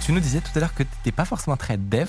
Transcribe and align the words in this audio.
tu 0.00 0.12
nous 0.12 0.20
disais 0.20 0.40
tout 0.40 0.50
à 0.54 0.60
l'heure 0.60 0.74
que 0.74 0.82
tu 0.82 0.88
n'étais 0.98 1.12
pas 1.12 1.24
forcément 1.24 1.56
très 1.56 1.76
dev, 1.76 2.08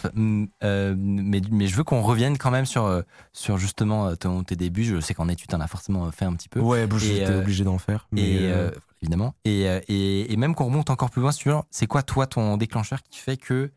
euh, 0.64 0.96
mais, 0.98 1.42
mais 1.52 1.68
je 1.68 1.76
veux 1.76 1.84
qu'on 1.84 2.02
revienne 2.02 2.38
quand 2.38 2.52
même 2.52 2.66
sur, 2.66 2.86
euh, 2.86 3.02
sur 3.34 3.58
justement 3.58 4.16
tes 4.16 4.56
débuts. 4.56 4.84
Je 4.84 5.00
sais 5.00 5.14
qu'en 5.14 5.28
études, 5.28 5.50
tu 5.50 5.56
en 5.56 5.62
as 5.62 5.68
forcément 5.68 6.10
fait 6.12 6.26
un 6.26 6.34
petit 6.34 6.50
peu. 6.50 6.60
Ouais, 6.60 6.88
j'étais 6.98 7.36
obligé 7.36 7.64
d'en 7.64 7.78
faire. 7.78 8.08
Mais 8.12 8.52
évidemment. 9.02 9.34
Et, 9.46 9.64
et, 9.64 10.32
et, 10.32 10.38
même 10.38 10.56
qu'on 10.56 10.66
remonte 10.66 10.90
encore 10.90 11.10
plus 11.10 11.22
loin 11.22 11.32
sur 11.32 11.66
c'est 11.72 11.88
quoi, 11.88 12.04
toi, 12.04 12.28
ton 12.28 12.58
déclencheur 12.58 13.02
qui 13.04 13.20
fait 13.20 13.38
que 13.38 13.72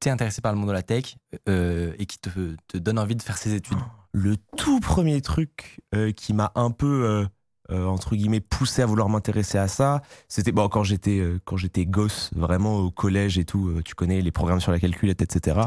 tu 0.00 0.08
es 0.08 0.10
intéressé 0.10 0.40
par 0.40 0.52
le 0.52 0.58
monde 0.58 0.68
de 0.68 0.72
la 0.72 0.82
tech 0.82 1.16
et 1.46 2.06
qui 2.06 2.18
te, 2.18 2.56
te, 2.68 2.78
donne 2.78 2.98
envie 2.98 3.16
de 3.16 3.22
faire 3.22 3.38
ces 3.38 3.54
études? 3.54 3.78
Le 4.12 4.36
tout 4.56 4.80
premier 4.80 5.20
truc 5.20 5.80
qui 6.16 6.32
m'a 6.34 6.52
un 6.54 6.70
peu 6.70 7.26
euh, 7.72 7.86
entre 7.86 8.14
guillemets 8.14 8.40
poussé 8.40 8.82
à 8.82 8.86
vouloir 8.86 9.08
m'intéresser 9.08 9.58
à 9.58 9.68
ça. 9.68 10.02
C'était 10.28 10.52
bon 10.52 10.68
quand 10.68 10.84
j'étais 10.84 11.18
euh, 11.18 11.40
quand 11.44 11.56
j'étais 11.56 11.86
gosse 11.86 12.30
vraiment 12.34 12.76
au 12.76 12.90
collège 12.90 13.38
et 13.38 13.44
tout 13.44 13.68
euh, 13.68 13.82
tu 13.84 13.94
connais 13.94 14.20
les 14.20 14.30
programmes 14.30 14.60
sur 14.60 14.72
la 14.72 14.78
calculette 14.78 15.22
etc 15.22 15.60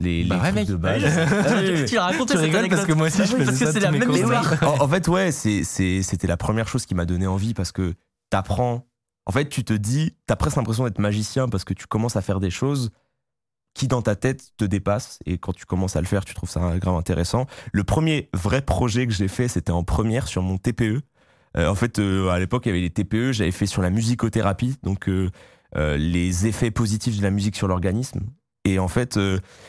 les, 0.00 0.24
bah 0.24 0.40
les 0.50 0.64
trucs 0.64 0.68
de 0.68 0.76
base. 0.76 1.02
Tu 1.86 1.96
cette 1.96 2.54
anecdote 2.54 2.70
parce 2.70 2.86
que 2.86 2.92
moi 2.92 3.06
aussi 3.06 3.24
je 3.24 3.36
parce 3.36 3.58
que 3.58 3.70
c'est 3.70 3.80
la 3.80 3.90
même 3.90 4.10
histoire 4.10 4.80
en, 4.80 4.88
fait 4.88 5.06
ouais 5.08 5.30
c'était 5.30 6.26
la 6.26 6.36
première 6.36 6.68
chose 6.68 6.86
qui 6.86 6.94
m'a 6.94 7.04
donné 7.04 7.26
envie 7.26 7.54
parce 7.54 7.72
que 7.72 7.94
t'apprends. 8.30 8.86
En 9.26 9.32
fait 9.32 9.48
tu 9.48 9.62
te 9.62 9.74
dis 9.74 10.14
t'as 10.26 10.36
presque 10.36 10.56
l'impression 10.56 10.84
d'être 10.84 10.98
magicien 10.98 11.48
parce 11.48 11.64
que 11.64 11.74
tu 11.74 11.86
commences 11.86 12.16
à 12.16 12.22
faire 12.22 12.40
des 12.40 12.50
choses 12.50 12.90
qui 13.74 13.86
dans 13.86 14.02
ta 14.02 14.16
tête 14.16 14.52
te 14.56 14.64
dépasse 14.64 15.20
et 15.26 15.38
quand 15.38 15.52
tu 15.52 15.66
commences 15.66 15.94
à 15.94 16.00
le 16.00 16.06
faire 16.06 16.24
tu 16.24 16.34
trouves 16.34 16.50
ça 16.50 16.78
grave 16.78 16.96
intéressant. 16.96 17.46
Le 17.72 17.84
premier 17.84 18.30
vrai 18.32 18.62
projet 18.62 19.06
que 19.06 19.12
j'ai 19.12 19.28
fait 19.28 19.48
c'était 19.48 19.70
en 19.70 19.84
première 19.84 20.26
sur 20.26 20.42
mon 20.42 20.56
TPE 20.56 20.82
euh, 20.82 21.00
en 21.56 21.74
fait, 21.74 21.98
euh, 21.98 22.28
à 22.28 22.38
l'époque, 22.38 22.66
il 22.66 22.68
y 22.68 22.72
avait 22.72 22.80
les 22.80 22.90
TPE, 22.90 23.32
j'avais 23.32 23.50
fait 23.50 23.66
sur 23.66 23.82
la 23.82 23.90
musicothérapie, 23.90 24.76
donc 24.82 25.08
euh, 25.08 25.30
les 25.74 26.46
effets 26.46 26.70
positifs 26.70 27.16
de 27.16 27.22
la 27.22 27.30
musique 27.30 27.56
sur 27.56 27.68
l'organisme. 27.68 28.20
Et 28.64 28.78
en 28.78 28.88
fait, 28.88 29.18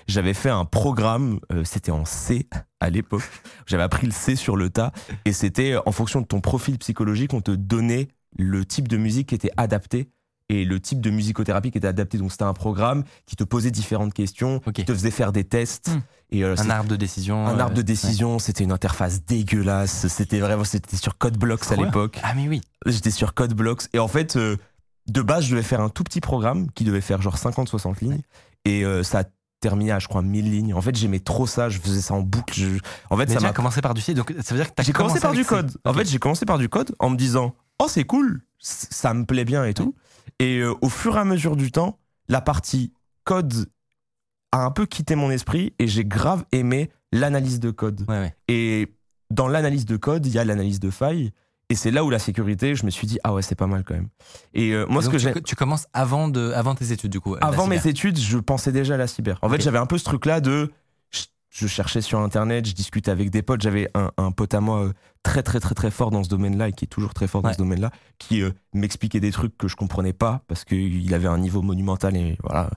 j'avais 0.08 0.34
fait 0.34 0.50
un 0.50 0.66
programme, 0.66 1.40
c'était 1.64 1.92
en 1.92 2.04
C 2.04 2.50
à 2.82 2.90
l'époque. 2.90 3.24
J'avais 3.66 3.84
appris 3.84 4.06
le 4.06 4.12
C 4.12 4.36
sur 4.36 4.58
le 4.58 4.70
tas. 4.70 4.92
Et 5.24 5.32
c'était 5.32 5.76
en 5.86 5.94
fonction 5.94 6.20
de 6.20 6.26
ton 6.26 6.42
profil 6.42 6.78
psychologique, 6.78 7.34
on 7.34 7.40
te 7.40 7.52
donnait 7.52 8.10
le 8.38 8.66
type 8.66 8.90
de 8.90 8.98
musique 8.98 9.30
qui 9.30 9.36
était 9.36 9.52
adapté 9.56 10.10
et 10.52 10.66
le 10.66 10.80
type 10.82 11.00
de 11.00 11.10
musicothérapie 11.10 11.72
qui 11.72 11.78
était 11.78 11.88
adapté. 11.88 12.18
Donc 12.18 12.32
c'était 12.32 12.44
un 12.44 12.54
programme 12.54 13.04
qui 13.26 13.36
te 13.36 13.44
posait 13.44 13.72
différentes 13.72 14.14
questions, 14.14 14.60
qui 14.74 14.84
te 14.84 14.94
faisait 14.94 15.12
faire 15.12 15.32
des 15.32 15.46
tests. 15.46 15.92
Et, 16.30 16.44
euh, 16.44 16.56
un 16.58 16.70
arbre 16.70 16.90
de 16.90 16.96
décision. 16.96 17.48
Un 17.48 17.58
arbre 17.58 17.74
de 17.74 17.80
euh, 17.80 17.84
décision, 17.84 18.38
c'était 18.38 18.64
une 18.64 18.72
interface 18.72 19.24
dégueulasse. 19.26 20.08
C'était 20.08 20.40
vraiment, 20.40 20.66
c'était 20.66 20.98
sur 20.98 21.18
CodeBlocks 21.18 21.72
à 21.72 21.76
l'époque. 21.78 22.20
Ah 22.24 22.34
mais 22.36 22.48
oui. 22.48 22.62
J'étais 22.86 23.12
sur 23.12 23.34
CodeBlocks. 23.34 23.84
Et 23.94 24.00
en 24.00 24.08
fait, 24.10 24.36
euh, 24.36 24.58
de 25.08 25.22
base, 25.22 25.46
je 25.46 25.52
devais 25.52 25.64
faire 25.64 25.82
un 25.82 25.90
tout 25.90 26.04
petit 26.04 26.22
programme 26.22 26.70
qui 26.72 26.84
devait 26.84 27.02
faire 27.02 27.22
genre 27.22 27.38
50-60 27.38 28.02
lignes. 28.02 28.22
Et 28.66 28.84
ça 29.04 29.20
a 29.20 29.24
terminé 29.60 29.92
à 29.92 30.00
je 30.00 30.08
crois 30.08 30.22
1000 30.22 30.52
lignes. 30.52 30.74
En 30.74 30.82
fait, 30.82 30.96
j'aimais 30.96 31.20
trop 31.20 31.48
ça, 31.48 31.70
je 31.70 31.80
faisais 31.80 32.02
ça 32.02 32.14
en 32.14 32.22
boucle. 32.22 32.62
En 33.10 33.18
fait, 33.18 33.28
mais 33.28 33.34
ça 33.34 33.40
m'a 33.40 33.54
commencé 33.54 33.82
par 33.82 33.94
du 33.94 34.02
C, 34.02 34.14
donc 34.14 34.34
ça 34.42 34.54
veut 34.54 34.62
dire 34.62 34.74
que 34.74 34.84
J'ai 34.84 34.92
commencé, 34.94 35.20
par 35.20 35.32
du 35.32 35.46
code. 35.46 35.72
En 35.86 35.94
fait, 35.94 36.08
j'ai 36.08 36.20
commencé 36.20 36.46
par 36.46 36.58
du 36.58 36.70
code 36.70 36.94
en 37.00 37.10
me 37.10 37.16
disant 37.16 37.56
"Oh, 37.80 37.88
c'est 37.88 38.04
cool, 38.04 38.42
ça 38.60 39.14
me 39.14 39.26
plaît 39.26 39.46
bien 39.46 39.66
et 39.66 39.74
tout." 39.74 39.96
Et 40.40 40.60
euh, 40.60 40.74
au 40.82 40.90
fur 40.90 41.16
et 41.18 41.20
à 41.20 41.26
mesure 41.26 41.56
du 41.56 41.72
temps, 41.72 42.00
la 42.28 42.42
partie 42.42 42.94
code 43.24 43.70
a 44.52 44.64
un 44.64 44.72
peu 44.72 44.86
quitté 44.86 45.16
mon 45.16 45.32
esprit 45.32 45.74
et 45.80 45.88
j'ai 45.88 46.06
grave 46.06 46.46
aimé 46.52 46.90
l'analyse 47.12 47.60
de 47.60 47.72
code. 47.72 48.06
Et 48.48 48.94
dans 49.30 49.48
l'analyse 49.48 49.86
de 49.86 49.98
code, 49.98 50.26
il 50.26 50.34
y 50.34 50.40
a 50.40 50.46
l'analyse 50.46 50.80
de 50.80 50.90
failles. 50.90 51.32
Et 51.70 51.76
c'est 51.76 51.92
là 51.92 52.04
où 52.04 52.10
la 52.10 52.20
sécurité, 52.20 52.76
je 52.76 52.86
me 52.86 52.92
suis 52.92 53.08
dit, 53.08 53.18
ah 53.24 53.34
ouais, 53.34 53.42
c'est 53.42 53.56
pas 53.56 53.68
mal 53.68 53.86
quand 53.86 53.94
même. 53.94 54.10
Et 54.54 54.72
euh, 54.72 54.86
moi, 54.90 55.02
ce 55.02 55.10
que 55.10 55.18
j'ai. 55.18 55.34
Tu 55.42 55.56
commences 55.56 55.88
avant, 55.94 56.28
de, 56.28 56.52
avant 56.52 56.76
tes 56.76 56.92
études, 56.92 57.12
du 57.12 57.22
coup 57.22 57.38
Avant 57.40 57.66
mes 57.68 57.88
études, 57.88 58.20
je 58.20 58.38
pensais 58.38 58.74
déjà 58.74 58.96
à 58.96 58.98
la 58.98 59.08
cyber. 59.08 59.40
En 59.42 59.50
fait, 59.50 59.62
j'avais 59.62 59.78
un 59.78 59.86
peu 59.86 59.98
ce 59.98 60.04
truc-là 60.04 60.42
de 60.42 60.70
je 61.52 61.68
cherchais 61.68 62.02
sur 62.02 62.20
internet, 62.20 62.66
je 62.66 62.74
discutais 62.74 63.12
avec 63.12 63.30
des 63.30 63.42
potes. 63.42 63.62
J'avais 63.62 63.90
un, 63.94 64.32
pote 64.32 64.54
à 64.54 64.62
moi 64.62 64.86
euh, 64.86 64.94
très 65.22 65.44
très 65.44 65.60
très 65.60 65.76
très 65.76 65.92
fort 65.92 66.10
dans 66.10 66.24
ce 66.24 66.30
domaine-là 66.30 66.70
et 66.70 66.72
qui 66.72 66.86
est 66.86 66.88
toujours 66.88 67.14
très 67.14 67.28
fort 67.28 67.42
dans 67.42 67.52
ce 67.52 67.58
domaine-là, 67.58 67.92
qui 68.18 68.42
euh, 68.42 68.52
m'expliquait 68.74 69.20
des 69.20 69.32
trucs 69.32 69.58
que 69.58 69.68
je 69.68 69.76
comprenais 69.76 70.14
pas 70.14 70.42
parce 70.48 70.64
qu'il 70.64 71.14
avait 71.14 71.28
un 71.28 71.38
niveau 71.38 71.62
monumental 71.62 72.16
et 72.16 72.38
voilà 72.42 72.70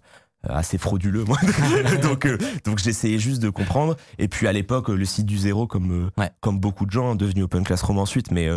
euh, 0.45 0.49
assez 0.49 0.77
frauduleux 0.77 1.25
moi. 1.25 1.39
donc 2.03 2.27
donc 2.65 2.79
j'essayais 2.81 3.21
juste 3.21 3.41
de 3.41 3.49
comprendre. 3.49 3.97
Et 4.19 4.27
puis 4.27 4.49
à 4.49 4.53
l'époque 4.53 4.89
le 4.89 5.05
site 5.05 5.27
du 5.27 5.39
zéro 5.39 5.69
comme 5.69 6.11
comme 6.41 6.59
beaucoup 6.59 6.85
de 6.85 6.91
gens 6.91 7.13
hein, 7.13 7.15
devenu 7.15 7.45
Open 7.45 7.63
Classroom 7.63 7.99
ensuite, 7.99 8.33
mais 8.33 8.49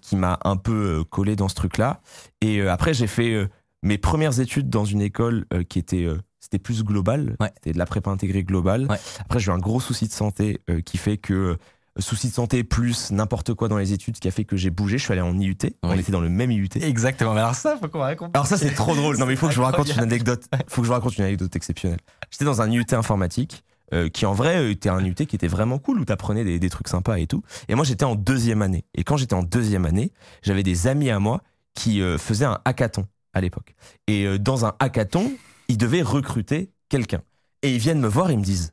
qui 0.00 0.16
m'a 0.16 0.38
un 0.44 0.56
peu 0.56 1.04
collé 1.10 1.36
dans 1.36 1.48
ce 1.48 1.54
truc-là. 1.56 2.00
Et 2.40 2.62
après 2.62 2.94
j'ai 2.94 3.06
fait 3.06 3.48
mes 3.82 3.98
premières 3.98 4.40
études 4.40 4.70
dans 4.70 4.86
une 4.86 5.02
école 5.02 5.44
qui 5.68 5.78
était 5.78 6.08
c'était 6.46 6.60
plus 6.60 6.84
global. 6.84 7.36
C'était 7.56 7.72
de 7.72 7.78
la 7.78 7.86
prépa 7.86 8.08
intégrée 8.10 8.44
globale. 8.44 8.86
Après, 9.18 9.40
j'ai 9.40 9.50
eu 9.50 9.54
un 9.54 9.58
gros 9.58 9.80
souci 9.80 10.06
de 10.06 10.12
santé 10.12 10.60
euh, 10.70 10.80
qui 10.80 10.96
fait 10.96 11.16
que 11.16 11.34
euh, 11.34 11.56
souci 11.98 12.28
de 12.28 12.32
santé 12.32 12.62
plus 12.62 13.10
n'importe 13.10 13.52
quoi 13.54 13.66
dans 13.66 13.78
les 13.78 13.92
études, 13.92 14.20
qui 14.20 14.28
a 14.28 14.30
fait 14.30 14.44
que 14.44 14.56
j'ai 14.56 14.70
bougé. 14.70 14.96
Je 14.96 15.02
suis 15.02 15.12
allé 15.12 15.22
en 15.22 15.36
IUT. 15.36 15.56
On 15.82 15.92
était 15.94 16.12
dans 16.12 16.20
le 16.20 16.28
même 16.28 16.52
IUT. 16.52 16.68
Exactement. 16.76 17.34
Mais 17.34 17.40
alors 17.40 17.56
ça, 17.56 17.76
faut 17.80 17.88
qu'on 17.88 17.98
raconte. 17.98 18.30
Alors 18.36 18.46
ça, 18.46 18.56
c'est 18.56 18.74
trop 18.74 18.94
drôle. 18.94 19.18
Non, 19.18 19.26
mais 19.26 19.32
il 19.32 19.36
faut 19.36 19.48
que 19.48 19.52
je 19.52 19.58
vous 19.58 19.64
raconte 19.64 19.92
une 19.92 19.98
anecdote. 19.98 20.44
Faut 20.68 20.82
que 20.82 20.86
je 20.86 20.88
vous 20.88 20.94
raconte 20.94 21.18
une 21.18 21.24
anecdote 21.24 21.56
exceptionnelle. 21.56 21.98
J'étais 22.30 22.44
dans 22.44 22.62
un 22.62 22.70
IUT 22.70 22.86
informatique. 22.92 23.64
Euh, 23.94 24.08
qui 24.08 24.26
en 24.26 24.32
vrai 24.32 24.72
était 24.72 24.88
un 24.88 25.00
IUT 25.00 25.14
qui 25.14 25.36
était 25.36 25.46
vraiment 25.46 25.78
cool 25.78 26.00
où 26.00 26.04
t'apprenais 26.04 26.42
des, 26.42 26.58
des 26.58 26.70
trucs 26.70 26.88
sympas 26.88 27.18
et 27.18 27.28
tout. 27.28 27.44
Et 27.68 27.76
moi 27.76 27.84
j'étais 27.84 28.04
en 28.04 28.16
deuxième 28.16 28.60
année. 28.60 28.84
Et 28.96 29.04
quand 29.04 29.16
j'étais 29.16 29.34
en 29.34 29.44
deuxième 29.44 29.86
année, 29.86 30.10
j'avais 30.42 30.64
des 30.64 30.88
amis 30.88 31.08
à 31.08 31.20
moi 31.20 31.40
qui 31.72 32.00
faisaient 32.18 32.46
un 32.46 32.58
hackathon 32.64 33.06
à 33.32 33.40
l'époque. 33.40 33.76
Et 34.08 34.40
dans 34.40 34.66
un 34.66 34.74
hackathon, 34.80 35.30
ils 35.68 35.78
devaient 35.78 36.02
recruter 36.02 36.70
quelqu'un. 36.88 37.22
Et 37.62 37.74
ils 37.74 37.78
viennent 37.78 38.00
me 38.00 38.08
voir, 38.08 38.30
ils 38.30 38.38
me 38.38 38.44
disent 38.44 38.72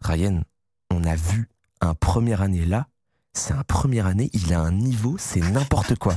Ryan, 0.00 0.42
on 0.90 1.04
a 1.04 1.14
vu 1.14 1.48
un 1.80 1.94
première 1.94 2.42
année 2.42 2.64
là, 2.64 2.86
c'est 3.34 3.54
un 3.54 3.64
première 3.64 4.06
année, 4.06 4.30
il 4.32 4.52
a 4.52 4.60
un 4.60 4.72
niveau, 4.72 5.16
c'est 5.18 5.40
n'importe 5.40 5.96
quoi. 5.96 6.14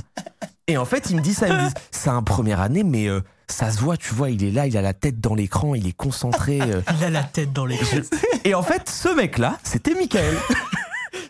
Et 0.68 0.78
en 0.78 0.86
fait, 0.86 1.10
ils 1.10 1.16
me 1.16 1.22
disent 1.22 1.38
ça, 1.38 1.48
ils 1.48 1.54
me 1.54 1.64
disent 1.64 1.74
c'est 1.92 2.10
un 2.10 2.24
première 2.24 2.60
année, 2.60 2.84
mais 2.84 3.08
euh, 3.08 3.22
ça 3.48 3.72
se 3.72 3.80
voit, 3.80 3.98
tu 3.98 4.14
vois, 4.14 4.30
il 4.32 4.44
est 4.44 4.52
là, 4.52 4.68
il 4.68 4.76
a 4.78 4.82
la 4.82 4.94
tête 4.94 5.20
dans 5.20 5.36
l'écran, 5.36 5.76
il 5.76 5.88
est 5.88 5.96
concentré. 5.96 6.60
Euh. 6.62 6.82
Il 6.98 7.04
a 7.04 7.10
la 7.10 7.24
tête 7.24 7.54
dans 7.54 7.66
l'écran. 7.66 7.98
Et 8.44 8.54
en 8.54 8.64
fait, 8.64 8.90
ce 8.90 9.10
mec-là, 9.10 9.60
c'était 9.64 9.94
Michael. 9.94 10.36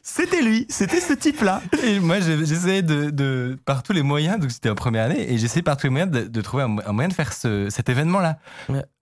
C'était 0.07 0.43
lui, 0.43 0.67
c'était 0.69 1.01
ce 1.01 1.13
type-là. 1.13 1.63
Et 1.83 1.99
moi, 1.99 2.19
j'essayais 2.19 2.83
de, 2.83 3.57
par 3.65 3.81
tous 3.81 3.91
les 3.91 4.03
moyens, 4.03 4.39
donc 4.39 4.51
c'était 4.51 4.69
en 4.69 4.75
première 4.75 5.05
année, 5.05 5.33
et 5.33 5.39
j'essayais 5.39 5.63
par 5.63 5.77
tous 5.77 5.87
les 5.87 5.89
moyens 5.89 6.11
de, 6.11 6.41
trouver 6.41 6.61
un, 6.61 6.67
moyen 6.67 7.07
de 7.07 7.13
faire 7.13 7.33
cet 7.33 7.89
événement-là. 7.89 8.37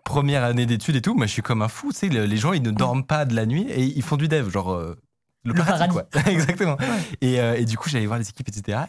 Première 0.05 0.45
année 0.45 0.65
d'études 0.65 0.95
et 0.95 1.01
tout, 1.01 1.13
moi 1.13 1.25
je 1.25 1.31
suis 1.33 1.41
comme 1.41 1.61
un 1.61 1.67
fou, 1.67 1.91
tu 1.91 1.99
sais, 1.99 2.07
les 2.07 2.37
gens 2.37 2.53
ils 2.53 2.61
ne 2.61 2.71
dorment 2.71 3.05
pas 3.05 3.25
de 3.25 3.35
la 3.35 3.45
nuit 3.45 3.67
et 3.69 3.83
ils 3.83 4.01
font 4.01 4.15
du 4.15 4.29
dev, 4.29 4.49
genre 4.49 4.71
euh, 4.71 4.97
le, 5.43 5.53
paradis, 5.53 5.89
quoi. 5.89 6.05
Exactement. 6.25 6.77
Euh, 7.21 7.55
et, 7.55 7.65
du 7.65 7.77
coup, 7.77 7.89
j'allais 7.89 8.05
voir 8.05 8.17
les 8.17 8.29
équipes, 8.29 8.47
etc. 8.47 8.79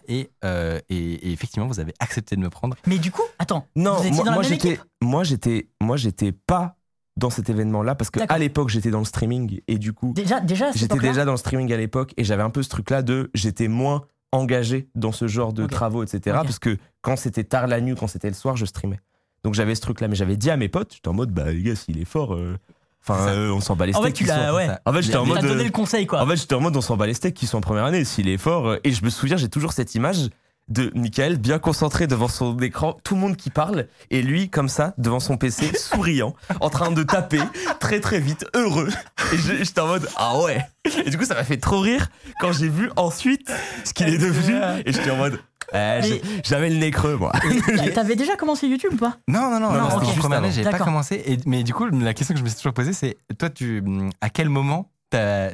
Euh, 0.45 0.81
et, 0.89 0.97
et, 0.97 1.33
effectivement, 1.33 1.67
vous 1.67 1.81
avez 1.81 1.95
accepté 1.99 2.37
de 2.37 2.41
me 2.41 2.49
prendre. 2.49 2.77
Mais 2.87 2.99
du 2.99 3.11
coup, 3.11 3.23
attends. 3.41 3.67
Non, 3.75 3.97
moi, 4.13 4.43
j'étais, 4.43 4.79
moi 5.01 5.25
j'étais, 5.25 5.69
moi 5.81 5.97
j'étais 5.97 6.31
pas 6.31 6.77
dans 7.17 7.31
cet 7.31 7.49
événement-là 7.49 7.95
parce 7.95 8.11
que 8.11 8.21
à 8.29 8.39
l'époque 8.39 8.71
j'étais 8.71 8.91
dans 8.91 8.99
le 8.99 9.05
streaming 9.05 9.61
et 9.69 9.79
du 9.79 9.93
coup 9.93 10.13
déjà 10.15 10.41
déjà 10.41 10.73
j'étais 10.73 10.99
déjà 10.99 11.25
dans 11.25 11.33
le 11.33 11.39
streaming 11.39 11.73
à 11.73 11.77
l'époque 11.77 12.13
et 12.17 12.25
j'avais 12.25 12.43
un 12.43 12.51
peu 12.51 12.63
ce 12.63 12.69
truc-là 12.69 13.03
de 13.03 13.31
j'étais 13.35 13.69
moins 13.69 14.03
engagé 14.33 14.89
dans 14.97 15.13
ce 15.13 15.29
genre 15.29 15.53
de 15.53 15.67
travaux 15.67 16.03
etc 16.03 16.39
parce 16.43 16.59
que 16.59 16.77
quand 17.03 17.17
c'était 17.17 17.45
tard 17.45 17.69
la 17.69 17.81
nuit 17.81 17.95
quand 17.95 18.09
c'était 18.09 18.29
le 18.29 18.35
soir 18.35 18.57
je 18.57 18.65
streamais 18.65 18.99
donc 19.45 19.55
j'avais 19.55 19.77
ce 19.77 19.81
truc-là 19.81 20.09
mais 20.09 20.17
j'avais 20.17 20.37
dit 20.37 20.51
à 20.51 20.57
mes 20.57 20.69
potes 20.69 20.95
j'étais 20.95 21.09
en 21.09 21.13
mode 21.13 21.31
bah 21.31 21.53
les 21.53 21.63
gars 21.63 21.77
s'il 21.77 22.01
est 22.01 22.05
fort 22.05 22.35
euh, 22.35 22.59
Enfin, 23.07 23.29
euh, 23.29 23.51
on 23.51 23.61
s'en 23.61 23.77
bat 23.77 23.85
les 23.85 23.93
steaks. 23.93 24.03
En 24.03 24.07
fait, 24.07 24.13
tu 24.13 24.25
l'as, 24.25 24.55
ouais. 24.55 24.67
En 24.87 24.93
fait, 24.95 25.03
j'étais 25.03 25.17
en 25.17 25.27
mode. 25.27 25.43
donné 25.43 25.65
le 25.65 25.71
conseil, 25.71 26.07
quoi. 26.07 26.23
En 26.23 26.27
fait, 26.27 26.37
j'étais 26.37 26.55
en 26.55 26.61
mode, 26.61 26.75
on 26.75 26.81
s'en 26.81 26.97
bat 26.97 27.07
les 27.07 27.13
steaks 27.13 27.35
qui 27.35 27.47
sont 27.47 27.59
en 27.59 27.61
première 27.61 27.85
année. 27.85 28.03
S'il 28.03 28.29
est 28.29 28.39
fort. 28.39 28.67
Euh, 28.67 28.81
et 28.83 28.93
je 28.93 29.05
me 29.05 29.11
souviens, 29.11 29.37
j'ai 29.37 29.51
toujours 29.51 29.75
cette 29.75 29.95
image 29.95 30.31
de 30.69 30.91
Michael 30.95 31.39
bien 31.39 31.59
concentré 31.59 32.07
devant 32.07 32.29
son 32.29 32.59
écran, 32.59 32.97
tout 33.05 33.15
le 33.15 33.21
monde 33.21 33.37
qui 33.37 33.51
parle, 33.51 33.87
et 34.11 34.23
lui 34.23 34.49
comme 34.49 34.69
ça 34.69 34.95
devant 34.99 35.21
son 35.21 35.37
PC, 35.37 35.77
souriant, 35.77 36.35
en 36.61 36.71
train 36.71 36.91
de 36.91 37.03
taper 37.03 37.41
très 37.81 38.01
très 38.01 38.21
vite, 38.21 38.47
heureux. 38.55 38.89
Et 39.33 39.37
j'étais 39.65 39.81
en 39.81 39.89
mode 39.89 40.09
ah 40.17 40.39
ouais. 40.41 40.65
Et 41.05 41.11
du 41.11 41.19
coup 41.19 41.25
ça 41.25 41.35
m'a 41.35 41.45
fait 41.45 41.59
trop 41.59 41.81
rire 41.81 42.09
quand 42.41 42.53
j'ai 42.53 42.69
vu 42.69 42.91
ensuite 42.97 43.51
ce 43.85 43.93
qu'il 43.93 44.09
est 44.09 44.19
devenu, 44.19 44.55
et 44.87 44.93
j'étais 44.93 45.11
en 45.11 45.17
mode 45.17 45.39
eh, 45.73 46.21
j'avais 46.45 46.71
le 46.71 46.77
nez 46.77 46.91
creux, 46.91 47.17
moi. 47.17 47.33
T'avais 47.95 48.17
déjà 48.17 48.37
commencé 48.37 48.69
YouTube 48.69 48.93
ou 48.95 48.97
pas? 48.97 49.19
Non, 49.29 49.51
non, 49.51 49.61
non, 49.61 49.73
non, 49.73 49.89
non 49.89 49.97
okay. 49.97 50.19
première 50.19 50.39
année, 50.39 50.53
j'ai 50.53 50.63
pas 50.63 50.79
commencé. 50.79 51.23
Et, 51.27 51.39
mais 51.47 51.65
du 51.65 51.73
coup, 51.73 51.87
la 51.87 52.15
question 52.15 52.35
que 52.35 52.39
je 52.39 52.45
me 52.45 52.49
suis 52.49 52.59
toujours 52.59 52.75
posée, 52.75 52.93
c'est 52.93 53.17
toi, 53.39 53.51
tu, 53.51 53.83
à 54.21 54.31
quel 54.31 54.49
moment 54.49 54.91
t'as 55.11 55.51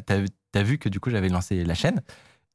as, 0.54 0.62
vu 0.62 0.78
que 0.78 0.88
du 0.88 1.00
coup 1.00 1.10
j'avais 1.10 1.28
lancé 1.28 1.64
la 1.64 1.74
chaîne? 1.74 2.02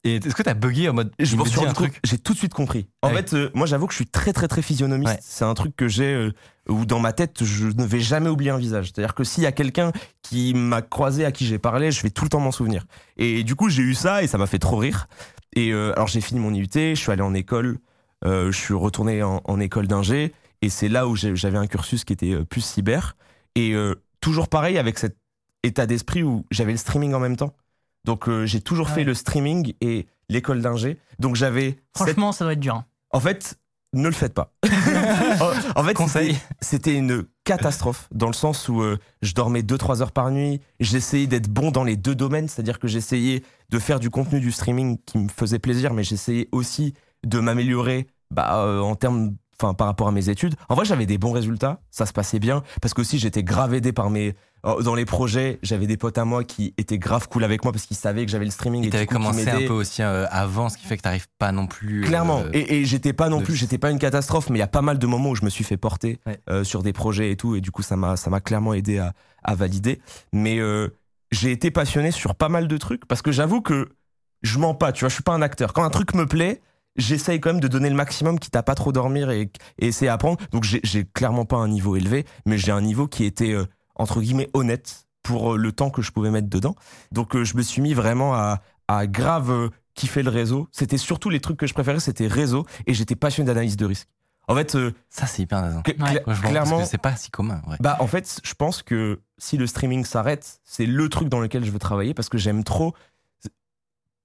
Et 0.05 0.15
est-ce 0.15 0.35
que 0.35 0.43
t'as 0.43 0.53
bugué 0.53 0.87
en 0.87 0.93
mode 0.93 1.11
Je 1.19 1.35
me 1.35 1.43
suis 1.45 1.59
un 1.65 1.73
truc 1.73 1.99
J'ai 2.03 2.17
tout 2.17 2.33
de 2.33 2.37
suite 2.37 2.53
compris. 2.53 2.87
En 3.01 3.09
fait, 3.09 3.33
euh, 3.33 3.49
moi 3.53 3.67
j'avoue 3.67 3.87
que 3.87 3.93
je 3.93 3.97
suis 3.97 4.07
très 4.07 4.31
très 4.31 4.47
très 4.47 4.61
physionomiste. 4.61 5.19
C'est 5.21 5.45
un 5.45 5.53
truc 5.53 5.75
que 5.75 5.87
j'ai 5.87 6.13
euh, 6.13 6.31
où 6.69 6.85
dans 6.85 6.99
ma 6.99 7.11
tête 7.11 7.43
je 7.43 7.65
ne 7.67 7.83
vais 7.83 7.99
jamais 7.99 8.29
oublier 8.29 8.51
un 8.51 8.57
visage. 8.57 8.91
C'est-à-dire 8.93 9.15
que 9.15 9.23
s'il 9.23 9.43
y 9.43 9.47
a 9.47 9.51
quelqu'un 9.51 9.91
qui 10.21 10.53
m'a 10.53 10.81
croisé, 10.81 11.25
à 11.25 11.31
qui 11.31 11.45
j'ai 11.45 11.59
parlé, 11.59 11.91
je 11.91 12.01
vais 12.01 12.09
tout 12.09 12.23
le 12.23 12.29
temps 12.29 12.39
m'en 12.39 12.51
souvenir. 12.51 12.85
Et 13.17 13.43
du 13.43 13.55
coup 13.55 13.69
j'ai 13.69 13.83
eu 13.83 13.93
ça 13.93 14.23
et 14.23 14.27
ça 14.27 14.37
m'a 14.37 14.47
fait 14.47 14.59
trop 14.59 14.77
rire. 14.77 15.07
Et 15.55 15.71
euh, 15.73 15.93
alors 15.95 16.07
j'ai 16.07 16.21
fini 16.21 16.39
mon 16.39 16.53
IUT, 16.53 16.69
je 16.73 16.95
suis 16.95 17.11
allé 17.11 17.21
en 17.21 17.33
école, 17.33 17.79
je 18.23 18.51
suis 18.51 18.73
retourné 18.73 19.21
en, 19.23 19.41
en 19.43 19.59
école 19.59 19.87
d'ingé. 19.87 20.33
Et 20.65 20.69
c'est 20.69 20.89
là 20.89 21.07
où 21.07 21.15
j'avais 21.15 21.57
un 21.57 21.67
cursus 21.67 22.03
qui 22.05 22.13
était 22.13 22.33
euh, 22.33 22.43
plus 22.43 22.61
cyber. 22.61 23.15
Et 23.55 23.73
euh, 23.73 23.93
toujours 24.19 24.47
pareil 24.47 24.79
avec 24.79 24.97
cet 24.97 25.15
état 25.63 25.85
d'esprit 25.85 26.23
où 26.23 26.45
j'avais 26.49 26.71
le 26.71 26.77
streaming 26.77 27.13
en 27.13 27.19
même 27.19 27.37
temps. 27.37 27.55
Donc 28.05 28.29
euh, 28.29 28.45
j'ai 28.45 28.61
toujours 28.61 28.89
fait 28.89 29.03
le 29.03 29.13
streaming 29.13 29.73
et 29.81 30.05
l'école 30.29 30.61
d'ingé. 30.61 30.97
Donc 31.19 31.35
j'avais. 31.35 31.71
cette- 31.71 32.07
Franchement, 32.07 32.31
ça 32.31 32.45
doit 32.45 32.53
être 32.53 32.59
dur. 32.59 32.75
hein. 32.75 32.85
En 33.11 33.19
fait, 33.19 33.57
ne 33.93 34.07
le 34.07 34.13
faites 34.13 34.33
pas. 34.33 34.53
en 35.75 35.83
fait, 35.83 35.93
c'était 36.61 36.95
une 36.95 37.25
catastrophe 37.43 38.07
dans 38.13 38.27
le 38.27 38.33
sens 38.33 38.69
où 38.69 38.81
euh, 38.81 38.97
je 39.21 39.33
dormais 39.33 39.61
2-3 39.61 40.01
heures 40.01 40.11
par 40.11 40.31
nuit. 40.31 40.59
J'essayais 40.79 41.27
d'être 41.27 41.49
bon 41.49 41.71
dans 41.71 41.83
les 41.83 41.95
deux 41.95 42.15
domaines, 42.15 42.47
c'est-à-dire 42.47 42.79
que 42.79 42.87
j'essayais 42.87 43.43
de 43.69 43.79
faire 43.79 43.99
du 43.99 44.09
contenu 44.09 44.39
du 44.39 44.51
streaming 44.51 44.97
qui 45.05 45.17
me 45.17 45.29
faisait 45.29 45.59
plaisir, 45.59 45.93
mais 45.93 46.03
j'essayais 46.03 46.47
aussi 46.51 46.93
de 47.25 47.39
m'améliorer 47.39 48.07
bah, 48.31 48.63
euh, 48.65 48.79
en 48.81 48.95
termes. 48.95 49.35
Enfin, 49.61 49.73
par 49.73 49.87
rapport 49.87 50.07
à 50.09 50.11
mes 50.11 50.27
études. 50.29 50.55
En 50.67 50.75
vrai, 50.75 50.83
j'avais 50.83 51.05
des 51.05 51.17
bons 51.17 51.31
résultats, 51.31 51.79
ça 51.89 52.05
se 52.05 52.11
passait 52.11 52.39
bien, 52.39 52.61
parce 52.81 52.93
que 52.93 52.99
aussi 53.01 53.19
j'étais 53.19 53.41
grave 53.43 53.73
aidé 53.73 53.93
par 53.93 54.09
mes. 54.09 54.35
euh, 54.65 54.81
Dans 54.81 54.95
les 54.95 55.05
projets, 55.05 55.59
j'avais 55.63 55.87
des 55.87 55.95
potes 55.95 56.17
à 56.17 56.25
moi 56.25 56.43
qui 56.43 56.73
étaient 56.77 56.97
grave 56.97 57.29
cool 57.29 57.45
avec 57.45 57.63
moi 57.63 57.71
parce 57.71 57.85
qu'ils 57.85 57.95
savaient 57.95 58.25
que 58.25 58.31
j'avais 58.31 58.43
le 58.45 58.51
streaming. 58.51 58.83
Et 58.83 58.87
Et, 58.87 58.89
t'avais 58.89 59.05
commencé 59.05 59.49
un 59.49 59.65
peu 59.65 59.71
aussi 59.73 60.01
euh, 60.01 60.25
avant, 60.29 60.67
ce 60.67 60.77
qui 60.77 60.85
fait 60.85 60.97
que 60.97 61.03
t'arrives 61.03 61.27
pas 61.39 61.53
non 61.53 61.67
plus. 61.67 62.03
euh, 62.03 62.07
Clairement. 62.07 62.43
Et, 62.51 62.79
et 62.81 62.85
j'étais 62.85 63.13
pas 63.13 63.29
non 63.29 63.39
de- 63.39 63.43
plus, 63.45 63.55
j'étais 63.55 63.77
pas 63.77 63.91
une 63.91 63.99
catastrophe, 63.99 64.49
mais 64.49 64.57
il 64.57 64.59
y 64.59 64.63
a 64.63 64.67
pas 64.67 64.81
mal 64.81 64.99
de 64.99 65.07
moments 65.07 65.29
où 65.29 65.35
je 65.35 65.45
me 65.45 65.49
suis 65.49 65.63
fait 65.63 65.77
porter 65.77 66.19
Ouais. 66.25 66.37
euh, 66.49 66.63
sur 66.65 66.83
des 66.83 66.91
projets 66.91 67.31
et 67.31 67.37
tout, 67.37 67.55
et 67.55 67.61
du 67.61 67.71
coup 67.71 67.81
ça 67.81 67.95
m'a 67.95 68.17
ça 68.17 68.29
m'a 68.29 68.41
clairement 68.41 68.73
aidé 68.73 68.97
à, 68.99 69.13
à 69.43 69.55
valider. 69.55 70.01
Mais 70.33 70.59
j'ai 71.31 71.51
été 71.51 71.71
passionné 71.71 72.11
sur 72.11 72.35
pas 72.35 72.49
mal 72.49 72.67
de 72.67 72.77
trucs 72.77 73.05
parce 73.05 73.21
que 73.21 73.31
j'avoue 73.31 73.61
que 73.61 73.89
je 74.43 74.59
mens 74.59 74.73
pas, 74.75 74.91
tu 74.91 74.99
vois, 75.01 75.09
je 75.09 75.13
suis 75.15 75.23
pas 75.23 75.33
un 75.33 75.41
acteur. 75.41 75.71
Quand 75.73 75.83
un 75.85 75.89
truc 75.89 76.13
me 76.13 76.25
plaît, 76.25 76.61
j'essaye 76.95 77.39
quand 77.39 77.51
même 77.51 77.59
de 77.61 77.67
donner 77.67 77.89
le 77.89 77.95
maximum, 77.95 78.39
quitte 78.39 78.55
à 78.55 78.63
pas 78.63 78.75
trop 78.75 78.91
dormir 78.91 79.29
et, 79.31 79.51
et 79.79 79.87
essayer 79.87 80.07
d'apprendre. 80.11 80.37
Donc 80.51 80.63
j'ai 80.63 80.79
j'ai 80.83 81.05
clairement 81.05 81.45
pas 81.45 81.57
un 81.57 81.67
niveau 81.67 81.95
élevé, 81.95 82.25
mais 82.45 82.57
j'ai 82.57 82.71
un 82.71 82.81
niveau 82.81 83.07
qui 83.07 83.23
était 83.25 83.51
euh, 83.53 83.65
entre 83.95 84.21
guillemets 84.21 84.49
honnête 84.53 85.07
pour 85.23 85.53
euh, 85.53 85.57
le 85.57 85.71
temps 85.71 85.89
que 85.89 86.01
je 86.01 86.11
pouvais 86.11 86.31
mettre 86.31 86.49
dedans. 86.49 86.75
Donc 87.11 87.35
euh, 87.35 87.43
je 87.43 87.57
me 87.57 87.61
suis 87.61 87.81
mis 87.81 87.93
vraiment 87.93 88.33
à, 88.35 88.61
à 88.87 89.07
grave 89.07 89.51
euh, 89.51 89.69
kiffer 89.95 90.23
le 90.23 90.29
réseau. 90.29 90.67
C'était 90.71 90.97
surtout 90.97 91.29
les 91.29 91.39
trucs 91.39 91.57
que 91.57 91.67
je 91.67 91.73
préférais, 91.73 91.99
c'était 91.99 92.27
réseau, 92.27 92.65
et 92.85 92.93
j'étais 92.93 93.15
passionné 93.15 93.47
d'analyse 93.47 93.77
de 93.77 93.85
risque. 93.85 94.07
En 94.47 94.53
fait, 94.55 94.75
euh, 94.75 94.91
Ça, 95.09 95.25
c'est 95.25 95.41
hyper 95.41 95.57
intéressant. 95.57 95.81
cl- 95.81 96.23
Ouais. 96.27 96.49
clairement, 96.49 96.85
c'est 96.85 96.99
pas 96.99 97.15
si 97.15 97.31
commun. 97.31 97.61
Ouais. 97.67 97.77
bah 97.79 97.97
en 97.99 98.05
fait, 98.05 98.39
je 98.43 98.53
pense 98.53 98.83
que 98.83 99.19
si 99.39 99.57
le 99.57 99.65
streaming 99.65 100.05
s'arrête, 100.05 100.59
c'est 100.63 100.85
le 100.85 101.09
truc 101.09 101.29
dans 101.29 101.39
lequel 101.39 101.65
je 101.65 101.71
veux 101.71 101.79
travailler 101.79 102.13
parce 102.13 102.29
que 102.29 102.37
j'aime 102.37 102.63
trop 102.63 102.93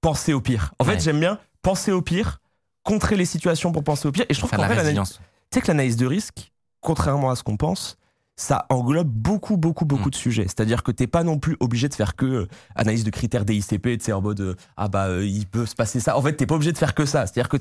penser 0.01 0.33
au 0.33 0.41
pire. 0.41 0.73
En 0.79 0.85
Ouais. 0.85 0.93
fait, 0.93 0.99
j'aime 0.99 1.19
bien 1.19 1.39
penser 1.61 1.91
au 1.91 2.01
pire, 2.01 2.40
contrer 2.83 3.15
les 3.15 3.25
situations 3.25 3.71
pour 3.71 3.83
penser 3.83 4.07
au 4.07 4.11
pire. 4.11 4.25
Et 4.29 4.33
je 4.33 4.39
trouve 4.39 4.49
qu'en 4.51 4.57
fait, 4.57 4.61
l'analyse- 4.63 4.83
résilience. 4.83 5.13
tu 5.51 5.55
sais 5.55 5.61
que 5.61 5.67
l'analyse 5.67 5.97
de 5.97 6.05
risque, 6.05 6.51
contrairement 6.79 7.29
à 7.29 7.35
ce 7.35 7.43
qu'on 7.43 7.57
pense, 7.57 7.97
ça 8.35 8.65
englobe 8.69 9.07
beaucoup, 9.09 9.57
beaucoup, 9.57 9.85
beaucoup 9.85 10.07
Mm. 10.07 10.11
de 10.11 10.15
sujets. 10.15 10.43
C'est-à-dire 10.43 10.81
que 10.81 10.91
t'es 10.91 11.05
pas 11.05 11.23
non 11.23 11.37
plus 11.37 11.57
obligé 11.59 11.89
de 11.89 11.93
faire 11.93 12.15
que 12.15 12.25
euh, 12.25 12.47
analyse 12.75 13.03
de 13.03 13.11
critères 13.11 13.45
DICP, 13.45 13.97
tu 13.99 14.05
sais, 14.05 14.13
en 14.13 14.21
mode 14.21 14.39
euh, 14.39 14.55
ah 14.77 14.87
bah 14.87 15.07
euh, 15.09 15.25
il 15.25 15.45
peut 15.45 15.65
se 15.67 15.75
passer 15.75 15.99
ça. 15.99 16.17
En 16.17 16.21
fait, 16.23 16.33
t'es 16.33 16.47
pas 16.47 16.55
obligé 16.55 16.71
de 16.71 16.77
faire 16.77 16.95
que 16.95 17.05
ça. 17.05 17.27
C'est-à-dire 17.27 17.49
que 17.49 17.57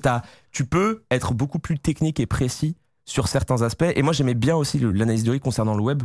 tu 0.52 0.64
peux 0.64 1.02
être 1.10 1.34
beaucoup 1.34 1.58
plus 1.58 1.78
technique 1.78 2.18
et 2.20 2.26
précis 2.26 2.76
sur 3.04 3.28
certains 3.28 3.60
aspects. 3.62 3.84
Et 3.94 4.02
moi, 4.02 4.12
j'aimais 4.14 4.34
bien 4.34 4.56
aussi 4.56 4.78
l'analyse 4.78 5.24
de 5.24 5.32
risque 5.32 5.42
concernant 5.42 5.74
le 5.74 5.82
web 5.82 6.02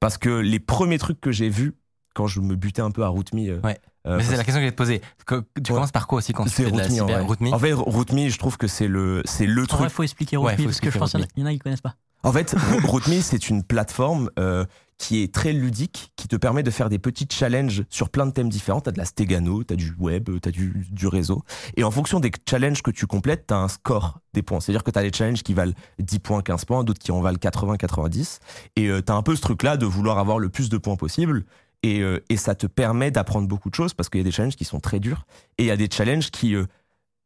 parce 0.00 0.16
que 0.16 0.30
les 0.30 0.60
premiers 0.60 0.98
trucs 0.98 1.20
que 1.20 1.32
j'ai 1.32 1.48
vus 1.50 1.74
quand 2.14 2.26
je 2.26 2.40
me 2.40 2.54
butais 2.54 2.80
un 2.82 2.90
peu 2.92 3.02
à 3.04 3.08
RootMe. 3.08 3.40
euh, 3.48 3.60
Ouais. 3.62 3.78
Euh, 4.06 4.18
c'est 4.20 4.26
parce- 4.26 4.36
la 4.38 4.44
question 4.44 4.54
que 4.54 4.60
je 4.60 4.66
vais 4.66 4.70
te 4.72 4.76
poser. 4.76 5.00
Que- 5.26 5.44
Tu 5.62 5.72
Ouais. 5.72 5.76
commences 5.76 5.92
par 5.92 6.06
quoi 6.06 6.18
aussi 6.18 6.32
quand 6.32 6.44
tu 6.44 6.50
fais 6.50 6.70
de 6.70 6.76
la 6.76 6.84
RootMe, 6.84 7.02
en 7.02 7.06
cyber 7.06 7.54
En 7.54 7.58
fait, 7.58 7.72
RootMe, 7.72 8.28
je 8.28 8.38
trouve 8.38 8.56
que 8.56 8.66
c'est 8.68 8.88
le, 8.88 9.22
c'est 9.24 9.46
le 9.46 9.62
En 9.62 9.66
truc 9.66 9.80
vrai, 9.80 9.88
faut 9.90 10.02
expliquer 10.02 10.36
Ouais, 10.36 10.52
Rootme 10.52 10.64
parce 10.64 10.80
que 10.80 10.90
je 10.90 10.98
pense 10.98 11.10
qu'il 11.12 11.20
y 11.20 11.22
en 11.22 11.24
a- 11.24 11.26
Rootme. 11.26 11.32
il 11.36 11.40
y 11.40 11.44
en 11.44 11.46
a 11.48 11.52
qui 11.52 11.58
connaissent 11.58 11.80
pas. 11.80 11.94
En 12.22 12.32
fait, 12.32 12.52
Ro- 12.82 12.88
RootMe, 12.92 13.20
c'est 13.20 13.48
une 13.50 13.62
plateforme 13.62 14.30
euh, 14.38 14.64
qui 14.98 15.22
est 15.22 15.32
très 15.32 15.52
ludique, 15.52 16.10
qui 16.16 16.26
te 16.26 16.34
permet 16.36 16.62
de 16.62 16.70
faire 16.70 16.88
des 16.88 16.98
petits 16.98 17.28
challenges 17.30 17.84
sur 17.90 18.08
plein 18.08 18.24
de 18.26 18.32
thèmes 18.32 18.48
différents. 18.48 18.80
T'as 18.80 18.90
de 18.90 18.98
la 18.98 19.04
stégano, 19.04 19.62
t'as 19.62 19.76
du 19.76 19.94
web, 19.98 20.30
t'as 20.40 20.50
du, 20.50 20.86
du 20.90 21.06
réseau. 21.06 21.42
Et 21.76 21.84
en 21.84 21.90
fonction 21.90 22.18
des 22.18 22.32
challenges 22.48 22.82
que 22.82 22.90
tu 22.90 23.06
complètes, 23.06 23.44
t'as 23.48 23.58
un 23.58 23.68
score 23.68 24.20
des 24.32 24.42
points. 24.42 24.58
C'est-à-dire 24.60 24.82
que 24.82 24.90
t'as 24.90 25.02
des 25.02 25.12
challenges 25.12 25.42
qui 25.42 25.52
valent 25.54 25.74
10 26.00 26.18
points, 26.18 26.40
15 26.40 26.64
points, 26.64 26.82
d'autres 26.82 26.98
qui 27.00 27.12
en 27.12 27.20
valent 27.20 27.38
80, 27.38 27.76
90. 27.76 28.40
Et 28.76 28.88
euh, 28.88 29.02
t'as 29.02 29.14
un 29.14 29.22
peu 29.22 29.36
ce 29.36 29.42
truc-là 29.42 29.76
de 29.76 29.84
vouloir 29.86 30.18
avoir 30.18 30.38
le 30.38 30.48
plus 30.48 30.68
de 30.70 30.78
points 30.78 30.96
possible. 30.96 31.44
Et, 31.86 32.00
euh, 32.00 32.18
et 32.28 32.36
ça 32.36 32.56
te 32.56 32.66
permet 32.66 33.12
d'apprendre 33.12 33.46
beaucoup 33.46 33.70
de 33.70 33.74
choses 33.76 33.94
parce 33.94 34.08
qu'il 34.08 34.18
y 34.18 34.20
a 34.20 34.24
des 34.24 34.32
challenges 34.32 34.56
qui 34.56 34.64
sont 34.64 34.80
très 34.80 34.98
durs. 34.98 35.24
Et 35.56 35.62
il 35.62 35.66
y 35.66 35.70
a 35.70 35.76
des 35.76 35.88
challenges 35.90 36.30
qui 36.32 36.54
euh, 36.56 36.66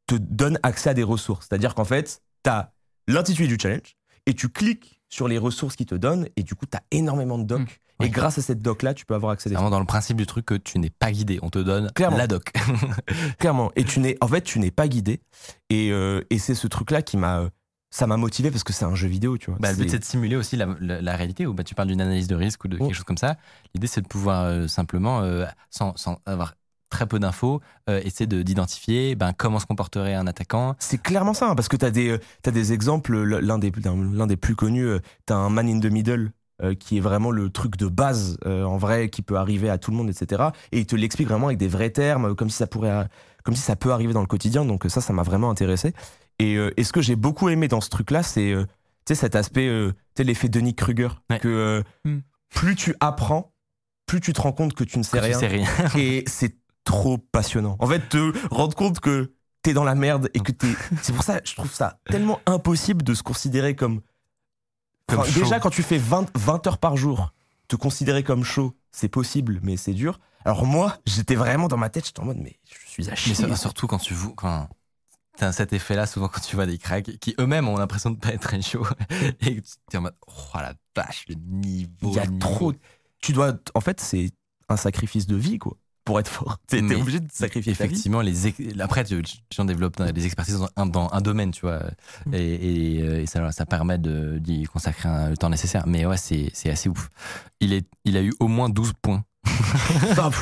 te 0.06 0.14
donnent 0.16 0.58
accès 0.62 0.90
à 0.90 0.94
des 0.94 1.02
ressources. 1.02 1.46
C'est-à-dire 1.48 1.74
qu'en 1.74 1.86
fait, 1.86 2.20
t'as 2.42 2.70
l'intitulé 3.08 3.48
du 3.48 3.56
challenge 3.60 3.96
et 4.26 4.34
tu 4.34 4.50
cliques 4.50 5.00
sur 5.08 5.28
les 5.28 5.38
ressources 5.38 5.76
qu'ils 5.76 5.86
te 5.86 5.94
donnent 5.94 6.28
et 6.36 6.42
du 6.42 6.54
coup, 6.54 6.66
tu 6.66 6.76
as 6.76 6.82
énormément 6.90 7.38
de 7.38 7.44
docs. 7.44 7.80
Mm. 8.00 8.04
Et 8.04 8.10
grâce 8.10 8.38
à 8.38 8.42
cette 8.42 8.60
doc-là, 8.62 8.92
tu 8.94 9.06
peux 9.06 9.14
avoir 9.14 9.32
accès 9.32 9.48
à 9.48 9.50
des 9.50 9.54
Vraiment 9.56 9.70
dans 9.70 9.80
le 9.80 9.86
principe 9.86 10.16
du 10.16 10.26
truc 10.26 10.46
que 10.46 10.54
tu 10.54 10.78
n'es 10.78 10.90
pas 10.90 11.10
guidé. 11.10 11.38
On 11.42 11.48
te 11.50 11.58
donne 11.58 11.90
Clairement. 11.92 12.16
la 12.18 12.26
doc. 12.26 12.52
Clairement. 13.38 13.70
Et 13.76 13.84
tu 13.84 14.00
n'es, 14.00 14.16
en 14.20 14.28
fait, 14.28 14.42
tu 14.42 14.58
n'es 14.58 14.70
pas 14.70 14.88
guidé. 14.88 15.20
Et, 15.68 15.90
euh, 15.90 16.22
et 16.30 16.38
c'est 16.38 16.54
ce 16.54 16.66
truc-là 16.66 17.02
qui 17.02 17.16
m'a, 17.16 17.48
ça 17.90 18.06
m'a 18.06 18.16
motivé 18.16 18.50
parce 18.50 18.62
que 18.64 18.72
c'est 18.72 18.84
un 18.84 18.94
jeu 18.94 19.08
vidéo, 19.08 19.36
tu 19.38 19.50
vois. 19.50 19.58
Bah, 19.60 19.72
le 19.72 19.76
but, 19.78 19.90
C'est- 19.90 19.98
de 19.98 20.04
simuler 20.04 20.36
aussi 20.36 20.56
la, 20.56 20.66
la- 20.80 21.00
la 21.00 21.16
réalité, 21.16 21.46
où 21.46 21.54
bah, 21.54 21.64
tu 21.64 21.74
parles 21.74 21.88
d'une 21.88 22.00
analyse 22.00 22.28
de 22.28 22.36
risque 22.36 22.64
ou 22.64 22.68
de 22.68 22.76
Oh. 22.80 22.86
quelque 22.86 22.94
chose 22.96 23.04
comme 23.04 23.16
ça. 23.18 23.36
L'idée, 23.74 23.86
c'est 23.86 24.00
de 24.00 24.06
pouvoir 24.06 24.44
euh, 24.44 24.68
simplement, 24.68 25.22
euh, 25.22 25.44
sans, 25.70 25.96
sans 25.96 26.18
avoir 26.26 26.54
très 26.88 27.06
peu 27.06 27.18
d'infos, 27.18 27.60
euh, 27.88 28.00
essayer 28.04 28.26
de- 28.26 28.42
d'identifier 28.42 29.14
ben, 29.14 29.32
comment 29.36 29.58
se 29.60 29.66
comporterait 29.66 30.14
un 30.14 30.26
attaquant. 30.26 30.74
C'est 30.78 31.00
clairement 31.00 31.34
ça, 31.34 31.48
hein, 31.50 31.54
parce 31.54 31.68
que 31.68 31.76
tu 31.76 31.84
as, 31.84 32.48
as 32.48 32.50
des 32.50 32.72
exemples, 32.72 33.16
le- 33.18 33.40
l'un 33.40 33.58
des, 33.58 33.72
l'un 33.84 34.26
des 34.26 34.36
plus 34.36 34.56
connus, 34.56 34.88
tu 35.26 35.32
as 35.32 35.36
un 35.36 35.50
man 35.50 35.68
in 35.68 35.80
the 35.80 35.90
middle. 35.90 36.32
euh, 36.62 36.74
qui 36.74 36.98
est 36.98 37.00
vraiment 37.00 37.30
le 37.30 37.48
truc 37.48 37.78
de 37.78 37.86
base 37.86 38.36
euh, 38.44 38.64
en 38.64 38.76
vrai 38.76 39.08
qui 39.08 39.22
peut 39.22 39.36
arriver 39.38 39.70
à 39.70 39.78
tout 39.78 39.90
le 39.92 39.96
monde 39.96 40.10
etc 40.10 40.48
et 40.72 40.80
il 40.80 40.84
te 40.84 40.94
l'explique 40.94 41.26
vraiment 41.26 41.46
avec 41.46 41.56
des 41.56 41.68
vrais 41.68 41.88
termes 41.88 42.26
euh, 42.26 42.34
comme 42.34 42.50
si 42.50 42.58
ça 42.58 42.66
pourrait 42.66 42.90
euh, 42.90 43.04
comme 43.44 43.54
si 43.56 43.62
ça 43.62 43.76
peut 43.76 43.92
arriver 43.92 44.12
dans 44.12 44.20
le 44.20 44.26
quotidien 44.26 44.66
donc 44.66 44.84
euh, 44.84 44.90
ça 44.90 45.00
ça 45.00 45.14
m'a 45.14 45.22
vraiment 45.22 45.48
intéressé 45.48 45.94
et, 46.40 46.56
euh, 46.56 46.70
et 46.76 46.84
ce 46.84 46.92
que 46.92 47.00
j'ai 47.02 47.16
beaucoup 47.16 47.48
aimé 47.48 47.68
dans 47.68 47.80
ce 47.80 47.88
truc 47.88 48.10
là 48.10 48.22
c'est 48.22 48.52
euh, 48.52 48.66
cet 49.12 49.34
aspect 49.34 49.66
euh, 49.68 49.92
l'effet 50.18 50.48
Denis 50.48 50.74
Kruger 50.74 51.08
Ouais. 51.30 51.38
que 51.40 51.48
euh, 51.48 51.82
Hmm. 52.04 52.20
plus 52.54 52.76
tu 52.76 52.94
apprends 53.00 53.52
plus 54.06 54.20
tu 54.20 54.32
te 54.32 54.40
rends 54.40 54.52
compte 54.52 54.74
que 54.74 54.84
tu 54.84 54.98
ne 54.98 55.02
sais 55.02 55.18
Que 55.18 55.24
tu 55.24 55.30
rien 55.30 55.38
sais 55.38 55.46
rien. 55.46 55.68
et 55.96 56.24
c'est 56.26 56.56
trop 56.84 57.18
passionnant. 57.18 57.76
En 57.78 57.86
fait, 57.86 58.08
te 58.08 58.32
rendre 58.54 58.74
compte 58.74 58.98
que 59.00 59.32
t'es 59.62 59.72
dans 59.74 59.84
la 59.84 59.94
merde 59.94 60.28
et 60.34 60.40
que 60.40 60.50
t'es. 60.50 60.74
C'est 61.02 61.12
pour 61.12 61.22
ça, 61.22 61.40
je 61.44 61.54
trouve 61.54 61.72
ça 61.72 62.00
tellement 62.06 62.40
impossible 62.46 63.02
de 63.04 63.14
se 63.14 63.22
considérer 63.22 63.76
comme. 63.76 64.00
Comme 65.06 65.20
Enfin, 65.20 65.40
déjà, 65.40 65.60
quand 65.60 65.70
tu 65.70 65.82
fais 65.82 65.98
20, 65.98 66.26
20 66.36 66.66
heures 66.66 66.78
par 66.78 66.96
jour, 66.96 67.32
te 67.68 67.76
considérer 67.76 68.22
comme 68.24 68.42
chaud, 68.44 68.74
c'est 68.90 69.08
possible, 69.08 69.60
mais 69.62 69.76
c'est 69.76 69.92
dur. 69.92 70.18
Alors 70.44 70.64
moi, 70.66 70.96
j'étais 71.06 71.34
vraiment 71.36 71.68
dans 71.68 71.76
ma 71.76 71.90
tête, 71.90 72.06
j'étais 72.06 72.20
en 72.20 72.24
mode, 72.24 72.38
mais 72.38 72.58
je 72.68 72.88
suis 72.90 73.06
à 73.08 73.10
Mais 73.10 73.16
chier. 73.16 73.34
sur- 73.34 73.56
surtout 73.58 73.86
quand 73.86 73.98
tu 73.98 74.14
vois. 74.14 74.32
Quand... 74.36 74.68
T'as 75.40 75.52
cet 75.52 75.72
effet-là 75.72 76.06
souvent 76.06 76.28
quand 76.28 76.40
tu 76.40 76.54
vois 76.54 76.66
des 76.66 76.76
cracks 76.76 77.18
qui 77.18 77.34
eux-mêmes 77.40 77.66
ont 77.66 77.78
l'impression 77.78 78.10
de 78.10 78.16
pas 78.18 78.28
être 78.34 78.42
très 78.42 78.60
chauds 78.60 78.86
et 79.40 79.56
que 79.56 79.60
tu 79.62 79.94
es 79.94 79.96
en 79.96 80.02
mode 80.02 80.14
oh 80.26 80.32
la 80.56 80.74
vache 80.94 81.24
le 81.28 81.34
niveau 81.36 82.10
Il 82.10 82.12
y 82.14 82.18
a 82.18 82.26
niveau. 82.26 82.38
trop. 82.38 82.72
Tu 83.22 83.32
dois. 83.32 83.54
En 83.74 83.80
fait, 83.80 84.00
c'est 84.02 84.30
un 84.68 84.76
sacrifice 84.76 85.26
de 85.26 85.36
vie, 85.36 85.56
quoi, 85.58 85.76
pour 86.04 86.20
être 86.20 86.28
fort. 86.28 86.58
T'es 86.66 86.82
Mais 86.82 86.94
obligé 86.94 87.20
de 87.20 87.28
sacrifier 87.32 87.72
ta 87.74 87.84
vie. 87.84 87.90
Effectivement, 87.92 88.20
les 88.20 88.48
ex- 88.48 88.60
après, 88.80 89.02
tu, 89.04 89.22
tu 89.22 89.60
en 89.60 89.64
développes 89.64 90.00
des 90.12 90.26
expertises 90.26 90.58
dans 90.58 90.68
un, 90.76 90.86
dans 90.86 91.08
un 91.10 91.20
domaine, 91.22 91.50
tu 91.52 91.62
vois, 91.62 91.82
Mm. 92.26 92.34
et, 92.34 92.96
et, 92.98 93.02
euh, 93.02 93.22
et 93.22 93.26
ça, 93.26 93.50
ça 93.50 93.64
permet 93.64 93.96
de- 93.98 94.36
d'y 94.40 94.64
consacrer 94.64 95.08
un- 95.08 95.30
le 95.30 95.36
temps 95.38 95.48
nécessaire. 95.50 95.86
Mais 95.86 96.04
ouais, 96.04 96.16
c'est 96.18 96.50
c'est 96.52 96.68
assez 96.70 96.88
ouf. 96.90 97.08
Il, 97.60 97.72
est, 97.72 97.86
il 98.04 98.16
a 98.18 98.22
eu 98.22 98.32
au 98.40 98.46
moins 98.48 98.68
12 98.68 98.92
points. 99.00 99.24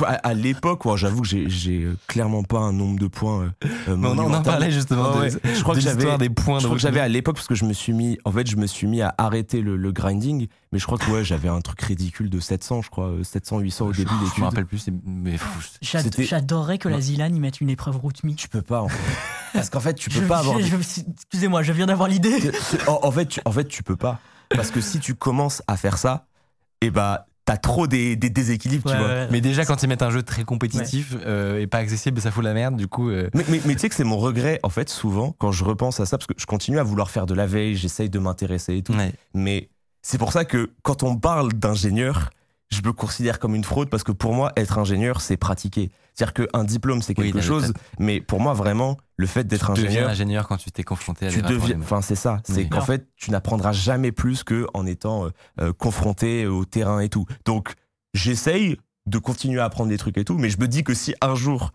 À, 0.07 0.13
à 0.15 0.35
l'époque, 0.35 0.85
ouais, 0.87 0.97
j'avoue 0.97 1.21
que 1.23 1.29
j'ai- 1.29 1.83
euh, 1.85 1.97
clairement 2.07 2.43
pas 2.43 2.59
un 2.61 2.73
nombre 2.73 2.99
de 2.99 3.07
points. 3.07 3.43
euh, 3.43 3.69
euh, 3.89 3.97
Mais 3.97 4.09
on, 4.09 4.19
en- 4.19 4.43
parlait 4.43 4.71
justement 4.71 5.11
Ah 5.13 5.17
de, 5.17 5.21
ouais. 5.21 5.31
Je 5.31 5.63
crois 5.63 5.75
de 5.75 5.81
que 5.81 5.85
j'avais- 5.85 5.97
l'histoire 5.97 6.19
des 6.19 6.31
points. 6.31 6.59
Je 6.59 6.65
crois 6.65 6.77
que 6.77 6.83
j'avais 6.83 7.01
à 7.01 7.09
l'époque 7.09 7.37
parce 7.37 7.47
que 7.47 7.55
je 7.55 7.65
me 7.65 7.73
suis 7.73 7.93
mis, 7.93 8.19
en 8.25 8.33
fait, 8.33 8.47
je 8.49 8.57
me 8.57 8.67
suis 8.67 8.87
mis 8.87 9.03
à 9.03 9.15
arrêter 9.19 9.61
le, 9.61 9.77
le 9.77 9.93
grinding, 9.93 10.49
mais 10.73 10.79
je 10.79 10.87
crois 10.87 10.99
que 10.99 11.11
ouais, 11.11 11.25
j'avais 11.25 11.49
un 11.49 11.61
truc 11.61 11.81
ridicule 11.83 12.31
de 12.31 12.41
700, 12.41 12.83
je 12.83 12.91
crois, 12.91 13.09
euh, 13.09 13.23
700, 13.25 13.59
800 13.61 13.87
au 13.87 13.93
début 13.93 14.11
Je 14.35 14.41
me 14.41 14.47
rappelle 14.47 14.67
plus, 14.67 14.87
mais 15.05 15.33
pff, 15.33 15.79
J'ad- 15.83 16.05
C'était- 16.05 16.25
J'adorerais 16.25 16.79
que 16.79 16.89
la 16.89 17.01
Zilan 17.01 17.27
y 17.35 17.41
mette 17.41 17.61
une 17.61 17.71
épreuve 17.71 17.97
Rootme. 17.99 18.35
Tu 18.35 18.49
peux 18.49 18.63
pas, 18.63 18.81
en 18.83 18.89
fait. 18.89 18.99
parce 19.53 19.69
qu'en 19.71 19.81
fait, 19.81 19.95
tu 19.95 20.09
peux 20.11 20.23
Je- 20.23 20.27
pas 20.27 20.39
avoir. 20.39 20.59
je- 20.61 20.67
je- 20.67 21.01
Excusez-moi, 21.13 21.63
je 21.63 21.73
viens 21.73 21.87
d'avoir 21.87 22.09
l'idée. 22.09 22.51
En, 22.87 23.01
en 23.03 23.11
fait, 23.13 23.27
tu, 23.27 23.41
en 23.45 23.53
fait, 23.53 23.67
tu 23.69 23.83
peux 23.83 23.97
pas, 23.97 24.19
parce 24.51 24.71
que 24.71 24.81
si 24.81 24.99
tu 24.99 25.15
commences 25.15 25.63
à 25.67 25.77
faire 25.77 25.99
ça, 25.99 26.27
et 26.81 26.91
bah, 26.91 27.27
t'as 27.49 27.57
trop 27.57 27.87
des, 27.87 28.15
des 28.15 28.29
déséquilibres, 28.29 28.85
Ouais, 28.91 28.93
tu 28.93 28.99
vois. 28.99 29.09
ouais. 29.09 29.29
mais 29.31 29.41
déjà, 29.41 29.65
quand 29.65 29.83
ils 29.83 29.89
mettent 29.89 30.03
un 30.03 30.11
jeu 30.11 30.23
très 30.23 30.45
compétitif 30.45 31.15
euh, 31.25 31.59
et 31.61 31.67
pas 31.67 31.79
accessible, 31.79 32.21
ça 32.21 32.31
fout 32.31 32.45
la 32.45 32.53
merde. 32.53 32.77
Du 32.77 32.89
coup, 32.89 33.09
euh, 33.09 33.31
Mais, 33.33 33.43
mais, 33.49 33.59
mais 33.65 33.73
tu 33.75 33.81
sais 33.81 33.89
que 33.89 33.95
c'est 33.95 34.05
mon 34.05 34.19
regret, 34.19 34.61
en 34.63 34.69
fait, 34.69 34.91
souvent, 34.91 35.35
quand 35.39 35.51
je 35.51 35.65
repense 35.65 35.99
à 35.99 36.05
ça, 36.05 36.19
parce 36.19 36.27
que 36.27 36.35
je 36.37 36.45
continue 36.45 36.79
à 36.79 36.83
vouloir 36.83 37.11
faire 37.11 37.25
de 37.25 37.33
la 37.33 37.47
veille, 37.47 37.75
j'essaye 37.75 38.11
de 38.11 38.19
m'intéresser 38.19 38.77
et 38.77 38.83
tout. 38.83 38.93
ouais. 38.93 39.15
Mais 39.33 39.71
c'est 40.03 40.19
pour 40.19 40.31
ça 40.33 40.45
que 40.45 40.71
quand 40.83 41.03
on 41.05 41.17
parle 41.17 41.55
d'ingénieur, 41.55 42.29
je 42.71 42.83
me 42.85 42.93
considère 42.93 43.39
comme 43.39 43.55
une 43.55 43.65
fraude 43.65 43.89
parce 43.89 44.03
que 44.05 44.13
pour 44.13 44.35
moi, 44.35 44.53
être 44.59 44.77
ingénieur, 44.79 45.23
c'est 45.23 45.39
pratiquer. 45.39 45.91
C'est-à-dire 46.15 46.35
qu'un 46.53 46.65
diplôme, 46.65 47.01
c'est 47.01 47.15
quelque 47.15 47.41
chose, 47.41 47.73
mais 47.99 48.21
pour 48.21 48.41
moi, 48.41 48.53
vraiment, 48.53 48.99
le 49.19 49.27
fait 49.27 49.45
d'être 49.45 49.75
Tu 49.75 49.83
deviens 49.83 49.89
ingénieur, 49.91 50.11
ingénieur 50.11 50.49
quand 50.49 50.57
tu 50.57 50.71
t'es 50.71 50.85
confronté 50.85 51.27
à 51.27 51.31
tu 51.31 51.43
deviens. 51.43 51.59
problèmes. 51.59 51.83
Enfin, 51.83 52.01
c'est 52.01 52.15
ça. 52.15 52.41
C'est 52.45 52.55
Oui. 52.63 52.69
qu'en 52.69 52.81
fait, 52.81 53.09
tu 53.17 53.31
n'apprendras 53.31 53.73
jamais 53.73 54.13
plus 54.13 54.45
que 54.45 54.67
en 54.75 54.87
étant 54.87 55.27
euh, 55.27 55.31
euh, 55.61 55.73
confronté 55.73 56.47
au 56.47 56.65
terrain 56.65 57.01
et 57.01 57.09
tout. 57.09 57.27
Donc, 57.45 57.75
j'essaye 58.15 58.79
de 59.07 59.19
continuer 59.19 59.61
à 59.61 59.65
apprendre 59.65 59.89
des 59.91 59.99
trucs 59.99 60.17
et 60.19 60.25
tout, 60.25 60.39
mais 60.39 60.51
je 60.51 60.59
me 60.59 60.69
dis 60.69 60.85
que 60.85 60.95
si 60.95 61.15
un 61.21 61.35
jour 61.35 61.73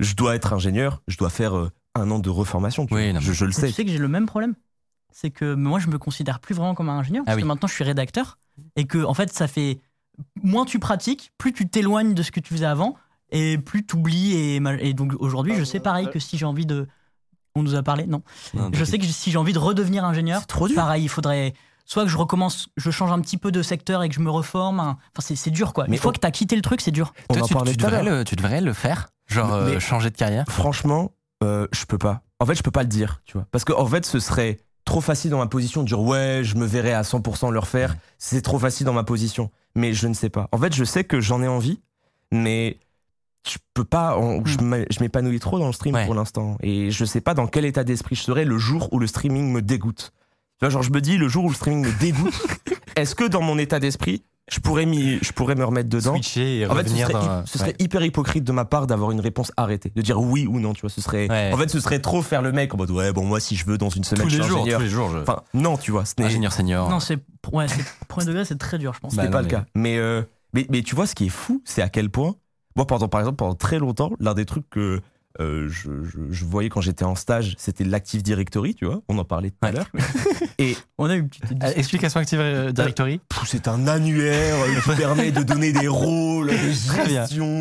je 0.00 0.14
dois 0.14 0.34
être 0.34 0.52
ingénieur, 0.52 1.02
je 1.08 1.16
dois 1.18 1.28
faire 1.30 1.56
euh, 1.56 1.70
un 1.94 2.10
an 2.10 2.18
de 2.20 2.30
reformation. 2.30 2.86
tu 2.86 2.94
Oui, 2.94 3.12
non, 3.12 3.20
je, 3.20 3.32
je 3.32 3.44
le 3.44 3.52
Tu 3.52 3.60
sais. 3.60 3.70
sais 3.72 3.84
que 3.84 3.90
j'ai 3.90 3.98
le 3.98 4.08
même 4.08 4.26
problème. 4.26 4.54
C'est 5.12 5.30
que 5.30 5.54
moi, 5.54 5.78
je 5.80 5.88
me 5.88 5.98
considère 5.98 6.38
plus 6.40 6.54
vraiment 6.54 6.74
comme 6.74 6.88
un 6.88 6.98
ingénieur, 6.98 7.24
parce 7.24 7.34
Ah 7.34 7.36
oui. 7.36 7.42
que 7.42 7.46
maintenant, 7.48 7.66
je 7.68 7.74
suis 7.74 7.84
rédacteur. 7.84 8.38
Et 8.76 8.86
que, 8.86 9.04
en 9.04 9.14
fait, 9.14 9.32
ça 9.32 9.48
fait. 9.48 9.80
Moins 10.42 10.64
tu 10.64 10.78
pratiques, 10.78 11.32
plus 11.38 11.52
tu 11.52 11.68
t'éloignes 11.68 12.12
de 12.14 12.22
ce 12.22 12.30
que 12.32 12.40
tu 12.40 12.52
faisais 12.54 12.66
avant, 12.66 12.96
et 13.30 13.58
plus 13.58 13.84
tu 13.86 13.96
oublies. 13.96 14.32
Et, 14.34 14.56
et 14.80 14.94
donc, 14.94 15.12
aujourd'hui, 15.18 15.54
je 15.56 15.64
sais 15.64 15.80
pareil 15.80 16.08
que 16.10 16.18
si 16.18 16.36
j'ai 16.38 16.46
envie 16.46 16.66
de. 16.66 16.86
On 17.54 17.62
nous 17.62 17.74
a 17.74 17.82
parlé 17.82 18.06
Non. 18.06 18.22
Non, 18.54 18.70
Je 18.72 18.84
sais 18.84 18.98
que 18.98 19.04
si 19.06 19.30
j'ai 19.32 19.38
envie 19.38 19.52
de 19.52 19.58
redevenir 19.58 20.04
ingénieur, 20.04 20.46
trop 20.46 20.68
dur. 20.68 20.76
pareil, 20.76 21.04
il 21.04 21.08
faudrait. 21.08 21.54
Soit 21.84 22.04
que 22.04 22.10
je 22.10 22.18
recommence, 22.18 22.68
je 22.76 22.90
change 22.90 23.10
un 23.10 23.20
petit 23.20 23.38
peu 23.38 23.50
de 23.50 23.62
secteur 23.62 24.02
et 24.02 24.08
que 24.10 24.14
je 24.14 24.20
me 24.20 24.30
reforme. 24.30 24.78
hein. 24.78 24.98
Enfin, 25.16 25.26
c'est- 25.26 25.36
c'est 25.36 25.50
dur, 25.50 25.72
quoi. 25.72 25.86
Mais 25.88 25.96
Une 25.96 26.02
fois 26.02 26.10
on- 26.10 26.12
que 26.12 26.20
tu 26.20 26.26
as 26.26 26.30
quitté 26.30 26.54
le 26.54 26.60
truc, 26.62 26.82
c'est 26.82 26.90
dur. 26.90 27.14
On 27.30 27.34
Toi, 27.34 27.42
en 27.44 27.64
tu, 27.64 27.76
devrais 27.76 28.02
le, 28.04 28.24
tu 28.24 28.36
devrais 28.36 28.60
le 28.60 28.74
faire, 28.74 29.08
genre 29.26 29.54
euh, 29.54 29.80
changer 29.80 30.10
de 30.10 30.16
carrière. 30.16 30.44
Franchement, 30.50 31.12
euh, 31.42 31.66
je 31.72 31.86
peux 31.86 31.96
pas. 31.98 32.20
En 32.40 32.46
fait, 32.46 32.54
je 32.54 32.62
peux 32.62 32.70
pas 32.70 32.82
le 32.82 32.88
dire, 32.88 33.22
tu 33.24 33.32
vois. 33.32 33.46
Parce 33.50 33.64
que 33.64 33.72
en 33.72 33.86
fait, 33.86 34.04
ce 34.04 34.20
serait 34.20 34.58
trop 34.84 35.00
facile 35.00 35.30
dans 35.30 35.38
ma 35.38 35.46
position 35.46 35.82
de 35.82 35.88
dire 35.88 36.00
ouais, 36.00 36.42
je 36.44 36.56
me 36.56 36.66
verrais 36.66 36.92
à 36.92 37.02
100% 37.02 37.50
le 37.50 37.58
refaire. 37.58 37.96
C'est 38.18 38.42
trop 38.42 38.58
facile 38.58 38.84
dans 38.86 38.92
ma 38.92 39.02
position. 39.04 39.50
Mais 39.74 39.94
je 39.94 40.06
ne 40.08 40.14
sais 40.14 40.28
pas. 40.28 40.48
En 40.52 40.58
fait, 40.58 40.74
je 40.74 40.84
sais 40.84 41.04
que 41.04 41.20
j'en 41.22 41.42
ai 41.42 41.48
envie, 41.48 41.80
mais 42.32 42.78
je 43.46 43.56
peux 43.74 43.84
pas. 43.84 44.16
on- 44.18 44.44
je 44.44 44.58
m'a- 44.58 44.84
je 44.90 45.00
m'épanouis 45.00 45.38
trop 45.40 45.58
dans 45.58 45.66
le 45.66 45.72
stream 45.72 45.94
Ouais. 45.94 46.04
pour 46.06 46.14
l'instant. 46.14 46.56
Et 46.62 46.90
je 46.90 47.04
sais 47.04 47.20
pas 47.20 47.34
dans 47.34 47.46
quel 47.46 47.64
état 47.64 47.84
d'esprit 47.84 48.16
je 48.16 48.22
serai 48.22 48.44
le 48.44 48.58
jour 48.58 48.88
où 48.92 48.98
le 48.98 49.06
streaming 49.06 49.52
me 49.52 49.62
dégoûte. 49.62 50.12
Tu 50.60 50.64
vois, 50.66 50.70
genre, 50.70 50.82
je 50.82 50.90
me 50.90 51.00
dis, 51.00 51.18
le 51.18 51.28
jour 51.28 51.44
où 51.44 51.48
le 51.48 51.54
streaming 51.54 51.86
me 51.86 51.98
dégoûte, 52.00 52.34
est-ce 52.96 53.14
que 53.14 53.24
dans 53.24 53.40
mon 53.42 53.58
état 53.58 53.78
d'esprit, 53.78 54.24
je 54.50 54.58
pourrais, 54.60 54.86
m'y- 54.86 55.18
je 55.22 55.30
pourrais 55.32 55.54
me 55.54 55.64
remettre 55.64 55.88
dedans 55.88 56.14
Switcher 56.14 56.60
et 56.60 56.66
en 56.66 56.74
fait, 56.74 56.88
ce 56.88 56.96
serait, 56.96 57.12
dans. 57.12 57.20
hy- 57.20 57.46
ce 57.46 57.58
serait 57.58 57.68
ouais. 57.70 57.76
hyper 57.78 58.02
hypocrite 58.02 58.44
de 58.44 58.50
ma 58.52 58.64
part 58.64 58.86
d'avoir 58.88 59.10
une 59.12 59.20
réponse 59.20 59.52
arrêtée, 59.56 59.92
de 59.94 60.02
dire 60.02 60.18
oui 60.20 60.46
ou 60.46 60.58
non, 60.58 60.72
tu 60.72 60.80
vois. 60.80 60.90
Ce 60.90 61.00
serait, 61.00 61.28
Ouais. 61.30 61.52
en 61.52 61.56
fait, 61.58 61.68
ce 61.68 61.78
serait 61.80 62.00
trop 62.00 62.22
faire 62.22 62.42
le 62.42 62.50
mec 62.50 62.74
en 62.74 62.78
mode 62.78 62.90
ouais, 62.90 63.12
bon, 63.12 63.24
moi, 63.24 63.38
si 63.40 63.54
je 63.56 63.64
veux, 63.66 63.78
dans 63.78 63.90
une 63.90 64.04
semaine, 64.04 64.24
tous 64.24 64.30
je 64.30 64.36
les 64.38 64.42
suis 64.42 64.50
jours, 64.50 64.60
ingénieur. 64.62 64.78
tous 64.80 64.84
les 64.84 64.90
jours. 64.90 65.10
Je... 65.10 65.18
Enfin, 65.18 65.42
non, 65.54 65.76
tu 65.76 65.92
vois, 65.92 66.04
ce 66.06 66.14
ingénieur 66.22 66.52
senior. 66.52 66.88
Non, 66.90 66.98
c'est. 66.98 67.18
Ouais, 67.52 67.68
c'est. 67.68 67.84
Premier 68.08 68.26
degré, 68.26 68.44
c'est 68.44 68.58
très 68.58 68.78
dur, 68.78 68.94
je 68.94 68.98
pense. 69.00 69.12
ce 69.12 69.16
Bah 69.16 69.22
n'est 69.24 69.28
non, 69.28 69.32
pas 69.32 69.38
mais- 69.42 69.48
le 69.48 69.50
cas. 69.50 69.64
Mais, 69.76 69.96
euh, 69.98 70.22
mais, 70.54 70.66
mais 70.70 70.82
tu 70.82 70.94
vois, 70.96 71.06
ce 71.06 71.14
qui 71.14 71.26
est 71.26 71.30
fou, 71.30 71.62
c'est 71.64 71.82
à 71.82 71.88
quel 71.90 72.10
point, 72.10 72.34
moi, 72.78 72.86
pendant, 72.86 73.08
par 73.08 73.20
exemple, 73.20 73.36
pendant 73.36 73.54
très 73.54 73.78
longtemps, 73.78 74.10
l'un 74.20 74.32
des 74.34 74.46
trucs 74.46 74.70
que 74.70 75.00
euh, 75.40 75.68
je, 75.68 76.02
je- 76.04 76.18
je 76.30 76.44
voyais 76.44 76.68
quand 76.68 76.80
j'étais 76.80 77.04
en 77.04 77.14
stage, 77.14 77.54
c'était 77.58 77.84
l'Active 77.84 78.22
Directory, 78.22 78.74
tu 78.74 78.86
vois. 78.86 79.02
On 79.08 79.18
en 79.18 79.24
parlait 79.24 79.50
tout 79.50 79.58
à 79.62 79.70
l'heure. 79.72 79.86
Et 80.58 80.76
On 80.96 81.08
a 81.10 81.14
eu 81.16 81.20
une 81.20 81.28
petite. 81.28 81.44
Euh, 81.62 81.72
Explication 81.76 82.18
Active 82.20 82.40
euh, 82.40 82.72
Directory. 82.72 83.20
c'est 83.46 83.68
un 83.68 83.86
annuaire 83.86 84.56
qui 84.84 84.90
permet 84.96 85.30
de 85.30 85.42
donner 85.44 85.72
des 85.72 85.86
rôles, 85.86 86.48
des 86.50 86.72
gestions 86.72 87.60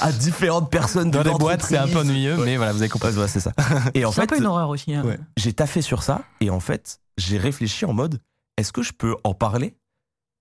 à 0.00 0.10
différentes 0.10 0.70
personnes 0.70 1.10
Dans 1.12 1.22
de 1.22 1.28
les 1.30 1.34
boîtes, 1.36 1.62
c'est 1.62 1.76
un 1.76 1.86
peu 1.86 1.98
ennuyeux, 1.98 2.36
mais 2.44 2.56
voilà, 2.56 2.72
vous 2.72 2.80
avez 2.82 2.88
compris. 2.88 3.12
Ouais, 3.16 3.28
c'est 3.28 3.40
ça. 3.40 3.52
Et 3.94 4.04
en 4.04 4.10
C'est 4.10 4.20
un 4.20 4.22
fait, 4.22 4.28
peu 4.28 4.38
une 4.38 4.46
horreur 4.46 4.68
aussi. 4.70 4.94
hein. 4.94 5.04
Ouais. 5.04 5.18
j'ai 5.36 5.52
taffé 5.52 5.82
sur 5.82 6.02
ça 6.02 6.22
et 6.40 6.50
en 6.50 6.60
fait, 6.60 6.98
j'ai 7.18 7.36
réfléchi 7.38 7.84
en 7.84 7.92
mode 7.92 8.20
est-ce 8.56 8.72
que 8.72 8.82
je 8.82 8.92
peux 8.92 9.14
en 9.24 9.34
parler? 9.34 9.76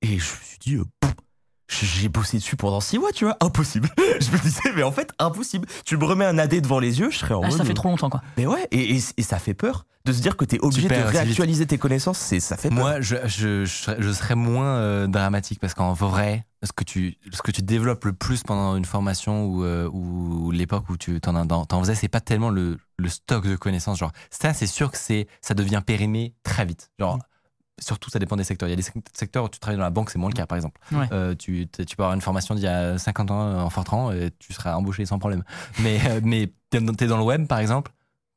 Et 0.02 0.08
je 0.08 0.14
me 0.14 0.20
suis 0.20 0.58
dit 0.60 0.76
euh, 0.76 0.84
pff, 1.00 1.14
j'ai 1.72 2.10
bossé 2.10 2.38
dessus 2.38 2.56
pendant 2.56 2.80
six 2.82 3.00
mois, 3.00 3.12
tu 3.14 3.26
vois, 3.26 3.38
impossible. 3.42 3.90
je 3.98 4.32
me 4.32 4.38
disais 4.42 4.72
mais 4.76 4.84
en 4.84 4.92
fait 4.92 5.12
impossible. 5.20 5.68
Tu 5.86 5.98
me 5.98 6.04
remets 6.06 6.26
un 6.26 6.38
AD 6.38 6.62
devant 6.62 6.80
les 6.80 7.00
yeux, 7.00 7.10
je 7.12 7.18
serais 7.18 7.34
en 7.34 7.42
Ah, 7.44 7.48
mode 7.48 7.58
ça 7.58 7.64
fait 7.66 7.74
trop 7.74 7.90
longtemps, 7.90 8.10
quoi. 8.10 8.22
Mais 8.38 8.46
ouais, 8.46 8.68
et, 8.72 8.96
et- 8.98 9.02
et 9.18 9.24
ça 9.24 9.40
fait 9.40 9.54
peur 9.54 9.86
de 10.04 10.14
se 10.14 10.22
dire 10.22 10.36
que 10.36 10.46
t'es 10.46 10.58
obligé 10.60 10.88
perds 10.88 11.06
de 11.06 11.12
réactualiser 11.12 11.68
tes 11.68 11.78
connaissances, 11.78 12.18
c'est 12.18 12.40
ça 12.40 12.58
fait 12.58 12.70
peur. 12.70 12.78
Moi, 12.80 13.02
je, 13.02 13.16
je, 13.26 13.66
je, 13.66 13.72
serais, 13.72 13.98
je 14.00 14.12
serais 14.12 14.34
moins 14.36 14.66
euh, 14.78 15.06
dramatique 15.08 15.60
parce 15.60 15.76
qu'en 15.76 15.94
vrai, 15.94 16.48
ce 16.64 16.72
que, 16.72 16.84
tu, 16.84 17.18
ce 17.32 17.42
que 17.44 17.52
tu 17.52 17.62
développes 17.62 18.06
le 18.06 18.14
plus 18.14 18.42
pendant 18.42 18.76
une 18.76 18.86
formation 18.86 19.46
ou, 19.46 19.64
euh, 19.64 19.88
ou 19.94 20.50
l'époque 20.52 20.90
où 20.90 20.98
tu 20.98 21.22
t'en, 21.22 21.46
t'en- 21.46 21.66
t'en 21.66 21.80
faisais, 21.82 21.94
c'est 21.96 22.08
pas 22.08 22.20
tellement 22.20 22.50
le, 22.50 22.80
le 22.98 23.10
stock 23.10 23.46
de 23.48 23.56
connaissances. 23.56 24.00
Genre, 24.00 24.12
ça, 24.32 24.54
c'est 24.56 24.66
sûr 24.68 24.92
que 24.92 24.98
c'est, 24.98 25.28
ça 25.42 25.54
devient 25.54 25.82
périmé 25.86 26.34
très 26.44 26.66
vite. 26.66 26.90
Genre, 27.00 27.18
Mm. 27.18 27.22
Surtout, 27.82 28.10
ça 28.10 28.20
dépend 28.20 28.36
des 28.36 28.44
secteurs. 28.44 28.70
Il 28.70 28.72
y 28.72 28.74
a 28.74 28.78
des 28.78 28.82
sec- 28.84 29.04
secteurs 29.14 29.46
où 29.46 29.50
tu 29.50 29.60
travailles 29.60 29.78
dans 29.78 29.84
la 29.84 29.90
banque, 29.90 30.10
c'est 30.10 30.20
moins 30.20 30.30
le 30.30 30.36
cas, 30.36 30.46
par 30.46 30.56
exemple. 30.56 30.80
Ouais. 30.92 31.08
Euh, 31.12 31.36
tu, 31.36 31.68
peux 31.68 32.04
avoir 32.04 32.14
une 32.14 32.22
formation 32.22 32.56
d'il 32.56 32.64
y 32.64 32.68
a 32.68 32.98
50 32.98 33.32
ans 33.32 33.42
euh, 33.42 33.60
en 33.60 33.70
Fortran 33.70 34.12
et 34.12 34.32
tu 34.40 34.54
seras 34.54 34.76
embauché 34.76 35.06
sans 35.06 35.20
problème. 35.20 35.44
Mais, 35.80 36.00
euh, 36.08 36.22
mais 36.24 36.54
t'es 36.70 36.80
dans 36.80 36.94
t'es 36.94 37.08
dans 37.08 37.18
le 37.18 37.24
web, 37.24 37.48
par 37.48 37.60
exemple, 37.60 37.92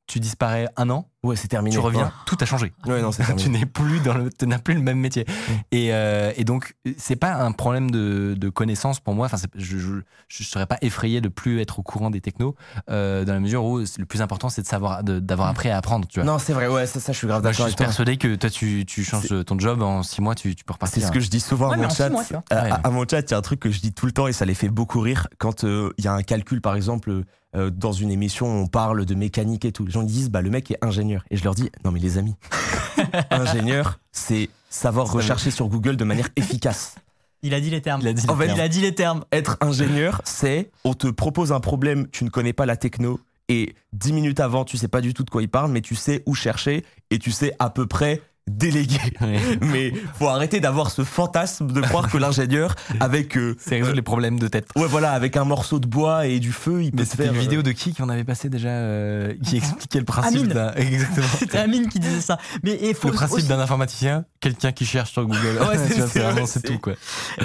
tu 0.07 0.21
disparais 0.21 0.69
un 0.77 0.91
an, 0.91 1.11
Ouais, 1.25 1.37
c'est 1.37 1.49
terminé. 1.49 1.75
tu 1.75 1.81
reviens, 1.81 2.13
tout 2.27 2.37
a 2.41 2.45
changé 2.45 2.73
Ouais, 2.87 3.01
non, 3.03 3.11
c'est 3.11 3.25
tu 3.37 3.49
n'es 3.49 3.65
plus 3.67 4.01
dans 4.01 4.15
le, 4.15 4.31
tu 4.31 4.47
n'as 4.47 4.59
plus 4.59 4.75
le 4.75 4.83
même 4.83 4.99
métier. 4.99 5.25
Et, 5.73 5.93
euh, 5.93 6.33
et 6.37 6.45
donc, 6.45 6.75
c'est 6.99 7.17
pas 7.17 7.35
un 7.35 7.53
problème 7.53 7.91
de, 7.91 8.35
de 8.37 8.49
connaissance 8.51 9.01
pour 9.01 9.15
moi. 9.15 9.27
Enfin, 9.27 9.39
je, 9.55 9.79
je, 9.79 9.95
je 10.29 10.45
serais 10.45 10.67
pas 10.67 10.79
effrayé 10.83 11.21
de 11.21 11.29
plus 11.29 11.61
être 11.61 11.79
au 11.79 11.83
courant 11.83 12.11
des 12.11 12.21
technos, 12.21 12.55
euh, 12.91 13.25
dans 13.25 13.33
la 13.33 13.41
mesure 13.41 13.65
où 13.65 13.79
le 13.79 14.05
plus 14.05 14.23
important, 14.23 14.51
c'est 14.51 14.63
de 14.63 14.67
savoir, 14.67 15.03
d'avoir 15.03 15.49
appris 15.49 15.71
à 15.71 15.79
apprendre. 15.79 16.07
Tu 16.07 16.21
vois. 16.21 16.31
Non, 16.31 16.39
c'est 16.39 16.53
vrai, 16.53 16.69
ouais, 16.69 16.87
ça, 16.87 17.01
ça 17.01 17.13
je 17.13 17.19
suis 17.19 17.27
grave 17.27 17.43
Moi, 17.43 17.53
je 17.53 17.57
d'accord 17.59 17.69
suis 17.69 17.77
persuadé 17.77 18.17
que 18.19 18.35
toi, 18.35 18.51
tu, 18.51 18.85
tu 18.87 19.03
changes 19.03 19.45
ton 19.47 19.59
job 19.59 19.83
en 19.83 20.03
six 20.03 20.21
mois, 20.21 20.35
tu, 20.35 20.55
tu 20.55 20.65
peux 20.65 20.75
repartir. 20.75 21.03
C'est 21.03 21.09
ce 21.09 21.13
que 21.13 21.21
je 21.21 21.31
dis 21.31 21.41
souvent 21.41 21.69
Ouais, 21.71 21.75
à 21.75 21.79
mon 21.79 21.89
chat. 21.89 22.11
mois. 22.11 22.23
À, 22.51 22.91
mon 22.91 23.07
chat, 23.09 23.21
il 23.23 23.31
y 23.31 23.35
a 23.35 23.39
un 23.39 23.43
truc 23.43 23.61
que 23.61 23.71
je 23.71 23.81
dis 23.81 23.93
tout 23.93 24.07
le 24.07 24.13
temps 24.13 24.27
et 24.27 24.33
ça 24.33 24.45
les 24.45 24.55
fait 24.55 24.69
beaucoup 24.69 25.01
rire. 25.01 25.29
Quand 25.39 25.65
euh, 25.65 25.93
il 25.99 26.05
y 26.05 26.09
a 26.09 26.13
un 26.13 26.23
calcul, 26.23 26.61
par 26.61 26.75
exemple, 26.77 27.23
euh, 27.57 27.71
dans 27.71 27.93
une 27.93 28.11
émission, 28.11 28.47
on 28.47 28.67
parle 28.67 29.05
de 29.05 29.15
mécanique 29.15 29.65
et 29.65 29.73
tout. 29.73 29.85
Les 29.87 29.93
gens 29.93 30.03
disent, 30.03 30.31
bah, 30.31 30.43
le 30.43 30.51
mec 30.51 30.71
est 30.71 30.79
ingénieur. 30.83 31.14
Et 31.31 31.37
je 31.37 31.45
leur 31.45 31.55
dis, 31.55 31.71
non, 31.85 31.91
mais 31.91 32.01
les 32.01 32.19
amis, 32.19 32.35
ingénieur, 33.31 34.01
c'est 34.13 34.49
savoir 34.71 35.11
rechercher 35.11 35.51
sur 35.51 35.69
Google 35.69 35.97
de 35.97 36.05
manière 36.05 36.29
efficace. 36.37 36.97
Il 37.43 37.53
a 37.53 37.61
dit 37.61 37.71
les 37.71 37.83
termes. 37.83 38.01
Il 38.01 38.09
a 38.09 38.13
dit 38.13 38.25
En 38.29 38.35
les 38.35 38.41
fait, 38.41 38.47
termes. 38.47 38.59
Il 38.59 38.63
a 38.63 38.69
dit 38.69 38.81
les 38.81 38.95
termes. 38.95 39.25
Être 39.31 39.59
ingénieur, 39.61 40.23
c'est 40.25 40.71
on 40.85 40.95
te 40.95 41.09
propose 41.09 41.53
un 41.53 41.61
problème, 41.61 42.09
tu 42.11 42.25
ne 42.25 42.31
connais 42.31 42.55
pas 42.55 42.67
la 42.67 42.77
techno. 42.77 43.21
Et 43.51 43.75
dix 43.93 44.15
minutes 44.15 44.41
avant, 44.41 44.65
tu 44.65 44.79
sais 44.79 44.89
pas 44.89 45.03
du 45.03 45.13
tout 45.13 45.23
de 45.23 45.29
quoi 45.31 45.43
il 45.43 45.51
parle, 45.51 45.71
mais 45.71 45.83
tu 45.83 45.95
sais 45.95 46.23
où 46.25 46.35
chercher 46.35 46.85
et 47.11 47.19
tu 47.19 47.31
sais 47.31 47.53
à 47.59 47.69
peu 47.69 47.87
près 47.87 48.23
Ouais. 49.21 49.41
Mais 49.63 49.93
faut 50.19 50.29
arrêter 50.29 50.61
d'avoir 50.61 50.91
ce 50.91 51.03
fantasme 51.03 51.67
de 51.73 51.81
croire 51.81 52.11
que 52.11 52.19
l'ingénieur, 52.19 52.75
avec 53.01 53.37
euh, 53.39 53.57
C'est 53.59 53.77
résoudre 53.77 53.95
les 53.97 54.03
problèmes 54.03 54.39
de 54.39 54.49
tête. 54.49 54.69
Ouais, 54.77 54.87
voilà, 54.87 55.13
avec 55.13 55.37
un 55.37 55.45
morceau 55.45 55.79
de 55.79 55.87
bois 55.87 56.27
et 56.27 56.41
du 56.41 56.53
feu, 56.53 56.83
il 56.83 56.91
peut 56.91 56.99
Mais 56.99 57.05
faire. 57.05 57.33
une 57.33 57.39
euh, 57.39 57.41
vidéo 57.41 57.63
de 57.63 57.73
qui 57.73 57.95
qu'on 57.95 58.09
avait 58.09 58.25
passé 58.25 58.49
déjà 58.51 58.69
euh, 58.69 59.33
qui 59.43 59.57
expliquait 59.57 59.99
le 59.99 60.05
principe 60.05 60.41
Amine. 60.53 60.73
Exactement. 60.77 61.27
C'était 61.39 61.59
Amine 61.59 61.89
qui 61.89 61.99
disait 62.01 62.21
ça. 62.21 62.39
Mais 62.63 62.73
et 62.73 62.93
faut 62.95 63.09
Le 63.09 63.15
principe 63.15 63.39
aussi- 63.39 63.49
d'un 63.49 63.59
informaticien, 63.61 64.25
quelqu'un 64.41 64.73
qui 64.73 64.85
cherche 64.85 65.13
sur 65.13 65.25
Google. 65.25 65.59
Ouais, 65.69 65.79
c'est- 65.79 66.07
c'est 66.07 66.21
vraiment 66.21 66.47
tout 66.47 66.79
quoi. 66.79 66.93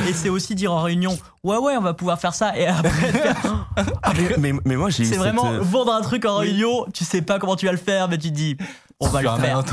et 0.08 0.14
c'est 0.14 0.30
aussi 0.30 0.54
dire 0.56 0.74
en 0.74 0.82
réunion, 0.82 1.18
ouais 1.44 1.58
ouais, 1.58 1.76
on 1.78 1.82
va 1.82 1.94
pouvoir 1.94 2.20
faire 2.20 2.34
ça. 2.34 2.58
Et 2.58 2.68
après, 2.68 2.90
faire- 2.90 3.68
ah, 4.04 4.14
mais, 4.18 4.36
mais, 4.54 4.60
mais 4.66 4.76
moi, 4.76 4.90
j'ai 4.90 5.04
c'est 5.06 5.12
cette, 5.12 5.20
vraiment 5.20 5.48
euh, 5.52 5.60
vendre 5.62 5.94
un 5.94 6.02
truc 6.02 6.26
en 6.26 6.38
réunion. 6.38 6.86
Tu 6.94 7.06
sais 7.06 7.22
pas 7.22 7.40
comment 7.40 7.56
tu 7.56 7.66
vas 7.68 7.72
le 7.72 7.78
faire, 7.78 8.10
mais 8.10 8.18
tu 8.18 8.30
te 8.30 8.36
dis, 8.36 8.58
on 9.00 9.08
va 9.08 9.22
le 9.22 9.30
faire. 9.42 9.64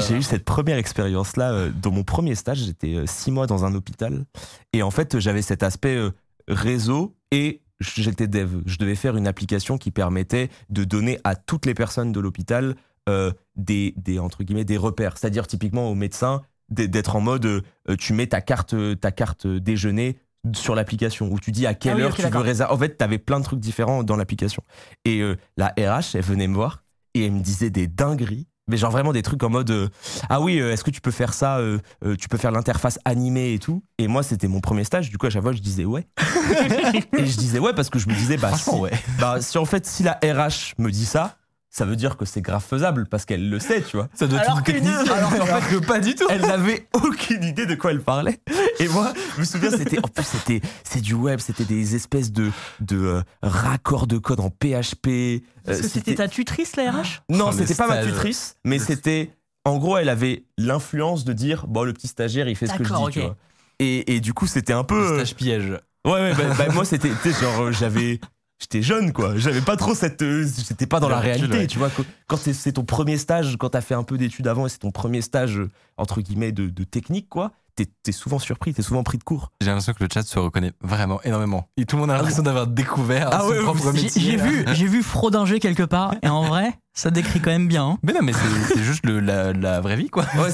J'ai 0.00 0.16
eu 0.16 0.22
cette 0.22 0.44
première 0.44 0.78
expérience-là 0.78 1.52
euh, 1.52 1.70
dans 1.70 1.90
mon 1.90 2.04
premier 2.04 2.34
stage. 2.34 2.58
J'étais 2.58 2.94
euh, 2.94 3.06
six 3.06 3.30
mois 3.30 3.46
dans 3.46 3.64
un 3.64 3.74
hôpital. 3.74 4.24
Et 4.72 4.82
en 4.82 4.90
fait, 4.90 5.18
j'avais 5.18 5.42
cet 5.42 5.62
aspect 5.62 5.96
euh, 5.96 6.10
réseau 6.48 7.16
et 7.30 7.62
j'étais 7.80 8.26
dev. 8.26 8.62
Je 8.66 8.78
devais 8.78 8.94
faire 8.94 9.16
une 9.16 9.26
application 9.26 9.78
qui 9.78 9.90
permettait 9.90 10.50
de 10.70 10.84
donner 10.84 11.18
à 11.24 11.36
toutes 11.36 11.66
les 11.66 11.74
personnes 11.74 12.12
de 12.12 12.20
l'hôpital 12.20 12.74
euh, 13.08 13.32
des, 13.56 13.94
des, 13.96 14.18
entre 14.18 14.44
guillemets, 14.44 14.64
des 14.64 14.76
repères. 14.76 15.18
C'est-à-dire, 15.18 15.46
typiquement, 15.46 15.90
aux 15.90 15.94
médecins, 15.94 16.42
d'être 16.70 17.16
en 17.16 17.20
mode 17.20 17.44
euh, 17.44 17.60
tu 17.98 18.14
mets 18.14 18.26
ta 18.26 18.40
carte, 18.40 18.74
ta 19.00 19.12
carte 19.12 19.46
déjeuner 19.46 20.18
sur 20.54 20.74
l'application 20.74 21.30
où 21.30 21.38
tu 21.38 21.52
dis 21.52 21.66
à 21.66 21.74
quelle 21.74 21.92
Ah 21.92 21.96
oui, 21.96 22.02
heure 22.02 22.14
tu 22.14 22.22
veux 22.22 22.38
réserver. 22.38 22.72
En 22.72 22.78
fait, 22.78 22.96
tu 22.96 23.04
avais 23.04 23.18
plein 23.18 23.38
de 23.38 23.44
trucs 23.44 23.60
différents 23.60 24.02
dans 24.02 24.16
l'application. 24.16 24.62
Et 25.04 25.20
euh, 25.20 25.36
la 25.56 25.68
RH, 25.68 26.14
elle 26.14 26.22
venait 26.22 26.46
me 26.46 26.54
voir 26.54 26.82
et 27.14 27.26
elle 27.26 27.32
me 27.32 27.40
disait 27.40 27.70
des 27.70 27.86
dingueries. 27.86 28.46
Mais 28.66 28.76
genre 28.78 28.90
vraiment 28.90 29.12
des 29.12 29.20
trucs 29.22 29.42
en 29.42 29.50
mode 29.50 29.70
euh, 29.70 29.88
ah 30.30 30.40
oui 30.40 30.58
euh, 30.58 30.72
est-ce 30.72 30.82
que 30.84 30.90
tu 30.90 31.02
peux 31.02 31.10
faire 31.10 31.34
ça 31.34 31.58
euh, 31.58 31.78
euh, 32.04 32.16
tu 32.16 32.28
peux 32.28 32.38
faire 32.38 32.50
l'interface 32.50 32.98
animée 33.04 33.52
et 33.52 33.58
tout 33.58 33.82
et 33.98 34.08
moi 34.08 34.22
c'était 34.22 34.48
mon 34.48 34.60
premier 34.60 34.84
stage 34.84 35.10
du 35.10 35.18
coup 35.18 35.26
à 35.26 35.30
chaque 35.30 35.42
fois 35.42 35.52
je 35.52 35.60
disais 35.60 35.84
ouais 35.84 36.06
et 37.18 37.26
je 37.26 37.36
disais 37.36 37.58
ouais 37.58 37.74
parce 37.74 37.90
que 37.90 37.98
je 37.98 38.08
me 38.08 38.14
disais 38.14 38.36
bah 38.38 38.52
si, 38.56 38.70
ouais. 38.70 38.92
bah 39.20 39.40
si 39.42 39.58
en 39.58 39.66
fait 39.66 39.86
si 39.86 40.02
la 40.02 40.12
RH 40.22 40.74
me 40.78 40.90
dit 40.90 41.04
ça 41.04 41.36
ça 41.68 41.84
veut 41.84 41.96
dire 41.96 42.16
que 42.16 42.24
c'est 42.24 42.40
grave 42.40 42.62
faisable 42.62 43.06
parce 43.08 43.24
qu'elle 43.24 43.50
le 43.50 43.58
sait 43.58 43.82
tu 43.82 43.96
vois 43.96 44.08
Ça 44.14 44.28
doit 44.28 44.38
être 44.38 44.48
Alors 44.48 44.58
une 44.58 44.64
qu'en 44.84 45.60
que 45.60 45.84
pas 45.84 45.98
du 45.98 46.14
tout. 46.14 46.24
elle 46.30 46.42
n'avait 46.42 46.86
aucune 46.92 47.42
idée 47.42 47.66
de 47.66 47.74
quoi 47.74 47.90
elle 47.90 48.00
parlait. 48.00 48.38
Et 48.80 48.88
moi, 48.88 49.12
je 49.34 49.40
me 49.40 49.44
souviens, 49.44 49.70
c'était 49.70 49.98
en 49.98 50.08
plus 50.08 50.24
c'était 50.24 50.60
c'est 50.82 51.00
du 51.00 51.14
web, 51.14 51.38
c'était 51.40 51.64
des 51.64 51.94
espèces 51.94 52.32
de 52.32 52.50
de 52.80 52.96
euh, 52.96 53.22
raccords 53.42 54.06
de 54.06 54.18
code 54.18 54.40
en 54.40 54.50
PHP. 54.50 55.06
euh, 55.08 55.40
que 55.66 55.74
c'était 55.74 56.14
ta 56.16 56.28
tutrice, 56.28 56.76
la 56.76 56.90
RH 56.90 57.22
non, 57.30 57.46
Oh, 57.48 57.52
c'était 57.52 57.74
pas 57.74 57.86
ma 57.88 58.04
tutrice, 58.04 58.56
mais 58.64 58.78
c'était 58.78 59.30
en 59.64 59.78
gros, 59.78 59.96
elle 59.96 60.08
avait 60.10 60.44
l'influence 60.58 61.24
de 61.24 61.32
dire 61.32 61.66
bon 61.66 61.84
le 61.84 61.92
petit 61.92 62.08
stagiaire, 62.08 62.48
il 62.48 62.56
fait 62.56 62.66
ce 62.66 62.74
que 62.74 62.84
je 62.84 62.88
dis, 62.94 63.10
tu 63.12 63.20
vois. 63.20 63.36
Et, 63.78 64.14
et 64.14 64.20
du 64.20 64.32
coup, 64.34 64.46
c'était 64.46 64.72
un 64.72 64.84
peu 64.84 65.00
Le 65.00 65.14
Stage 65.24 65.34
piège. 65.36 65.70
Ouais, 66.06 66.12
ouais, 66.12 66.34
bah, 66.34 66.54
bah, 66.58 66.68
moi 66.74 66.84
c'était 66.84 67.08
tu 67.22 67.32
sais, 67.32 67.40
genre 67.40 67.62
euh, 67.62 67.72
j'avais 67.72 68.20
j'étais 68.64 68.82
jeune, 68.82 69.12
quoi. 69.12 69.36
J'avais 69.36 69.60
pas 69.60 69.76
trop 69.76 69.94
cette. 69.94 70.22
euh, 70.22 70.46
J'étais 70.68 70.86
pas 70.86 71.00
dans 71.00 71.08
la 71.08 71.18
réalité, 71.20 71.58
ouais. 71.58 71.66
tu 71.66 71.78
vois. 71.78 71.90
Quand- 72.26 72.38
c'est 72.38 72.72
ton 72.72 72.84
premier 72.84 73.16
stage, 73.18 73.56
quand 73.58 73.70
t'as 73.70 73.80
fait 73.80 73.94
un 73.94 74.02
peu 74.02 74.18
d'études 74.18 74.48
avant 74.48 74.66
et 74.66 74.68
c'est 74.68 74.78
ton 74.78 74.90
premier 74.90 75.20
stage, 75.22 75.58
euh, 75.58 75.70
entre 75.96 76.20
guillemets, 76.20 76.52
de, 76.52 76.68
de 76.68 76.84
technique, 76.84 77.28
quoi, 77.28 77.52
t'es 77.76 77.86
es 78.06 78.12
souvent 78.12 78.38
surpris, 78.38 78.72
t'es 78.72 78.82
souvent 78.82 79.02
pris 79.02 79.18
de 79.18 79.24
court. 79.24 79.50
J'ai 79.60 79.66
l'impression 79.68 79.92
que 79.92 80.02
le 80.04 80.08
chat 80.12 80.22
se 80.22 80.38
reconnaît 80.38 80.72
vraiment 80.80 81.20
énormément. 81.22 81.68
Et 81.76 81.84
tout 81.86 81.96
le 81.96 82.00
monde 82.02 82.10
a 82.10 82.16
l'impression 82.16 82.42
d'avoir 82.42 82.66
découvert 82.66 83.28
Ah 83.32 83.40
son 83.40 83.48
ouais, 83.48 83.62
propre 83.62 83.92
J'ai 83.94 84.02
métier. 84.02 84.22
j'ai 84.22 84.36
là. 84.36 84.44
vu, 84.44 84.64
j'ai 84.72 84.86
vu 84.86 85.02
fraudinger 85.02 85.58
quelque 85.60 85.82
part, 85.82 86.14
et 86.22 86.28
en 86.28 86.44
vrai, 86.44 86.72
ça 86.92 87.10
décrit 87.10 87.40
quand 87.40 87.50
même 87.50 87.68
bien. 87.68 87.84
hein. 87.84 87.98
Mais 88.02 88.12
non, 88.12 88.20
mais 88.22 88.32
c'est 88.32 88.82
juste 88.82 89.04
le- 89.04 89.20
la, 89.20 89.52
la 89.52 89.80
vraie 89.80 89.96
vie, 89.96 90.08
quoi. 90.08 90.24
Ouais, 90.38 90.50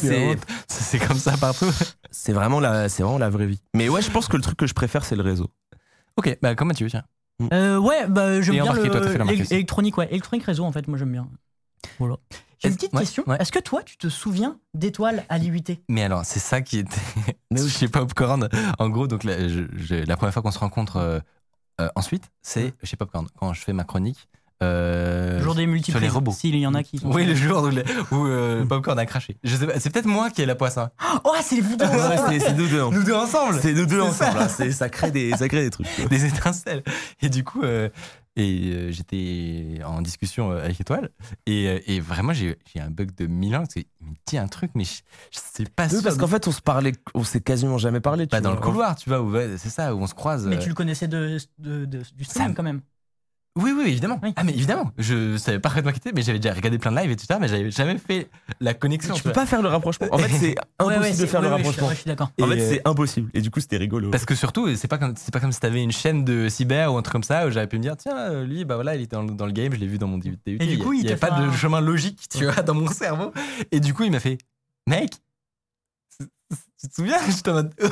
c'est 0.69 0.99
comme 0.99 1.19
ça 1.19 1.37
partout. 1.37 1.71
C'est 2.11 2.33
vraiment, 2.33 2.59
la- 2.61 2.89
c'est 2.89 3.03
vraiment 3.03 3.19
la 3.19 3.31
vraie 3.31 3.47
vie. 3.47 3.61
Mais 3.75 3.89
ouais, 3.89 4.03
je 4.03 4.11
pense 4.11 4.27
que 4.27 4.37
le 4.37 4.43
truc 4.43 4.57
que 4.57 4.67
je 4.67 4.75
préfère, 4.75 5.05
c'est 5.05 5.17
le 5.17 5.23
réseau. 5.23 5.49
Ok, 6.17 6.37
bah 6.43 6.55
comment 6.55 6.75
tu 6.75 6.85
veux, 6.85 6.91
tiens. 6.91 7.05
Euh, 7.53 7.79
ouais, 7.79 8.07
bah, 8.09 8.41
j'aime 8.41 8.55
bien 8.55 8.65
embarqué, 8.65 8.85
le, 8.85 8.91
toi, 8.91 9.01
t'as 9.01 9.09
fait 9.09 9.19
l'embarqué 9.19 9.37
l'é- 9.37 9.43
aussi. 9.43 9.55
électronique, 9.55 9.97
ouais. 9.99 10.09
Électronique 10.11 10.45
réseau, 10.45 10.65
en 10.65 10.73
fait, 10.73 10.87
moi 10.89 10.99
j'aime 10.99 11.13
bien. 11.13 11.29
Voilà. 11.99 12.17
J'ai 12.59 12.69
une 12.69 12.75
petite 12.75 12.93
ouais, 12.93 13.01
question. 13.01 13.25
ouais. 13.27 13.37
Est-ce 13.41 13.53
que 13.53 13.59
toi, 13.59 13.83
tu 13.83 13.97
te 13.97 14.09
souviens 14.09 14.59
d'étoiles 14.75 15.25
à 15.31 15.39
l'IUT 15.39 15.63
Mais 15.89 16.03
alors, 16.03 16.25
c'est 16.27 16.41
ça 16.41 16.61
qui 16.61 16.79
était 16.79 17.01
chez 17.69 17.89
Popcorn. 17.89 18.49
En 18.79 18.89
gros, 18.91 19.07
donc 19.07 19.25
la, 19.25 19.49
je- 19.49 19.65
je- 19.77 19.95
la 20.07 20.17
première 20.17 20.33
fois 20.35 20.43
qu'on 20.43 20.51
se 20.51 20.59
rencontre 20.59 20.97
euh, 20.97 21.21
euh, 21.81 21.89
ensuite, 21.97 22.31
c'est 22.43 22.75
chez 22.83 22.97
Popcorn. 22.97 23.27
Quand 23.39 23.53
je 23.55 23.63
fais 23.63 23.73
ma 23.73 23.85
chronique. 23.85 24.29
Euh, 24.63 25.43
Jour 25.43 25.55
des 25.55 25.67
multiples. 25.67 25.93
sur 25.93 26.01
les 26.01 26.09
robots. 26.09 26.33
S'il 26.33 26.57
y 26.57 26.67
en 26.67 26.75
a 26.75 26.83
qui 26.83 26.99
sont. 26.99 27.11
Oui, 27.13 27.25
le 27.25 27.35
jour 27.35 27.63
où, 27.65 27.69
le- 27.69 27.85
où, 28.13 28.27
euh, 28.27 28.65
Popcorn 28.67 28.99
a 28.99 29.07
craché. 29.07 29.37
Je 29.43 29.57
sais 29.57 29.67
pas, 29.67 29.81
c'est 29.81 29.91
peut-être 29.91 30.07
moi 30.07 30.31
qui 30.31 30.43
ai 30.43 30.47
la 30.47 30.55
poisse. 30.55 30.79
hein. 30.79 30.91
Oh, 31.25 31.33
c'est 31.43 31.57
les 31.57 31.63
vidéos 31.63 31.89
Ouais, 31.89 32.17
c'est- 32.29 32.41
c'est 32.41 32.55
nous 32.55 32.69
deux. 32.69 32.83
Nous 32.91 33.03
deux 33.05 33.15
ensemble. 33.15 33.59
C'est 33.61 33.73
nous 33.73 33.87
deux 33.87 34.01
C'est 34.01 34.07
ensemble. 34.25 34.39
ça. 34.39 34.45
hein. 34.45 34.49
C'est- 34.49 34.73
Ça 34.73 34.89
crée 34.89 35.11
des, 35.11 35.31
ça 35.33 35.49
crée 35.49 35.63
des 35.63 35.71
trucs. 35.71 35.87
quoi. 35.97 36.05
des 36.07 36.25
étincelles. 36.27 36.83
Et 37.23 37.29
du 37.29 37.43
coup, 37.45 37.63
euh, 37.63 37.89
et 38.37 38.71
euh, 38.73 38.93
j'étais 38.93 39.81
en 39.85 40.03
discussion 40.03 40.53
avec 40.53 40.81
Étoile. 40.81 41.11
Et, 41.47 41.95
et 41.95 42.01
vraiment, 42.01 42.33
j'ai 42.33 42.57
j'ai 42.73 42.81
un 42.81 42.91
bug 42.91 43.15
de 43.17 43.27
mille 43.27 43.57
ans. 43.57 43.61
parce 43.61 43.75
qu'il 43.75 43.85
me 44.03 44.15
dit 44.27 44.39
un 44.39 44.47
truc, 44.47 44.71
mais 44.75 44.85
je, 44.85 45.01
je 45.33 45.39
sais 45.43 45.65
pas 45.65 45.85
Oui, 45.85 45.91
sûr. 45.91 46.03
parce 46.03 46.17
qu'en 46.17 46.27
fait, 46.29 46.47
on 46.47 46.53
se 46.53 46.61
parlait, 46.61 46.93
on 47.15 47.25
s'est 47.25 47.41
quasiment 47.41 47.77
jamais 47.79 48.01
parlé. 48.01 48.27
pas 48.27 48.41
dans 48.41 48.53
le 48.53 48.61
couloir, 48.61 48.95
tu 48.95 49.11
vois, 49.11 49.25
c'est 49.59 49.69
ça, 49.71 49.95
où 49.95 50.01
on 50.01 50.07
se 50.07 50.15
croise. 50.15 50.47
Mais 50.47 50.57
euh. 50.57 50.61
tu 50.61 50.69
le 50.69 50.75
connaissais 50.75 51.09
de, 51.09 51.39
de- 51.59 51.85
de- 51.87 52.03
du 52.17 52.25
stream 52.25 52.49
Ça- 52.49 52.55
quand 52.55 52.63
même. 52.63 52.83
Oui, 53.57 53.73
oui, 53.77 53.83
évidemment. 53.89 54.21
Oui. 54.23 54.33
Ah, 54.37 54.45
mais 54.45 54.53
évidemment. 54.53 54.93
Je 54.97 55.37
savais 55.37 55.59
parfaitement 55.59 55.91
qui 55.91 55.97
était, 55.99 56.13
mais 56.13 56.23
j'avais 56.23 56.39
déjà 56.39 56.55
regardé 56.55 56.79
plein 56.79 56.93
de 56.93 56.97
lives 56.99 57.11
et 57.11 57.17
tout 57.17 57.27
ça, 57.27 57.39
mais 57.41 57.49
j'avais 57.49 57.71
jamais 57.73 57.99
fait 57.99 58.29
la 58.61 58.75
connexion. 58.75 59.13
Tu 59.15 59.23
peux 59.25 59.33
pas 59.33 59.45
faire 59.45 59.61
le 59.61 59.69
rapprochement. 59.69 60.07
En 60.13 60.19
fait, 60.19 60.29
c'est 60.29 60.55
impossible 60.79 61.03
ouais, 61.05 61.17
de 61.17 61.27
faire 61.27 61.41
ouais, 61.41 61.49
le 61.49 61.55
ouais, 61.55 61.59
je 61.65 61.71
suis- 61.71 61.81
rapprochement. 61.81 61.91
je 61.91 61.95
suis. 61.97 62.45
En 62.45 62.47
fait, 62.49 62.61
c'est 62.61 62.89
impossible. 62.89 63.31
Et 63.35 63.41
du 63.41 63.51
coup, 63.51 63.59
c'était 63.61 63.77
rigolo. 63.77 64.11
Parce 64.11 64.25
que 64.25 64.37
surtout, 64.37 64.75
c'est 64.77 64.87
pas 64.89 64.99
comme 64.99 65.15
c'est 65.17 65.33
pas 65.33 65.41
comme 65.41 65.51
si 65.53 65.59
t'avais 65.61 65.83
une 65.83 65.91
chaîne 65.93 66.25
de 66.25 66.49
cyber 66.49 66.93
ou 66.95 66.97
un 66.97 67.03
truc 67.03 67.13
comme 67.13 67.23
ça 67.25 67.47
où 67.47 67.51
j'aurais 67.51 67.67
pu 67.67 67.77
me 67.79 67.83
dire 67.83 67.97
tiens 67.97 68.17
euh, 68.17 68.45
lui 68.47 68.65
bah 68.65 68.77
voilà 68.77 68.95
il 68.95 69.03
était 69.03 69.17
dans, 69.17 69.23
le- 69.23 69.33
dans 69.33 69.47
le 69.47 69.53
game 69.53 69.73
je 69.75 69.79
l'ai 69.81 69.87
vu 69.89 69.99
dans 69.99 70.07
mon 70.07 70.19
DUT. 70.19 70.39
Et 70.47 70.57
du 70.67 70.79
coup, 70.79 70.93
il 70.93 71.01
il 71.01 71.11
y 71.11 71.13
a 71.13 71.17
pas 71.17 71.31
de 71.41 71.51
chemin 71.53 71.81
logique 71.81 72.29
tu 72.31 72.45
vois 72.45 72.63
dans 72.63 72.75
mon 72.75 72.87
cerveau 72.89 73.33
et 73.73 73.81
du 73.81 73.95
coup 73.95 74.05
il 74.05 74.13
m'a 74.13 74.21
fait 74.21 74.39
mec 74.87 75.11
tu 76.81 76.89
te 76.89 76.95
souviens? 76.95 77.19
J'étais 77.29 77.51
en 77.51 77.55
mode 77.55 77.75
oh, 77.83 77.89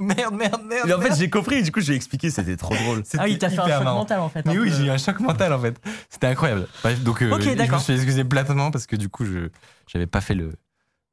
merde 0.00 0.34
merde 0.34 0.62
merde. 0.68 0.84
Mais 0.86 0.92
en 0.94 1.00
fait, 1.00 1.14
j'ai 1.16 1.30
compris. 1.30 1.56
Et 1.56 1.62
du 1.62 1.72
coup, 1.72 1.80
j'ai 1.80 1.94
expliqué. 1.94 2.30
C'était 2.30 2.56
trop 2.56 2.74
drôle. 2.74 3.02
Ah, 3.18 3.28
il 3.28 3.38
t'a 3.38 3.48
fait 3.50 3.58
un 3.58 3.64
hyper 3.64 3.76
choc 3.78 3.84
marrant. 3.84 3.98
mental 4.00 4.20
en 4.20 4.28
fait. 4.28 4.44
Mais 4.46 4.52
un 4.56 4.60
oui, 4.60 4.70
peu. 4.70 4.76
j'ai 4.76 4.84
eu 4.86 4.90
un 4.90 4.98
choc 4.98 5.20
mental 5.20 5.52
en 5.52 5.58
fait. 5.60 5.80
C'était 6.10 6.26
incroyable. 6.28 6.66
Bref, 6.82 7.00
donc 7.02 7.22
euh, 7.22 7.32
Ok, 7.34 7.42
je 7.42 7.50
me 7.50 7.54
d'accord. 7.56 7.80
suis 7.80 7.92
excusé 7.94 8.24
platement 8.24 8.70
parce 8.70 8.86
que 8.86 8.96
du 8.96 9.08
coup, 9.08 9.24
je 9.24 9.48
j'avais 9.86 10.06
pas 10.06 10.20
fait 10.20 10.34
le, 10.34 10.52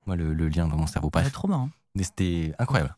moi, 0.05 0.15
le, 0.15 0.33
le 0.33 0.47
lien 0.49 0.67
dans 0.67 0.77
mon 0.77 0.87
cerveau. 0.87 1.09
Bref, 1.11 1.31
trop 1.31 1.47
marrant. 1.47 1.69
mais 1.95 2.03
c'était 2.03 2.53
incroyable. 2.59 2.95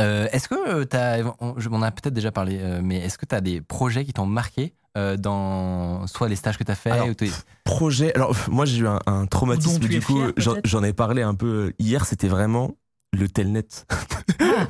Euh, 0.00 0.26
est-ce 0.32 0.48
que 0.48 0.54
euh, 0.68 0.84
t'as, 0.84 1.22
on, 1.40 1.54
je- 1.58 1.68
on 1.68 1.74
en 1.74 1.82
a 1.82 1.90
peut-être 1.90 2.14
déjà 2.14 2.32
parlé, 2.32 2.58
euh, 2.60 2.80
mais 2.82 2.96
est-ce 2.98 3.18
que 3.18 3.26
tu 3.26 3.34
as 3.34 3.40
des 3.42 3.60
projets 3.60 4.04
qui 4.04 4.12
t'ont 4.14 4.24
marqué 4.26 4.74
euh, 4.96 5.16
dans 5.16 6.06
soit 6.06 6.28
les 6.28 6.36
stages 6.36 6.56
que 6.58 6.64
tu 6.64 6.70
as 6.70 6.74
fait 6.74 6.90
Alors, 6.90 7.08
ou 7.08 7.14
t'es- 7.14 7.30
Projet. 7.64 8.14
Alors, 8.14 8.34
moi, 8.48 8.64
j'ai 8.64 8.78
eu 8.78 8.86
un, 8.88 9.00
un 9.06 9.26
traumatisme. 9.26 9.74
Dont 9.78 9.86
tu 9.86 9.88
Du 9.88 10.00
coup, 10.02 10.16
fier, 10.18 10.32
j'en 10.38 10.52
peut-être 10.54 10.66
j'en 10.66 10.82
ai 10.82 10.92
parlé 10.92 11.22
un 11.22 11.34
peu 11.34 11.72
hier. 11.78 12.06
C'était 12.06 12.26
vraiment 12.28 12.72
le 13.12 13.28
telnet. 13.28 13.66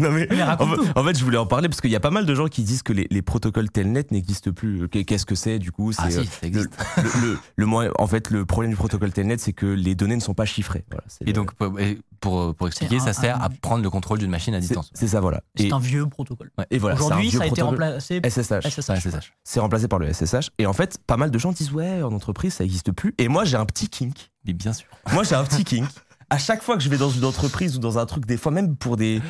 non 0.00 0.10
mais, 0.10 0.26
Mais 0.30 0.42
en, 0.42 0.56
fait- 0.56 0.92
en 0.96 1.04
fait, 1.04 1.18
je 1.18 1.24
voulais 1.24 1.38
en 1.38 1.46
parler 1.46 1.68
parce 1.68 1.80
qu'il 1.80 1.90
y 1.90 1.96
a 1.96 2.00
pas 2.00 2.10
mal 2.10 2.26
de 2.26 2.34
gens 2.34 2.48
qui 2.48 2.62
disent 2.62 2.82
que 2.82 2.92
les, 2.92 3.06
les 3.10 3.22
protocoles 3.22 3.70
telnet 3.70 4.04
n'existent 4.10 4.50
plus. 4.52 4.88
Qu'est- 4.88 5.04
Qu'est-ce 5.04 5.26
que 5.26 5.34
c'est 5.34 5.58
du 5.58 5.70
coup 5.72 5.92
C'est 5.92 6.02
Ah 6.02 6.06
euh, 6.06 6.22
si, 6.22 6.26
ça 6.26 6.38
le, 6.42 6.48
existe. 6.48 6.70
le, 6.96 7.20
le- 7.56 7.66
le 7.66 7.90
en 8.00 8.06
fait, 8.06 8.30
le 8.30 8.44
problème 8.44 8.70
du 8.72 8.76
protocole 8.76 9.12
telnet, 9.12 9.38
c'est 9.38 9.52
que 9.52 9.66
les 9.66 9.94
données 9.94 10.16
ne 10.16 10.20
sont 10.20 10.34
pas 10.34 10.44
chiffrées. 10.44 10.84
Voilà, 10.90 11.04
Et 11.20 11.26
le- 11.26 11.32
donc, 11.32 11.52
pour, 11.54 11.78
et 11.80 11.98
pour, 12.20 12.54
pour 12.54 12.66
expliquer, 12.66 12.96
un- 12.96 13.00
ça 13.00 13.12
sert 13.12 13.36
un- 13.36 13.44
à 13.46 13.48
prendre 13.48 13.82
le 13.82 13.90
contrôle 13.90 14.18
d'une 14.18 14.30
machine 14.30 14.54
à 14.54 14.60
distance. 14.60 14.90
c'est 14.94 15.08
ça, 15.08 15.20
voilà. 15.20 15.42
C'est 15.56 15.72
un 15.72 15.78
vieux 15.78 16.06
protocole. 16.06 16.50
et 16.70 16.78
voilà, 16.78 16.96
Aujourd'hui, 16.96 17.30
ça 17.30 17.44
a 17.44 17.46
été 17.46 17.62
remplacé. 17.62 18.20
SSH. 18.24 18.66
SSH. 18.68 19.08
Ça. 19.10 19.20
C'est 19.44 19.60
remplacé 19.60 19.88
par 19.88 19.98
le 19.98 20.12
SSH. 20.12 20.50
Et 20.58 20.66
en 20.66 20.72
fait, 20.72 20.98
pas 21.06 21.16
mal 21.16 21.30
de 21.30 21.38
gens 21.38 21.52
disent 21.52 21.72
ouais, 21.72 22.02
en 22.02 22.12
entreprise, 22.12 22.54
ça 22.54 22.64
n'existe 22.64 22.92
plus. 22.92 23.14
Et 23.18 23.28
moi, 23.28 23.44
j'ai 23.44 23.56
un 23.56 23.66
petit 23.66 23.88
kink. 23.88 24.30
Mais 24.44 24.52
bien 24.54 24.72
sûr. 24.72 24.88
Moi, 25.12 25.22
j'ai 25.22 25.36
un 25.36 25.44
petit 25.44 25.62
kink. 25.62 25.88
À 26.32 26.38
chaque 26.38 26.62
fois 26.62 26.76
que 26.76 26.82
je 26.82 26.88
vais 26.88 26.96
dans 26.96 27.10
une 27.10 27.24
entreprise 27.24 27.76
ou 27.76 27.78
dans 27.78 27.98
un 27.98 28.06
truc, 28.06 28.24
des 28.26 28.36
fois 28.38 28.50
même 28.52 28.74
pour 28.76 28.96
des 28.96 29.20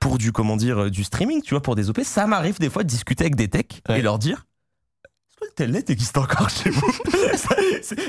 pour 0.00 0.16
du 0.18 0.30
comment 0.32 0.56
dire 0.56 0.82
euh, 0.84 0.90
du 0.90 1.04
streaming, 1.04 1.42
tu 1.42 1.50
vois, 1.54 1.60
pour 1.62 1.74
des 1.74 1.90
OP, 1.90 2.00
ça 2.04 2.26
m'arrive 2.26 2.58
des 2.58 2.70
fois 2.70 2.82
de 2.84 2.88
discuter 2.88 3.24
avec 3.24 3.34
des 3.36 3.48
techs 3.48 3.82
Ouais. 3.88 3.98
et 3.98 4.02
leur 4.02 4.18
dire 4.18 4.46
est-ce 5.04 5.40
que 5.40 5.44
le 5.46 5.54
telnet 5.54 5.84
existe 5.88 6.16
encore 6.18 6.48
chez 6.50 6.70
vous 6.70 6.92
Ça, 7.36 7.56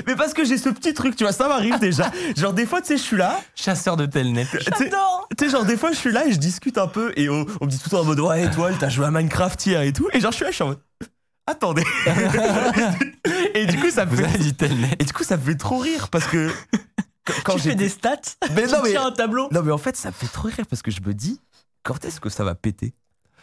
Mais 0.06 0.14
parce 0.14 0.34
que 0.34 0.44
j'ai 0.44 0.56
ce 0.58 0.68
petit 0.68 0.94
truc, 0.94 1.16
tu 1.16 1.24
vois, 1.24 1.32
ça 1.32 1.48
m'arrive 1.48 1.78
déjà. 1.80 2.10
Genre 2.36 2.52
des 2.52 2.64
fois, 2.66 2.80
tu 2.80 2.88
sais, 2.88 2.96
je 2.96 3.02
suis 3.02 3.16
là, 3.16 3.40
Chasseur 3.56 3.96
de 3.96 4.06
telnet. 4.06 4.46
tu 4.50 4.58
sais- 4.58 4.64
J'adore 4.78 5.28
tu 5.36 5.44
sais, 5.44 5.50
genre 5.50 5.64
des 5.64 5.76
fois, 5.76 5.90
je 5.90 5.96
suis 5.96 6.12
là 6.12 6.26
et 6.26 6.32
je 6.32 6.38
discute 6.38 6.78
un 6.78 6.86
peu 6.86 7.12
et 7.16 7.28
on, 7.28 7.44
on 7.60 7.64
me 7.66 7.70
dit 7.70 7.78
tout 7.78 7.86
le 7.86 7.90
temps 7.90 8.00
en 8.02 8.04
mode 8.04 8.20
ouais, 8.20 8.44
étoile, 8.44 8.76
t'as 8.78 8.88
joué 8.88 9.04
à 9.06 9.10
Minecraft 9.10 9.66
hier 9.66 9.82
et 9.82 9.92
tout. 9.92 10.08
Et 10.12 10.20
genre, 10.20 10.30
je 10.30 10.36
suis 10.36 10.44
là, 10.44 10.50
je 10.50 10.54
suis 10.54 10.62
en 10.64 10.68
mode 10.68 10.78
attendez. 11.46 11.84
et 13.54 13.66
du 13.66 13.78
coup, 13.78 13.90
ça 13.90 14.04
me 14.06 14.10
Vous 14.10 14.16
fait 14.16 14.24
avez 14.24 14.38
dit 14.38 14.54
telnet. 14.54 14.90
et 14.98 15.04
du 15.04 15.12
coup, 15.12 15.24
ça 15.24 15.36
me 15.36 15.42
fait 15.42 15.56
trop 15.56 15.78
rire 15.78 16.08
parce 16.08 16.26
que 16.26 16.50
quand- 17.24 17.32
quand 17.44 17.52
Tu 17.54 17.60
fais 17.60 17.70
j'étais- 17.70 17.84
des 17.84 17.88
stats 17.88 18.16
Mais 18.54 18.66
non, 18.66 18.76
Tu 18.78 18.82
mais- 18.84 18.90
tiens 18.90 19.06
un 19.06 19.12
tableau 19.12 19.48
Non 19.52 19.62
mais 19.62 19.72
en 19.72 19.78
fait 19.78 19.96
ça 19.96 20.08
me 20.08 20.12
fait 20.14 20.26
trop 20.26 20.48
rire 20.48 20.66
parce 20.68 20.82
que 20.82 20.90
je 20.90 21.00
me 21.00 21.14
dis 21.14 21.40
quand 21.82 22.04
est-ce 22.04 22.20
que 22.20 22.28
ça 22.28 22.44
va 22.44 22.54
péter? 22.54 22.94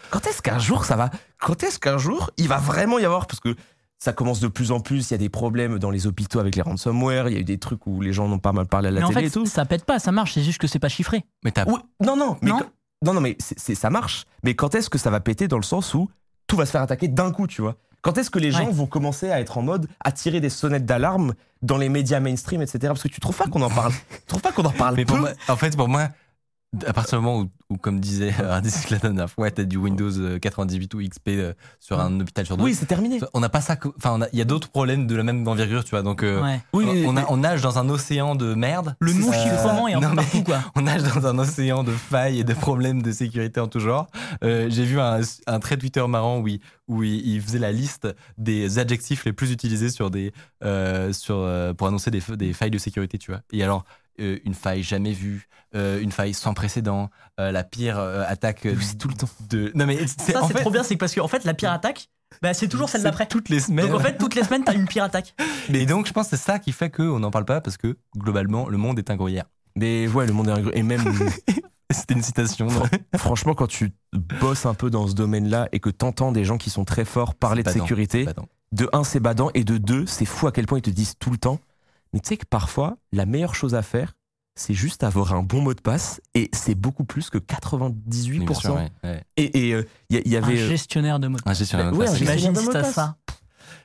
Quand 0.10 0.26
est-ce 0.28 0.42
qu'un 0.42 0.60
jour 0.60 0.86
ça 0.86 0.96
va 0.96 1.10
Quand 1.40 1.64
est-ce 1.64 1.80
qu'un 1.80 1.98
jour 1.98 2.32
il 2.38 2.48
va 2.48 2.58
vraiment 2.58 3.00
y 3.00 3.06
avoir? 3.06 3.28
Parce 3.28 3.40
que 3.40 3.56
ça 4.00 4.14
commence 4.14 4.40
de 4.40 4.48
plus 4.48 4.72
en 4.72 4.80
plus, 4.80 5.10
il 5.10 5.12
y 5.12 5.14
a 5.14 5.18
des 5.20 5.30
problèmes 5.30 5.78
dans 5.78 5.92
les 5.92 6.08
hôpitaux 6.08 6.40
avec 6.40 6.56
les 6.56 6.64
ransomware, 6.64 7.30
il 7.30 7.34
y 7.36 7.38
a 7.38 7.40
eu 7.40 7.44
des 7.44 7.60
trucs 7.60 7.86
où 7.86 8.02
les 8.02 8.14
gens 8.14 8.28
n'ont 8.28 8.40
pas 8.40 8.52
mal 8.52 8.66
parlé 8.66 8.88
à 8.88 8.92
la 8.92 9.02
Mais 9.02 9.06
en 9.06 9.10
télé 9.10 9.22
fait, 9.22 9.28
et 9.28 9.32
tout. 9.32 9.46
ça 9.46 9.64
pète 9.66 9.86
pas, 9.86 10.00
ça 10.00 10.12
marche, 10.12 10.34
c'est 10.34 10.42
juste 10.42 10.58
que 10.60 10.66
c'est 10.66 10.80
pas 10.80 10.90
chiffré. 10.90 11.24
Mais 11.44 11.52
t'as 11.52 11.66
Oui, 11.66 11.80
non 12.04 12.16
non, 12.16 12.36
mais 12.42 12.50
Non 12.50 12.58
quand- 12.58 12.72
non 13.06 13.14
non 13.14 13.22
mais 13.22 13.36
c'est, 13.40 13.60
c'est- 13.60 13.76
ça 13.76 13.92
marche. 13.92 14.26
Mais 14.44 14.56
quand 14.56 14.74
est-ce 14.74 14.90
que 14.90 14.98
ça 14.98 15.12
va 15.12 15.20
péter 15.20 15.48
dans 15.48 15.58
le 15.58 15.64
sens 15.64 15.94
où 15.94 16.10
tout 16.48 16.58
va 16.58 16.66
se 16.66 16.72
faire 16.72 16.82
attaquer 16.82 17.10
d'un 17.10 17.32
coup, 17.32 17.46
tu 17.46 17.62
vois? 17.62 17.76
Quand 18.02 18.18
est-ce 18.18 18.30
que 18.30 18.40
les 18.40 18.52
gens 18.52 18.66
Ouais. 18.66 18.72
vont 18.74 18.88
commencer 18.88 19.30
à 19.32 19.40
être 19.40 19.58
en 19.58 19.62
mode 19.62 19.88
à 20.04 20.12
tirer 20.12 20.40
des 20.40 20.50
sonnettes 20.50 20.86
d'alarme 20.86 21.34
dans 21.62 21.78
les 21.78 21.90
médias 21.90 22.20
mainstream, 22.20 22.62
etc. 22.62 22.80
Parce 22.88 23.04
que 23.04 23.08
tu 23.10 23.20
trouves 23.20 23.38
pas 23.38 23.46
qu'on 23.48 23.62
en 23.62 23.70
parle 23.70 23.94
Tu 24.10 24.26
trouves 24.28 24.42
pas 24.42 24.52
qu'on 24.52 24.66
en 24.66 24.72
parle 24.72 24.96
Mais 24.96 25.06
pour 25.06 25.18
peu 25.18 25.22
moi, 25.22 25.32
en 25.48 25.56
fait, 25.56 25.76
pour 25.78 25.88
moi, 25.88 26.10
à 26.88 26.94
partir 26.94 27.20
du 27.20 27.26
moment 27.26 27.42
où, 27.42 27.50
où, 27.74 27.78
comme 27.78 28.00
disait 28.00 28.34
Ardis 28.42 28.72
la 28.92 28.98
dernière 28.98 29.30
fois, 29.30 29.52
t'as 29.52 29.64
du 29.66 29.76
Windows 29.78 30.10
euh, 30.18 30.40
98 30.40 30.94
ou 30.94 31.00
XP 31.02 31.28
euh, 31.30 31.54
sur 31.80 32.00
un 32.00 32.20
hôpital 32.20 32.46
sur 32.46 32.56
deux. 32.56 32.64
Oui, 32.64 32.74
c'est 32.76 32.86
terminé. 32.86 33.20
On 33.34 33.42
n'a 33.42 33.50
pas 33.50 33.60
ça. 33.62 33.76
que- 33.76 33.90
Enfin, 33.98 34.20
il 34.32 34.40
y 34.40 34.42
a 34.42 34.46
d'autres 34.46 34.70
problèmes 34.70 35.06
de 35.06 35.16
la 35.16 35.24
même 35.24 35.46
envergure, 35.48 35.84
tu 35.84 35.90
vois. 35.92 36.02
Donc, 36.02 36.24
euh, 36.24 36.42
Ouais. 36.42 36.62
Oui, 36.74 36.86
mais- 36.86 37.06
on, 37.06 37.18
a- 37.18 37.26
on 37.30 37.38
nage 37.38 37.62
dans 37.62 37.78
un 37.78 37.90
océan 37.90 38.36
de 38.36 38.54
merde. 38.54 38.96
Le 39.00 39.12
Euh, 39.12 39.16
non-chiffrement 39.16 39.88
est 39.90 39.94
un 39.96 40.00
non, 40.00 40.10
peu 40.12 40.16
partout, 40.18 40.44
quoi. 40.44 40.60
On 40.76 40.82
nage 40.84 41.04
dans 41.04 41.28
un 41.28 41.38
océan 41.40 41.84
de 41.84 41.92
failles 41.92 42.40
et 42.40 42.44
de 42.46 42.54
problèmes 42.54 43.02
de 43.02 43.12
sécurité 43.12 43.60
en 43.60 43.68
tout 43.68 43.80
genre. 43.80 44.08
Euh, 44.44 44.68
J'ai 44.70 44.86
vu 44.86 45.00
un, 45.00 45.20
un 45.48 45.60
trait 45.60 45.76
Twitter 45.78 46.06
marrant 46.08 46.40
où, 46.40 46.48
il, 46.48 46.62
où 46.88 47.04
il, 47.04 47.28
il 47.28 47.42
faisait 47.42 47.60
la 47.60 47.72
liste 47.74 48.08
des 48.38 48.80
adjectifs 48.80 49.26
les 49.26 49.34
plus 49.34 49.52
utilisés 49.52 49.90
sur 49.90 50.10
des, 50.10 50.32
euh, 50.64 51.12
sur, 51.14 51.36
euh, 51.38 51.74
pour 51.74 51.88
annoncer 51.88 52.12
des 52.12 52.54
failles 52.54 52.72
de 52.72 52.78
sécurité, 52.78 53.18
tu 53.18 53.32
vois. 53.32 53.42
Et 53.52 53.62
alors, 53.64 53.84
euh, 54.20 54.40
une 54.46 54.54
faille 54.54 54.84
jamais 54.84 55.14
vue, 55.14 55.48
euh, 55.76 56.02
une 56.02 56.12
faille 56.12 56.34
sans 56.34 56.54
précédent, 56.54 57.10
euh, 57.40 57.52
la 57.52 57.64
pire 57.64 57.98
euh, 58.00 58.24
attaque 58.28 58.66
euh, 58.66 58.76
C'est 58.80 58.98
tout 58.98 59.08
le 59.08 59.14
temps. 59.16 59.30
de. 59.50 59.72
Non, 59.76 59.86
mais 59.86 59.98
c'est 60.08 60.34
Ça, 60.34 60.44
en 60.44 60.48
c'est 60.48 60.54
fait, 60.54 60.62
trop 60.62 60.72
bien, 60.72 60.84
c'est 60.84 60.96
que 60.96 61.00
parce 61.00 61.16
qu'en 61.16 61.28
fait, 61.28 61.44
la 61.46 61.54
pire 61.54 61.72
attaque, 61.72 62.10
bah, 62.42 62.54
c'est 62.54 62.68
toujours 62.68 62.90
celle 62.90 63.02
c'est 63.02 63.06
d'après. 63.08 63.26
Toutes 63.28 63.50
les 63.50 63.60
semaines. 63.60 63.88
Donc 63.88 63.96
en 64.00 64.04
fait, 64.04 64.18
toutes 64.18 64.36
les 64.36 64.44
semaines, 64.44 64.64
t'as 64.64 64.74
une 64.74 64.88
pire 64.88 65.04
attaque. 65.04 65.36
Mais 65.70 65.86
donc, 65.86 66.08
je 66.08 66.14
pense 66.14 66.30
que 66.30 66.38
c'est 66.38 66.44
ça 66.44 66.60
qui 66.60 66.72
fait 66.72 66.90
qu'on 66.90 67.20
n'en 67.20 67.32
parle 67.32 67.46
pas 67.46 67.62
parce 67.62 67.78
que 67.78 67.98
globalement, 68.18 68.68
le 68.70 68.78
monde 68.78 68.98
est 69.00 69.10
un 69.10 69.16
gruyère. 69.16 69.46
Mais 69.76 70.08
ouais, 70.08 70.26
le 70.28 70.34
monde 70.34 70.50
est 70.50 70.52
un 70.52 70.62
gros- 70.62 70.72
Et 70.74 70.84
même, 70.84 71.04
C'était 71.92 72.14
une 72.14 72.24
citation. 72.24 72.68
franchement, 73.18 73.54
quand 73.54 73.68
tu 73.68 73.92
bosses 74.14 74.66
un 74.66 74.74
peu 74.74 74.90
dans 74.90 75.08
ce 75.08 75.14
domaine-là 75.14 75.68
et 75.74 75.80
que 75.82 75.90
t'entends 75.90 76.32
des 76.32 76.46
gens 76.46 76.58
qui 76.58 76.70
sont 76.70 76.86
très 76.86 77.04
forts 77.04 77.36
parler 77.36 77.64
de 77.64 77.68
badant. 77.68 77.82
sécurité, 77.82 78.26
de 78.72 78.90
un, 78.94 79.04
c'est 79.04 79.20
badant, 79.20 79.50
et 79.54 79.66
de 79.66 79.78
deux, 79.78 80.06
c'est 80.06 80.24
fou 80.26 80.48
à 80.48 80.54
quel 80.54 80.68
point 80.68 80.78
ils 80.78 80.84
te 80.84 80.90
disent 80.90 81.16
tout 81.20 81.32
le 81.32 81.38
temps. 81.38 81.60
Mais 82.14 82.20
tu 82.20 82.30
sais 82.30 82.38
que 82.38 82.46
parfois, 82.46 82.98
la 83.12 83.26
meilleure 83.26 83.56
chose 83.56 83.76
à 83.76 83.82
faire, 83.82 84.14
c'est 84.56 84.74
juste 84.74 85.04
avoir 85.04 85.34
un 85.34 85.44
bon 85.44 85.62
mot 85.62 85.74
de 85.74 85.82
passe, 85.82 86.20
et 86.36 86.50
c'est 86.54 86.76
beaucoup 86.76 87.06
plus 87.06 87.30
que 87.30 87.38
98%. 87.38 88.40
Mais 88.40 88.46
bien 88.46 88.54
sûr, 88.56 88.76
ouais, 88.76 88.92
ouais. 89.04 89.24
Et 89.38 89.70
il 89.70 89.86
y, 90.10 90.30
y 90.30 90.36
Un 90.38 90.44
avait. 90.44 90.60
euh, 90.60 90.68
gestionnaire 90.68 91.20
de 91.20 91.28
mots 91.30 91.38
de 91.38 91.44
Un 91.48 91.52
Ouais, 91.94 92.06
passe. 92.06 92.16
un 92.16 92.18
Imagine 92.18 92.28
gestionnaire 92.28 92.54
de 92.54 92.60
si 92.60 92.66
mots 92.66 92.72
de 92.72 92.74
t'as 92.78 92.82
passe. 92.84 92.94
ça. 92.94 93.18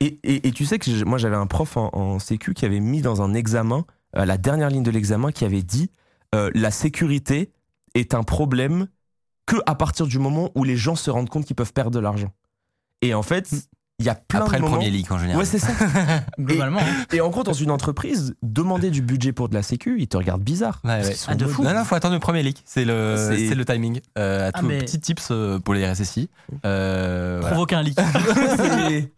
Et, 0.01 0.19
et- 0.23 0.47
et 0.47 0.51
tu 0.51 0.65
sais 0.65 0.77
que 0.77 1.03
moi 1.05 1.17
j'avais 1.17 1.37
un 1.37 1.47
prof 1.47 1.77
en, 1.77 1.89
en 1.93 2.19
sécu 2.19 2.53
qui 2.53 2.65
avait 2.65 2.81
mis 2.81 3.01
dans 3.01 3.21
un 3.21 3.33
examen, 3.33 3.85
à 4.13 4.25
la 4.25 4.37
dernière 4.37 4.69
ligne 4.69 4.83
de 4.83 4.91
l'examen, 4.91 5.31
qui 5.31 5.45
avait 5.45 5.63
dit 5.63 5.89
euh, 6.35 6.51
la 6.53 6.69
sécurité 6.71 7.51
est 7.95 8.13
un 8.13 8.23
problème 8.23 8.87
que 9.45 9.55
à 9.65 9.73
partir 9.75 10.05
du 10.05 10.19
moment 10.19 10.51
où 10.53 10.63
les 10.65 10.75
gens 10.75 10.95
se 10.95 11.09
rendent 11.09 11.29
compte 11.29 11.45
qu'ils 11.45 11.55
peuvent 11.55 11.73
perdre 11.73 11.91
de 11.91 11.99
l'argent. 11.99 12.31
Et 13.01 13.13
en 13.13 13.23
fait, 13.23 13.49
il 13.99 14.05
y 14.05 14.09
a 14.09 14.15
plein 14.15 14.41
Après 14.41 14.57
de 14.57 14.61
le 14.61 14.65
moments. 14.67 14.77
premier 14.77 14.91
leak 14.91 15.11
en 15.11 15.17
général. 15.17 15.39
Ouais, 15.39 15.45
c'est 15.45 15.57
ça. 15.57 15.71
Globalement. 16.39 16.79
hein. 16.81 17.05
Et 17.13 17.19
en 17.19 17.29
gros, 17.29 17.43
dans 17.43 17.53
une 17.53 17.71
entreprise, 17.71 18.35
demander 18.43 18.91
du 18.91 19.01
budget 19.01 19.31
pour 19.33 19.49
de 19.49 19.55
la 19.55 19.63
sécu, 19.63 19.95
ils 19.99 20.07
te 20.07 20.17
regardent 20.17 20.43
bizarre. 20.43 20.79
Ouais, 20.83 21.03
ouais. 21.03 21.15
Ah, 21.27 21.33
de 21.33 21.45
fou. 21.47 21.63
Non, 21.63 21.73
non, 21.73 21.83
faut 21.83 21.95
attendre 21.95 22.13
le 22.13 22.19
premier 22.19 22.43
leak. 22.43 22.61
C'est 22.65 22.85
le, 22.85 23.15
C'est- 23.17 23.49
c'est 23.49 23.55
le 23.55 23.65
timing. 23.65 23.99
Euh, 24.19 24.47
à 24.47 24.51
Ah, 24.53 24.59
tout 24.59 24.67
mais- 24.67 24.77
petit 24.79 24.99
tips 24.99 25.29
euh, 25.31 25.57
pour 25.59 25.73
les 25.73 25.83
RSSI. 25.89 26.29
Euh, 26.63 27.37
voilà. 27.39 27.55
Provoquer 27.55 27.75
un 27.75 27.81
leak. 27.81 27.97
C'est- 28.57 29.11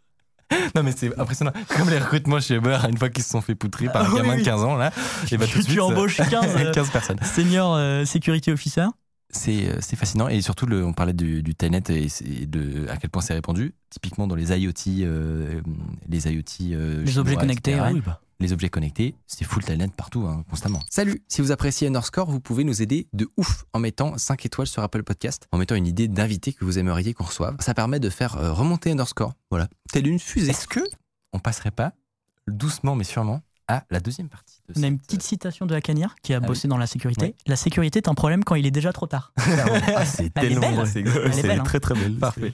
Non, 0.76 0.82
mais 0.82 0.94
c'est 0.96 1.20
impressionnant. 1.20 1.52
Comme 1.78 1.90
les 1.92 2.00
recrutements 2.00 2.40
chez 2.40 2.56
Uber, 2.56 2.78
une 2.90 2.98
fois 2.98 3.10
qu'ils 3.10 3.24
se 3.24 3.30
sont 3.30 3.42
fait 3.42 3.54
poutrer 3.56 3.86
par 3.88 4.04
Ah, 4.04 4.08
un 4.08 4.12
oui, 4.14 4.18
gamin 4.22 4.34
de 4.34 4.38
oui. 4.40 4.44
15 4.46 4.64
ans, 4.64 4.76
là, 4.78 4.92
et 5.32 5.38
bah, 5.38 5.46
tout 5.52 5.60
de 5.60 5.64
tu 5.64 5.72
suite, 5.72 5.80
embauches 5.82 6.18
15, 6.18 6.56
euh, 6.58 6.72
15 6.72 6.90
personnes. 6.90 7.20
senior 7.22 7.76
euh, 7.76 8.04
security 8.06 8.50
officer. 8.52 8.86
C'est 9.32 9.70
euh, 9.70 9.78
c'est 9.82 9.96
fascinant. 9.96 10.28
Et 10.28 10.42
surtout, 10.42 10.66
le, 10.66 10.84
on 10.86 10.94
parlait 10.94 11.14
du, 11.14 11.44
du 11.44 11.54
Telnet 11.56 11.84
et, 11.90 12.10
c'est- 12.10 12.26
et 12.26 12.46
de 12.48 12.88
à 12.90 12.98
quel 12.98 13.10
point 13.10 13.22
c'est 13.22 13.34
répandu. 13.34 13.74
Typiquement 13.90 14.28
dans 14.28 14.36
les 14.36 14.52
IoT, 14.58 15.04
euh, 15.06 15.62
les 16.08 16.28
IoT. 16.28 16.74
euh, 16.74 17.04
Les 17.04 17.18
objets 17.20 17.36
connectés, 17.36 17.72
etc. 17.74 17.94
ouais. 17.94 18.02
Les 18.42 18.54
objets 18.54 18.70
connectés, 18.70 19.16
c'est 19.28 19.44
full 19.44 19.64
Telnet 19.66 19.90
partout, 19.90 20.22
hein, 20.26 20.46
constamment. 20.50 20.80
Salut 20.90 21.22
Si 21.28 21.42
vous 21.42 21.52
appréciez 21.52 21.90
Underscore, 21.90 22.32
vous 22.32 22.40
pouvez 22.40 22.64
nous 22.64 22.82
aider 22.82 23.08
de 23.12 23.28
ouf 23.36 23.66
en 23.74 23.80
mettant 23.80 24.18
5 24.18 24.46
étoiles 24.46 24.66
sur 24.68 24.82
Apple 24.82 25.04
Podcast, 25.04 25.48
en 25.52 25.58
mettant 25.58 25.76
une 25.76 25.86
idée 25.88 26.08
d'invité 26.08 26.54
que 26.54 26.64
vous 26.64 26.80
aimeriez 26.80 27.14
qu'on 27.14 27.26
reçoive. 27.26 27.58
Ça 27.60 27.74
permet 27.74 28.00
de 28.00 28.10
faire 28.10 28.56
remonter 28.56 28.92
Underscore. 28.92 29.34
Voilà. 29.50 29.68
Telle 29.92 30.08
une 30.08 30.20
fusée. 30.20 30.52
Est-ce 30.52 30.68
que 30.70 30.80
on 31.34 31.40
passerait 31.40 31.72
pas 31.72 31.92
doucement 32.48 32.96
mais 32.96 33.04
sûrement 33.04 33.42
à 33.70 33.86
la 33.92 34.00
deuxième 34.00 34.28
partie 34.30 34.60
de 34.68 34.74
On 34.80 34.84
a 34.84 34.88
une 34.88 35.00
petite 35.00 35.22
citation 35.24 35.66
de 35.66 35.74
Hackanier 35.76 36.08
qui 36.24 36.34
a 36.34 36.38
Ah 36.38 36.46
bossé 36.46 36.68
dans 36.68 36.78
la 36.78 36.88
sécurité. 36.88 37.28
Ouais. 37.28 37.36
La 37.48 37.56
sécurité 37.56 38.00
est 38.00 38.08
un 38.10 38.16
problème 38.16 38.44
quand 38.44 38.56
il 38.56 38.66
est 38.66 38.72
déjà 38.72 38.92
trop 38.92 39.06
tard. 39.08 39.32
Ah, 39.96 40.06
c'est 40.06 40.32
Elle 40.36 40.54
est 40.54 40.60
tellement 40.60 40.84
est 40.84 40.86
C'est 40.88 41.04
belle, 41.44 41.60
hein. 41.60 41.64
très 41.64 41.80
très 41.80 41.94
belle. 41.94 42.16
Parfait. 42.16 42.52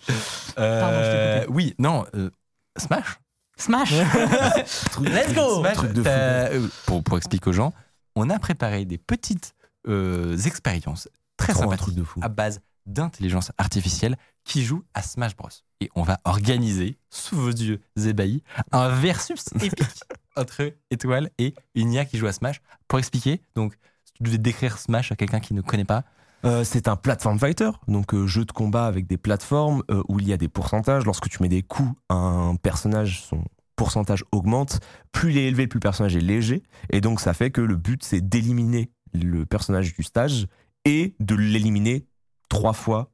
Pardon, 0.55 0.97
je 0.99 1.39
t'ai 1.39 1.45
coupé. 1.45 1.53
oui, 1.55 1.73
non, 1.79 2.05
euh, 2.15 2.29
Smash. 2.77 3.19
Smash 3.57 3.91
Let's 5.01 5.33
go 5.33 5.59
Smash, 5.61 5.75
Truc 5.77 5.91
de 5.93 5.97
fou. 6.01 6.03
t'as- 6.03 6.49
euh, 6.51 6.67
pour, 6.85 7.03
pour 7.03 7.17
expliquer 7.17 7.49
aux 7.49 7.53
gens, 7.53 7.73
on 8.15 8.29
a 8.29 8.37
préparé 8.39 8.83
des 8.85 8.97
petites 8.97 9.53
euh, 9.87 10.37
expériences 10.39 11.07
très 11.37 11.53
Trop 11.53 11.63
sympathiques 11.63 11.95
de 11.95 12.03
fou. 12.03 12.19
à 12.23 12.27
base 12.29 12.59
d'intelligence 12.85 13.51
artificielle 13.57 14.17
qui 14.43 14.63
jouent 14.63 14.83
à 14.93 15.01
Smash 15.01 15.35
Bros. 15.35 15.49
Et 15.81 15.89
on 15.95 16.03
va 16.03 16.19
organiser, 16.23 16.97
sous 17.09 17.35
vos 17.35 17.49
yeux 17.49 17.81
ébahis, 17.97 18.43
un 18.71 18.89
versus 18.89 19.43
épique 19.61 19.83
entre 20.35 20.73
Étoile 20.91 21.29
et 21.37 21.53
une 21.75 21.93
IA 21.93 22.05
qui 22.05 22.17
joue 22.17 22.27
à 22.27 22.33
Smash. 22.33 22.61
Pour 22.87 22.99
expliquer, 22.99 23.41
donc, 23.55 23.73
si 24.05 24.13
tu 24.13 24.23
devais 24.23 24.37
décrire 24.37 24.77
Smash 24.77 25.11
à 25.11 25.15
quelqu'un 25.15 25.39
qui 25.39 25.53
ne 25.53 25.61
connaît 25.61 25.85
pas, 25.85 26.03
Euh, 26.45 26.63
c'est 26.63 26.87
un 26.87 26.95
platform 26.95 27.39
fighter, 27.39 27.71
donc 27.87 28.13
euh, 28.13 28.27
jeu 28.27 28.45
de 28.45 28.51
combat 28.51 28.85
avec 28.85 29.07
des 29.07 29.17
plateformes 29.17 29.81
euh, 29.89 30.03
où 30.09 30.19
il 30.19 30.27
y 30.27 30.33
a 30.33 30.37
des 30.37 30.47
pourcentages. 30.47 31.03
Lorsque 31.03 31.27
tu 31.27 31.41
mets 31.41 31.49
des 31.49 31.63
coups 31.63 31.95
à 32.07 32.13
un 32.13 32.55
personnage, 32.55 33.23
son 33.23 33.43
pourcentage 33.75 34.23
augmente. 34.31 34.79
Plus 35.11 35.31
il 35.31 35.37
est 35.39 35.47
élevé, 35.47 35.65
plus 35.65 35.77
le 35.77 35.81
personnage 35.81 36.15
est 36.15 36.21
léger. 36.21 36.61
Et 36.91 37.01
donc 37.01 37.19
ça 37.19 37.33
fait 37.33 37.49
que 37.49 37.61
le 37.61 37.75
but, 37.75 38.03
c'est 38.03 38.21
d'éliminer 38.21 38.91
le 39.13 39.47
personnage 39.47 39.95
du 39.95 40.03
stage 40.03 40.45
et 40.83 41.15
de 41.19 41.33
l'éliminer 41.35 42.05
trois 42.47 42.73
fois. 42.73 43.11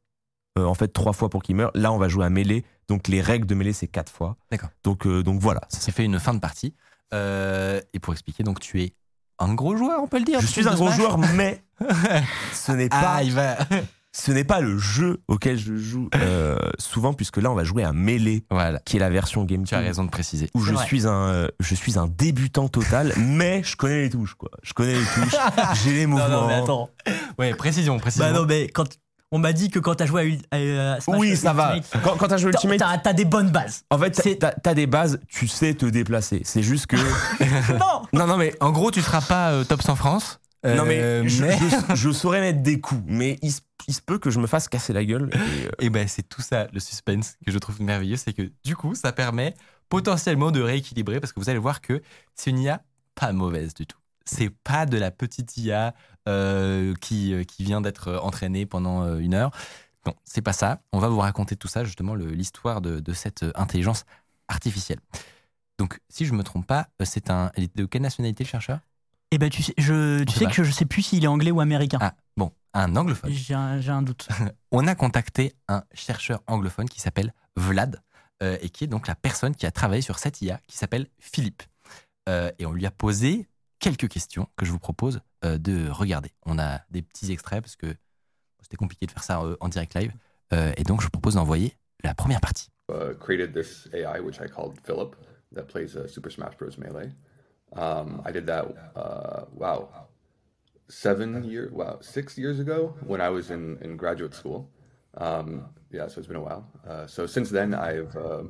En 0.57 0.73
fait, 0.73 0.89
trois 0.89 1.13
fois 1.13 1.29
pour 1.29 1.41
qu'il 1.41 1.55
meure. 1.55 1.71
Là, 1.73 1.93
on 1.93 1.97
va 1.97 2.09
jouer 2.09 2.25
à 2.25 2.29
mêlée. 2.29 2.65
Donc 2.89 3.07
les 3.07 3.21
règles 3.21 3.47
de 3.47 3.55
mêlée, 3.55 3.71
c'est 3.71 3.87
quatre 3.87 4.11
fois. 4.11 4.35
D'accord. 4.51 4.71
Donc, 4.83 5.07
donc 5.07 5.39
voilà. 5.39 5.61
ça 5.69 5.79
s'est 5.79 5.93
fait 5.93 6.03
une 6.03 6.19
fin 6.19 6.33
de 6.33 6.39
partie. 6.39 6.75
Euh, 7.13 7.81
et 7.93 7.99
pour 7.99 8.13
expliquer, 8.13 8.43
donc 8.43 8.59
tu 8.59 8.81
es 8.81 8.93
un 9.39 9.53
gros 9.53 9.75
joueur, 9.75 10.01
on 10.01 10.07
peut 10.07 10.19
le 10.19 10.25
dire. 10.25 10.39
Je 10.39 10.47
suis 10.47 10.67
un 10.67 10.75
gros 10.75 10.91
joueur, 10.91 11.17
mais 11.17 11.63
ce 12.53 12.71
n'est 12.71 12.89
pas 12.89 13.15
Ah, 13.15 13.23
il 13.23 13.33
va. 13.33 13.57
ce 14.13 14.31
n'est 14.31 14.43
pas 14.43 14.59
le 14.59 14.77
jeu 14.77 15.21
auquel 15.27 15.57
je 15.57 15.75
joue 15.75 16.09
euh, 16.15 16.57
souvent, 16.77 17.13
puisque 17.13 17.37
là, 17.37 17.51
on 17.51 17.55
va 17.55 17.63
jouer 17.63 17.83
à 17.83 17.93
Melee, 17.93 18.43
voilà, 18.51 18.79
qui 18.79 18.97
est 18.97 18.99
la 18.99 19.09
version 19.09 19.43
GameCube. 19.43 19.69
tu 19.69 19.75
as 19.75 19.79
raison 19.79 20.03
de 20.03 20.09
préciser. 20.09 20.49
Où 20.53 20.61
je 20.61 20.73
vrai. 20.73 20.85
suis, 20.85 21.07
un, 21.07 21.27
euh, 21.29 21.47
je 21.59 21.75
suis 21.75 21.97
un 21.97 22.07
débutant 22.07 22.67
total, 22.67 23.13
mais 23.17 23.63
je 23.63 23.75
connais 23.75 24.03
les 24.03 24.09
touches, 24.09 24.35
quoi. 24.35 24.51
Je 24.63 24.73
connais 24.73 24.95
les 24.95 25.05
touches, 25.05 25.35
j'ai 25.83 25.93
les 25.93 26.05
mouvements. 26.05 26.27
Non, 26.29 26.41
non, 26.41 26.47
mais 26.47 26.53
attends. 26.55 26.89
Ouais, 27.39 27.53
précision, 27.53 27.97
précision. 27.99 28.25
Bah 28.25 28.31
non, 28.33 28.45
mais 28.45 28.67
quand 28.67 28.97
on 29.31 29.39
m'a 29.39 29.53
dit 29.53 29.69
que 29.69 29.79
quand 29.79 29.95
t'as 29.95 30.05
joué 30.05 30.39
à, 30.51 30.55
à, 30.55 30.93
à 30.93 30.99
Smash 31.01 31.19
Oui, 31.19 31.37
ça 31.37 31.53
va. 31.53 31.75
Quand, 32.03 32.17
quand 32.17 32.27
t'as 32.27 32.37
joué 32.37 32.51
Ultimate, 32.51 32.79
T'as 32.79 32.97
t'as 32.97 33.13
des 33.13 33.25
bonnes 33.25 33.49
bases. 33.49 33.83
en 33.89 33.97
fait, 33.97 34.15
c'est- 34.15 34.35
t'as- 34.37 34.51
t'as 34.51 34.59
t'as 34.61 34.73
des 34.73 34.87
bases, 34.87 35.19
tu 35.27 35.47
sais 35.47 35.73
te 35.73 35.85
déplacer. 35.85 36.41
C'est 36.43 36.63
juste 36.63 36.87
que. 36.87 36.95
non 37.79 38.01
non, 38.13 38.27
non, 38.27 38.37
mais. 38.37 38.53
En 38.59 38.71
gros, 38.71 38.91
tu 38.91 39.01
seras 39.01 39.21
pas 39.21 39.51
euh, 39.51 39.63
top 39.63 39.81
100 39.81 39.95
France. 39.95 40.39
non, 40.63 40.85
mais, 40.85 40.99
euh, 40.99 41.27
je, 41.27 41.43
mais- 41.43 41.57
je- 41.89 41.95
je 41.95 42.11
saurais 42.11 42.41
mettre 42.41 42.61
des 42.61 42.79
coups, 42.79 43.01
mais 43.07 43.37
il, 43.41 43.51
se- 43.51 43.61
il 43.87 43.93
se 43.93 44.01
peut 44.01 44.19
que 44.19 44.29
je 44.29 44.39
me 44.39 44.47
fasse 44.47 44.67
casser 44.67 44.93
la 44.93 45.03
gueule. 45.05 45.29
et, 45.33 45.37
euh, 45.67 45.69
Et 45.79 45.89
ben 45.89 46.07
c'est 46.07 46.23
tout 46.27 46.41
ça 46.41 46.67
le 46.73 46.79
suspense 46.79 47.35
que 47.45 47.51
je 47.51 47.57
trouve 47.57 47.81
merveilleux, 47.81 48.17
c'est 48.17 48.33
que 48.33 48.51
du 48.63 48.75
coup 48.75 48.95
ça 48.95 49.11
permet 49.11 49.55
potentiellement 49.89 50.51
de 50.51 50.61
rééquilibrer 50.61 51.19
parce 51.19 51.33
que 51.33 51.39
vous 51.39 51.49
allez 51.49 51.59
voir 51.59 51.81
que 51.81 52.01
c'est 52.35 52.49
une 52.51 52.59
IA 52.59 52.81
pas 53.15 53.31
mauvaise 53.33 53.73
du 53.73 53.85
tout. 53.85 53.97
C'est 54.25 54.49
pas 54.49 54.85
de 54.85 54.97
la 54.97 55.11
petite 55.11 55.57
IA 55.57 55.93
euh, 56.27 56.93
qui, 57.01 57.33
euh, 57.33 57.43
qui 57.43 57.63
vient 57.63 57.81
d'être 57.81 58.19
entraînée 58.23 58.65
pendant 58.65 59.03
euh, 59.03 59.17
une 59.17 59.33
heure. 59.33 59.51
Non, 60.05 60.15
c'est 60.23 60.41
pas 60.41 60.53
ça. 60.53 60.81
On 60.93 60.99
va 60.99 61.09
vous 61.09 61.19
raconter 61.19 61.55
tout 61.55 61.67
ça, 61.67 61.83
justement, 61.83 62.15
l'histoire 62.15 62.81
de, 62.81 62.99
de 62.99 63.13
cette 63.13 63.43
euh, 63.43 63.51
intelligence 63.55 64.05
artificielle. 64.47 64.99
Donc, 65.77 65.99
si 66.09 66.25
je 66.25 66.33
me 66.33 66.43
trompe 66.43 66.65
pas, 66.65 66.89
euh, 67.01 67.05
c'est 67.05 67.29
un. 67.29 67.51
De 67.75 67.85
quelle 67.85 68.01
nationalité 68.01 68.43
le 68.43 68.49
chercheur? 68.49 68.79
Eh 69.31 69.37
ben 69.37 69.49
tu 69.49 69.63
sais, 69.63 69.73
je, 69.77 70.23
tu 70.25 70.37
sais 70.37 70.45
que 70.45 70.63
je 70.63 70.71
sais 70.71 70.85
plus 70.85 71.01
s'il 71.03 71.23
est 71.23 71.27
anglais 71.27 71.51
ou 71.51 71.61
américain. 71.61 71.99
Ah, 72.01 72.15
bon, 72.35 72.51
un 72.73 72.95
anglophone. 72.97 73.31
J'ai 73.31 73.53
un, 73.53 74.01
doute. 74.01 74.27
on 74.71 74.85
a 74.87 74.95
contacté 74.95 75.53
un 75.69 75.83
chercheur 75.93 76.41
anglophone 76.47 76.89
qui 76.89 76.99
s'appelle 76.99 77.33
Vlad 77.55 78.01
euh, 78.43 78.57
et 78.61 78.69
qui 78.69 78.83
est 78.83 78.87
donc 78.87 79.07
la 79.07 79.15
personne 79.15 79.55
qui 79.55 79.65
a 79.65 79.71
travaillé 79.71 80.01
sur 80.01 80.19
cette 80.19 80.41
IA 80.41 80.59
qui 80.67 80.77
s'appelle 80.77 81.07
Philippe. 81.17 81.63
Euh, 82.27 82.51
et 82.59 82.65
on 82.65 82.73
lui 82.73 82.85
a 82.85 82.91
posé 82.91 83.47
quelques 83.81 84.07
questions 84.07 84.47
que 84.55 84.65
je 84.65 84.71
vous 84.71 84.79
propose 84.79 85.19
euh, 85.43 85.57
de 85.57 85.89
regarder. 85.89 86.31
On 86.45 86.57
a 86.57 86.79
des 86.89 87.01
petits 87.01 87.31
extraits 87.31 87.61
parce 87.61 87.75
que 87.75 87.93
c'était 88.61 88.77
compliqué 88.77 89.05
de 89.05 89.11
faire 89.11 89.23
ça 89.23 89.41
euh, 89.41 89.57
en 89.59 89.67
direct 89.67 89.93
live. 89.95 90.13
Euh, 90.53 90.71
et 90.77 90.83
donc 90.83 91.01
je 91.01 91.07
vous 91.07 91.11
propose 91.11 91.35
d'envoyer 91.35 91.75
la 92.03 92.13
première 92.13 92.39
partie. 92.39 92.71
uh, 92.91 93.13
created 93.19 93.53
this 93.53 93.87
AI, 93.93 94.19
which 94.19 94.39
I 94.39 94.47
called 94.47 94.79
Philip, 94.83 95.15
that 95.51 95.67
plays 95.67 95.95
uh, 95.95 96.07
Super 96.07 96.29
Smash 96.29 96.55
Bros. 96.57 96.77
Melee. 96.77 97.11
Um, 97.73 98.21
I 98.25 98.31
did 98.31 98.45
that, 98.47 98.65
uh, 98.95 99.45
wow, 99.53 99.89
seven 100.89 101.43
years, 101.43 101.71
wow, 101.71 101.99
six 102.01 102.37
years 102.37 102.59
ago 102.59 102.95
when 103.05 103.21
I 103.21 103.29
was 103.29 103.49
in, 103.49 103.77
in 103.81 103.95
graduate 103.95 104.33
school. 104.33 104.69
Um, 105.17 105.65
yeah, 105.91 106.07
so 106.07 106.19
it's 106.19 106.27
been 106.27 106.37
a 106.37 106.41
while. 106.41 106.67
Uh, 106.87 107.07
so 107.07 107.25
since 107.25 107.49
then, 107.49 107.73
I've 107.73 108.15
uh, 108.15 108.43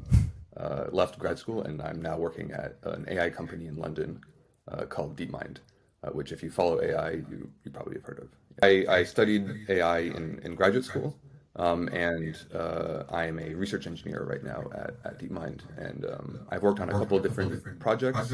uh, 0.57 0.85
left 0.91 1.19
grad 1.19 1.37
school 1.37 1.61
and 1.63 1.81
I'm 1.81 2.01
now 2.01 2.17
working 2.17 2.51
at 2.51 2.77
an 2.83 3.05
AI 3.07 3.29
company 3.29 3.67
in 3.67 3.75
London 3.77 4.21
uh, 4.69 4.85
called 4.85 5.15
DeepMind, 5.15 5.57
uh, 6.03 6.09
which, 6.09 6.31
if 6.31 6.43
you 6.43 6.51
follow 6.51 6.81
AI, 6.81 7.11
you, 7.11 7.49
you 7.63 7.71
probably 7.71 7.95
have 7.95 8.03
heard 8.03 8.19
of. 8.19 8.29
I, 8.61 8.85
I 8.89 9.03
studied 9.03 9.65
AI 9.69 9.99
in, 9.99 10.39
in 10.43 10.55
graduate 10.55 10.85
school. 10.85 11.17
Um, 11.57 11.89
and 11.89 12.37
uh, 12.53 13.03
I 13.09 13.25
am 13.25 13.37
a 13.37 13.53
research 13.53 13.85
engineer 13.85 14.23
right 14.23 14.41
now 14.41 14.69
at, 14.73 14.95
at 15.03 15.19
DeepMind, 15.19 15.59
and 15.77 16.05
um, 16.05 16.39
I've 16.49 16.63
worked 16.63 16.79
on 16.79 16.87
a 16.87 16.93
couple 16.93 17.17
of 17.17 17.23
different 17.23 17.77
projects. 17.77 18.33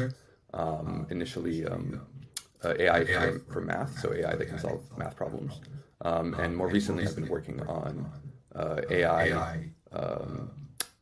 Um, 0.54 1.04
initially, 1.10 1.66
um, 1.66 2.00
uh, 2.62 2.74
AI 2.78 3.04
for, 3.04 3.38
for 3.52 3.60
math, 3.60 3.98
so 3.98 4.14
AI 4.14 4.36
that 4.36 4.46
can 4.46 4.58
solve 4.60 4.84
math 4.96 5.16
problems, 5.16 5.60
um, 6.02 6.34
and 6.34 6.56
more 6.56 6.68
recently, 6.68 7.06
I've 7.06 7.16
been 7.16 7.28
working 7.28 7.60
on 7.62 8.08
uh, 8.54 8.82
AI 8.88 9.70
um, 9.92 10.50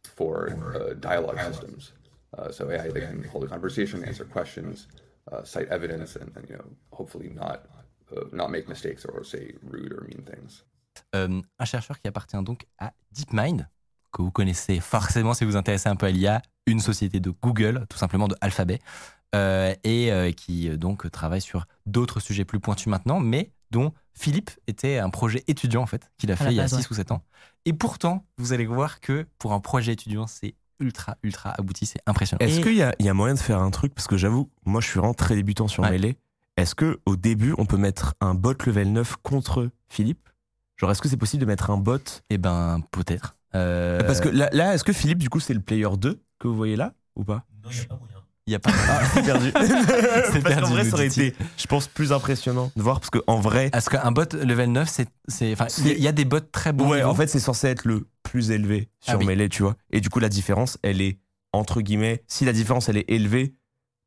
for 0.03 0.75
uh, 0.75 0.95
dialogue 0.95 1.41
systems. 1.41 1.93
Uh, 2.37 2.51
so 2.51 2.71
AI 2.71 2.89
that 2.89 3.01
can 3.01 3.25
hold 3.25 3.45
a 3.45 3.49
conversation, 3.49 4.05
answer 4.05 4.25
questions, 4.25 4.89
uh, 5.33 5.45
cite 5.45 5.69
evidence, 5.71 6.17
and, 6.17 6.31
and 6.37 6.49
you 6.49 6.57
know, 6.57 6.65
hopefully 6.91 7.31
not 7.31 7.63
uh, 8.13 8.25
not 8.33 8.49
make 8.49 8.69
mistakes 8.69 9.05
or 9.05 9.25
say 9.25 9.55
rude 9.63 9.93
or 9.93 10.05
mean 10.05 10.25
things. 10.25 10.65
Euh, 11.15 11.41
un 11.59 11.65
chercheur 11.65 12.01
qui 12.01 12.09
appartient 12.09 12.43
donc 12.43 12.67
à 12.79 12.93
DeepMind, 13.13 13.69
que 14.13 14.23
vous 14.23 14.31
connaissez 14.31 14.81
forcément 14.81 15.35
si 15.35 15.45
vous 15.45 15.53
vous 15.53 15.57
intéressez 15.57 15.89
un 15.89 15.97
peu 15.97 16.07
à 16.07 16.11
l'IA, 16.11 16.43
une 16.67 16.81
société 16.81 17.21
de 17.21 17.31
Google, 17.31 17.87
tout 17.89 17.99
simplement 17.99 18.29
de 18.29 18.37
Alphabet, 18.41 18.81
euh, 19.35 19.75
et 19.85 20.13
euh, 20.13 20.33
qui 20.33 20.71
donc 20.79 21.11
travaille 21.11 21.41
sur 21.41 21.67
d'autres 21.85 22.21
sujets 22.21 22.45
plus 22.45 22.61
pointus 22.61 22.87
maintenant, 22.87 23.21
mais 23.21 23.53
dont 23.71 23.93
Philippe 24.15 24.51
était 24.67 24.99
un 24.99 25.11
projet 25.11 25.45
étudiant 25.49 25.83
en 25.83 25.87
fait, 25.87 26.11
qu'il 26.17 26.31
a 26.31 26.35
À 26.35 26.37
fait 26.37 26.51
il 26.51 26.55
y 26.55 26.61
a 26.61 26.63
base, 26.63 26.71
6 26.71 26.77
ouais. 26.77 26.87
ou 26.91 26.95
7 26.95 27.13
ans. 27.13 27.23
Et 27.65 27.73
pourtant, 27.73 28.25
vous 28.39 28.53
allez 28.53 28.67
voir 28.67 29.01
que 29.01 29.27
pour 29.39 29.53
un 29.53 29.61
projet 29.61 29.93
étudiant, 29.93 30.27
c'est 30.27 30.55
ultra, 30.81 31.17
ultra 31.23 31.51
abouti, 31.59 31.87
c'est 31.87 32.01
impressionnant. 32.07 32.39
Est-ce 32.45 32.61
qu'il 32.61 32.75
y, 32.77 32.83
a- 32.83 32.95
il 32.99 33.07
y 33.07 33.09
a 33.09 33.15
moyen 33.15 33.35
de 33.35 33.39
faire 33.39 33.61
un 33.61 33.71
truc? 33.71 33.95
Parce 33.95 34.07
que 34.07 34.17
j'avoue, 34.17 34.51
moi 34.65 34.81
je 34.81 34.87
suis 34.89 34.99
vraiment 34.99 35.15
très 35.15 35.35
débutant 35.35 35.69
sur 35.69 35.83
Ouais. 35.83 35.91
Melee. 35.91 36.17
Est-ce 36.57 36.75
que 36.75 37.01
au 37.07 37.17
début, 37.17 37.55
on 37.59 37.67
peut 37.67 37.77
mettre 37.77 38.15
un 38.21 38.35
bot 38.35 38.55
level 38.67 38.93
9 38.93 39.17
contre 39.23 39.69
Philippe? 39.89 40.29
Genre, 40.79 40.91
est-ce 40.91 41.01
que 41.03 41.09
c'est 41.09 41.17
possible 41.17 41.41
de 41.43 41.47
mettre 41.47 41.71
un 41.71 41.77
bot? 41.79 41.99
Eh 42.31 42.39
ben, 42.39 42.81
peut-être. 42.91 43.37
Euh, 43.55 44.03
Parce 44.07 44.21
que 44.21 44.29
là, 44.29 44.49
là, 44.53 44.75
est-ce 44.75 44.85
que 44.85 44.93
Philippe, 44.93 45.19
du 45.19 45.29
coup, 45.31 45.41
c'est 45.41 45.55
le 45.55 45.61
player 45.61 45.89
2 45.99 46.21
que 46.39 46.49
vous 46.49 46.57
voyez 46.57 46.77
là 46.77 46.93
ou 47.15 47.25
pas? 47.25 47.45
Il 48.49 48.53
y 48.53 48.55
a 48.55 48.59
pas. 48.61 48.71
C'est 49.15 49.23
perdu. 49.25 49.51
C'est 49.57 50.43
Parce 50.43 50.45
perdu, 50.45 50.63
qu'en 50.63 50.69
vrai, 50.71 50.85
ça 50.85 50.95
aurait 50.95 51.07
été, 51.09 51.35
je 51.57 51.67
pense, 51.67 51.89
plus 51.89 52.13
impressionnant 52.13 52.71
de 52.77 52.83
voir 52.83 53.01
parce 53.01 53.11
qu'en 53.11 53.41
vrai, 53.41 53.71
Est-ce 53.73 53.91
qu'un 53.91 54.13
bot 54.13 54.25
level 54.35 54.71
9, 54.73 54.89
c'est. 54.89 55.09
c'est- 55.27 55.53
Enfin, 55.55 55.67
il 55.79 55.89
y 55.89 55.91
a- 55.91 55.95
il 55.95 56.07
a 56.07 56.13
des 56.13 56.25
bots 56.25 56.39
très 56.41 56.73
bons. 56.73 56.89
ouais, 56.91 56.99
niveau. 56.99 57.09
en 57.11 57.15
fait, 57.15 57.27
c'est 57.27 57.41
censé 57.41 57.67
être 57.69 57.85
le 57.85 58.07
plus 58.37 58.51
élevé 58.51 58.91
sur 59.01 59.15
Ah 59.15 59.17
oui. 59.17 59.25
Melee, 59.27 59.49
tu 59.49 59.63
vois. 59.63 59.77
Et 59.91 60.03
du 60.03 60.11
coup, 60.11 60.19
la 60.19 60.29
différence, 60.29 60.77
elle 60.83 61.01
est 61.01 61.19
entre 61.53 61.81
guillemets. 61.81 62.23
Si 62.29 62.45
la 62.45 62.53
différence 62.53 62.91
elle 62.91 62.99
est 62.99 63.09
élevée, 63.11 63.55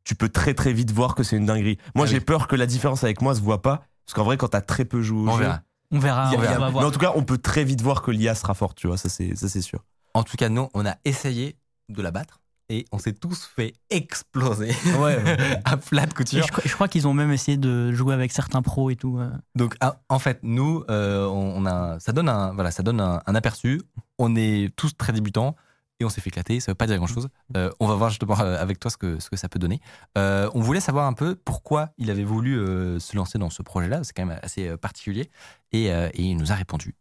tu 0.04 0.13
peux 0.13 0.30
très 0.30 0.54
très 0.54 0.72
vite 0.72 0.92
voir 0.92 1.15
que 1.15 1.24
c'est 1.24 1.36
une 1.36 1.48
dinguerie. 1.48 1.80
Moi, 1.96 2.06
Ah 2.06 2.10
j'ai 2.12 2.18
oui. 2.20 2.24
peur 2.24 2.48
que 2.48 2.56
la 2.56 2.68
différence 2.68 3.04
avec 3.04 3.22
moi 3.24 3.34
se 3.34 3.42
voit 3.42 3.63
pas, 3.63 3.86
parce 4.06 4.13
qu'en 4.13 4.24
vrai, 4.24 4.38
quand 4.38 4.50
t'as 4.50 4.62
très 4.62 4.86
peu 4.86 5.02
joué 5.02 5.20
au 5.22 5.30
On 5.30 5.34
jeu, 5.38 5.39
verra. 5.46 5.62
On 5.92 5.98
verra, 5.98 6.24
a- 6.26 6.28
on 6.30 6.34
il 6.38 6.44
y 6.44 6.48
a- 6.48 6.60
va 6.60 6.70
mais 6.72 6.84
en 6.86 6.92
tout 6.92 7.00
cas, 7.00 7.13
on 7.15 7.24
peut 7.24 7.39
très 7.39 7.63
vite 7.63 7.82
voir 7.82 8.04
que 8.04 8.12
l'IA 8.12 8.36
sera 8.36 8.54
forte, 8.54 8.78
tu 8.78 8.86
vois. 8.86 8.98
Ça, 8.98 9.10
c'est 9.10 9.36
ça, 9.36 9.50
c'est 9.50 9.62
sûr. 9.63 9.84
En 10.13 10.22
tout 10.22 10.38
cas, 10.38 10.50
nous, 10.50 10.70
on 10.76 10.86
a 10.86 10.96
essayé 11.06 11.56
de 11.89 12.02
la 12.04 12.12
battre 12.12 12.39
et 12.70 12.86
on 12.92 12.98
s'est 13.00 13.14
tous 13.14 13.46
fait 13.56 13.74
exploser 13.90 14.72
Ouais. 15.00 15.18
à 15.66 15.78
plat 15.78 16.06
de 16.06 16.14
couture. 16.14 16.44
je, 16.46 16.52
crois- 16.52 16.64
je 16.66 16.74
crois 16.74 16.88
qu'ils 16.88 17.08
ont 17.08 17.14
même 17.14 17.32
essayé 17.32 17.58
de 17.58 17.92
jouer 17.92 18.14
avec 18.14 18.32
certains 18.32 18.62
pros 18.62 18.90
et 18.90 18.96
tout. 18.96 19.18
euh. 19.20 19.30
Donc, 19.56 19.76
ah, 19.82 20.00
en 20.10 20.20
fait, 20.20 20.40
nous, 20.44 20.84
euh, 20.90 21.26
on 21.28 21.50
on 21.64 21.66
a, 21.66 22.00
ça 22.00 22.12
donne, 22.12 22.30
un, 22.30 22.54
voilà, 22.54 22.72
ça 22.72 22.84
donne 22.84 23.02
un, 23.02 23.22
un 23.26 23.36
aperçu. 23.36 23.82
On 24.18 24.36
est 24.36 24.74
tous 24.76 24.96
très 24.96 25.12
débutants 25.14 25.56
et 26.00 26.06
on 26.06 26.10
s'est 26.10 26.22
fait 26.22 26.30
éclater. 26.30 26.60
Ça 26.60 26.72
veut 26.72 26.76
pas 26.76 26.88
dire 26.88 26.98
grand-chose. 26.98 27.28
Euh, 27.58 27.70
on 27.80 27.88
va 27.88 27.96
voir 27.96 28.10
justement 28.10 28.36
avec 28.36 28.80
toi 28.80 28.90
ce 28.92 28.98
que, 28.98 29.20
ce 29.20 29.30
que 29.30 29.36
ça 29.36 29.50
peut 29.50 29.60
donner. 29.60 29.82
Euh, 30.18 30.50
on 30.54 30.62
voulait 30.62 30.80
savoir 30.80 31.06
un 31.08 31.14
peu 31.14 31.36
pourquoi 31.36 31.90
il 31.98 32.10
avait 32.12 32.24
voulu 32.24 32.58
euh, 32.58 33.00
se 33.00 33.18
lancer 33.18 33.38
dans 33.40 33.50
ce 33.50 33.62
projet-là. 33.64 34.04
C'est 34.04 34.14
quand 34.16 34.26
même 34.26 34.40
assez 34.44 34.78
particulier. 34.78 35.30
Et, 35.72 35.92
euh, 35.92 36.08
et 36.14 36.24
il 36.24 36.38
nous 36.38 36.52
a 36.52 36.56
répondu. 36.56 36.96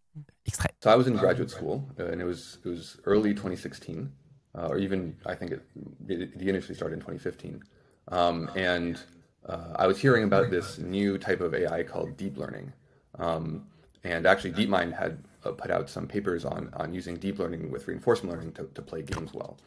Extrait. 0.47 0.71
So 0.83 0.91
I 0.91 0.97
was 0.97 1.07
in 1.07 1.13
graduate 1.15 1.51
school, 1.51 1.83
uh, 1.99 2.03
and 2.13 2.21
it 2.21 2.25
was 2.25 2.59
it 2.65 2.67
was 2.71 2.97
early 3.07 3.35
2016, 3.35 4.09
uh, 4.57 4.67
or 4.69 4.79
even 4.79 5.17
I 5.27 5.35
think 5.35 5.53
it, 5.53 5.63
it, 6.09 6.21
it 6.35 6.43
initially 6.43 6.75
started 6.75 6.95
in 6.95 7.01
2015. 7.01 7.63
Um, 8.09 8.51
and 8.57 9.01
uh, 9.47 9.75
I 9.77 9.87
was 9.87 9.99
hearing 9.99 10.25
about 10.25 10.51
this 10.51 10.79
new 10.79 11.19
type 11.19 11.41
of 11.41 11.55
AI 11.55 11.83
called 11.83 12.17
deep 12.17 12.37
learning. 12.37 12.73
Um, 13.19 13.67
and 14.05 14.27
actually, 14.27 14.53
DeepMind 14.53 14.97
had 14.97 15.19
uh, 15.45 15.53
put 15.53 15.71
out 15.71 15.91
some 15.91 16.07
papers 16.07 16.45
on 16.45 16.71
on 16.75 16.95
using 16.95 17.17
deep 17.17 17.39
learning 17.39 17.71
with 17.71 17.87
reinforcement 17.89 18.35
learning 18.35 18.53
to, 18.53 18.69
to 18.75 18.83
play 18.83 19.03
games 19.03 19.33
well. 19.35 19.59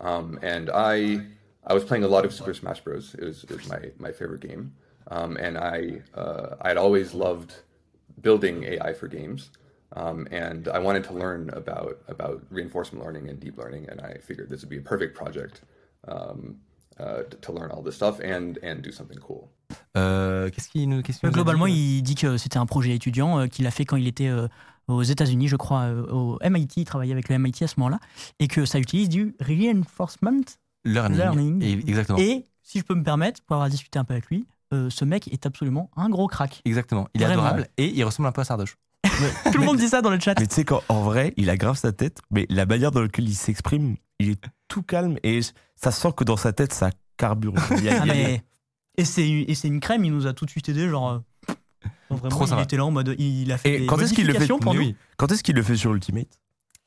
Um, 0.00 0.38
and 0.42 0.70
I 0.70 1.26
I 1.66 1.74
was 1.74 1.84
playing 1.84 2.04
a 2.04 2.08
lot 2.08 2.24
of 2.24 2.32
Super 2.32 2.54
Smash 2.54 2.80
Bros. 2.80 3.14
It 3.14 3.24
was, 3.24 3.44
it 3.44 3.50
was 3.50 3.68
my 3.68 3.90
my 3.98 4.12
favorite 4.12 4.40
game. 4.40 4.72
Um, 5.08 5.36
and 5.36 5.58
I 5.58 6.02
uh, 6.14 6.56
I 6.60 6.68
had 6.68 6.76
always 6.76 7.14
loved 7.14 7.54
building 8.22 8.64
AI 8.64 8.92
for 8.92 9.08
games. 9.08 9.50
Um, 9.96 10.26
and 10.30 10.68
I 10.68 10.78
wanted 10.78 11.04
to 11.04 11.12
learn 11.14 11.50
about 11.50 11.98
about 12.08 12.42
reinforcement 12.50 13.04
learning 13.04 13.28
and 13.28 13.40
deep 13.40 13.58
learning, 13.58 13.88
and 13.90 14.00
I 14.00 14.18
figured 14.20 14.48
this 14.48 14.60
would 14.62 14.70
be 14.70 14.78
a 14.78 14.82
perfect 14.82 15.14
project 15.16 15.62
um, 16.06 16.56
uh, 16.98 17.24
to, 17.40 17.52
learn 17.52 17.70
all 17.72 17.82
this 17.82 17.96
stuff 17.96 18.20
and 18.20 18.58
and 18.62 18.82
do 18.82 18.92
something 18.92 19.18
cool. 19.18 19.48
Euh, 19.96 20.48
qu'est-ce 20.50 20.68
qu'il 20.68 20.88
nous, 20.88 21.02
qu'est-ce 21.02 21.18
qu'il 21.18 21.28
nous 21.28 21.32
a 21.32 21.34
Globalement, 21.34 21.66
dit 21.66 21.98
il 21.98 22.02
dit 22.02 22.14
que 22.14 22.36
c'était 22.36 22.58
un 22.58 22.66
projet 22.66 22.94
étudiant 22.94 23.40
euh, 23.40 23.46
qu'il 23.48 23.66
a 23.66 23.72
fait 23.72 23.84
quand 23.84 23.96
il 23.96 24.06
était 24.06 24.28
euh, 24.28 24.46
aux 24.86 25.02
États-Unis, 25.02 25.48
je 25.48 25.56
crois, 25.56 25.82
euh, 25.82 26.06
au 26.06 26.38
MIT. 26.48 26.68
Il 26.76 26.84
travaillait 26.84 27.12
avec 27.12 27.28
le 27.28 27.38
MIT 27.38 27.62
à 27.62 27.66
ce 27.66 27.74
moment-là. 27.78 27.98
Et 28.38 28.48
que 28.48 28.64
ça 28.64 28.78
utilise 28.78 29.08
du 29.08 29.34
reinforcement. 29.40 30.42
Learning. 30.84 31.18
Learning. 31.18 31.62
Et- 31.62 31.72
exactement. 31.72 32.18
Et 32.18 32.46
si 32.62 32.78
je 32.78 32.84
peux 32.84 32.94
me 32.94 33.02
permettre, 33.02 33.42
pour 33.42 33.56
avoir 33.56 33.68
discuté 33.68 33.98
un 33.98 34.04
peu 34.04 34.14
avec 34.14 34.26
lui, 34.26 34.46
euh, 34.72 34.88
ce 34.90 35.04
mec 35.04 35.28
est 35.32 35.46
absolument 35.46 35.90
un 35.96 36.08
gros 36.08 36.28
crack. 36.28 36.62
Exactement. 36.64 37.08
Il 37.14 37.22
est 37.22 37.24
Vraiment. 37.24 37.42
adorable 37.42 37.68
et 37.76 37.88
il 37.88 38.04
ressemble 38.04 38.28
un 38.28 38.32
peu 38.32 38.40
à 38.40 38.44
Sardoche. 38.44 38.76
Tout 39.52 39.58
le 39.58 39.64
monde 39.64 39.76
dit 39.78 39.88
ça 39.88 40.02
dans 40.02 40.10
le 40.10 40.18
chat. 40.20 40.34
Mais 40.38 40.46
tu 40.46 40.54
sais 40.54 40.64
qu'en 40.64 40.80
vrai, 41.02 41.34
il 41.36 41.50
a 41.50 41.56
grave 41.56 41.76
sa 41.76 41.92
tête, 41.92 42.18
mais 42.30 42.46
la 42.50 42.66
manière 42.66 42.90
dans 42.90 43.02
laquelle 43.02 43.28
il 43.28 43.34
s'exprime, 43.34 43.96
il 44.18 44.30
est 44.30 44.40
tout 44.68 44.82
calme 44.82 45.16
et 45.22 45.40
ça 45.76 45.90
sent 45.90 46.12
que 46.16 46.24
dans 46.24 46.36
sa 46.36 46.52
tête, 46.52 46.72
ça 46.72 46.90
carbure. 47.16 47.54
Il 47.78 47.84
y 47.84 47.88
a- 47.88 48.00
Ah, 48.02 48.04
il 48.04 48.08
y 48.08 48.10
a- 48.10 48.14
mais- 48.14 48.42
Et 48.96 49.04
c'est 49.04 49.68
une 49.68 49.80
crème, 49.80 50.04
il 50.04 50.12
nous 50.12 50.26
a 50.26 50.32
tout 50.34 50.44
de 50.44 50.50
suite 50.50 50.68
aidé, 50.68 50.88
genre. 50.88 51.10
euh, 51.12 51.18
Vraiment, 52.10 52.28
Trop 52.28 52.44
il 52.44 52.48
sympa. 52.48 52.62
était 52.62 52.76
là 52.76 52.84
en 52.84 52.90
mode. 52.90 53.14
Il 53.18 53.50
a 53.52 53.56
fait 53.58 53.74
Et 53.76 53.78
des 53.80 53.86
quand 53.86 53.98
est-ce 54.00 54.12
qu'il 54.12 54.26
le 54.26 54.34
fait 54.34 54.46
pour 54.48 54.74
nous. 54.74 54.92
Quand 55.16 55.30
est-ce 55.30 55.42
qu'il 55.44 55.54
le 55.54 55.62
fait 55.62 55.76
sur 55.76 55.94
Ultimate? 55.94 56.26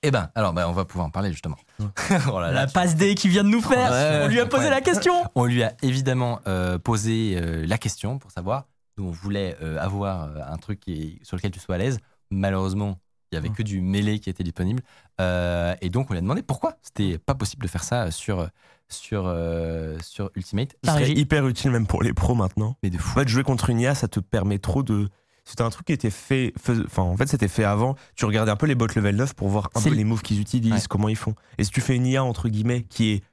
Eh 0.06 0.12
ben, 0.12 0.30
alors, 0.36 0.52
ben, 0.52 0.68
on 0.68 0.74
va 0.74 0.84
pouvoir 0.84 1.08
en 1.08 1.12
parler 1.12 1.32
justement. 1.32 1.56
Oh 1.80 2.40
là 2.42 2.48
là, 2.48 2.52
La 2.52 2.68
passe 2.68 2.96
D 2.98 3.16
qui 3.16 3.30
vient 3.30 3.46
de 3.46 3.50
nous 3.50 3.62
faire. 3.62 3.90
Ouais, 3.90 4.22
on 4.26 4.28
lui 4.28 4.40
a 4.42 4.46
posé 4.46 4.70
la 4.70 4.82
question. 4.82 5.14
On 5.36 5.46
lui 5.46 5.64
a 5.64 5.74
évidemment 5.82 6.42
euh, 6.46 6.78
posé 6.78 7.38
euh, 7.38 7.66
la 7.66 7.78
question 7.78 8.20
pour 8.20 8.32
savoir. 8.32 8.66
Nous, 8.98 9.06
on 9.06 9.12
voulait 9.12 9.56
euh, 9.64 9.80
avoir 9.80 10.30
un 10.52 10.58
truc 10.58 10.82
qui 10.82 11.20
sur 11.24 11.38
lequel 11.38 11.52
tu 11.52 11.60
sois 11.62 11.76
à 11.76 11.78
l'aise. 11.78 12.00
Malheureusement, 12.34 13.00
il 13.32 13.36
y 13.36 13.38
avait 13.38 13.50
Mmh. 13.50 13.54
que 13.56 13.64
du 13.64 13.82
mêlé 13.82 14.20
qui 14.20 14.30
était 14.30 14.44
disponible. 14.44 14.82
Euh, 15.22 15.76
et 15.82 15.90
donc, 15.90 16.10
on 16.10 16.14
lui 16.14 16.20
a 16.20 16.22
demandé 16.22 16.44
pourquoi 16.44 16.76
c'était 16.82 17.18
pas 17.18 17.36
possible 17.36 17.64
de 17.64 17.68
faire 17.68 17.84
ça 17.84 18.12
sur, 18.12 18.48
sur, 18.90 19.24
euh, 19.28 19.98
sur 20.04 20.30
Ultimate. 20.36 20.76
Ce 20.84 20.92
serait 20.92 21.00
régie. 21.06 21.14
hyper 21.20 21.48
utile 21.48 21.72
même 21.72 21.88
pour 21.88 22.04
les 22.04 22.14
pros 22.14 22.36
maintenant. 22.36 22.76
Mais 22.84 22.90
de 22.90 22.98
fou. 22.98 23.12
En 23.18 23.22
fait, 23.22 23.28
jouer 23.28 23.44
contre 23.44 23.70
une 23.70 23.80
IA, 23.80 23.96
ça 23.96 24.08
te 24.08 24.20
permet 24.20 24.60
trop 24.60 24.84
de. 24.84 25.10
C'était 25.46 25.64
un 25.64 25.70
truc 25.70 25.88
qui 25.88 25.94
était 25.94 26.10
fait. 26.10 26.54
Enfin, 26.86 27.02
en 27.04 27.18
fait, 27.18 27.28
c'était 27.28 27.48
fait 27.50 27.64
avant. 27.66 27.96
Tu 28.16 28.26
regardais 28.26 28.52
un 28.52 28.56
peu 28.56 28.66
les 28.66 28.76
bots 28.76 28.88
level 28.96 29.16
9 29.16 29.34
pour 29.34 29.50
voir 29.50 29.70
un 29.76 29.80
C'est 29.80 29.86
peu 29.90 29.96
le- 29.96 29.98
les 29.98 30.04
moves 30.06 30.22
qu'ils 30.22 30.40
utilisent, 30.40 30.72
Ouais. 30.74 30.80
comment 30.90 31.10
ils 31.10 31.18
font. 31.18 31.36
Et 31.58 31.64
si 31.66 31.72
tu 31.72 31.82
fais 31.82 31.96
une 31.96 32.06
IA, 32.06 32.24
entre 32.24 32.48
guillemets, 32.50 32.84
qui, 32.84 33.12
est, 33.12 33.24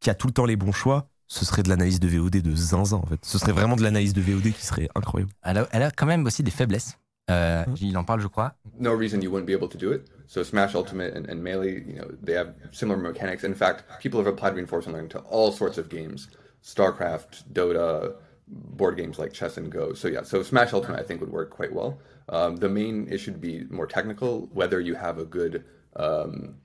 qui 0.00 0.10
a 0.10 0.14
tout 0.14 0.26
le 0.26 0.32
temps 0.34 0.44
les 0.44 0.56
bons 0.56 0.72
choix, 0.72 1.08
ce 1.28 1.44
serait 1.46 1.62
de 1.62 1.68
l'analyse 1.70 1.98
de 2.00 2.08
VOD 2.08 2.42
de 2.42 2.54
zinzin, 2.56 2.96
en 2.96 3.06
fait. 3.06 3.24
Ce 3.24 3.38
serait 3.38 3.52
vraiment 3.52 3.76
de 3.76 3.82
l'analyse 3.82 4.12
de 4.12 4.20
VOD 4.20 4.52
qui 4.52 4.66
serait 4.66 4.88
incroyable. 4.94 5.32
Elle 5.42 5.58
a, 5.58 5.68
elle 5.70 5.82
a 5.84 5.90
quand 5.90 6.04
même 6.06 6.26
aussi 6.26 6.42
des 6.42 6.50
faiblesses. 6.50 6.98
Euh, 7.30 7.64
Mmh. 7.70 7.74
Il 7.82 7.96
en 7.96 8.04
parle, 8.04 8.20
je 8.20 8.28
crois. 8.28 8.54
No 8.78 8.92
reason 8.92 9.22
you 9.22 9.30
wouldn't 9.30 9.46
be 9.46 9.52
able 9.52 9.68
to 9.68 9.78
do 9.78 9.92
it. 9.92 10.08
So 10.26 10.42
Smash 10.42 10.74
Ultimate 10.74 11.14
and, 11.14 11.28
and 11.28 11.42
Melee, 11.42 11.82
you 11.86 11.94
know, 11.94 12.08
they 12.22 12.34
have 12.34 12.54
similar 12.72 12.98
mechanics. 12.98 13.44
In 13.44 13.54
fact, 13.54 13.84
people 14.00 14.18
have 14.20 14.26
applied 14.26 14.54
reinforcement 14.54 14.94
learning 14.94 15.10
to 15.10 15.18
all 15.20 15.52
sorts 15.52 15.78
of 15.78 15.88
games: 15.88 16.28
StarCraft, 16.62 17.44
Dota, 17.52 18.14
board 18.48 18.96
games 18.96 19.18
like 19.18 19.32
chess 19.32 19.56
and 19.56 19.70
Go. 19.70 19.92
So 19.94 20.08
yeah, 20.08 20.22
so 20.22 20.42
Smash 20.42 20.72
Ultimate 20.72 21.00
I 21.00 21.02
think 21.02 21.20
would 21.20 21.32
work 21.32 21.50
quite 21.50 21.72
well. 21.72 21.98
Um, 22.28 22.56
the 22.56 22.68
main 22.68 23.08
issue 23.08 23.32
would 23.32 23.40
be 23.40 23.64
more 23.70 23.86
technical, 23.86 24.48
whether 24.52 24.80
you 24.80 24.94
have 24.94 25.18
a 25.18 25.24
good 25.24 25.64
um, 25.96 26.56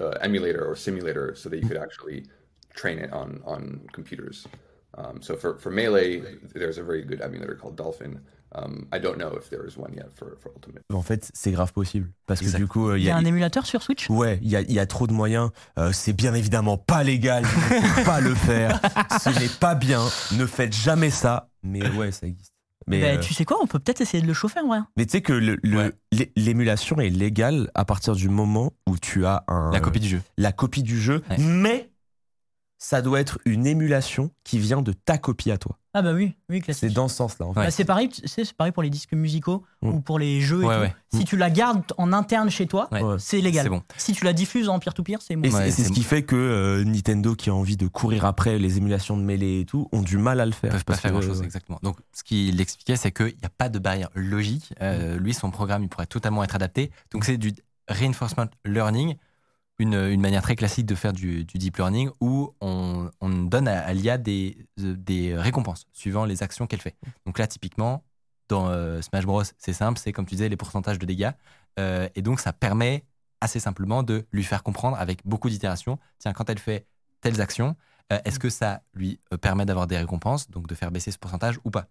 uh, 0.00 0.10
emulator 0.20 0.64
or 0.64 0.76
simulator 0.76 1.34
so 1.34 1.48
that 1.48 1.60
you 1.60 1.68
could 1.68 1.76
actually 1.76 2.26
train 2.74 2.98
it 2.98 3.12
on 3.12 3.40
on 3.44 3.86
computers. 3.92 4.46
Um, 4.96 5.20
so 5.20 5.34
for, 5.34 5.58
for 5.58 5.70
Melee, 5.70 6.20
there's 6.54 6.78
a 6.78 6.82
very 6.84 7.02
good 7.02 7.20
emulator 7.20 7.56
called 7.56 7.76
Dolphin. 7.76 8.20
Um, 8.56 8.86
I 8.94 9.00
don't 9.00 9.16
know 9.16 9.36
if 9.36 9.50
there 9.50 9.66
is 9.66 9.76
one 9.76 9.92
yet 9.94 10.06
for, 10.14 10.28
for 10.40 10.52
Ultimate. 10.54 10.82
En 10.92 11.02
fait, 11.02 11.30
c'est 11.34 11.50
grave 11.52 11.72
possible. 11.72 12.10
Parce 12.26 12.40
que 12.40 12.56
du 12.56 12.66
coup, 12.68 12.88
euh, 12.88 12.98
Il 12.98 13.04
y 13.04 13.10
a 13.10 13.16
un 13.16 13.24
émulateur 13.24 13.66
sur 13.66 13.82
Switch? 13.82 14.08
Ouais, 14.10 14.38
il 14.42 14.48
y 14.50 14.56
a, 14.56 14.60
y 14.60 14.86
trop 14.86 15.06
de 15.06 15.12
moyens. 15.12 15.50
Euh, 15.78 15.90
c'est 15.92 16.12
bien 16.12 16.34
évidemment 16.34 16.76
pas 16.78 17.02
légal. 17.02 17.44
Pas 18.04 18.20
le 18.20 18.34
faire. 18.34 18.80
Ce 19.20 19.30
n'est 19.40 19.48
pas 19.48 19.74
bien. 19.74 20.02
Ne 20.36 20.46
faites 20.46 20.72
jamais 20.74 21.10
ça. 21.10 21.48
Mais 21.62 21.88
ouais, 21.90 22.12
ça 22.12 22.26
existe. 22.26 22.50
Mais, 22.86 23.00
Ben, 23.00 23.16
euh, 23.16 23.20
Tu 23.20 23.32
sais 23.32 23.44
quoi, 23.46 23.56
on 23.62 23.66
peut 23.66 23.78
peut-être 23.78 24.02
essayer 24.02 24.22
de 24.22 24.26
le 24.28 24.34
chauffer 24.34 24.60
en 24.60 24.66
vrai. 24.68 24.78
mais 24.96 25.06
tu 25.06 25.12
sais 25.12 25.22
que 25.22 25.32
le- 25.32 25.58
le- 25.62 25.78
Ouais. 25.78 25.92
l'é- 26.12 26.32
l'émulation 26.36 27.00
est 27.00 27.08
légale 27.08 27.70
à 27.74 27.84
partir 27.86 28.14
du 28.14 28.28
moment 28.28 28.72
où 28.86 28.98
tu 28.98 29.24
as 29.24 29.42
un, 29.48 29.70
La 29.72 29.80
copie 29.80 30.00
du 30.00 30.08
jeu. 30.08 30.20
la 30.36 30.52
copie 30.52 30.82
du 30.82 31.00
jeu. 31.00 31.22
Ouais. 31.30 31.38
Mais 31.38 31.90
ça 32.84 33.00
doit 33.00 33.18
être 33.18 33.38
une 33.46 33.66
émulation 33.66 34.30
qui 34.44 34.58
vient 34.58 34.82
de 34.82 34.92
ta 34.92 35.16
copie 35.16 35.50
à 35.50 35.56
toi. 35.56 35.78
Ah 35.94 36.02
bah 36.02 36.12
oui, 36.12 36.34
oui, 36.50 36.60
classique. 36.60 36.88
C'est 36.90 36.94
dans 36.94 37.08
ce 37.08 37.16
sens-là. 37.16 37.46
En 37.46 37.54
fait. 37.54 37.60
Bah, 37.60 37.70
c'est 37.70 37.84
pareil, 37.86 38.10
c'est 38.26 38.52
pareil 38.52 38.72
pour 38.72 38.82
les 38.82 38.90
disques 38.90 39.14
musicaux 39.14 39.64
Mm. 39.80 39.88
ou 39.88 40.00
pour 40.00 40.18
les 40.18 40.40
jeux. 40.42 40.62
et 40.62 40.66
Ouais, 40.66 40.74
tout. 40.74 40.80
ouais. 40.82 40.94
Si 41.14 41.24
tu 41.24 41.36
la 41.38 41.48
gardes 41.48 41.82
en 41.96 42.12
interne 42.12 42.50
chez 42.50 42.66
toi, 42.66 42.88
Ouais. 42.92 43.00
C'est 43.18 43.40
légal. 43.40 43.70
Bon. 43.70 43.82
Si 43.96 44.12
tu 44.12 44.24
la 44.24 44.34
diffuses 44.34 44.68
en 44.68 44.78
peer-to-peer, 44.80 45.22
c'est 45.22 45.32
Et 45.32 45.36
bon. 45.36 45.48
c'est- 45.50 45.56
Ouais, 45.56 45.68
et 45.68 45.70
c'est 45.70 45.84
ce 45.84 45.92
qui 45.92 46.02
fait 46.02 46.24
que 46.24 46.36
euh, 46.36 46.84
Nintendo, 46.84 47.34
qui 47.34 47.48
a 47.48 47.54
envie 47.54 47.78
de 47.78 47.86
courir 47.86 48.26
après 48.26 48.58
les 48.58 48.76
émulations 48.76 49.16
de 49.16 49.22
mêlée 49.22 49.60
et 49.60 49.64
tout, 49.64 49.88
ont 49.92 50.02
du 50.02 50.18
mal 50.18 50.40
à 50.40 50.44
le 50.46 50.52
faire. 50.52 50.68
Ils 50.70 50.72
peuvent 50.72 50.84
pas 50.84 50.96
faire 50.96 51.10
que, 51.12 51.16
grand 51.18 51.26
chose, 51.26 51.40
euh, 51.40 51.44
exactement. 51.44 51.78
Donc, 51.82 51.96
ce 52.12 52.22
qu'il 52.22 52.60
expliquait, 52.60 52.96
c'est 52.96 53.12
qu'il 53.12 53.26
n'y 53.26 53.44
a 53.44 53.50
pas 53.56 53.70
de 53.70 53.78
barrière 53.78 54.10
logique. 54.14 54.74
Euh, 54.82 55.16
lui, 55.18 55.32
son 55.32 55.50
programme, 55.50 55.84
il 55.84 55.88
pourrait 55.88 56.06
totalement 56.06 56.44
être 56.44 56.54
adapté. 56.56 56.90
Donc, 57.12 57.24
c'est 57.24 57.38
du 57.38 57.52
reinforcement 57.88 58.46
learning, 58.64 59.14
une, 59.78 59.94
une 59.94 60.20
manière 60.20 60.42
très 60.42 60.56
classique 60.56 60.86
de 60.86 60.94
faire 60.94 61.12
du, 61.12 61.44
du 61.44 61.58
deep 61.58 61.76
learning 61.76 62.10
où 62.20 62.54
on, 62.60 63.10
on 63.20 63.28
donne 63.28 63.68
à, 63.68 63.80
à 63.84 63.92
l'IA 63.92 64.18
des, 64.18 64.66
euh, 64.80 64.94
des 64.96 65.34
récompenses 65.36 65.86
suivant 65.92 66.24
les 66.24 66.42
actions 66.42 66.66
qu'elle 66.66 66.80
fait. 66.80 66.96
Donc, 67.26 67.38
là, 67.38 67.46
typiquement, 67.46 68.04
dans 68.48 68.68
euh, 68.68 69.02
Smash 69.02 69.24
Bros, 69.26 69.42
c'est 69.58 69.72
simple, 69.72 69.98
c'est 69.98 70.12
comme 70.12 70.26
tu 70.26 70.34
disais, 70.36 70.48
les 70.48 70.56
pourcentages 70.56 70.98
de 70.98 71.06
dégâts. 71.06 71.32
Euh, 71.78 72.08
et 72.14 72.22
donc, 72.22 72.40
ça 72.40 72.52
permet 72.52 73.04
assez 73.40 73.60
simplement 73.60 74.02
de 74.02 74.26
lui 74.32 74.44
faire 74.44 74.62
comprendre 74.62 74.96
avec 74.98 75.26
beaucoup 75.26 75.50
d'itérations 75.50 75.98
tiens, 76.18 76.32
quand 76.32 76.48
elle 76.48 76.58
fait 76.58 76.86
telles 77.20 77.40
actions, 77.40 77.76
euh, 78.12 78.18
est-ce 78.24 78.38
que 78.38 78.50
ça 78.50 78.82
lui 78.94 79.18
permet 79.40 79.66
d'avoir 79.66 79.86
des 79.86 79.98
récompenses, 79.98 80.50
donc 80.50 80.66
de 80.66 80.74
faire 80.74 80.90
baisser 80.90 81.10
ce 81.10 81.18
pourcentage 81.18 81.58
ou 81.64 81.70
pas? 81.70 81.88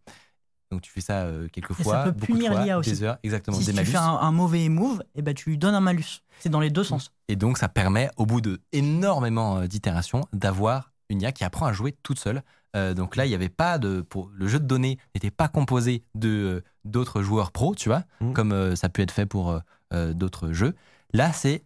Donc 0.73 0.81
tu 0.81 0.91
fais 0.91 1.01
ça 1.01 1.21
euh, 1.23 1.47
quelques 1.51 1.71
Et 1.71 1.75
ça 1.75 1.83
fois, 1.83 2.03
peut 2.03 2.11
beaucoup 2.11 2.25
punir 2.33 2.51
de 2.51 2.55
fois, 2.55 2.65
l'IA 2.65 2.77
aussi. 2.79 2.89
des 2.91 3.03
heures, 3.03 3.17
exactement, 3.23 3.57
Si 3.57 3.65
des 3.65 3.71
tu 3.71 3.75
malus. 3.77 3.89
fais 3.91 3.97
un, 3.97 4.03
un 4.03 4.31
mauvais 4.31 4.67
move, 4.69 5.01
et 5.15 5.21
ben 5.21 5.33
tu 5.33 5.49
lui 5.51 5.57
donnes 5.57 5.75
un 5.75 5.79
malus. 5.79 6.21
C'est 6.39 6.49
dans 6.49 6.59
les 6.59 6.69
deux 6.69 6.83
sens. 6.83 7.11
Et 7.29 7.35
donc 7.35 7.57
ça 7.57 7.69
permet, 7.69 8.09
au 8.17 8.25
bout 8.25 8.41
de 8.41 8.61
énormément 8.71 9.59
euh, 9.59 9.67
d'itérations, 9.67 10.25
d'avoir 10.33 10.91
une 11.09 11.21
IA 11.21 11.31
qui 11.31 11.43
apprend 11.43 11.65
à 11.67 11.73
jouer 11.73 11.95
toute 12.03 12.19
seule. 12.19 12.43
Euh, 12.75 12.93
donc 12.93 13.15
là, 13.15 13.25
il 13.25 13.29
n'y 13.29 13.35
avait 13.35 13.49
pas 13.49 13.77
de, 13.77 14.01
pour 14.01 14.29
le 14.33 14.47
jeu 14.47 14.59
de 14.59 14.65
données 14.65 14.97
n'était 15.15 15.31
pas 15.31 15.47
composé 15.47 16.03
de 16.15 16.29
euh, 16.29 16.63
d'autres 16.85 17.21
joueurs 17.21 17.51
pros, 17.51 17.75
tu 17.75 17.87
vois, 17.89 18.03
Mm. 18.19 18.33
comme 18.33 18.51
euh, 18.51 18.75
ça 18.75 18.89
peut 18.89 19.01
être 19.01 19.11
fait 19.11 19.25
pour 19.27 19.59
d'autres 19.91 20.51
jeux. 20.53 20.73
Là, 21.13 21.31
c'est 21.33 21.63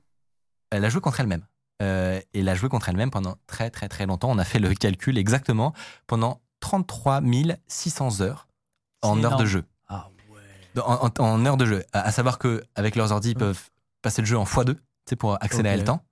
elle 0.70 0.84
a 0.84 0.90
joué 0.90 1.00
contre 1.00 1.22
elle-même. 1.22 1.46
Euh, 1.82 2.20
et 2.34 2.40
elle 2.42 2.50
a 2.50 2.56
joué 2.56 2.68
contre 2.68 2.90
elle-même 2.90 3.10
pendant 3.12 3.38
très 3.48 3.70
très 3.70 3.88
très 3.88 4.06
longtemps. 4.06 4.30
On 4.30 4.38
a 4.38 4.44
fait 4.44 4.60
le 4.60 4.74
calcul 4.74 5.18
exactement 5.18 5.74
pendant 6.08 6.42
33 6.60 7.22
600 7.68 8.20
heures 8.22 8.47
en 9.02 9.16
C'est 9.16 9.26
heures 9.26 9.38
de 9.38 9.46
jeu. 9.46 9.64
Ah 9.88 10.10
ouais. 10.32 10.82
En, 10.82 11.08
en- 11.08 11.24
en 11.24 11.46
heures 11.46 11.58
de 11.58 11.66
jeu. 11.66 11.84
À, 11.94 12.02
à 12.02 12.12
savoir 12.12 12.38
que 12.40 12.64
avec 12.76 12.96
leurs 12.96 13.12
ordi, 13.12 13.32
ils 13.32 13.36
peuvent 13.36 13.70
passer 14.02 14.22
le 14.22 14.28
jeu 14.28 14.38
en 14.38 14.44
x2 14.44 14.76
sais, 15.08 15.16
pour 15.16 15.42
accélérer 15.44 15.78
le 15.78 15.84
temps. 15.84 16.04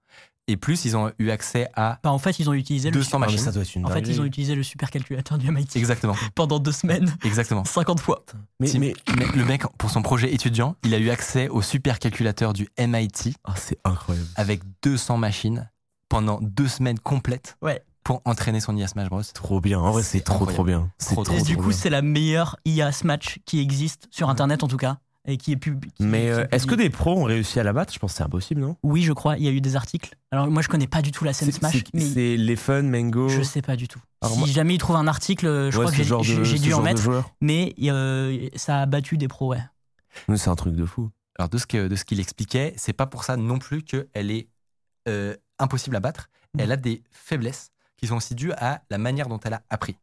Et 0.48 0.58
plus, 0.58 0.86
ils 0.86 0.96
ont 0.96 1.12
eu 1.18 1.32
accès 1.32 1.68
à 1.74 2.00
Bah, 2.04 2.12
en 2.12 2.20
fait, 2.20 2.38
ils 2.38 2.48
ont 2.48 2.54
utilisé 2.54 2.92
le 2.92 2.94
200 3.00 3.10
Ah, 3.14 3.20
mais 3.26 3.34
machines. 3.34 3.84
En 3.84 3.90
fait, 3.90 4.02
ils 4.02 4.22
ont 4.22 4.26
utilisé 4.26 4.54
le 4.54 4.62
supercalculateur 4.62 5.40
du 5.40 5.50
MIT 5.52 5.76
Exactement, 5.76 6.16
pendant 6.36 6.60
deux 6.60 6.72
semaines, 6.72 7.12
exactement. 7.24 7.66
50 7.66 8.00
fois. 8.00 8.24
Mais, 8.60 8.68
Si- 8.68 8.78
mais- 8.78 8.94
mais 9.18 9.26
le 9.36 9.44
mec, 9.44 9.64
pour 9.80 9.90
son 9.90 10.04
projet 10.04 10.32
étudiant, 10.32 10.76
il 10.84 10.94
a 10.94 11.00
eu 11.00 11.10
accès 11.10 11.50
au 11.50 11.64
supercalculateur 11.64 12.54
du 12.54 12.70
MIT 12.78 13.34
Ah, 13.44 13.56
c'est 13.58 13.80
incroyable. 13.86 14.28
avec 14.36 14.62
200 14.84 15.18
machines 15.18 15.68
pendant 16.10 16.38
deux 16.40 16.68
semaines 16.68 17.00
complètes 17.00 17.58
Ouais. 17.64 17.82
Pour 18.06 18.22
entraîner 18.24 18.60
son 18.62 18.78
IA 18.78 18.88
Smash 18.88 19.10
Bros. 19.10 19.22
Trop 19.34 19.60
bien. 19.60 19.80
En 19.80 19.92
vrai, 19.92 20.04
c'est 20.04 20.22
trop, 20.22 20.36
incroyable. 20.48 20.54
trop 20.54 20.64
bien. 20.64 20.92
C'est 21.00 21.16
Trop, 21.16 21.24
trop, 21.26 21.34
Et 21.34 21.38
trop 21.38 21.46
du 21.46 21.58
coup, 21.58 21.72
c'est 21.74 21.90
la 21.90 22.02
meilleure 22.04 22.56
IA 22.64 22.92
Smash 22.94 23.40
qui 23.46 23.60
existe 23.60 24.08
sur 24.12 24.30
Internet 24.30 24.64
en 24.64 24.68
tout 24.68 24.78
cas 24.78 25.00
et 25.28 25.38
qui 25.38 25.52
est 25.52 25.58
pub. 25.58 25.84
qui- 25.86 26.04
Mais 26.04 26.30
euh, 26.30 26.44
est 26.52 26.56
est-ce 26.56 26.68
que 26.68 26.76
des 26.76 26.92
pros 26.92 27.18
ont 27.20 27.24
réussi 27.24 27.60
à 27.60 27.64
la 27.64 27.74
battre? 27.74 27.92
Je 27.92 27.98
pense 27.98 28.12
que 28.12 28.18
c'est 28.18 28.24
impossible, 28.24 28.62
non? 28.62 28.78
Oui, 28.84 29.02
je 29.02 29.12
crois. 29.12 29.38
Il 29.38 29.44
y 29.44 29.48
a 29.48 29.52
eu 29.52 29.60
des 29.60 29.76
articles. 29.76 30.14
Alors 30.30 30.48
moi, 30.52 30.62
je 30.62 30.68
connais 30.68 30.86
pas 30.86 31.02
du 31.02 31.12
tout 31.12 31.24
la 31.26 31.34
scène 31.34 31.52
Smash, 31.52 31.74
c'est- 31.78 31.94
mais 31.96 32.02
C'est 32.02 32.38
les 32.38 32.56
fun, 32.56 32.84
Mango. 32.84 33.28
je 33.28 33.42
sais 33.42 33.64
pas 33.64 33.76
du 33.76 33.88
tout. 33.88 34.00
Alors 34.22 34.34
si 34.34 34.40
moi- 34.40 34.48
jamais 34.50 34.76
ils 34.76 34.78
trouvent 34.78 34.96
un 34.98 35.08
article, 35.08 35.48
je 35.48 35.78
Ouais, 35.78 35.86
crois 35.86 35.92
que 35.92 36.44
j'ai 36.44 36.60
dû 36.60 36.74
en 36.76 36.84
mettre. 36.84 37.02
Mais 37.42 37.74
euh, 37.82 38.48
ça 38.56 38.82
a 38.84 38.86
battu 38.86 39.18
des 39.18 39.28
pros, 39.28 39.48
ouais. 39.50 39.64
C'est 40.36 40.48
un 40.50 40.56
truc 40.56 40.76
de 40.76 40.86
fou. 40.86 41.10
Alors 41.40 41.50
de 41.50 41.58
ce 41.58 41.66
que 41.66 41.88
de 41.88 41.96
ce 41.96 42.06
qu'il 42.06 42.20
expliquait, 42.20 42.74
c'est 42.78 42.94
pas 42.94 43.08
pour 43.08 43.24
ça 43.24 43.36
non 43.36 43.58
plus 43.58 43.82
qu'elle 43.82 44.30
est 44.32 44.48
euh, 45.08 45.36
impossible 45.60 45.96
à 45.96 46.00
battre. 46.00 46.30
Elle 46.58 46.72
a 46.72 46.78
des 46.78 47.04
faiblesses 47.12 47.72
qui 47.98 48.08
sont 48.08 48.16
aussi 48.18 48.36
dues 48.36 48.52
à 48.54 48.82
la 48.90 48.98
manière 48.98 49.28
dont 49.28 49.40
elle 49.44 49.54
a 49.54 49.62
appris. 49.70 49.96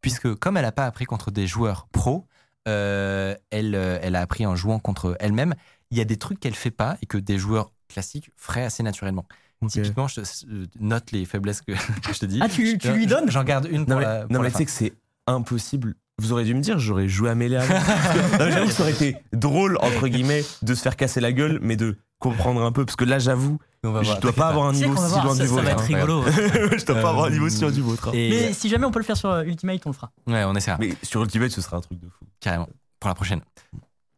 Puisque 0.00 0.34
comme 0.34 0.56
elle 0.56 0.64
n'a 0.64 0.72
pas 0.72 0.86
appris 0.86 1.04
contre 1.04 1.30
des 1.30 1.46
joueurs 1.46 1.86
pros, 1.92 2.26
euh, 2.68 3.34
elle, 3.50 3.74
euh, 3.74 3.98
elle 4.02 4.16
a 4.16 4.20
appris 4.20 4.46
en 4.46 4.56
jouant 4.56 4.78
contre 4.78 5.16
elle-même. 5.20 5.54
Il 5.90 5.98
y 5.98 6.00
a 6.00 6.04
des 6.04 6.16
trucs 6.16 6.40
qu'elle 6.40 6.54
fait 6.54 6.70
pas 6.70 6.96
et 7.02 7.06
que 7.06 7.18
des 7.18 7.38
joueurs 7.38 7.70
classiques 7.88 8.30
feraient 8.36 8.64
assez 8.64 8.82
naturellement. 8.82 9.24
Ok. 9.62 9.70
Typiquement, 9.70 10.06
je 10.08 10.20
te- 10.20 10.66
note 10.80 11.12
les 11.12 11.24
faiblesses 11.24 11.62
que, 11.62 11.72
que 12.02 12.12
je 12.12 12.18
te 12.18 12.26
dis. 12.26 12.40
Ah, 12.42 12.48
tu, 12.48 12.76
tu 12.78 12.92
lui 12.92 13.06
donnes 13.06 13.30
J'en 13.30 13.44
garde 13.44 13.66
une 13.70 13.86
pour 13.86 13.94
Non, 13.94 14.00
mais, 14.00 14.04
la- 14.04 14.20
pour 14.22 14.32
non, 14.32 14.38
la 14.42 14.44
mais 14.48 14.50
fin. 14.50 14.58
tu 14.58 14.64
sais 14.64 14.64
que 14.66 14.70
c'est 14.70 14.92
impossible. 15.26 15.94
Vous 16.18 16.32
auriez 16.32 16.46
dû 16.46 16.54
me 16.54 16.60
dire, 16.60 16.78
j'aurais 16.78 17.08
joué 17.08 17.30
à 17.30 17.34
mais 17.34 17.48
J'avoue 17.50 18.66
que 18.68 18.72
ça 18.72 18.82
aurait 18.82 18.92
été 18.92 19.16
drôle, 19.32 19.76
entre 19.82 20.08
guillemets, 20.08 20.42
de 20.62 20.74
se 20.74 20.82
faire 20.82 20.96
casser 20.96 21.20
la 21.20 21.32
gueule, 21.32 21.58
mais 21.62 21.76
de 21.76 21.98
comprendre 22.18 22.62
un 22.62 22.72
peu. 22.72 22.84
Parce 22.84 22.96
que 22.96 23.04
là, 23.04 23.18
j'avoue, 23.18 23.58
je 23.84 23.88
voir, 23.88 24.20
dois 24.20 24.32
pas 24.32 24.48
avoir 24.48 24.66
un 24.66 24.72
niveau 24.72 24.94
va 24.94 25.08
si 25.08 25.14
loin 25.22 25.34
ça, 25.34 25.42
du 25.42 25.48
ça 25.48 25.54
vôtre. 25.54 25.64
va 25.64 25.70
être 25.72 25.80
rigolo. 25.80 26.22
je 26.78 26.84
dois 26.84 27.00
pas 27.00 27.08
avoir 27.10 27.24
un 27.24 27.28
Euh, 27.28 27.32
niveau 27.32 27.48
si 27.48 27.60
loin 27.62 27.70
du 27.70 27.80
vôtre. 27.82 28.10
Mais 28.12 28.52
si 28.52 28.68
jamais 28.68 28.84
on 28.86 28.90
peut 28.90 28.98
le 29.00 29.04
faire 29.04 29.16
sur 29.16 29.30
euh, 29.30 29.44
Ultimate, 29.44 29.80
on 29.86 29.90
le 29.90 29.94
fera. 29.94 30.10
ouais, 30.26 30.44
on 30.44 30.54
essaiera. 30.54 30.78
Mais 30.78 30.94
sur 31.02 31.22
Ultimate, 31.22 31.50
ce 31.50 31.60
sera 31.60 31.76
un 31.76 31.80
truc 31.80 31.98
de 32.00 32.08
fou. 32.08 32.24
carrément 32.40 32.68
pour 33.00 33.08
la 33.08 33.14
prochaine. 33.14 33.40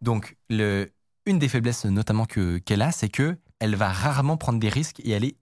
Donc 0.00 0.36
le, 0.48 0.90
une 1.26 1.38
des 1.38 1.48
faiblesses 1.48 1.84
notamment 1.84 2.24
que 2.26 2.58
qu'elle 2.58 2.82
a, 2.82 2.92
c'est 2.92 3.08
que 3.08 3.36
elle 3.60 3.74
va 3.74 3.88
rarement 3.92 4.36
prendre 4.36 4.60
des 4.60 4.68
risques 4.68 5.00
et 5.04 5.14
aller 5.14 5.36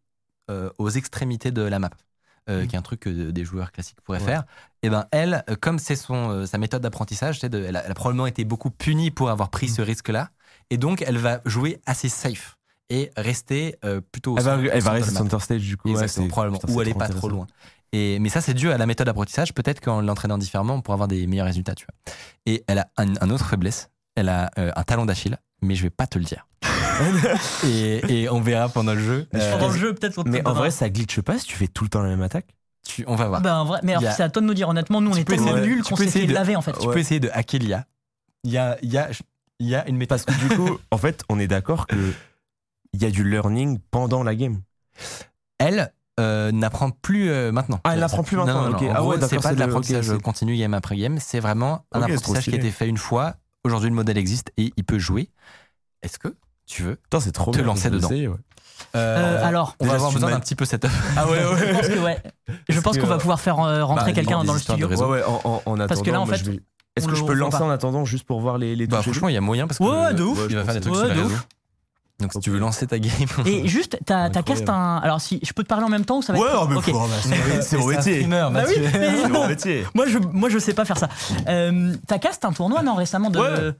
euh, 0.50 0.70
aux 0.78 0.88
extrémités 0.88 1.50
de 1.50 1.60
la 1.62 1.78
map, 1.78 1.90
euh, 2.48 2.62
Mhm. 2.62 2.66
qui 2.68 2.76
est 2.76 2.78
un 2.78 2.82
truc 2.82 3.00
que 3.00 3.10
des 3.10 3.44
joueurs 3.44 3.72
classiques 3.72 4.00
pourraient 4.00 4.20
Ouais. 4.20 4.24
faire. 4.24 4.44
Et 4.82 4.88
ben 4.88 5.04
elle, 5.12 5.44
euh, 5.50 5.56
comme 5.60 5.78
c'est 5.78 5.96
son 5.96 6.30
euh, 6.30 6.46
sa 6.46 6.56
méthode 6.56 6.80
d'apprentissage, 6.82 7.40
elle, 7.42 7.54
a, 7.76 7.84
elle 7.84 7.90
a 7.90 7.94
probablement 7.94 8.26
été 8.26 8.44
beaucoup 8.44 8.70
punie 8.70 9.10
pour 9.10 9.28
avoir 9.28 9.50
pris 9.50 9.66
Mhm. 9.66 9.74
ce 9.74 9.82
risque-là, 9.82 10.30
et 10.70 10.78
donc 10.78 11.02
elle 11.06 11.18
va 11.18 11.40
jouer 11.44 11.78
assez 11.86 12.08
safe 12.08 12.56
et 12.90 13.10
rester 13.16 13.76
euh, 13.84 14.00
plutôt. 14.12 14.34
au 14.34 14.38
Elle 14.38 14.44
va, 14.44 14.54
elle 14.58 14.70
centre 14.70 14.84
va 14.84 14.90
rester 14.92 15.14
center 15.14 15.38
stage 15.40 15.60
du 15.62 15.76
coup. 15.76 15.88
ouais, 15.88 15.94
Exactement, 15.94 16.28
probablement. 16.28 16.60
Ou 16.68 16.80
elle 16.82 16.88
est 16.88 16.94
pas 16.94 17.08
trop 17.08 17.28
loin. 17.28 17.46
Et, 17.92 18.18
mais 18.18 18.28
ça, 18.28 18.40
c'est 18.40 18.52
dû 18.54 18.70
à 18.70 18.78
la 18.78 18.84
méthode 18.86 19.06
d'apprentissage. 19.06 19.54
Peut-être 19.54 19.80
qu'en 19.80 20.00
l'entraînant 20.02 20.38
différemment, 20.38 20.74
on 20.74 20.80
pourra 20.82 20.94
avoir 20.94 21.08
des 21.08 21.26
meilleurs 21.26 21.46
résultats. 21.46 21.74
Tu 21.74 21.86
vois. 21.86 22.14
Et 22.44 22.64
elle 22.66 22.78
a 22.78 22.88
un, 22.96 23.14
un 23.20 23.30
autre 23.30 23.46
faiblesse. 23.46 23.90
Elle 24.16 24.28
a 24.28 24.50
euh, 24.58 24.72
un 24.76 24.82
talon 24.82 25.06
d'Achille, 25.06 25.36
mais 25.62 25.74
je 25.76 25.82
vais 25.82 25.90
pas 25.90 26.06
te 26.06 26.18
le 26.18 26.24
dire. 26.24 26.46
et, 27.64 28.22
et 28.22 28.28
on 28.30 28.40
verra 28.40 28.68
pendant 28.68 28.92
le 28.94 29.00
jeu. 29.00 29.26
Euh, 29.34 29.52
Pendant 29.52 29.68
le 29.72 29.78
jeu, 29.78 29.94
peut-être. 29.94 30.22
Mais 30.26 30.46
en 30.46 30.52
vrai, 30.54 30.70
ça 30.70 30.88
glitche 30.90 31.20
pas 31.20 31.38
si 31.38 31.46
tu 31.46 31.56
fais 31.56 31.68
tout 31.68 31.84
le 31.84 31.90
temps 31.90 32.02
la 32.02 32.08
même 32.08 32.22
attaque. 32.22 32.46
tu- 32.86 33.04
on 33.06 33.14
va 33.14 33.28
voir. 33.28 33.40
Bah, 33.40 33.56
en 33.60 33.64
vrai, 33.64 33.80
mais 33.82 33.94
alors, 33.94 34.08
a- 34.10 34.12
c'est 34.12 34.22
à 34.22 34.28
toi 34.30 34.42
de 34.42 34.46
nous 34.46 34.54
dire. 34.54 34.68
Honnêtement, 34.68 35.00
nous, 35.00 35.10
on 35.12 35.14
est 35.16 35.24
tellement 35.24 35.56
nuls 35.56 35.82
tu 35.82 35.90
qu'on 35.90 35.96
peux 35.96 36.04
s'est 36.04 36.10
fait 36.10 36.18
essayer 36.18 36.26
de- 36.26 36.34
laver 36.34 36.56
en 36.56 36.62
fait. 36.62 36.72
tu 36.78 36.88
peux 36.88 36.98
essayer 36.98 37.20
de 37.20 37.30
hacker 37.32 37.60
l'IA. 37.60 37.86
Il 38.44 38.50
y 38.52 38.58
a, 38.58 38.78
il 38.82 38.92
y, 38.92 38.98
a, 38.98 39.08
il 39.58 39.68
y 39.68 39.74
a 39.74 39.88
une 39.88 39.96
méthode. 39.96 40.22
Parce 40.24 40.38
que 40.38 40.48
du 40.48 40.56
coup, 40.56 40.78
en 40.90 40.98
fait, 40.98 41.22
on 41.28 41.38
est 41.38 41.48
d'accord 41.48 41.86
que 41.86 41.96
il 42.92 43.02
y 43.02 43.06
a 43.06 43.10
du 43.10 43.28
learning 43.28 43.78
pendant 43.90 44.22
la 44.22 44.34
game. 44.34 44.62
Elle 45.58 45.92
euh, 46.18 46.50
n'apprend 46.52 46.90
plus 46.90 47.30
euh, 47.30 47.52
maintenant. 47.52 47.80
Ah, 47.84 47.90
elle 47.92 48.00
n'apprend 48.00 48.22
plus 48.22 48.36
Non, 48.36 48.46
maintenant, 48.46 48.62
non, 48.64 48.70
non. 48.70 48.76
ok. 48.76 48.82
En 48.84 48.94
Ah 48.94 49.04
ouais, 49.04 49.16
c'est 49.28 49.40
pas 49.40 49.54
de 49.54 49.60
l'apprentissage 49.60 50.16
continu 50.18 50.56
game 50.56 50.74
après 50.74 50.96
game. 50.96 51.18
C'est 51.20 51.40
vraiment 51.40 51.84
un 51.92 52.02
apprentissage 52.02 52.44
qui 52.44 52.54
a 52.54 52.56
été 52.56 52.70
fait 52.70 52.88
une 52.88 52.98
fois. 52.98 53.34
Aujourd'hui, 53.64 53.90
le 53.90 53.96
modèle 53.96 54.16
existe 54.16 54.52
et 54.56 54.72
il 54.76 54.84
peut 54.84 54.98
jouer. 54.98 55.28
Est-ce 56.02 56.18
que 56.18 56.34
tu 56.66 56.82
veux 56.82 56.98
c'est 57.20 57.32
trop 57.32 57.50
Te 57.50 57.58
bien, 57.58 57.66
lancer 57.66 57.90
dedans. 57.90 58.08
essayer, 58.08 58.28
ouais. 58.28 58.36
Euh, 58.94 59.44
alors, 59.44 59.74
on 59.80 59.86
va 59.86 59.94
avoir 59.94 60.12
besoin 60.12 60.30
d'un 60.30 60.40
petit 60.40 60.54
peu 60.54 60.64
setup. 60.64 60.90
Ah 61.16 61.28
ouais, 61.28 61.38
je 61.38 61.72
pense 61.72 61.88
que 61.88 61.98
ouais. 61.98 62.22
Je 62.68 62.80
pense 62.80 62.98
qu'on 62.98 63.06
va 63.06 63.18
pouvoir 63.18 63.40
faire 63.40 63.56
rentrer 63.56 64.06
bah, 64.06 64.12
quelqu'un 64.12 64.44
dans 64.44 64.52
le 64.52 64.58
studio. 64.58 64.86
réseau. 64.88 65.06
Ouais, 65.10 65.20
ouais, 65.20 65.24
en, 65.24 65.40
en, 65.44 65.60
attendant, 65.60 65.86
Parce 65.86 66.02
que 66.02 66.10
là, 66.10 66.20
en 66.20 66.26
fait, 66.26 66.42
Est-ce 66.96 67.06
que 67.06 67.14
je 67.14 67.24
peux 67.24 67.34
lancer 67.34 67.58
pas. 67.58 67.64
en 67.64 67.70
attendant 67.70 68.04
juste 68.04 68.24
pour 68.24 68.40
voir 68.40 68.58
les, 68.58 68.74
les 68.74 68.86
Bah, 68.86 69.02
franchement, 69.02 69.28
il 69.28 69.34
y 69.34 69.36
a 69.36 69.40
moyen 69.40 69.66
parce 69.66 69.78
que 69.78 69.84
Ouais, 69.84 69.90
ouais, 69.90 70.14
de 70.14 70.22
ouf. 70.22 70.38
il 70.48 70.54
va 70.56 70.60
Ouais, 70.60 70.64
faire 70.64 70.74
des 70.74 70.80
trucs 70.80 70.94
sur 70.94 71.04
les 71.04 71.10
Ouais, 71.10 71.16
de 71.16 71.22
réseaux. 71.22 71.34
Donc 72.18 72.32
si 72.32 72.38
tu 72.40 72.48
veux 72.50 72.58
lancer 72.58 72.86
ta 72.86 72.98
game. 72.98 73.12
Et 73.44 73.68
juste, 73.68 73.98
t'as 74.06 74.30
t'as 74.30 74.42
cast 74.42 74.66
un. 74.70 74.96
Alors, 74.96 75.20
si 75.20 75.38
je 75.42 75.52
peux 75.52 75.62
te 75.62 75.68
parler 75.68 75.84
en 75.84 75.90
même 75.90 76.06
temps 76.06 76.16
ou 76.18 76.22
ça 76.22 76.32
va 76.32 76.38
Ouais, 76.38 76.46
être. 76.48 76.68
mais 76.70 76.76
Ok. 76.76 76.84
faut- 76.84 76.92
oh, 76.96 77.06
bah, 77.06 77.60
c'est- 77.60 77.76
mon 77.76 77.86
métier. 77.88 78.14
streamer, 78.14 78.48
Bah 78.52 78.62
oui, 78.66 78.74
C'est 78.92 79.28
non. 79.28 79.40
mon 79.42 79.48
métier. 79.48 79.86
Moi, 79.94 80.06
je, 80.08 80.16
moi, 80.18 80.48
je 80.48 80.58
sais 80.58 80.72
pas 80.72 80.86
faire 80.86 80.96
ça. 80.96 81.10
Euh, 81.46 81.94
T'as 82.06 82.18
cast 82.18 82.42
un 82.46 82.52
tournoi, 82.52 82.82
non, 82.82 82.94
récemment 82.94 83.28
de. 83.28 83.38
Ouais. 83.38 83.72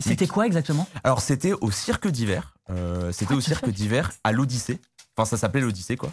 C'était 0.00 0.26
quoi 0.26 0.46
exactement? 0.46 0.86
Alors, 1.04 1.20
c'était 1.20 1.52
au 1.52 1.70
cirque 1.70 2.08
d'hiver. 2.08 2.54
Euh, 2.70 3.12
c'était 3.12 3.32
What 3.32 3.38
au 3.38 3.40
the 3.42 3.44
cirque 3.44 3.68
d'hiver 3.68 4.10
à 4.24 4.32
l'Odyssée. 4.32 4.80
Enfin, 5.18 5.24
ça 5.24 5.36
s'appelait 5.38 5.62
l'Odyssée, 5.62 5.96
quoi. 5.96 6.10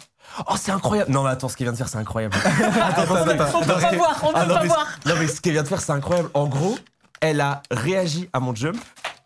Oh, 0.48 0.54
c'est 0.56 0.72
incroyable. 0.72 1.10
Non, 1.12 1.24
mais 1.24 1.30
attends, 1.30 1.48
ce 1.50 1.56
qu'il 1.56 1.64
vient 1.66 1.72
de 1.72 1.76
faire, 1.76 1.88
c'est 1.88 1.98
incroyable. 1.98 2.34
attends, 2.82 3.02
On 3.02 3.06
peut 3.06 3.36
pas 3.36 3.94
voir, 3.94 4.20
on 4.22 4.32
peut 4.32 4.38
non, 4.40 4.54
pas 4.54 4.60
mais- 4.62 4.66
voir. 4.68 4.86
Non, 5.04 5.14
mais 5.18 5.26
ce 5.28 5.40
qu'elle 5.42 5.52
vient 5.52 5.62
de 5.62 5.68
faire, 5.68 5.82
c'est 5.82 5.92
incroyable. 5.92 6.30
En 6.32 6.46
gros, 6.46 6.78
elle 7.20 7.40
a 7.42 7.62
réagi 7.70 8.30
à 8.32 8.40
mon 8.40 8.54
jump 8.54 8.76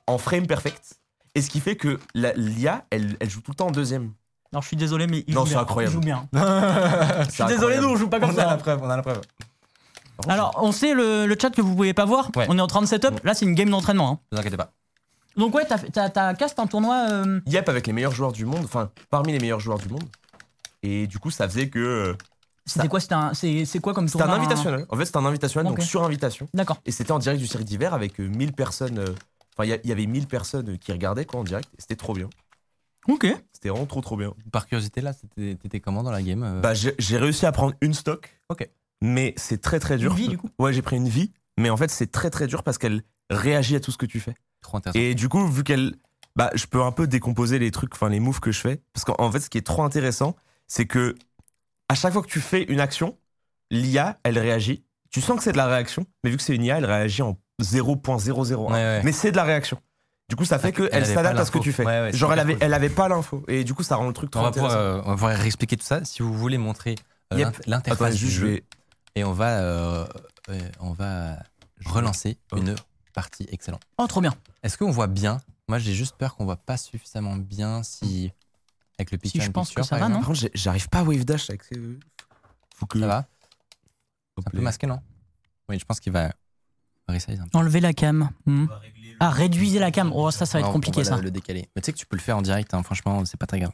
en 0.09 0.19
frame 0.19 0.47
perfect. 0.49 0.95
Et 1.37 1.43
ce 1.43 1.49
qui 1.51 1.61
fait 1.61 1.77
que 1.77 2.01
l'IA, 2.15 2.85
elle, 2.91 3.17
elle 3.21 3.31
joue 3.31 3.41
tout 3.41 3.53
le 3.53 3.57
temps 3.57 3.69
en 3.69 3.71
deuxième. 3.71 4.11
Alors, 4.53 4.63
je 4.63 4.69
suis 4.69 4.77
désolé, 4.77 5.07
mais 5.07 5.23
il 5.29 5.35
Non, 5.35 5.45
joue 5.45 5.51
bien. 5.53 5.61
incroyable. 5.61 5.93
Il 5.93 5.95
joue 5.95 6.01
bien. 6.01 6.27
Je 7.29 7.31
suis 7.31 7.45
désolé, 7.45 7.77
nous, 7.79 7.89
on 7.91 7.97
joue 7.97 8.09
pas 8.09 8.19
comme 8.19 8.31
On 8.31 8.39
a 8.39 8.45
la 8.45 8.49
ça. 8.51 8.57
preuve, 8.57 8.81
on 8.83 8.91
a 8.91 8.97
la 8.97 9.03
preuve. 9.03 9.21
Alors, 10.27 10.59
on 10.61 10.73
sait 10.73 10.95
le, 10.95 11.27
le 11.27 11.37
chat 11.41 11.51
que 11.51 11.61
vous 11.61 11.77
pouvez 11.77 11.95
pas 11.95 12.05
voir. 12.05 12.31
Ouais. 12.35 12.47
On 12.49 12.59
est 12.59 12.61
en 12.61 12.67
train 12.67 12.81
de 12.81 12.87
setup. 12.87 13.23
Là, 13.23 13.35
c'est 13.35 13.45
une 13.45 13.55
game 13.55 13.71
d'entraînement. 13.71 14.11
hein. 14.11 14.19
Ne 14.33 14.37
vous 14.37 14.41
inquiétez 14.41 14.57
pas. 14.57 14.73
Donc, 15.39 15.55
ouais, 15.55 15.65
t'as 15.67 15.79
fait- 15.79 15.91
t'as 15.91 16.11
t'as 16.11 16.35
cast 16.35 16.59
un 16.59 16.67
tournoi. 16.67 17.07
euh, 17.11 17.41
Yep, 17.47 17.69
avec 17.69 17.87
les 17.87 17.93
meilleurs 17.93 18.13
joueurs 18.13 18.33
du 18.33 18.45
monde, 18.45 18.65
enfin, 18.65 18.91
parmi 19.11 19.33
les 19.33 19.39
meilleurs 19.39 19.61
joueurs 19.61 19.79
du 19.79 19.89
monde. 19.89 20.05
Et 20.83 21.07
du 21.07 21.19
coup, 21.19 21.31
ça 21.31 21.49
faisait 21.49 21.69
que. 21.69 21.79
euh, 21.79 22.15
C'était 22.67 22.81
Ça- 22.83 22.89
quoi 22.89 23.01
C'était 23.01 23.15
un- 23.15 23.33
C'est 23.33 23.65
c'est 23.65 23.79
quoi 23.79 23.95
comme 23.95 24.09
C'était 24.09 24.23
un 24.23 24.27
tournoi 24.27 24.45
invitationnel. 24.45 24.85
En 24.91 24.97
fait, 24.97 25.07
c'était 25.07 25.17
un 25.17 25.25
invitationnel, 25.25 25.73
donc 25.73 25.83
sur 25.83 26.05
invitation. 26.05 26.49
D'accord. 26.53 26.77
Et 26.85 26.91
c'était 26.91 27.13
en 27.13 27.19
direct 27.19 27.41
du 27.41 27.47
cirque 27.47 27.65
d'hiver 27.65 27.95
avec 27.95 28.21
euh, 28.21 28.29
1000 28.29 28.53
personnes. 28.53 28.99
euh, 28.99 29.15
Enfin, 29.57 29.77
il 29.83 29.89
y 29.89 29.93
avait 29.93 30.07
1000 30.07 30.27
personnes 30.29 30.79
qui 30.79 30.93
regardaient, 30.93 31.25
quoi, 31.25 31.41
en 31.41 31.45
direct. 31.45 31.69
Et 31.77 31.81
c'était 31.81 31.97
trop 31.97 32.13
bien. 32.15 32.29
Ok. 33.09 33.27
C'était 33.53 33.71
vraiment 33.71 33.87
trop, 33.87 34.01
trop 34.03 34.17
bien. 34.17 34.33
Par 34.53 34.67
curiosité, 34.67 35.01
là, 35.01 35.13
c'était- 35.13 35.57
t'étais 35.57 35.81
comment 35.81 36.03
dans 36.05 36.13
la 36.13 36.23
game 36.23 36.43
euh 36.45 36.61
Bah, 36.61 36.75
j'ai 36.75 36.95
j'ai 36.99 37.17
réussi 37.17 37.45
à 37.47 37.51
prendre 37.53 37.73
une 37.81 37.95
stock. 37.95 38.39
Ok. 38.51 38.69
Mais 39.01 39.33
c'est 39.37 39.61
très, 39.61 39.81
très 39.81 39.97
dur. 39.97 40.13
Une 40.13 40.17
vie, 40.19 40.29
du 40.29 40.39
coup 40.39 40.49
Ouais, 40.61 40.73
j'ai 40.73 40.83
pris 40.83 40.97
une 40.97 41.09
vie. 41.09 41.33
Mais 41.59 41.71
en 41.71 41.77
fait, 41.77 41.91
c'est 41.91 42.13
très, 42.13 42.31
très 42.31 42.47
dur 42.47 42.63
parce 42.63 42.79
qu'elle 42.79 43.03
réagit 43.31 43.75
à 43.77 43.81
tout 43.81 43.91
ce 43.91 43.99
que 43.99 44.07
tu 44.07 44.21
fais. 44.21 44.35
Trop 44.69 44.77
intéressant. 44.77 44.99
Et 44.99 45.15
du 45.15 45.29
coup, 45.29 45.47
vu 45.49 45.65
qu'elle. 45.65 45.95
Bah, 46.37 46.51
je 46.55 46.67
peux 46.67 46.83
un 46.83 46.93
peu 46.93 47.07
décomposer 47.09 47.59
les 47.59 47.71
trucs, 47.73 47.95
enfin, 47.95 48.09
les 48.11 48.21
moves 48.21 48.39
que 48.39 48.53
je 48.53 48.61
fais. 48.61 48.81
Parce 48.93 49.05
qu'en 49.05 49.17
en 49.19 49.33
fait, 49.33 49.41
ce 49.41 49.51
qui 49.51 49.59
est 49.59 49.67
trop 49.67 49.83
intéressant, 49.83 50.37
c'est 50.69 50.87
que 50.87 51.17
à 51.89 51.95
chaque 51.95 52.13
fois 52.13 52.23
que 52.23 52.29
tu 52.29 52.41
fais 52.41 52.63
une 52.65 52.79
action, 52.81 53.17
l'IA, 53.71 54.19
elle 54.23 54.39
réagit. 54.39 54.85
Tu 55.11 55.21
sens 55.21 55.39
que 55.39 55.43
c'est 55.43 55.53
de 55.53 55.57
la 55.57 55.67
réaction, 55.67 56.05
mais 56.23 56.31
vu 56.31 56.37
que 56.37 56.43
c'est 56.43 56.55
une 56.55 56.63
IA, 56.63 56.79
elle 56.79 56.85
réagit 56.85 57.23
en 57.23 57.39
0.001. 57.63 58.57
Ouais, 58.57 58.73
ouais. 58.73 59.03
Mais 59.05 59.13
c'est 59.13 59.33
de 59.33 59.37
la 59.37 59.45
réaction. 59.45 59.81
Du 60.29 60.37
coup, 60.37 60.45
ça 60.45 60.59
fait 60.59 60.69
Elle 60.79 60.91
qu'elle 60.91 61.07
s'adapte 61.07 61.41
à 61.41 61.47
ce 61.47 61.51
que 61.51 61.59
tu 61.59 61.73
fais. 61.73 61.85
Ouais, 61.87 62.13
Genre, 62.13 62.33
elle 62.35 62.39
avait, 62.39 62.53
cool. 62.55 62.63
elle 62.63 62.75
avait 62.75 62.91
pas 62.91 63.09
l'info. 63.09 63.43
Et 63.49 63.65
du 63.65 63.73
coup, 63.73 63.83
ça 63.83 63.97
rend 63.97 64.07
le 64.07 64.13
truc 64.13 64.31
trop 64.31 64.41
on, 64.43 64.45
va 64.45 64.51
pouvoir, 64.53 64.73
intéressant. 64.73 64.99
euh, 64.99 65.03
on 65.07 65.09
va 65.09 65.15
pouvoir 65.15 65.37
réexpliquer 65.39 65.77
tout 65.79 65.87
ça 65.87 66.05
si 66.05 66.23
vous 66.23 66.35
voulez 66.35 66.59
montrer 66.59 66.97
euh, 67.33 67.39
Yep. 67.39 67.63
l'interface 67.67 68.17
du 68.17 68.29
jeu. 68.29 68.47
vais. 68.47 68.65
Et 69.17 69.25
on 69.25 69.33
va, 69.33 69.61
euh, 69.61 70.07
on 70.81 70.93
va 70.93 71.39
relancer 71.87 72.39
une 72.55 72.75
partie 73.21 73.47
excellente. 73.51 73.83
Oh, 73.99 74.07
trop 74.07 74.21
bien. 74.21 74.33
Est-ce 74.63 74.79
qu'on 74.79 74.93
voit 74.93 75.09
bien? 75.09 75.41
Moi, 75.67 75.79
j'ai 75.81 75.93
juste 75.93 76.15
peur 76.17 76.37
qu'on 76.37 76.45
voit 76.45 76.57
pas 76.57 76.77
suffisamment 76.77 77.35
bien 77.37 77.83
si 77.83 78.31
avec 78.99 79.11
le 79.11 79.19
picture. 79.19 79.43
je 79.43 79.49
in 79.49 79.53
pense 79.53 79.71
que 79.75 79.83
ça 79.83 79.97
va, 79.97 80.07
exemple. 80.07 80.13
non 80.13 80.19
Par 80.21 80.27
contre, 80.29 80.39
j'ai- 80.41 80.51
j'arrive 80.55 80.89
pas 80.89 81.01
à 81.01 81.03
wave 81.03 81.25
dash 81.25 81.51
avec 81.51 81.65
ces. 81.65 81.77
Faut 82.77 82.87
que. 82.87 83.01
Ça 83.01 83.07
va 83.09 83.27
C'est 84.39 84.47
un 84.47 84.51
peu 84.51 84.61
masqué, 84.61 84.87
non? 84.87 85.01
Oui, 85.69 85.79
je 85.81 85.85
pense 85.85 85.99
qu'il 85.99 86.13
va 86.13 86.33
resize 87.09 87.41
un 87.41 87.49
peu. 87.49 87.59
Enlever 87.59 87.81
la 87.81 87.93
cam. 87.93 88.31
Hmm. 88.47 88.67
Ah, 89.19 89.31
réduisez 89.31 89.81
la 89.81 89.91
cam. 89.91 90.13
Oh, 90.15 90.31
ça, 90.31 90.47
ça 90.47 90.59
va 90.61 90.67
être 90.67 90.73
compliqué, 90.73 91.01
on 91.01 91.03
va 91.05 91.11
ça. 91.11 91.17
le, 91.17 91.23
le 91.23 91.31
décaler. 91.33 91.69
Mais 91.75 91.83
tu 91.83 91.87
sais 91.87 91.93
que 91.93 91.99
tu 91.99 92.07
peux 92.07 92.17
le 92.17 92.23
faire 92.23 92.37
en 92.37 92.43
direct, 92.43 92.73
hein, 92.73 92.83
franchement, 92.85 93.25
c'est 93.25 93.37
pas 93.37 93.47
très 93.47 93.59
grave. 93.59 93.73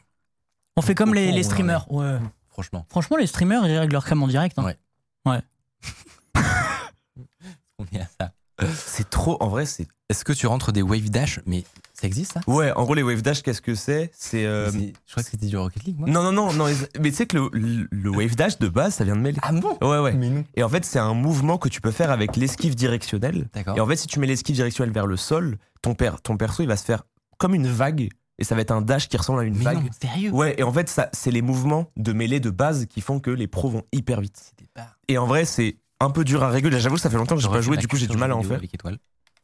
On 0.75 0.81
fait 0.81 0.95
comme 0.95 1.13
les, 1.13 1.43
streamers. 1.43 1.89
Ouais. 1.91 2.17
Franchement. 2.49 2.85
Franchement, 2.89 3.17
les 3.17 3.27
streamers, 3.27 3.67
ils 3.67 3.77
règlent 3.77 3.93
leur 3.93 4.05
cam 4.05 4.21
en 4.23 4.27
direct. 4.27 4.57
hein. 4.57 4.73
Ouais. 5.25 5.41
On 7.77 7.85
est 7.91 7.99
à 8.01 8.07
ça. 8.19 8.31
C'est 8.75 9.09
trop, 9.09 9.37
en 9.41 9.47
vrai, 9.49 9.65
c'est. 9.65 9.87
Est-ce 10.09 10.23
que 10.23 10.33
tu 10.33 10.45
rentres 10.47 10.71
des 10.71 10.81
wave 10.83 11.09
dash 11.09 11.39
Mais 11.47 11.63
ça 11.93 12.05
existe 12.07 12.33
ça? 12.33 12.41
Ouais, 12.47 12.71
en 12.73 12.83
gros, 12.83 12.93
les 12.93 13.01
wave 13.03 13.21
dash, 13.23 13.41
qu'est-ce 13.41 13.61
que 13.61 13.73
c'est? 13.75 14.11
C'est. 14.13 14.45
euh, 14.45 14.69
C'est- 14.71 14.93
Je 15.07 15.11
crois 15.11 15.23
que 15.23 15.29
c'était 15.29 15.47
du 15.47 15.57
Rocket 15.57 15.83
League, 15.83 15.97
moi. 15.99 16.07
Non, 16.07 16.23
non, 16.23 16.31
non, 16.31 16.53
non, 16.53 16.65
mais 16.99 17.09
tu 17.09 17.15
sais 17.15 17.25
que 17.25 17.37
le, 17.37 17.49
le- 17.53 17.87
le 17.91 18.09
wave 18.11 18.35
dash 18.35 18.59
de 18.59 18.67
base, 18.69 18.93
ça 18.95 19.03
vient 19.03 19.15
de 19.15 19.21
mêler. 19.21 19.39
Ah 19.41 19.51
bon? 19.51 19.77
Ouais, 19.81 19.99
ouais. 19.99 20.13
Mais 20.13 20.29
non. 20.29 20.43
Et 20.55 20.63
en 20.63 20.69
fait, 20.69 20.85
c'est 20.85 20.99
un 20.99 21.13
mouvement 21.15 21.57
que 21.57 21.69
tu 21.69 21.81
peux 21.81 21.91
faire 21.91 22.11
avec 22.11 22.35
l'esquive 22.37 22.75
directionnelle. 22.75 23.49
D'accord. 23.53 23.75
Et 23.77 23.79
en 23.81 23.87
fait, 23.87 23.95
si 23.97 24.07
tu 24.07 24.19
mets 24.19 24.27
l'esquive 24.27 24.55
directionnelle 24.55 24.93
vers 24.93 25.07
le 25.07 25.17
sol, 25.17 25.57
ton, 25.81 25.95
per- 25.95 26.17
ton 26.23 26.37
perso, 26.37 26.61
il 26.63 26.67
va 26.67 26.77
se 26.77 26.85
faire 26.85 27.03
comme 27.37 27.55
une 27.55 27.67
vague. 27.67 28.09
Et 28.37 28.43
ça 28.43 28.53
va 28.53 28.61
être 28.61 28.71
un 28.71 28.81
dash 28.81 29.07
qui 29.07 29.15
ressemble 29.17 29.39
à 29.39 29.43
une 29.43 29.57
Mais 29.57 29.63
vague. 29.63 29.83
non, 29.83 29.89
sérieux? 29.99 30.31
Ouais, 30.31 30.55
et 30.57 30.63
en 30.63 30.71
fait, 30.73 30.87
ça, 30.89 31.09
c'est 31.13 31.31
les 31.31 31.41
mouvements 31.41 31.89
de 31.97 32.11
mêlée 32.13 32.39
de 32.41 32.49
base 32.51 32.85
qui 32.85 32.99
font 33.01 33.19
que 33.19 33.31
les 33.31 33.47
pros 33.47 33.69
vont 33.69 33.83
hyper 33.91 34.19
vite. 34.21 34.53
Et 35.07 35.17
en 35.17 35.25
vrai, 35.25 35.45
c'est 35.45 35.77
un 35.99 36.09
peu 36.09 36.23
dur 36.23 36.43
à 36.43 36.49
réguler. 36.49 36.79
J'avoue, 36.79 36.97
ça 36.97 37.09
fait 37.09 37.17
longtemps 37.17 37.35
que 37.35 37.41
j'ai 37.41 37.49
pas 37.49 37.61
joué, 37.61 37.77
du 37.77 37.87
coup, 37.87 37.95
j'ai 37.97 38.07
du 38.07 38.17
mal 38.17 38.31
à 38.31 38.35
en 38.37 38.43
faire. 38.43 38.57
Avec 38.57 38.73
étoile. 38.73 38.97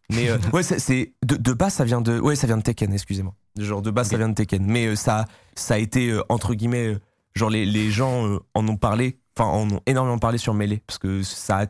Mais 0.09 0.29
euh, 0.29 0.37
ouais, 0.53 0.63
c'est- 0.63 1.13
de, 1.25 1.35
de 1.37 1.53
base, 1.53 1.73
ça 1.75 1.85
vient 1.85 2.01
de 2.01 2.19
ouais, 2.19 2.35
ça 2.35 2.45
vient 2.47 2.57
de 2.57 2.63
Tekken, 2.63 2.91
excusez-moi. 2.93 3.33
Genre 3.57 3.81
de 3.81 3.91
base, 3.91 4.09
ça 4.09 4.17
vient 4.17 4.29
de 4.29 4.33
Tekken. 4.33 4.65
Mais 4.65 4.87
euh, 4.87 4.95
ça, 4.95 5.25
ça 5.55 5.75
a 5.75 5.77
été 5.77 6.09
euh, 6.09 6.21
entre 6.29 6.53
guillemets, 6.53 6.97
genre 7.35 7.49
les, 7.49 7.65
les 7.65 7.89
gens 7.91 8.39
en 8.53 8.67
ont 8.67 8.75
parlé, 8.77 9.19
enfin 9.37 9.49
en 9.49 9.69
ont 9.71 9.79
énormément 9.85 10.17
parlé 10.19 10.37
sur 10.37 10.53
Melee 10.53 10.81
parce 10.85 10.97
que 10.99 11.23
ça, 11.23 11.61
a, 11.61 11.65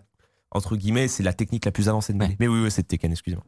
entre 0.52 0.76
guillemets, 0.76 1.08
c'est 1.08 1.22
la 1.24 1.34
technique 1.34 1.66
la 1.66 1.72
plus 1.72 1.88
avancée 1.88 2.14
de 2.14 2.18
Melee. 2.18 2.32
Ouais. 2.32 2.38
Mais 2.40 2.48
oui, 2.48 2.62
oui, 2.64 2.72
c'est 2.72 2.82
de 2.82 2.88
Tekken, 2.88 3.12
excusez-moi. 3.12 3.46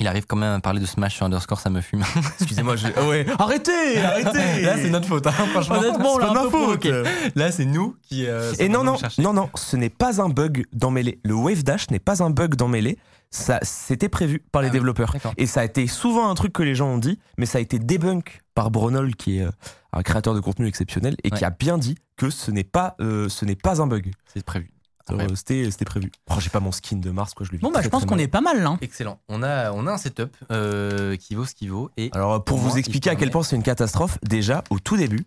Il 0.00 0.08
arrive 0.08 0.24
quand 0.26 0.36
même 0.36 0.54
à 0.54 0.60
parler 0.60 0.80
de 0.80 0.86
Smash 0.86 1.16
sur 1.16 1.26
underscore, 1.26 1.60
ça 1.60 1.68
me 1.68 1.82
fume. 1.82 2.02
Excusez-moi, 2.40 2.74
je... 2.76 2.88
ah 2.96 3.06
ouais, 3.06 3.26
arrêtez, 3.38 4.00
arrêtez. 4.02 4.60
Là, 4.62 4.76
c'est 4.76 4.88
notre 4.88 5.06
faute, 5.06 5.26
hein, 5.26 5.32
franchement. 5.32 5.76
Honnêtement, 5.78 6.16
peu 6.16 6.50
faute. 6.50 6.86
Là, 7.34 7.52
c'est 7.52 7.66
nous 7.66 7.96
qui. 8.02 8.26
euh, 8.26 8.52
Et 8.58 8.68
non, 8.70 8.82
non, 8.82 8.96
non, 9.18 9.32
non, 9.34 9.50
ce 9.54 9.76
n'est 9.76 9.90
pas 9.90 10.22
un 10.22 10.30
bug 10.30 10.64
dans 10.72 10.90
Melee. 10.90 11.20
Le 11.22 11.34
wave 11.34 11.62
dash 11.62 11.90
n'est 11.90 11.98
pas 11.98 12.22
un 12.22 12.30
bug 12.30 12.54
dans 12.56 12.66
Melee. 12.68 12.96
Ça, 13.30 13.60
c'était 13.62 14.08
prévu 14.08 14.42
par 14.50 14.62
les 14.62 14.68
Ah 14.68 14.72
développeurs. 14.72 15.14
Et 15.36 15.46
ça 15.46 15.60
a 15.60 15.64
été 15.64 15.86
souvent 15.86 16.30
un 16.30 16.34
truc 16.34 16.52
que 16.52 16.62
les 16.64 16.74
gens 16.74 16.88
ont 16.88 16.98
dit, 16.98 17.20
mais 17.38 17.46
ça 17.46 17.58
a 17.58 17.60
été 17.60 17.78
debunk 17.78 18.40
par 18.54 18.70
Bronol, 18.72 19.14
qui 19.14 19.38
est 19.38 19.42
euh, 19.42 19.50
un 19.92 20.02
créateur 20.02 20.34
de 20.34 20.40
contenu 20.40 20.66
exceptionnel, 20.66 21.14
et 21.24 21.30
qui 21.30 21.44
a 21.44 21.50
bien 21.50 21.78
dit 21.78 21.96
que 22.16 22.28
ce 22.30 22.50
n'est 22.50 22.64
pas, 22.64 22.96
euh, 23.00 23.28
ce 23.28 23.44
n'est 23.44 23.54
pas 23.54 23.80
un 23.80 23.86
bug. 23.86 24.10
C'est 24.34 24.42
prévu. 24.44 24.70
Euh. 25.18 25.34
C'était, 25.34 25.70
c'était 25.70 25.84
prévu. 25.84 26.10
Oh, 26.28 26.34
j'ai 26.38 26.50
pas 26.50 26.60
mon 26.60 26.72
skin 26.72 26.96
de 26.96 27.10
Mars, 27.10 27.34
quoi, 27.34 27.46
je 27.46 27.52
le 27.52 27.58
vis 27.58 27.62
Bon, 27.62 27.68
bah, 27.70 27.74
très, 27.80 27.84
je 27.84 27.88
pense 27.88 28.04
qu'on 28.04 28.18
est 28.18 28.28
pas 28.28 28.40
mal 28.40 28.62
là. 28.62 28.70
hein. 28.70 28.78
Excellent. 28.80 29.20
On 29.28 29.42
a, 29.42 29.72
on 29.72 29.86
a 29.86 29.92
un 29.92 29.98
setup 29.98 30.36
euh, 30.50 31.16
qui 31.16 31.34
vaut 31.34 31.44
ce 31.44 31.54
qu'il 31.54 31.70
vaut. 31.70 31.90
Et 31.96 32.10
Alors, 32.12 32.44
pour 32.44 32.58
vous 32.58 32.76
expliquer 32.78 33.10
à 33.10 33.16
quel 33.16 33.30
point 33.30 33.42
c'est 33.42 33.56
une 33.56 33.62
catastrophe, 33.62 34.18
déjà, 34.22 34.62
au 34.70 34.78
tout 34.78 34.96
début, 34.96 35.24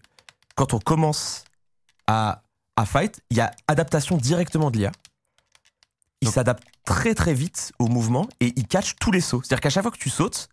quand 0.56 0.74
on 0.74 0.80
commence 0.80 1.44
à, 2.08 2.44
à 2.76 2.86
fight, 2.86 3.22
il 3.30 3.38
y 3.38 3.42
a 3.42 3.52
adaptation 3.68 4.18
directement 4.18 4.72
de 4.72 4.78
l'IA. 4.78 4.92
Il 6.22 6.30
s'adapte 6.30 6.64
très 6.86 7.14
très 7.16 7.34
vite 7.34 7.74
au 7.80 7.88
mouvement 7.88 8.28
et 8.40 8.54
il 8.56 8.66
catch 8.68 8.96
tous 9.00 9.12
les 9.12 9.20
sauts. 9.22 9.42
C'est-à-dire 9.44 9.62
qu'à 9.62 9.70
chaque 9.70 9.84
fois 9.84 9.92
que 9.92 9.98
tu 9.98 10.10
sautes, 10.10 10.48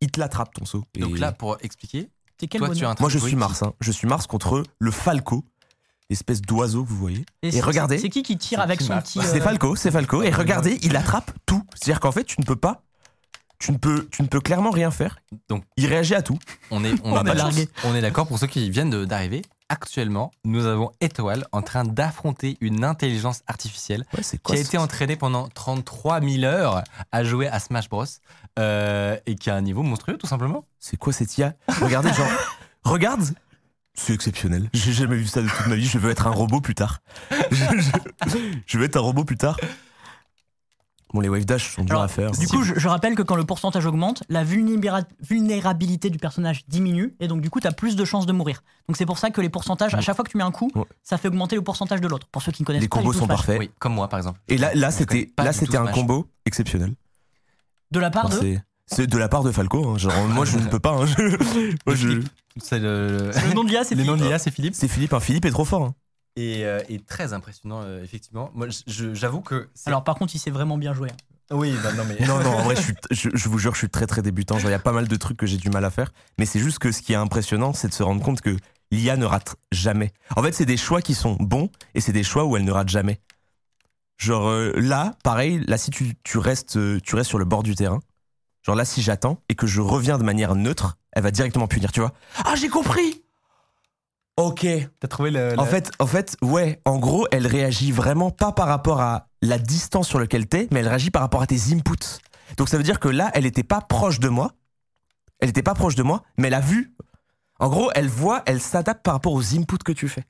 il 0.00 0.10
te 0.10 0.20
l'attrape 0.20 0.52
ton 0.52 0.64
saut. 0.66 0.84
donc 0.98 1.18
là, 1.18 1.32
pour 1.32 1.56
expliquer, 1.62 2.10
toi, 2.38 2.68
tu 2.74 2.84
as 2.84 2.90
un 2.90 2.94
Moi, 3.00 3.08
je 3.08 3.18
suis 3.18 3.34
Mars. 3.36 3.62
hein. 3.62 3.72
Je 3.80 3.90
suis 3.90 4.06
Mars 4.06 4.26
contre 4.26 4.62
le 4.78 4.90
Falco, 4.90 5.44
l'espèce 6.10 6.40
d'oiseau 6.40 6.84
que 6.84 6.88
vous 6.88 6.96
voyez. 6.96 7.24
Et, 7.42 7.50
c'est- 7.52 7.60
regardez, 7.60 7.98
C'est 7.98 8.08
qui 8.08 8.22
qui 8.22 8.36
tire 8.38 8.60
avec 8.60 8.80
son 8.80 8.98
petit. 9.00 9.20
c'est 9.22 9.40
euh, 9.40 9.44
Falco, 9.44 9.76
c'est 9.76 9.90
Falco. 9.90 10.22
Et 10.22 10.30
regardez, 10.30 10.78
il 10.82 10.96
attrape 10.96 11.30
tout. 11.46 11.62
C'est-à-dire 11.74 12.00
qu'en 12.00 12.12
fait, 12.12 12.24
tu 12.24 12.40
ne 12.40 12.46
peux 12.46 12.56
pas, 12.56 12.82
tu 13.58 13.72
ne 13.72 13.76
peux, 13.76 14.08
tu 14.10 14.22
ne 14.22 14.28
peux 14.28 14.40
clairement 14.40 14.70
rien 14.70 14.90
faire. 14.90 15.18
Donc- 15.48 15.64
il 15.76 15.86
réagit 15.86 16.14
à 16.14 16.22
tout. 16.22 16.38
On 16.70 16.84
est, 16.84 16.92
on 17.04 17.12
On 17.12 17.16
a 17.26 17.30
est 17.32 17.34
largué. 17.34 17.68
On 17.84 17.94
est 17.94 18.00
d'accord 18.00 18.26
pour 18.26 18.38
ceux 18.38 18.46
qui 18.46 18.70
viennent 18.70 18.90
de- 18.90 19.04
d'arriver. 19.04 19.42
Actuellement, 19.70 20.30
nous 20.46 20.64
avons 20.64 20.92
Étoile 21.02 21.44
en 21.52 21.60
train 21.60 21.84
d'affronter 21.84 22.56
une 22.62 22.84
intelligence 22.84 23.42
artificielle 23.46 24.06
Ouais, 24.16 24.22
qui 24.42 24.52
a 24.54 24.56
été 24.56 24.78
entraînée 24.78 25.16
pendant 25.16 25.46
33 25.48 26.22
000 26.22 26.44
heures 26.44 26.82
à 27.12 27.22
jouer 27.22 27.48
à 27.48 27.58
Smash 27.60 27.90
Bros. 27.90 28.04
euh, 28.58 29.16
et 29.26 29.34
qui 29.34 29.50
a 29.50 29.54
un 29.54 29.60
niveau 29.60 29.82
monstrueux, 29.82 30.16
tout 30.16 30.26
simplement. 30.26 30.64
C'est 30.78 30.96
quoi 30.96 31.12
cette 31.12 31.36
IA 31.36 31.52
Regardez, 31.82 32.12
genre, 32.14 32.26
regarde 32.84 33.22
C'est 34.00 34.14
exceptionnel. 34.14 34.70
J'ai 34.72 34.92
jamais 34.92 35.16
vu 35.16 35.26
ça 35.26 35.42
de 35.42 35.48
toute 35.48 35.66
ma 35.66 35.74
vie. 35.74 35.84
Je 35.86 35.98
veux 35.98 36.10
être 36.10 36.26
un 36.28 36.30
robot 36.30 36.60
plus 36.60 36.74
tard. 36.76 37.00
Je, 37.50 37.56
je- 37.56 38.38
je 38.66 38.78
veux 38.78 38.84
être 38.84 38.96
un 38.96 39.00
robot 39.00 39.24
plus 39.24 39.36
tard. 39.36 39.56
Bon, 41.14 41.20
les 41.20 41.28
wave 41.30 41.46
dash 41.46 41.74
sont 41.74 41.84
durs 41.84 42.00
à 42.02 42.06
faire. 42.06 42.30
Du 42.32 42.46
coup, 42.46 42.62
je, 42.62 42.74
je 42.76 42.86
rappelle 42.86 43.14
que 43.14 43.22
quand 43.22 43.34
le 43.34 43.44
pourcentage 43.44 43.86
augmente, 43.86 44.22
la 44.28 44.44
vulnéra- 44.44 45.04
vulnérabilité 45.26 46.10
du 46.10 46.18
personnage 46.18 46.66
diminue 46.68 47.14
et 47.18 47.28
donc 47.28 47.40
du 47.40 47.48
coup, 47.48 47.60
tu 47.60 47.66
as 47.66 47.72
plus 47.72 47.96
de 47.96 48.04
chances 48.04 48.26
de 48.26 48.32
mourir. 48.32 48.62
Donc 48.88 48.98
c'est 48.98 49.06
pour 49.06 49.16
ça 49.18 49.30
que 49.30 49.40
les 49.40 49.48
pourcentages, 49.48 49.94
à 49.94 50.02
chaque 50.02 50.14
fois 50.16 50.24
que 50.24 50.30
tu 50.30 50.36
mets 50.36 50.44
un 50.44 50.50
coup, 50.50 50.70
Ouais. 50.74 50.84
ça 51.02 51.16
fait 51.16 51.28
augmenter 51.28 51.56
le 51.56 51.62
pourcentage 51.62 52.02
de 52.02 52.08
l'autre. 52.08 52.28
Pour 52.30 52.42
ceux 52.42 52.52
qui 52.52 52.62
ne 52.62 52.66
connaissent 52.66 52.82
les 52.82 52.88
pas 52.88 52.98
du 52.98 53.04
combos 53.04 53.14
sont 53.14 53.24
Smash. 53.24 53.36
parfaits. 53.38 53.58
Oui, 53.58 53.70
comme 53.78 53.94
moi, 53.94 54.08
par 54.08 54.18
exemple. 54.18 54.38
Et 54.48 54.58
là, 54.58 54.74
là, 54.74 54.90
c'était, 54.90 55.32
là, 55.38 55.54
c'était 55.54 55.78
un 55.78 55.84
Smash. 55.84 55.94
combo 55.94 56.26
exceptionnel. 56.44 56.92
De 57.90 58.00
la 58.00 58.10
part 58.10 58.26
Enfin, 58.26 58.36
de. 58.36 58.40
c'est, 58.42 58.62
c'est 58.86 59.06
de 59.06 59.16
la 59.16 59.30
part 59.30 59.42
de 59.44 59.50
Falco. 59.50 59.88
hein. 59.88 59.96
Genre, 59.96 60.12
moi, 60.28 60.44
je 60.44 60.58
ne 60.58 60.66
peux 60.68 60.78
pas. 60.78 60.90
hein. 60.92 61.06
Je- 61.06 61.74
moi, 61.86 61.94
je- 61.96 62.20
C'est 62.62 62.78
le, 62.78 63.30
Le 63.30 63.54
nom 63.54 63.64
de 63.64 63.68
l'IA, 63.70 63.84
c'est 63.84 63.94
les 63.96 64.04
noms 64.04 64.14
Philippe. 64.14 64.28
d'IA, 64.28 64.38
c'est 64.38 64.50
Philippe. 64.50 64.74
c'est 64.74 64.88
Philippe. 64.88 65.12
hein. 65.12 65.20
Philippe 65.20 65.44
est 65.44 65.50
trop 65.50 65.64
fort. 65.64 65.82
hein. 65.84 65.94
Et, 66.36 66.64
euh, 66.64 66.80
et 66.88 67.00
très 67.00 67.32
impressionnant, 67.32 67.82
euh, 67.82 68.02
effectivement. 68.04 68.50
Moi, 68.54 68.68
j'avoue 68.86 69.40
que. 69.40 69.68
c'est- 69.74 69.88
Alors 69.88 70.04
par 70.04 70.14
contre, 70.16 70.34
il 70.34 70.38
sait 70.38 70.50
vraiment 70.50 70.78
bien 70.78 70.94
jouer. 70.94 71.08
hein. 71.10 71.56
oui, 71.56 71.74
bah, 71.82 71.92
non, 71.92 72.04
mais. 72.04 72.16
Non, 72.26 72.38
non, 72.42 72.50
en 72.58 72.62
vrai, 72.62 72.76
je, 72.76 72.80
suis, 72.82 72.94
je, 73.10 73.28
je 73.34 73.48
vous 73.48 73.58
jure, 73.58 73.72
je 73.74 73.78
suis 73.78 73.88
très 73.90 74.06
très 74.06 74.22
débutant. 74.22 74.58
Genre, 74.58 74.70
il 74.70 74.72
y 74.72 74.76
a 74.76 74.78
pas 74.78 74.92
mal 74.92 75.08
de 75.08 75.16
trucs 75.16 75.36
que 75.36 75.46
j'ai 75.46 75.56
du 75.56 75.70
mal 75.70 75.84
à 75.84 75.90
faire. 75.90 76.12
Mais 76.38 76.46
c'est 76.46 76.60
juste 76.60 76.78
que 76.78 76.92
ce 76.92 77.02
qui 77.02 77.12
est 77.12 77.16
impressionnant, 77.16 77.72
c'est 77.72 77.88
de 77.88 77.94
se 77.94 78.02
rendre 78.04 78.22
compte 78.22 78.40
que 78.40 78.56
l'IA 78.92 79.16
ne 79.16 79.24
rate 79.24 79.56
jamais. 79.72 80.12
En 80.36 80.42
fait, 80.42 80.52
c'est 80.52 80.64
des 80.66 80.76
choix 80.76 81.02
qui 81.02 81.14
sont 81.14 81.36
bons 81.40 81.70
et 81.94 82.00
c'est 82.00 82.12
des 82.12 82.22
choix 82.22 82.44
où 82.44 82.56
elle 82.56 82.64
ne 82.64 82.72
rate 82.72 82.88
jamais. 82.88 83.18
Genre 84.16 84.48
euh, 84.48 84.72
là, 84.76 85.14
pareil, 85.22 85.62
là, 85.68 85.78
si 85.78 85.90
tu, 85.90 86.14
tu, 86.24 86.38
restes, 86.38 86.76
euh, 86.76 86.98
tu 87.02 87.14
restes 87.14 87.28
sur 87.28 87.38
le 87.38 87.44
bord 87.44 87.62
du 87.62 87.74
terrain, 87.74 88.00
genre 88.62 88.76
là, 88.76 88.84
si 88.84 89.02
j'attends 89.02 89.42
et 89.48 89.54
que 89.54 89.66
je 89.66 89.80
reviens 89.80 90.18
de 90.18 90.24
manière 90.24 90.54
neutre, 90.54 90.96
elle 91.12 91.22
va 91.22 91.30
directement 91.30 91.66
punir, 91.66 91.92
tu 91.92 92.00
vois. 92.00 92.12
Ah, 92.44 92.54
j'ai 92.56 92.68
compris 92.68 93.22
Ok. 94.38 94.64
T'as 95.00 95.08
trouvé 95.08 95.32
le. 95.32 95.58
En 95.58 95.64
fait, 95.64 95.90
en 95.98 96.06
fait, 96.06 96.36
ouais, 96.42 96.80
en 96.84 96.98
gros, 96.98 97.26
elle 97.32 97.46
réagit 97.46 97.90
vraiment 97.90 98.30
pas 98.30 98.52
par 98.52 98.68
rapport 98.68 99.00
à 99.00 99.26
la 99.42 99.58
distance 99.58 100.06
sur 100.06 100.20
laquelle 100.20 100.46
t'es, 100.46 100.68
mais 100.70 100.78
elle 100.78 100.86
réagit 100.88 101.10
par 101.10 101.22
rapport 101.22 101.42
à 101.42 101.46
tes 101.48 101.72
inputs. 101.72 102.20
Donc 102.56 102.68
ça 102.68 102.76
veut 102.76 102.84
dire 102.84 103.00
que 103.00 103.08
là, 103.08 103.32
elle 103.34 103.46
était 103.46 103.64
pas 103.64 103.80
proche 103.80 104.20
de 104.20 104.28
moi. 104.28 104.52
Elle 105.40 105.48
était 105.48 105.62
pas 105.64 105.74
proche 105.74 105.96
de 105.96 106.04
moi, 106.04 106.22
mais 106.36 106.48
elle 106.48 106.54
a 106.54 106.60
vu. 106.60 106.94
En 107.58 107.68
gros, 107.68 107.90
elle 107.96 108.08
voit, 108.08 108.42
elle 108.46 108.60
s'adapte 108.60 109.02
par 109.02 109.14
rapport 109.14 109.32
aux 109.32 109.56
inputs 109.56 109.78
que 109.84 109.92
tu 109.92 110.08
fais. 110.08 110.24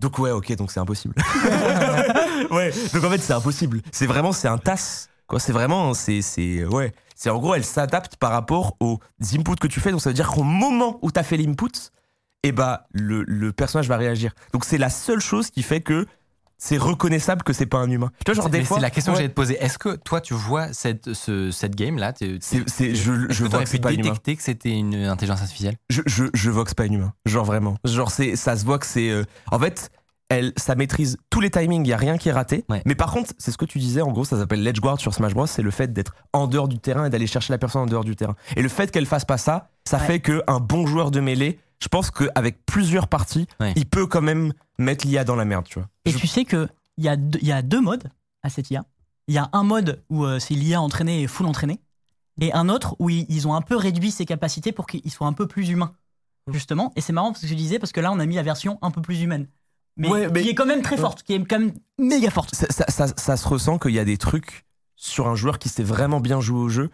Donc 0.00 0.18
ouais, 0.18 0.30
ok, 0.32 0.54
donc 0.56 0.70
c'est 0.70 0.80
impossible. 0.80 1.14
ouais, 2.50 2.70
donc 2.92 3.04
en 3.04 3.10
fait, 3.10 3.18
c'est 3.18 3.32
impossible. 3.32 3.80
C'est 3.90 4.06
vraiment, 4.06 4.32
c'est 4.32 4.48
un 4.48 4.58
tasse. 4.58 5.08
Quoi, 5.26 5.40
c'est 5.40 5.52
vraiment, 5.52 5.94
c'est, 5.94 6.20
c'est, 6.20 6.66
ouais. 6.66 6.92
C'est 7.18 7.30
en 7.30 7.38
gros, 7.38 7.54
elle 7.54 7.64
s'adapte 7.64 8.16
par 8.16 8.30
rapport 8.30 8.76
aux 8.80 9.00
inputs 9.34 9.56
que 9.60 9.66
tu 9.66 9.80
fais. 9.80 9.90
Donc 9.90 10.02
ça 10.02 10.10
veut 10.10 10.14
dire 10.14 10.28
qu'au 10.28 10.42
moment 10.44 10.98
où 11.02 11.10
t'as 11.10 11.22
fait 11.24 11.36
l'input, 11.38 11.72
et 12.42 12.52
bah 12.52 12.86
le, 12.92 13.24
le 13.24 13.52
personnage 13.52 13.88
va 13.88 13.96
réagir. 13.96 14.32
Donc 14.52 14.64
c'est 14.64 14.78
la 14.78 14.90
seule 14.90 15.20
chose 15.20 15.50
qui 15.50 15.62
fait 15.62 15.80
que 15.80 16.06
c'est 16.58 16.76
reconnaissable 16.78 17.42
que 17.42 17.52
c'est 17.52 17.66
pas 17.66 17.78
un 17.78 17.90
humain. 17.90 18.10
Tu 18.24 18.30
vois, 18.32 18.34
genre 18.34 18.44
C'est- 18.44 18.50
des 18.58 18.64
fois. 18.64 18.76
c'est 18.76 18.82
la 18.82 18.90
question 18.90 19.12
que 19.12 19.16
j'allais 19.18 19.28
te 19.30 19.34
poser. 19.34 19.56
Est-ce 19.62 19.78
que 19.78 19.96
toi, 19.96 20.20
tu 20.20 20.32
vois 20.34 20.72
cette, 20.72 21.12
ce, 21.14 21.50
cette 21.50 21.74
game 21.74 21.98
là 21.98 22.12
t'es- 22.12 22.38
c'est, 22.40 22.68
c'est- 22.68 22.94
je, 22.94 23.12
je 23.30 23.44
que 23.46 23.58
pu 23.58 23.66
c'est 23.66 23.78
pas 23.78 23.88
un 23.88 23.92
humain. 23.92 24.02
détecter 24.02 24.36
que 24.36 24.42
c'était 24.42 24.70
une 24.70 24.94
intelligence 24.94 25.40
artificielle? 25.42 25.76
Je, 25.90 26.02
je, 26.06 26.24
je 26.34 26.50
vox 26.50 26.72
pas 26.74 26.84
un 26.84 26.92
humain. 26.92 27.12
Genre 27.26 27.44
vraiment. 27.44 27.76
Genre 27.84 28.10
c'est, 28.10 28.36
ça 28.36 28.56
se 28.56 28.64
voit 28.64 28.78
que 28.78 28.86
c'est. 28.86 29.10
euh, 29.10 29.24
en 29.50 29.58
fait, 29.58 29.90
elle, 30.28 30.52
ça 30.56 30.74
maîtrise 30.74 31.16
tous 31.30 31.40
les 31.40 31.50
timings, 31.50 31.84
il 31.84 31.88
y 31.88 31.92
a 31.92 31.96
rien 31.96 32.18
qui 32.18 32.28
est 32.28 32.32
raté. 32.32 32.64
Ouais. 32.68 32.82
Mais 32.84 32.94
par 32.94 33.12
contre, 33.12 33.32
c'est 33.38 33.50
ce 33.52 33.58
que 33.58 33.64
tu 33.64 33.78
disais, 33.78 34.00
en 34.02 34.10
gros, 34.12 34.24
ça 34.24 34.36
s'appelle 34.36 34.62
l'edge 34.62 34.80
guard 34.80 34.98
sur 35.00 35.14
Smash 35.14 35.34
Bros. 35.34 35.46
C'est 35.46 35.62
le 35.62 35.70
fait 35.70 35.92
d'être 35.92 36.14
en 36.32 36.46
dehors 36.48 36.68
du 36.68 36.78
terrain 36.78 37.06
et 37.06 37.10
d'aller 37.10 37.26
chercher 37.28 37.52
la 37.52 37.58
personne 37.58 37.82
en 37.82 37.86
dehors 37.86 38.04
du 38.04 38.16
terrain. 38.16 38.34
Et 38.56 38.62
le 38.62 38.68
fait 38.68 38.90
qu'elle 38.90 39.06
fasse 39.06 39.24
pas 39.24 39.38
ça, 39.38 39.70
ça 39.84 39.98
Ouais. 39.98 40.06
fait 40.06 40.20
qu'un 40.20 40.60
bon 40.60 40.86
joueur 40.86 41.10
de 41.12 41.20
mêlée, 41.20 41.60
je 41.80 41.88
pense 41.88 42.10
qu'avec 42.10 42.64
plusieurs 42.66 43.06
parties, 43.08 43.46
Ouais. 43.60 43.72
il 43.76 43.86
peut 43.86 44.06
quand 44.06 44.22
même 44.22 44.52
mettre 44.78 45.06
l'IA 45.06 45.22
dans 45.24 45.36
la 45.36 45.44
merde, 45.44 45.64
tu 45.66 45.78
vois. 45.78 45.88
Et 46.06 46.10
Je- 46.10 46.18
tu 46.18 46.26
sais 46.26 46.44
que 46.44 46.68
il 46.98 47.04
y, 47.04 47.08
a 47.08 47.16
deux- 47.16 47.38
y 47.42 47.52
a 47.52 47.62
deux 47.62 47.80
modes 47.80 48.10
à 48.42 48.48
cette 48.48 48.70
IA. 48.70 48.84
Il 49.28 49.34
y 49.34 49.38
a 49.38 49.48
un 49.52 49.62
mode 49.62 50.02
où 50.08 50.24
euh, 50.24 50.38
c'est 50.38 50.54
l'IA 50.54 50.80
entraînée 50.80 51.22
et 51.22 51.26
full 51.26 51.46
entraînée, 51.46 51.80
et 52.40 52.52
un 52.52 52.68
autre 52.68 52.96
où 52.98 53.10
ils, 53.10 53.26
ils 53.28 53.46
ont 53.46 53.54
un 53.54 53.60
peu 53.62 53.76
réduit 53.76 54.10
ses 54.10 54.24
capacités 54.24 54.72
pour 54.72 54.86
qu'il 54.86 55.08
soit 55.10 55.26
un 55.26 55.32
peu 55.34 55.46
plus 55.46 55.68
humain, 55.68 55.92
justement. 56.52 56.92
Et 56.96 57.00
c'est 57.00 57.12
marrant 57.12 57.30
parce 57.32 57.42
que 57.42 57.46
je 57.46 57.54
disais 57.54 57.78
parce 57.78 57.92
que 57.92 58.00
là 58.00 58.10
on 58.12 58.18
a 58.18 58.26
mis 58.26 58.34
la 58.36 58.42
version 58.42 58.78
un 58.82 58.90
peu 58.90 59.02
plus 59.02 59.20
humaine, 59.22 59.46
mais, 59.96 60.08
Ouais, 60.08 60.28
mais- 60.32 60.42
qui 60.42 60.48
est 60.50 60.54
quand 60.54 60.66
même 60.66 60.82
très 60.82 60.96
forte, 60.96 61.22
qui 61.22 61.34
est 61.34 61.44
quand 61.44 61.58
même 61.58 61.72
méga 61.98 62.30
forte. 62.30 62.54
ça, 62.54 62.66
ça- 62.70 62.86
ça- 62.88 63.14
ça 63.16 63.36
se 63.36 63.48
ressent 63.48 63.78
qu'il 63.78 63.92
y 63.92 63.98
a 63.98 64.04
des 64.04 64.16
trucs 64.18 64.64
sur 64.96 65.28
un 65.28 65.34
joueur 65.34 65.58
qui 65.58 65.68
sait 65.68 65.82
vraiment 65.82 66.20
bien 66.20 66.40
jouer 66.40 66.58
au 66.60 66.68
jeu. 66.68 66.90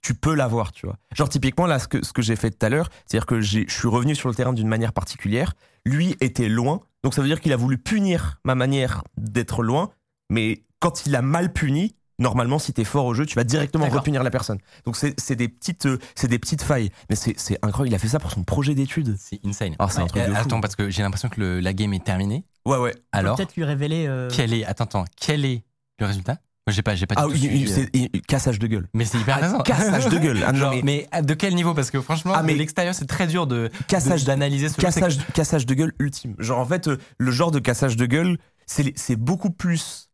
Tu 0.00 0.14
peux 0.14 0.34
l'avoir, 0.34 0.70
tu 0.72 0.86
vois. 0.86 0.96
Genre, 1.14 1.28
typiquement, 1.28 1.66
là, 1.66 1.78
ce 1.78 1.88
que, 1.88 2.04
ce 2.04 2.12
que 2.12 2.22
j'ai 2.22 2.36
fait 2.36 2.50
tout 2.52 2.64
à 2.64 2.68
l'heure, 2.68 2.88
c'est-à-dire 3.06 3.26
que 3.26 3.40
je 3.40 3.60
suis 3.68 3.88
revenu 3.88 4.14
sur 4.14 4.28
le 4.28 4.34
terrain 4.34 4.52
d'une 4.52 4.68
manière 4.68 4.92
particulière. 4.92 5.54
Lui 5.84 6.16
était 6.20 6.48
loin. 6.48 6.80
Donc, 7.02 7.14
ça 7.14 7.22
veut 7.22 7.26
dire 7.28 7.40
qu'il 7.40 7.52
a 7.52 7.56
voulu 7.56 7.78
punir 7.78 8.38
ma 8.44 8.54
manière 8.54 9.02
d'être 9.16 9.62
loin. 9.62 9.90
Mais 10.30 10.62
quand 10.78 11.06
il 11.06 11.16
a 11.16 11.22
mal 11.22 11.52
puni, 11.52 11.96
normalement, 12.18 12.58
si 12.58 12.72
t'es 12.72 12.84
fort 12.84 13.04
au 13.06 13.14
jeu, 13.14 13.26
tu 13.26 13.34
vas 13.36 13.44
directement 13.44 13.88
repunir 13.88 14.22
la 14.22 14.30
personne. 14.30 14.58
Donc, 14.84 14.96
c'est 14.96 15.18
c'est 15.20 15.36
des, 15.36 15.48
petites, 15.48 15.86
euh, 15.86 15.98
c'est 16.14 16.28
des 16.28 16.38
petites 16.38 16.62
failles. 16.62 16.90
Mais 17.10 17.16
c'est 17.16 17.38
c'est 17.38 17.58
incroyable. 17.62 17.92
Il 17.92 17.94
a 17.96 17.98
fait 17.98 18.08
ça 18.08 18.18
pour 18.18 18.30
son 18.30 18.42
projet 18.44 18.74
d'études. 18.74 19.16
C'est 19.18 19.40
insane. 19.44 19.74
Ah, 19.78 19.88
c'est 19.90 20.00
un 20.00 20.06
truc 20.06 20.22
de 20.24 20.32
fou. 20.32 20.36
Attends, 20.36 20.60
parce 20.60 20.76
que 20.76 20.90
j'ai 20.90 21.02
l'impression 21.02 21.28
que 21.28 21.40
le- 21.40 21.60
la 21.60 21.72
game 21.72 21.92
est 21.94 22.04
terminée. 22.04 22.44
Ouais, 22.66 22.78
ouais. 22.78 22.94
Alors, 23.12 23.36
peut-être 23.36 23.56
lui 23.56 23.64
révéler. 23.64 24.06
euh, 24.06 24.28
quel 24.32 24.52
est, 24.52 24.64
attends, 24.64 24.84
attends, 24.84 25.04
quel 25.20 25.44
est 25.44 25.62
le 25.98 26.06
résultat? 26.06 26.38
J'ai 26.70 26.82
pas, 26.82 26.94
j'ai 26.94 27.06
pas. 27.06 27.14
Ah 27.16 27.26
oui, 27.26 27.66
euh. 27.94 28.08
cassage 28.26 28.58
de 28.58 28.66
gueule. 28.66 28.88
Mais 28.92 29.06
c'est 29.06 29.16
hyper 29.18 29.36
Ah, 29.40 29.46
intéressant. 29.46 29.62
cassage 29.62 30.08
de 30.10 30.18
gueule. 30.18 30.42
Ah, 30.46 30.52
non, 30.52 30.58
Genre, 30.58 30.74
mais- 30.84 31.06
mais... 31.14 31.22
de 31.22 31.32
quel 31.32 31.54
niveau? 31.54 31.72
Parce 31.72 31.90
que 31.90 31.98
franchement, 32.02 32.34
Ah, 32.36 32.42
mais- 32.42 32.54
l'extérieur, 32.56 32.94
c'est 32.94 33.06
très 33.06 33.26
dur 33.26 33.46
de 33.46 33.70
Cassage 33.86 34.24
d'analyser 34.24 34.68
ce 34.68 34.76
cassage, 34.76 35.16
cassage 35.32 35.64
de 35.64 35.72
gueule 35.72 35.94
ultime. 35.98 36.34
Genre 36.38 36.58
en 36.58 36.66
fait, 36.66 36.88
euh, 36.88 36.98
le 37.16 37.30
genre 37.30 37.52
de 37.52 37.58
cassage 37.58 37.96
de 37.96 38.04
gueule, 38.04 38.36
c'est 38.66 39.16
beaucoup 39.16 39.48
plus 39.50 40.07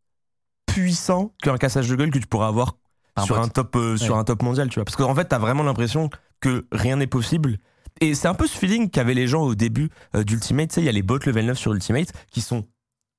puissant 0.75 1.33
qu'un 1.43 1.57
cassage 1.57 1.89
de 1.89 1.95
gueule 1.95 2.11
que 2.11 2.19
tu 2.19 2.27
pourras 2.27 2.49
avoir 2.49 2.77
sur 3.25 3.39
un 3.39 3.49
top 3.49 3.77
euh, 3.77 3.97
sur 3.97 4.17
un 4.17 4.25
top 4.25 4.43
mondial, 4.43 4.69
tu 4.69 4.75
vois. 4.75 4.85
Parce 4.85 4.97
qu'en 4.97 5.15
fait, 5.15 5.27
t'as 5.27 5.39
vraiment 5.39 5.63
l'impression 5.63 6.11
que 6.41 6.67
rien 6.73 6.97
n'est 6.97 7.07
possible. 7.07 7.59
Et 8.01 8.15
c'est 8.15 8.27
un 8.27 8.35
peu 8.35 8.49
ce 8.49 8.59
feeling 8.59 8.91
qu'avaient 8.91 9.15
les 9.15 9.29
gens 9.29 9.43
au 9.43 9.55
début 9.55 9.91
euh, 10.17 10.25
d'Ultimate. 10.25 10.71
Tu 10.71 10.75
sais, 10.75 10.83
il 10.83 10.87
y 10.87 10.89
a 10.89 10.93
les 10.93 11.03
bots 11.03 11.19
level 11.25 11.47
9 11.47 11.57
sur 11.57 11.73
Ultimate 11.73 12.13
qui 12.33 12.41
sont 12.41 12.65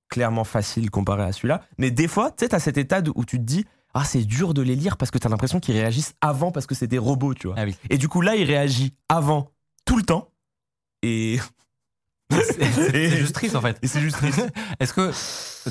clairement 0.09 0.43
faciles 0.43 0.91
comparés 0.91 1.23
à 1.23 1.31
celui-là. 1.31 1.61
Mais 1.77 1.91
des 1.91 2.09
fois, 2.09 2.29
tu 2.31 2.43
sais, 2.43 2.49
t'as 2.49 2.59
cet 2.59 2.77
état 2.77 3.01
où 3.15 3.23
tu 3.23 3.37
te 3.37 3.43
dis, 3.43 3.63
ah, 3.93 4.03
c'est 4.03 4.25
dur 4.25 4.53
de 4.53 4.61
les 4.61 4.75
lire 4.75 4.97
parce 4.97 5.11
que 5.11 5.17
t'as 5.17 5.29
l'impression 5.29 5.61
qu'ils 5.61 5.75
réagissent 5.75 6.13
avant 6.19 6.51
parce 6.51 6.65
que 6.65 6.75
c'est 6.75 6.87
des 6.87 6.97
robots, 6.97 7.33
tu 7.33 7.47
vois. 7.47 7.55
Ah 7.57 7.63
oui. 7.63 7.77
Et 7.89 7.97
du 7.97 8.09
coup, 8.09 8.19
là, 8.19 8.35
il 8.35 8.43
réagit 8.43 8.93
avant 9.07 9.51
tout 9.85 9.95
le 9.95 10.03
temps. 10.03 10.29
Et. 11.03 11.39
C'est 12.31 13.09
juste 13.11 13.35
triste 13.35 13.55
en 13.55 13.61
fait. 13.61 13.77
Et 13.81 13.87
c'est 13.87 14.01
juste 14.01 14.17
triste. 14.17 14.41
Est-ce 14.81 14.91
que 14.91 15.11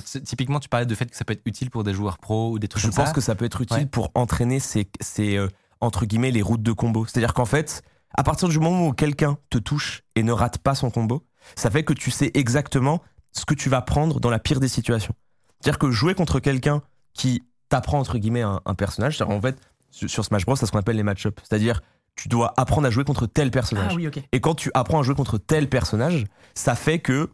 typiquement 0.01 0.61
tu 0.61 0.68
parlais 0.68 0.86
de 0.86 0.95
fait 0.95 1.07
que 1.07 1.16
ça 1.16 1.24
peut 1.24 1.32
être 1.32 1.42
utile 1.45 1.70
pour 1.70 1.84
des 1.84 1.95
joueurs 1.95 2.18
pros 2.18 2.51
ou 2.53 2.59
des 2.59 2.68
trucs 2.68 2.82
Je 2.82 2.88
comme 2.88 2.97
pense 2.97 3.09
ça 3.09 3.12
que 3.14 3.20
ça 3.20 3.34
peut 3.34 3.45
être 3.45 3.61
utile 3.61 3.76
Ouais. 3.78 3.86
pour 3.86 4.11
entraîner 4.14 4.61
ces, 4.61 4.88
ces, 5.01 5.36
euh, 5.36 5.49
entre 5.80 6.07
guillemets, 6.07 6.30
les 6.30 6.42
routes 6.42 6.62
de 6.62 6.72
combo. 6.72 7.07
C'est-à-dire 7.07 7.34
qu'en 7.34 7.45
fait, 7.45 7.82
à 8.16 8.22
partir 8.22 8.49
du 8.49 8.59
moment 8.59 8.86
où 8.88 8.92
quelqu'un 8.92 9.36
te 9.51 9.59
touche 9.59 10.03
et 10.14 10.22
ne 10.22 10.32
rate 10.32 10.59
pas 10.59 10.74
son 10.74 10.90
combo, 10.90 11.24
ça 11.57 11.70
fait 11.70 11.84
que 11.84 11.92
tu 11.92 12.11
sais 12.11 12.30
exactement 12.34 13.03
ce 13.32 13.45
que 13.45 13.55
tu 13.55 13.68
vas 13.68 13.82
prendre 13.82 14.20
dans 14.20 14.30
la 14.30 14.38
pire 14.38 14.61
des 14.61 14.68
situations. 14.68 15.14
C'est-à-dire 15.61 15.78
que 15.78 15.90
jouer 15.90 16.14
contre 16.14 16.40
quelqu'un 16.40 16.82
qui 17.12 17.42
t'apprend, 17.68 17.99
entre 17.99 18.18
guillemets, 18.18 18.42
un, 18.42 18.61
un 18.64 18.74
personnage, 18.74 19.16
c'est-à-dire 19.18 19.36
en 19.36 19.40
fait, 19.40 19.57
sur 19.90 20.24
Smash 20.24 20.45
Bros, 20.47 20.57
c'est 20.57 20.66
ce 20.66 20.72
qu'on 20.72 20.78
appelle 20.78 20.97
les 20.97 21.03
match-ups. 21.03 21.40
C'est-à-dire, 21.49 21.80
tu 22.16 22.28
dois 22.28 22.55
apprendre 22.57 22.86
à 22.86 22.90
jouer 22.90 23.03
contre 23.05 23.26
tel 23.26 23.51
personnage. 23.51 23.90
Ah 23.92 23.95
oui. 23.97 24.09
Et 24.32 24.40
quand 24.40 24.55
tu 24.55 24.70
apprends 24.74 25.01
à 25.01 25.03
jouer 25.03 25.14
contre 25.16 25.38
tel 25.38 25.68
personnage, 25.68 26.24
ça 26.55 26.74
fait 26.76 27.01
que 27.01 27.30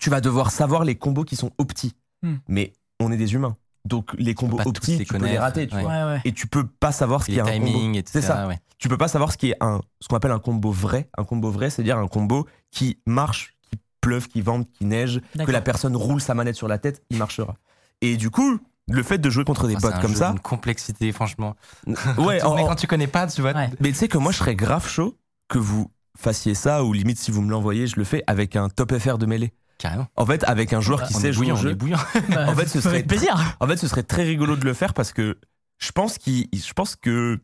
tu 0.00 0.10
vas 0.10 0.20
devoir 0.20 0.50
savoir 0.50 0.84
les 0.84 0.96
combos 0.96 1.24
qui 1.24 1.36
sont 1.36 1.50
optis. 1.58 1.94
Hmm. 2.22 2.36
Mais 2.48 2.72
on 3.00 3.12
est 3.12 3.16
des 3.16 3.34
humains. 3.34 3.56
Donc 3.84 4.14
les 4.18 4.34
combos 4.34 4.58
les 4.58 5.04
tu 5.04 5.04
peux 5.04 5.24
les 5.24 5.38
rater, 5.38 5.68
tu 5.68 5.76
ouais. 5.76 5.82
vois. 5.82 5.90
Ouais, 5.92 6.04
ouais. 6.14 6.20
Et 6.24 6.32
tu 6.32 6.48
peux 6.48 6.66
pas 6.66 6.90
savoir 6.92 7.22
ce 7.22 7.26
qui 7.26 7.36
est 7.36 7.40
un 7.40 7.60
combo. 7.60 8.00
C'est 8.06 8.20
ça. 8.22 8.48
ouais. 8.48 8.58
Tu 8.78 8.88
peux 8.88 8.98
pas 8.98 9.08
savoir 9.08 9.32
ce 9.32 9.36
qui 9.36 9.50
est 9.50 9.56
un 9.60 9.80
ce 10.00 10.08
qu'on 10.08 10.16
appelle 10.16 10.32
un 10.32 10.38
combo 10.40 10.70
vrai. 10.72 11.08
Un 11.16 11.24
combo 11.24 11.50
vrai, 11.50 11.70
c'est-à-dire 11.70 11.96
un 11.98 12.08
combo 12.08 12.46
qui 12.72 12.98
marche, 13.06 13.54
qui 13.62 13.78
pleuve, 14.00 14.26
qui 14.28 14.40
vente, 14.40 14.68
qui 14.72 14.84
neige, 14.84 15.20
que 15.38 15.50
la 15.52 15.60
personne 15.60 15.94
roule 15.96 16.20
sa 16.20 16.34
manette 16.34 16.56
sur 16.56 16.68
la 16.68 16.78
tête, 16.78 17.02
il 17.10 17.18
marchera. 17.18 17.54
Et 18.00 18.16
du 18.16 18.28
coup, 18.30 18.58
le 18.88 19.02
fait 19.02 19.18
de 19.18 19.30
jouer 19.30 19.44
contre 19.44 19.68
des 19.68 19.76
Oh, 19.76 19.80
bots 19.80 19.88
un 19.88 20.00
comme 20.00 20.12
jeu 20.12 20.18
ça, 20.18 20.30
d'une 20.30 20.40
complexité 20.40 21.12
franchement. 21.12 21.54
ouais, 21.86 22.38
Mais 22.38 22.42
en- 22.42 22.66
quand 22.66 22.74
tu 22.74 22.86
connais 22.88 23.06
pas, 23.06 23.26
tu 23.28 23.40
vois. 23.40 23.52
Ouais. 23.52 23.70
Mais 23.80 23.90
tu 23.90 23.94
sais 23.94 24.08
que 24.08 24.18
moi, 24.18 24.32
je 24.32 24.38
serais 24.38 24.56
grave 24.56 24.86
chaud 24.88 25.16
que 25.48 25.58
vous 25.58 25.90
fassiez 26.18 26.54
ça, 26.54 26.84
ou 26.84 26.92
limite, 26.92 27.18
si 27.18 27.30
vous 27.30 27.40
me 27.42 27.50
l'envoyez, 27.50 27.86
je 27.86 27.96
le 27.96 28.04
fais 28.04 28.24
avec 28.26 28.56
un 28.56 28.68
top 28.68 28.96
FR 28.98 29.16
de 29.18 29.26
mêlée. 29.26 29.52
Carrément. 29.78 30.06
En 30.16 30.24
fait, 30.26 30.42
avec 30.44 30.72
un 30.72 30.80
joueur 30.80 31.02
qui 31.06 31.14
On 31.16 31.20
sait 31.20 31.32
jouer 31.32 31.48
est 31.48 31.56
jeu. 31.56 31.74
bouillant. 31.74 31.98
Bah, 32.30 32.46
En 32.50 32.54
fait, 32.54 32.66
ce 32.66 32.80
serait 32.80 33.02
plaisir. 33.02 33.56
En 33.60 33.66
fait, 33.66 33.76
ce 33.76 33.88
serait 33.88 34.02
très 34.02 34.22
rigolo 34.24 34.56
de 34.56 34.64
le 34.64 34.72
faire 34.74 34.94
parce 34.94 35.12
que 35.12 35.38
je 35.78 35.92
pense 35.92 36.16
qu'il, 36.18 36.46
je 36.54 36.72
pense 36.72 36.96
que 36.96 37.38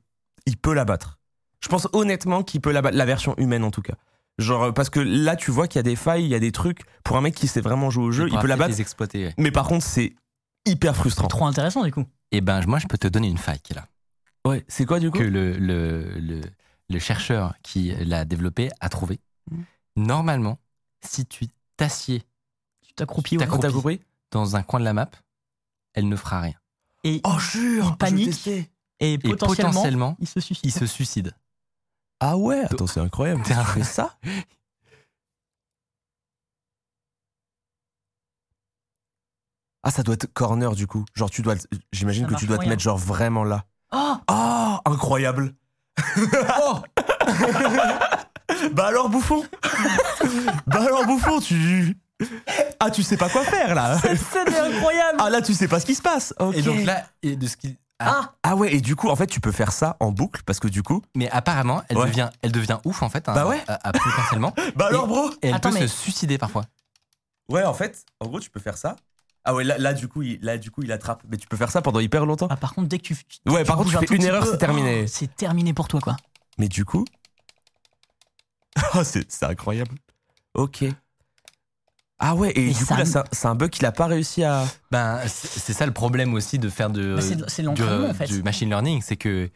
il 0.47 0.57
peut 0.57 0.73
la 0.73 0.85
battre. 0.85 1.19
Je 1.61 1.69
pense 1.69 1.87
honnêtement 1.93 2.43
qu'il 2.43 2.61
peut 2.61 2.73
la 2.73 2.81
battre, 2.83 2.97
la 2.97 3.05
version 3.05 3.35
humaine 3.37 3.63
en 3.65 3.71
tout 3.71 3.83
cas. 3.83 3.95
Genre 4.39 4.73
parce 4.73 4.89
que 4.89 4.99
là, 4.99 5.37
tu 5.37 5.51
vois 5.51 5.69
qu'il 5.69 5.79
y 5.79 5.81
a 5.81 5.83
des 5.85 5.95
failles, 5.95 6.25
il 6.25 6.31
y 6.31 6.35
a 6.35 6.41
des 6.41 6.53
trucs. 6.53 6.81
Pour 7.05 7.17
un 7.19 7.21
mec 7.21 7.35
qui 7.35 7.47
sait 7.49 7.61
vraiment 7.61 7.91
jouer 7.91 8.05
au 8.05 8.11
jeu, 8.13 8.29
il 8.33 8.39
peut 8.39 8.47
la 8.47 8.57
battre. 8.57 8.71
les 8.71 8.81
exploiter. 8.81 9.27
ouais. 9.27 9.35
Mais 9.37 9.51
par 9.51 9.67
contre, 9.69 9.85
c'est 9.85 10.15
hyper 10.67 10.97
frustrant. 10.97 11.29
Trop 11.29 11.45
intéressant 11.47 11.83
du 11.85 11.93
coup. 11.93 12.05
Et 12.33 12.41
ben 12.41 12.63
moi 12.67 12.79
je 12.79 12.87
peux 12.87 12.97
te 12.99 13.09
donner 13.09 13.29
une 13.29 13.37
faille 13.39 13.61
qui 13.61 13.75
est 13.75 13.77
là. 13.77 13.87
Ouais, 14.47 14.65
c'est 14.69 14.87
quoi 14.87 14.99
du 15.01 15.11
coup? 15.11 15.19
Que 15.19 15.23
le, 15.25 15.53
le, 15.59 16.19
le, 16.19 16.41
le 16.89 16.99
chercheur 16.99 17.55
qui 17.63 17.93
l'a 18.05 18.25
développé 18.25 18.71
a 18.81 18.89
trouvé. 18.89 19.21
Normalement, 19.97 20.59
si 21.05 21.27
tu 21.27 21.47
t'assieds 21.77 22.23
Tu 22.83 22.93
t'accroupis. 22.95 23.37
ouais. 23.39 23.47
Quand 23.47 23.59
t'as 23.59 23.71
compris 23.73 24.01
dans 24.31 24.57
un 24.57 24.63
coin 24.63 24.81
de 24.81 24.85
la 24.85 24.93
map, 24.93 25.11
elle 25.95 26.09
ne 26.09 26.17
fera 26.17 26.41
rien. 26.41 26.55
Et, 27.05 27.21
Oh 27.25 27.39
jure, 27.39 27.89
Il 27.93 27.97
panique. 27.97 28.49
et 29.01 29.19
potentiellement, 29.19 30.17
il 30.21 30.29
se 30.29 30.41
suicide. 30.41 30.65
il 30.65 30.73
se 30.73 30.87
suicide. 30.87 31.35
Ah 32.21 32.37
ouais, 32.37 32.61
attends, 32.61 32.87
c'est 32.87 33.01
incroyable. 33.01 33.43
Tu 33.45 33.53
fais 33.53 33.83
ça 33.83 34.17
Ah, 39.83 39.91
ça 39.91 40.03
doit 40.03 40.15
être 40.15 40.33
corner 40.33 40.75
du 40.75 40.87
coup. 40.87 41.05
Genre, 41.15 41.29
tu 41.31 41.43
dois, 41.43 41.57
j'imagine 41.93 42.27
que 42.27 42.35
tu 42.35 42.47
dois 42.47 42.59
te 42.59 42.69
mettre 42.69 42.83
genre 42.83 42.99
vraiment 42.99 43.45
là. 43.45 43.65
Oh 43.93 44.15
Oh, 44.31 44.79
incroyable. 44.87 45.55
Oh. 46.63 46.81
bah 48.73 48.87
alors 48.87 49.09
bouffon. 49.09 49.45
bah 50.67 50.83
alors 50.87 51.05
bouffon, 51.07 51.41
tu 51.41 51.97
Ah, 52.81 52.91
tu 52.91 53.03
sais 53.03 53.17
pas 53.17 53.29
quoi 53.29 53.45
faire 53.45 53.75
là. 53.75 53.99
Cette 53.99 54.19
scène 54.19 54.49
est 54.49 54.59
incroyable 54.77 55.19
Ah 55.21 55.31
là, 55.31 55.43
tu 55.43 55.55
sais 55.55 55.69
pas 55.69 55.81
ce 55.81 55.87
qui 55.87 55.95
se 55.95 56.03
passe. 56.03 56.35
Ok. 56.39 56.57
Et 56.57 56.63
donc 56.63 56.85
là, 56.85 57.05
et 57.23 57.37
de 57.37 57.47
ce 57.47 57.57
qui... 57.57 57.77
Ah 57.99 58.33
Ah 58.43 58.57
ouais, 58.57 58.75
et 58.75 58.81
du 58.81 58.97
coup, 58.97 59.09
en 59.09 59.17
fait, 59.17 59.27
tu 59.29 59.41
peux 59.41 59.53
faire 59.53 59.71
ça 59.73 59.97
en 60.01 60.11
boucle 60.11 60.43
parce 60.45 60.59
que 60.59 60.67
du 60.69 60.83
coup, 60.83 61.03
Mais 61.15 61.31
apparemment, 61.31 61.83
elle, 61.89 61.99
Ouais. 61.99 62.07
devient, 62.09 62.31
elle 62.43 62.51
devient 62.53 62.79
ouf 62.85 63.03
en 63.03 63.09
fait, 63.09 63.29
hein, 63.29 63.33
Bah 63.35 63.47
ouais. 63.47 63.63
à- 63.69 63.89
à- 63.89 63.93
potentiellement. 63.93 64.53
bah 64.77 64.87
alors 64.89 65.07
bro. 65.07 65.31
Et 65.43 65.49
elle 65.49 65.55
Attends, 65.55 65.71
peut 65.71 65.77
mais- 65.81 65.89
se 65.89 65.97
suicider 65.97 66.37
parfois. 66.39 66.65
Ouais, 67.49 67.65
en 67.65 67.75
fait, 67.75 68.05
en 68.21 68.27
gros, 68.27 68.41
tu 68.41 68.51
peux 68.51 68.61
faire 68.61 68.77
ça. 68.77 68.97
Ah 69.45 69.55
ouais, 69.55 69.63
là, 69.65 69.77
là 69.79 69.93
du 69.93 70.09
coup, 70.09 70.23
il, 70.23 70.39
là 70.43 70.57
du 70.59 70.71
coup, 70.71 70.83
il 70.83 70.91
attrape. 70.93 71.23
Mais 71.29 71.37
tu 71.37 71.47
peux 71.49 71.57
faire 71.57 71.71
ça 71.71 71.81
pendant 71.83 72.01
hyper 72.01 72.27
longtemps. 72.27 72.47
Ah, 72.51 72.57
par 72.57 72.75
contre, 72.75 72.89
dès 72.89 72.99
que 72.99 73.03
tu. 73.05 73.15
tu- 73.17 73.53
Ouais, 73.53 73.65
par 73.65 73.77
contre, 73.77 73.87
bouges 73.89 73.93
tu 73.93 73.97
un 73.99 74.01
fais 74.01 74.07
tout 74.07 74.15
une 74.15 74.21
petit 74.21 74.29
erreur, 74.29 74.45
peu, 74.45 74.51
c'est 74.53 74.59
terminé. 74.59 75.03
oh, 75.05 75.07
c'est 75.09 75.35
terminé 75.37 75.73
pour 75.75 75.87
toi, 75.89 76.01
quoi. 76.01 76.17
Mais 76.59 76.69
du 76.69 76.85
coup, 76.85 77.05
oh, 78.95 79.03
c'est 79.05 79.31
c'est 79.31 79.45
incroyable. 79.47 79.97
Ok. 80.55 80.85
Ah 82.25 82.35
ouais, 82.37 82.51
et, 82.53 82.67
Et 82.67 82.69
du 82.69 82.75
ça- 82.75 82.95
coup 82.95 83.01
là, 83.01 83.25
c'est 83.33 83.49
un- 83.49 83.55
bug 83.57 83.71
qu'il 83.71 83.85
a 83.85 83.91
pas 83.93 84.07
réussi 84.07 84.45
à. 84.45 84.65
Ben, 84.93 85.21
c'est 85.27 85.73
ça 85.73 85.87
le 85.87 85.93
problème 85.93 86.35
aussi 86.35 86.59
de 86.59 86.69
faire 86.69 86.89
de, 86.91 87.17
Bah, 87.17 87.21
c'est 87.23 87.35
de- 87.63 87.73
du, 87.75 87.83
en 87.83 88.15
fait. 88.15 88.27
du 88.27 88.43
machine 88.45 88.69
learning, 88.69 89.03
c'est 89.03 89.17
que 89.17 89.51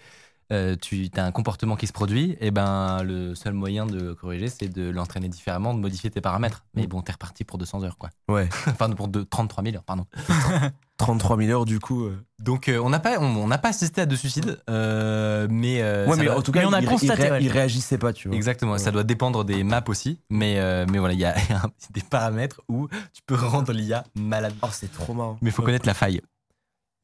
euh, 0.52 0.76
tu 0.80 1.08
as 1.16 1.24
un 1.24 1.32
comportement 1.32 1.76
qui 1.76 1.86
se 1.86 1.92
produit, 1.92 2.36
et 2.40 2.50
ben 2.50 3.02
le 3.02 3.34
seul 3.34 3.52
moyen 3.52 3.86
de 3.86 3.98
le 4.00 4.14
corriger, 4.14 4.48
c'est 4.48 4.68
de 4.68 4.88
l'entraîner 4.90 5.28
différemment, 5.28 5.74
de 5.74 5.80
modifier 5.80 6.10
tes 6.10 6.20
paramètres. 6.20 6.64
Mais 6.74 6.86
bon, 6.86 7.02
t'es 7.02 7.12
reparti 7.12 7.44
pour 7.44 7.58
200 7.58 7.82
heures, 7.84 7.98
quoi. 7.98 8.10
Ouais. 8.28 8.48
enfin, 8.68 8.90
pour 8.90 9.08
deux- 9.08 9.24
33 9.24 9.64
000 9.64 9.76
heures, 9.76 9.82
pardon. 9.84 10.06
33 10.98 11.36
000 11.36 11.50
heures 11.50 11.64
du 11.66 11.78
coup. 11.78 12.04
euh. 12.04 12.16
Donc, 12.38 12.68
euh, 12.68 12.78
on 12.82 12.88
n'a 12.88 12.98
pas, 13.00 13.18
on, 13.20 13.24
on 13.36 13.46
n'a 13.48 13.58
pas 13.58 13.68
assisté 13.68 14.00
à 14.02 14.06
de 14.06 14.16
suicides, 14.16 14.58
euh, 14.70 15.46
mais 15.50 15.82
euh, 15.82 16.06
Ouais, 16.06 16.12
ça 16.12 16.16
mais 16.18 16.24
doit- 16.26 16.38
en 16.38 16.42
tout 16.42 16.52
cas, 16.52 16.60
mais 16.60 16.66
on 16.66 16.72
a 16.72 16.78
il, 16.80 16.84
il 16.84 16.88
constaté, 16.88 17.22
ré- 17.24 17.30
ouais. 17.32 17.42
il 17.42 17.50
réagissait 17.50 17.98
pas, 17.98 18.12
tu 18.14 18.28
vois. 18.28 18.36
Exactement, 18.36 18.78
ça 18.78 18.90
doit 18.92 19.04
dépendre 19.04 19.44
des 19.44 19.62
maps 19.62 19.84
aussi, 19.88 20.20
mais, 20.30 20.58
euh, 20.58 20.86
mais 20.90 20.98
voilà, 20.98 21.12
il 21.14 21.20
y 21.20 21.24
a 21.26 21.34
des 21.92 22.00
paramètres 22.02 22.62
où 22.68 22.88
tu 23.12 23.20
peux 23.26 23.34
rendre 23.34 23.72
l'IA 23.72 24.04
malade. 24.14 24.54
Oh, 24.62 24.68
c'est 24.70 24.90
trop 24.92 25.12
marrant. 25.12 25.38
Mais 25.42 25.50
il 25.50 25.52
faut 25.52 25.62
connaître 25.62 25.86
la 25.86 25.94
faille. 25.94 26.22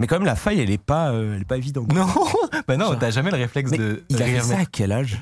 Mais 0.02 0.08
quand 0.08 0.16
même, 0.16 0.26
la 0.26 0.34
faille, 0.34 0.58
elle 0.58 0.70
est 0.70 0.82
pas, 0.82 1.12
euh, 1.12 1.36
elle 1.36 1.42
est 1.42 1.44
pas 1.44 1.56
évidente. 1.56 1.92
Non, 1.92 2.06
bah 2.66 2.76
non, 2.76 2.86
Genre- 2.86 2.98
t'as 2.98 3.10
jamais 3.12 3.30
le 3.30 3.36
réflexe 3.36 3.70
Mais 3.70 3.78
de 3.78 4.02
il 4.08 4.16
a 4.20 4.24
fait 4.26 4.32
rire, 4.32 4.44
ça 4.44 4.58
à 4.58 4.64
quel 4.64 4.90
âge? 4.90 5.20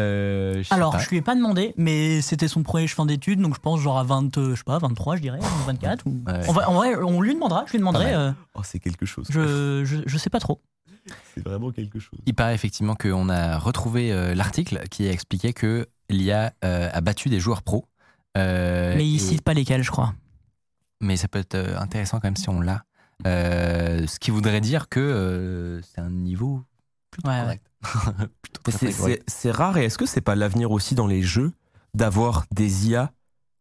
Euh, 0.00 0.62
je 0.64 0.74
Alors, 0.74 0.90
pas. 0.92 0.98
je 0.98 1.08
lui 1.08 1.18
ai 1.18 1.22
pas 1.22 1.36
demandé, 1.36 1.72
mais 1.76 2.20
c'était 2.22 2.48
son 2.48 2.64
premier 2.64 2.88
fin 2.88 3.06
d'études, 3.06 3.40
donc 3.40 3.54
je 3.54 3.60
pense 3.60 3.80
genre 3.80 3.98
à 3.98 4.02
20, 4.02 4.36
euh, 4.36 4.50
je 4.50 4.56
sais 4.56 4.64
pas, 4.64 4.78
23, 4.78 5.14
je 5.16 5.20
dirais, 5.22 5.38
ou 5.38 5.66
24. 5.66 6.04
Ou... 6.06 6.10
Ouais. 6.26 6.48
En, 6.48 6.52
vrai, 6.52 6.64
en 6.64 6.74
vrai, 6.74 6.96
on 6.96 7.20
lui 7.22 7.34
demandera, 7.34 7.62
je 7.66 7.70
lui 7.72 7.78
demanderai. 7.78 8.12
Euh, 8.12 8.32
Oh, 8.56 8.62
c'est 8.64 8.80
quelque 8.80 9.06
chose. 9.06 9.26
je, 9.30 9.84
je, 9.84 9.98
je 10.04 10.18
sais 10.18 10.28
pas 10.28 10.40
trop. 10.40 10.60
C'est 11.36 11.44
vraiment 11.44 11.70
quelque 11.70 12.00
chose. 12.00 12.18
Il 12.26 12.34
paraît 12.34 12.54
effectivement 12.56 12.96
qu'on 12.96 13.28
a 13.28 13.58
retrouvé 13.58 14.12
euh, 14.12 14.34
l'article 14.34 14.82
qui 14.90 15.06
expliquait 15.06 15.52
que 15.52 15.86
l'IA 16.10 16.52
euh, 16.64 16.90
a 16.92 17.00
battu 17.00 17.28
des 17.28 17.38
joueurs 17.38 17.62
pros. 17.62 17.86
Euh, 18.36 18.92
mais 18.96 19.06
il 19.08 19.14
et- 19.16 19.18
cite 19.20 19.42
pas 19.42 19.54
lesquels, 19.54 19.84
je 19.84 19.90
crois. 19.92 20.14
mais 21.00 21.16
ça 21.16 21.28
peut 21.28 21.38
être 21.38 21.56
intéressant 21.78 22.18
quand 22.18 22.26
même 22.26 22.36
si 22.36 22.48
on 22.48 22.60
l'a. 22.60 22.82
Euh, 23.26 24.06
ce 24.06 24.18
qui 24.18 24.30
voudrait 24.30 24.60
dire 24.60 24.88
que 24.88 25.00
euh, 25.00 25.80
c'est 25.82 26.00
un 26.00 26.10
niveau 26.10 26.64
plutôt 27.10 27.28
Ouais, 27.30 27.40
correct. 27.40 27.70
C'est 29.28 29.50
rare 29.50 29.78
et 29.78 29.84
est-ce 29.84 29.96
que 29.98 30.06
c'est 30.06 30.20
pas 30.20 30.34
l'avenir 30.34 30.70
aussi 30.72 30.94
dans 30.94 31.06
les 31.06 31.22
jeux 31.22 31.52
d'avoir 31.94 32.44
des 32.50 32.88
IA 32.88 33.12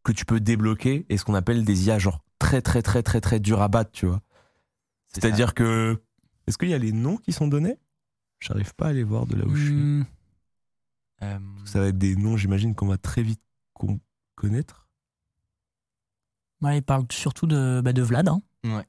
que 0.03 0.11
tu 0.11 0.25
peux 0.25 0.39
débloquer 0.39 1.05
et 1.09 1.17
ce 1.17 1.23
qu'on 1.25 1.35
appelle 1.35 1.63
des 1.63 1.87
IA 1.87 1.99
genre 1.99 2.19
très 2.39 2.61
très 2.61 2.81
très 2.81 3.01
très 3.03 3.21
très 3.21 3.39
dur 3.39 3.61
à 3.61 3.67
battre, 3.67 3.91
tu 3.91 4.05
vois? 4.07 4.21
C'est 5.07 5.21
C'est-à-dire 5.21 5.53
que 5.53 6.01
est-ce 6.47 6.57
qu'il 6.57 6.69
y 6.69 6.73
a 6.73 6.77
les 6.77 6.91
noms 6.91 7.17
qui 7.17 7.31
sont 7.31 7.47
donnés? 7.47 7.77
J'arrive 8.39 8.75
pas 8.75 8.87
à 8.87 8.93
les 8.93 9.03
voir 9.03 9.25
de 9.25 9.35
là 9.35 9.45
où 9.45 9.55
je 9.55 9.63
suis. 9.65 9.73
Hmm, 9.73 10.03
ça. 11.19 11.25
Euh, 11.27 11.39
Ça 11.65 11.79
va 11.79 11.87
être 11.87 11.97
des 11.97 12.15
noms, 12.15 12.35
j'imagine 12.35 12.75
qu'on 12.75 12.87
va 12.87 12.97
très 12.97 13.23
vite 13.23 13.41
con- 13.73 13.99
connaître. 14.35 14.87
ouais, 16.61 16.79
il 16.79 16.83
parle 16.83 17.05
surtout 17.11 17.47
de, 17.47 17.81
bah, 17.83 17.93
de 17.93 18.01
Vlad. 18.01 18.27
hein. 18.27 18.41
Ouais. 18.63 18.85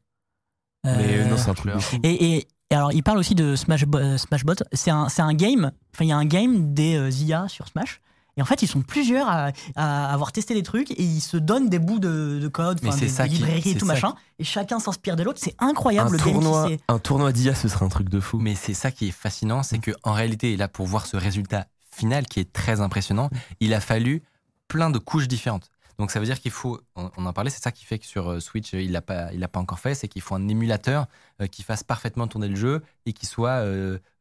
Mais 0.98 1.18
Euh, 1.18 1.28
non, 1.28 1.36
c'est 1.36 1.50
un 1.50 1.54
truc 1.54 1.66
de 1.74 1.78
fleur. 1.78 1.82
fou. 1.82 1.96
Et, 2.02 2.36
et- 2.36 2.48
et 2.70 2.74
alors, 2.74 2.92
il 2.92 3.02
parle 3.04 3.18
aussi 3.18 3.36
de 3.36 3.54
Smash, 3.54 3.84
euh, 3.94 4.18
Smashbot. 4.18 4.54
C'est 4.72 4.90
un, 4.90 5.08
c'est 5.08 5.22
un 5.22 5.34
game. 5.34 5.70
Enfin, 5.94 6.04
il 6.04 6.08
y 6.08 6.12
a 6.12 6.16
un 6.16 6.24
game 6.24 6.74
des 6.74 6.96
euh, 6.96 7.10
IA 7.10 7.46
sur 7.48 7.68
Smash. 7.68 8.00
Et 8.36 8.42
en 8.42 8.44
fait, 8.44 8.60
ils 8.60 8.66
sont 8.66 8.82
plusieurs 8.82 9.28
à, 9.28 9.50
à 9.76 10.12
avoir 10.12 10.30
testé 10.32 10.52
des 10.52 10.62
trucs 10.64 10.90
et 10.90 11.02
ils 11.02 11.20
se 11.20 11.36
donnent 11.36 11.68
des 11.70 11.78
bouts 11.78 11.98
de, 12.00 12.38
de 12.42 12.48
code, 12.48 12.80
des, 12.80 12.90
qui- 12.90 13.28
librairies 13.28 13.70
et 13.70 13.74
tout 13.76 13.86
machin. 13.86 14.14
Et 14.40 14.44
chacun 14.44 14.78
s'inspire 14.80 15.14
de 15.16 15.22
l'autre. 15.22 15.38
C'est 15.40 15.54
incroyable 15.60 16.08
Un 16.08 16.12
le 16.12 16.18
tournoi, 16.18 16.68
un 16.88 16.98
tournoi 16.98 17.32
d'IA, 17.32 17.54
ce 17.54 17.68
serait 17.68 17.84
un 17.86 17.88
truc 17.88 18.08
de 18.10 18.18
fou. 18.20 18.38
Mais 18.38 18.54
c'est 18.56 18.74
ça 18.74 18.90
qui 18.90 19.08
est 19.08 19.12
fascinant, 19.12 19.62
c'est 19.62 19.78
que 19.78 19.92
en 20.02 20.12
réalité, 20.12 20.54
là, 20.56 20.66
pour 20.68 20.86
voir 20.86 21.06
ce 21.06 21.16
résultat 21.16 21.66
final 21.90 22.26
qui 22.26 22.40
est 22.40 22.52
très 22.52 22.80
impressionnant, 22.82 23.30
il 23.60 23.72
a 23.72 23.80
fallu 23.80 24.22
plein 24.68 24.90
de 24.90 24.98
couches 24.98 25.28
différentes. 25.28 25.70
Donc 25.98 26.10
ça 26.10 26.20
veut 26.20 26.26
dire 26.26 26.38
qu'il 26.40 26.50
faut, 26.50 26.80
on, 26.94 27.10
on 27.16 27.24
en 27.26 27.32
parlait, 27.32 27.50
c'est 27.50 27.62
ça 27.62 27.72
qui 27.72 27.84
fait 27.84 27.98
que 27.98 28.04
sur 28.06 28.30
euh, 28.32 28.40
Switch, 28.40 28.74
euh, 28.74 28.82
il 28.82 28.92
l'a 28.92 29.00
pas, 29.02 29.32
il 29.32 29.40
l'a 29.40 29.48
pas 29.48 29.60
encore 29.60 29.78
fait, 29.78 29.94
c'est 29.94 30.08
qu'il 30.08 30.20
faut 30.22 30.34
un 30.34 30.46
émulateur 30.48 31.06
euh, 31.40 31.46
qui 31.46 31.62
fasse 31.62 31.82
parfaitement 31.82 32.26
tourner 32.26 32.48
le 32.48 32.56
jeu 32.56 32.82
et 33.06 33.12
qui 33.14 33.24
soit 33.26 33.64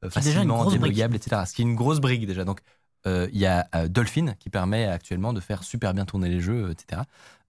facilement 0.10 0.70
débuggable, 0.70 1.16
etc. 1.16 1.42
Ce 1.46 1.54
qui 1.54 1.62
est 1.62 1.66
une 1.66 1.76
grosse 1.76 2.00
brique 2.00 2.26
déjà. 2.26 2.46
Donc 2.46 2.60
euh, 3.08 3.28
il 3.34 3.40
y 3.40 3.46
a 3.46 3.68
euh, 3.76 3.88
Dolphin 3.88 4.34
qui 4.40 4.50
permet 4.50 4.86
actuellement 4.86 5.34
de 5.34 5.40
faire 5.40 5.64
super 5.64 5.94
bien 5.94 6.06
tourner 6.06 6.30
les 6.30 6.40
jeux, 6.40 6.72
etc. 6.72 7.02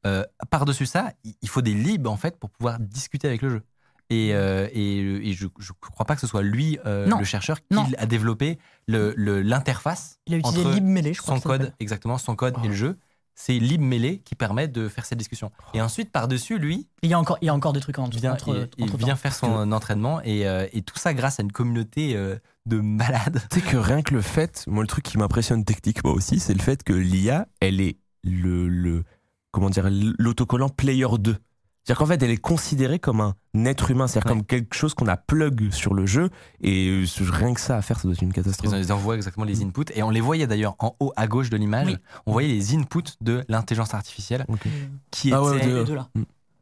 Euh, 0.07 0.25
Par-dessus 0.51 0.87
ça, 0.87 1.13
il 1.43 1.49
faut 1.49 1.63
des 1.63 1.75
libs 1.75 2.07
en 2.07 2.17
fait 2.17 2.39
pour 2.39 2.51
pouvoir 2.51 2.79
discuter 2.81 3.29
avec 3.29 3.43
le 3.43 3.51
jeu. 3.51 3.63
Et, 4.09 4.29
et, 4.29 5.29
et 5.31 5.33
je 5.33 5.47
ne 5.47 5.51
crois 5.91 6.07
pas 6.07 6.15
que 6.15 6.21
ce 6.21 6.29
soit 6.29 6.43
lui, 6.43 6.79
le 6.85 7.25
chercheur, 7.25 7.59
qui 7.59 7.75
Non. 7.75 7.89
a 7.99 8.07
développé 8.07 8.57
le- 8.87 9.13
le- 9.17 9.43
l'interface 9.43 10.21
Il 10.29 10.35
a 10.35 10.37
utilisé 10.37 10.61
entre 10.65 10.75
LibMelee, 10.77 11.15
je 11.15 11.23
crois. 11.23 11.35
son 11.37 11.41
code, 11.41 11.73
exactement, 11.81 12.17
son 12.17 12.37
code 12.37 12.55
Oh. 12.59 12.65
et 12.65 12.69
le 12.69 12.75
jeu. 12.75 12.99
C'est 13.39 13.59
LibMelee 13.59 14.21
qui 14.25 14.35
permet 14.35 14.67
de 14.67 14.89
faire 14.89 15.05
cette 15.05 15.19
discussion. 15.19 15.53
Et 15.75 15.83
ensuite, 15.83 16.11
par-dessus, 16.11 16.59
lui, 16.59 16.89
Il 17.03 17.11
y 17.11 17.15
a 17.15 17.19
encore, 17.21 17.37
il 17.43 17.47
y 17.47 17.49
a 17.51 17.55
encore 17.55 17.75
des 17.75 17.81
trucs 17.81 17.99
en 17.99 18.09
vient, 18.09 18.33
entre, 18.33 18.69
il- 18.79 18.87
vient 18.97 19.09
temps. 19.09 19.17
faire 19.17 19.35
son 19.35 19.71
entraînement 19.73 20.23
et, 20.23 20.47
euh, 20.49 20.67
et 20.73 20.81
tout 20.81 20.99
ça 20.99 21.13
grâce 21.13 21.39
à 21.39 21.43
une 21.43 21.53
communauté 21.53 22.17
euh, 22.17 22.37
de 22.65 22.81
malades. 22.81 23.43
Tu 23.51 23.61
sais 23.61 23.67
que 23.67 23.77
rien 23.77 24.01
que 24.03 24.15
le 24.15 24.23
fait, 24.23 24.65
moi 24.67 24.83
le 24.83 24.89
truc 24.89 25.05
qui 25.05 25.19
m'impressionne 25.19 25.65
techniquement 25.67 26.13
aussi, 26.13 26.41
c'est 26.41 26.55
le 26.55 26.63
fait 26.63 26.83
que 26.83 26.95
l'IA, 26.95 27.47
elle 27.61 27.81
est 27.83 27.99
le, 28.25 28.69
le 28.69 29.05
comment 29.53 29.69
dire, 29.71 29.87
l'autocollant 29.91 30.71
player 30.71 31.07
2. 31.19 31.37
C'est-à-dire 31.87 31.99
qu'en 32.01 32.07
fait, 32.07 32.21
elle 32.25 32.33
est 32.33 32.37
considérée 32.37 32.99
comme 32.99 33.21
un 33.21 33.37
être 33.65 33.93
humain, 33.93 34.09
c'est-à-dire 34.09 34.33
Ouais. 34.33 34.37
comme 34.39 34.45
quelque 34.45 34.75
chose 34.75 34.93
qu'on 34.95 35.07
a 35.07 35.17
plug 35.17 35.71
sur 35.71 35.95
le 35.95 36.05
jeu, 36.05 36.31
et 36.61 36.89
euh, 36.89 37.05
rien 37.31 37.55
que 37.55 37.61
ça 37.61 37.77
à 37.77 37.83
faire, 37.83 37.97
ça 38.01 38.09
doit 38.09 38.15
être 38.15 38.23
une 38.23 38.33
catastrophe. 38.33 38.75
Ils 38.77 38.93
envoient 38.93 39.15
exactement 39.15 39.45
les 39.47 39.63
inputs. 39.63 39.85
Et 39.95 40.03
on 40.03 40.11
les 40.11 40.21
voyait 40.21 40.49
d'ailleurs 40.49 40.75
en 40.81 40.97
haut 40.99 41.13
à 41.15 41.29
gauche 41.29 41.49
de 41.49 41.57
l'image. 41.57 41.87
Oui. 41.87 41.97
On 42.27 42.33
voyait 42.33 42.49
les 42.49 42.75
inputs 42.75 43.15
de 43.21 43.45
l'intelligence 43.49 43.95
artificielle 43.95 44.45
Ok. 44.49 44.67
qui 45.13 45.33
Ah 45.33 45.41
ouais, 45.45 45.61
de- 45.65 45.93
là. 45.95 46.09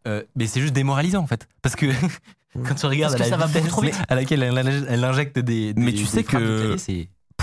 Euh, 0.07 0.23
mais 0.37 0.47
c'est 0.47 0.61
juste 0.61 0.75
démoralisant 0.75 1.23
en 1.23 1.27
fait. 1.27 1.49
Parce 1.63 1.75
que 1.75 1.87
quand 2.69 2.75
tu 2.75 2.85
regardes 2.85 3.15
à 3.15 3.19
la 3.19 3.25
ça 3.25 3.39
va 3.39 3.47
vitesse 3.47 3.67
trop 3.69 3.81
vite. 3.81 3.99
à 4.07 4.15
laquelle 4.15 4.43
elle, 4.43 4.59
injecte- 4.59 4.87
elle 4.91 5.05
injecte 5.05 5.39
des, 5.39 5.73
des- 5.73 5.83
Mais 5.83 5.93
tu 5.93 6.01
des 6.01 6.05
sais 6.05 6.23
que- 6.23 6.77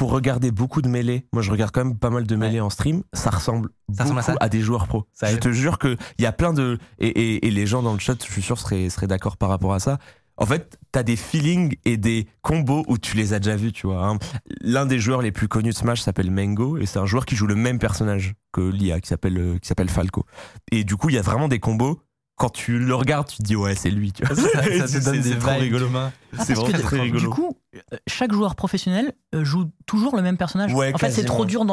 Pour 0.02 0.10
regarder 0.14 0.49
beaucoup 0.49 0.82
de 0.82 0.89
mêlées, 0.89 1.28
moi 1.32 1.43
je 1.43 1.52
regarde 1.52 1.70
quand 1.72 1.86
même 1.86 1.95
pas 1.95 2.10
mal 2.10 2.26
de 2.26 2.36
mêlées 2.36 2.60
en 2.60 2.72
stream, 2.72 3.04
ça 3.14 3.30
ressemble 3.30 3.70
Ça 3.95 4.04
ressemble 4.06 4.20
à 4.41 4.45
beaucoup 4.45 4.49
des 4.49 4.62
joueurs 4.62 4.88
pro. 4.88 5.06
Ça 5.14 5.28
je 5.28 5.36
aide. 5.36 5.41
te 5.41 5.52
jure 5.52 5.78
qu'il 5.78 5.95
y 6.18 6.26
a 6.26 6.32
plein 6.32 6.54
de... 6.54 6.80
Et, 6.97 7.08
et- 7.08 7.47
et 7.47 7.52
les 7.52 7.68
gens 7.68 7.84
dans 7.84 7.93
le 7.93 7.99
chat, 7.99 8.16
je 8.26 8.32
suis 8.32 8.41
sûr, 8.41 8.58
seraient, 8.58 8.89
seraient 8.89 9.06
d'accord 9.06 9.38
par 9.38 9.49
rapport 9.49 9.74
à 9.76 9.80
ça. 9.80 9.99
En 10.38 10.47
fait, 10.47 10.80
t'as 10.91 11.04
des 11.04 11.16
feelings 11.16 11.76
et 11.86 11.97
des 11.97 12.26
combos 12.41 12.84
où 12.88 12.97
tu 12.97 13.16
les 13.16 13.34
as 13.34 13.39
déjà 13.39 13.56
vus, 13.56 13.74
tu 13.74 13.86
vois. 13.86 14.04
hein. 14.08 14.18
L'un 14.62 14.88
des 14.88 14.97
joueurs 14.97 15.22
les 15.22 15.32
plus 15.32 15.47
connus 15.47 15.70
de 15.70 15.76
Smash 15.76 16.02
s'appelle 16.02 16.32
Mango 16.32 16.80
et 16.80 16.88
c'est 16.88 16.97
un 16.97 17.06
joueur 17.06 17.28
qui 17.28 17.36
joue 17.36 17.45
le 17.45 17.54
même 17.56 17.78
personnage 17.78 18.34
que 18.54 18.62
l'IA 18.62 19.02
qui 19.02 19.08
s'appelle 19.08 19.38
euh, 19.38 19.58
qui 19.60 19.68
s'appelle 19.68 19.89
Falco. 19.89 20.26
Et 20.72 20.84
du 20.84 20.95
coup, 20.95 21.10
il 21.10 21.16
y 21.16 21.20
a 21.20 21.22
vraiment 21.22 21.47
des 21.47 21.60
combos. 21.60 22.02
Quand 22.38 22.50
tu 22.50 22.80
le 22.80 22.96
regardes, 22.96 23.28
tu 23.28 23.38
te 23.38 23.44
dis 23.44 23.56
ouais, 23.56 23.76
c'est 23.76 23.92
lui. 23.92 24.12
Tu 24.14 24.26
vois. 24.26 24.36
ça, 24.36 24.50
ça 24.50 24.62
te 24.64 24.88
C'est- 24.88 25.00
donne 25.06 25.22
des 25.22 25.38
trop 25.38 25.52
rigolo. 25.52 25.88
Ah, 25.96 26.12
C'est 26.44 26.54
vraiment 26.56 26.72
que 26.72 26.82
très 26.82 26.96
Du 26.98 27.02
rigolo. 27.04 27.30
coup, 27.30 27.58
euh, 27.76 27.98
chaque 28.08 28.32
joueur 28.34 28.56
professionnel 28.56 29.14
euh, 29.36 29.44
joue 29.44 29.70
toujours 29.86 30.16
le 30.16 30.24
même 30.24 30.38
personnage. 30.38 30.74
Ouais, 30.74 30.92
en 30.94 30.98
fait, 30.98 31.12
c'est 31.12 31.18
quasiment. 31.22 31.34
trop 31.36 31.46
dur 31.46 31.66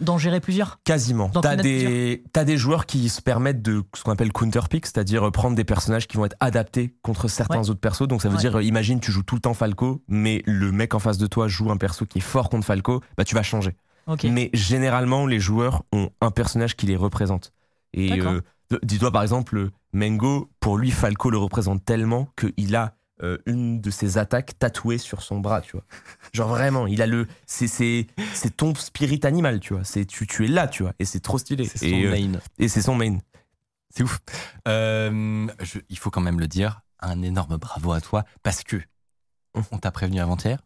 d'en 0.00 0.18
gérer 0.18 0.40
plusieurs. 0.40 0.80
Quasiment. 0.82 1.28
T'as 1.28 1.54
des, 1.54 2.24
t'as 2.32 2.42
des 2.44 2.56
joueurs 2.56 2.86
qui 2.86 3.08
se 3.08 3.22
permettent 3.22 3.62
de 3.62 3.84
ce 3.94 4.02
qu'on 4.02 4.10
appelle 4.10 4.32
counter 4.32 4.62
pick, 4.68 4.86
c'est-à-dire 4.86 5.28
euh, 5.28 5.30
prendre 5.30 5.54
des 5.54 5.64
personnages 5.64 6.08
qui 6.08 6.16
vont 6.16 6.24
être 6.24 6.36
adaptés 6.40 6.96
contre 7.02 7.28
certains 7.28 7.60
Ouais. 7.60 7.70
autres 7.70 7.78
persos. 7.80 8.08
Donc 8.08 8.20
ça 8.20 8.28
veut 8.28 8.34
Ouais. 8.34 8.40
dire, 8.40 8.60
imagine, 8.62 8.98
tu 8.98 9.12
joues 9.12 9.22
tout 9.22 9.36
le 9.36 9.40
temps 9.40 9.54
Falco, 9.54 10.02
mais 10.08 10.42
le 10.44 10.72
mec 10.72 10.94
en 10.94 10.98
face 10.98 11.18
de 11.18 11.28
toi 11.28 11.46
joue 11.46 11.70
un 11.70 11.76
perso 11.76 12.04
qui 12.04 12.18
est 12.18 12.22
fort 12.22 12.48
contre 12.50 12.66
Falco, 12.66 13.00
bah 13.16 13.24
tu 13.24 13.36
vas 13.36 13.44
changer. 13.44 13.76
Ok. 14.08 14.24
Mais 14.24 14.50
généralement, 14.54 15.24
les 15.26 15.38
joueurs 15.38 15.82
ont 15.92 16.10
un 16.20 16.30
personnage 16.32 16.74
qui 16.74 16.86
les 16.86 16.96
représente. 16.96 17.52
Et 17.92 18.20
dis-toi 18.82 19.10
par 19.10 19.22
exemple, 19.22 19.70
Mengo, 19.92 20.50
pour 20.60 20.76
lui, 20.78 20.90
Falco 20.90 21.30
le 21.30 21.38
représente 21.38 21.84
tellement 21.84 22.28
qu'il 22.36 22.74
a 22.76 22.94
euh, 23.22 23.38
une 23.46 23.80
de 23.80 23.90
ses 23.90 24.18
attaques 24.18 24.58
tatouée 24.58 24.98
sur 24.98 25.22
son 25.22 25.38
bras, 25.40 25.62
tu 25.62 25.72
vois. 25.72 25.84
Genre 26.34 26.48
vraiment, 26.48 26.86
il 26.86 27.00
a 27.00 27.06
le, 27.06 27.26
c'est 27.46 28.06
ton 28.56 28.74
spirit 28.74 29.20
animal, 29.22 29.60
tu 29.60 29.72
vois. 29.74 29.84
C'est 29.84 30.04
tu 30.04 30.26
tu 30.26 30.44
es 30.44 30.48
là, 30.48 30.68
tu 30.68 30.82
vois, 30.82 30.92
et 30.98 31.04
c'est 31.04 31.20
trop 31.20 31.38
stylé. 31.38 31.64
C'est 31.66 31.78
son 31.78 31.86
euh, 32.04 32.10
main. 32.10 32.38
et 32.58 32.68
c'est 32.68 32.82
son 32.82 32.94
main. 32.94 33.18
C'est 33.94 34.02
ouf. 34.02 34.18
Euh, 34.68 35.46
je- 35.62 35.78
il 35.88 35.98
faut 35.98 36.10
quand 36.10 36.20
même 36.20 36.40
le 36.40 36.48
dire, 36.48 36.82
un 37.00 37.22
énorme 37.22 37.56
bravo 37.56 37.92
à 37.92 38.00
toi 38.00 38.24
parce 38.42 38.62
que 38.62 38.76
on 39.72 39.78
t'a 39.78 39.90
prévenu 39.90 40.20
avant-hier. 40.20 40.58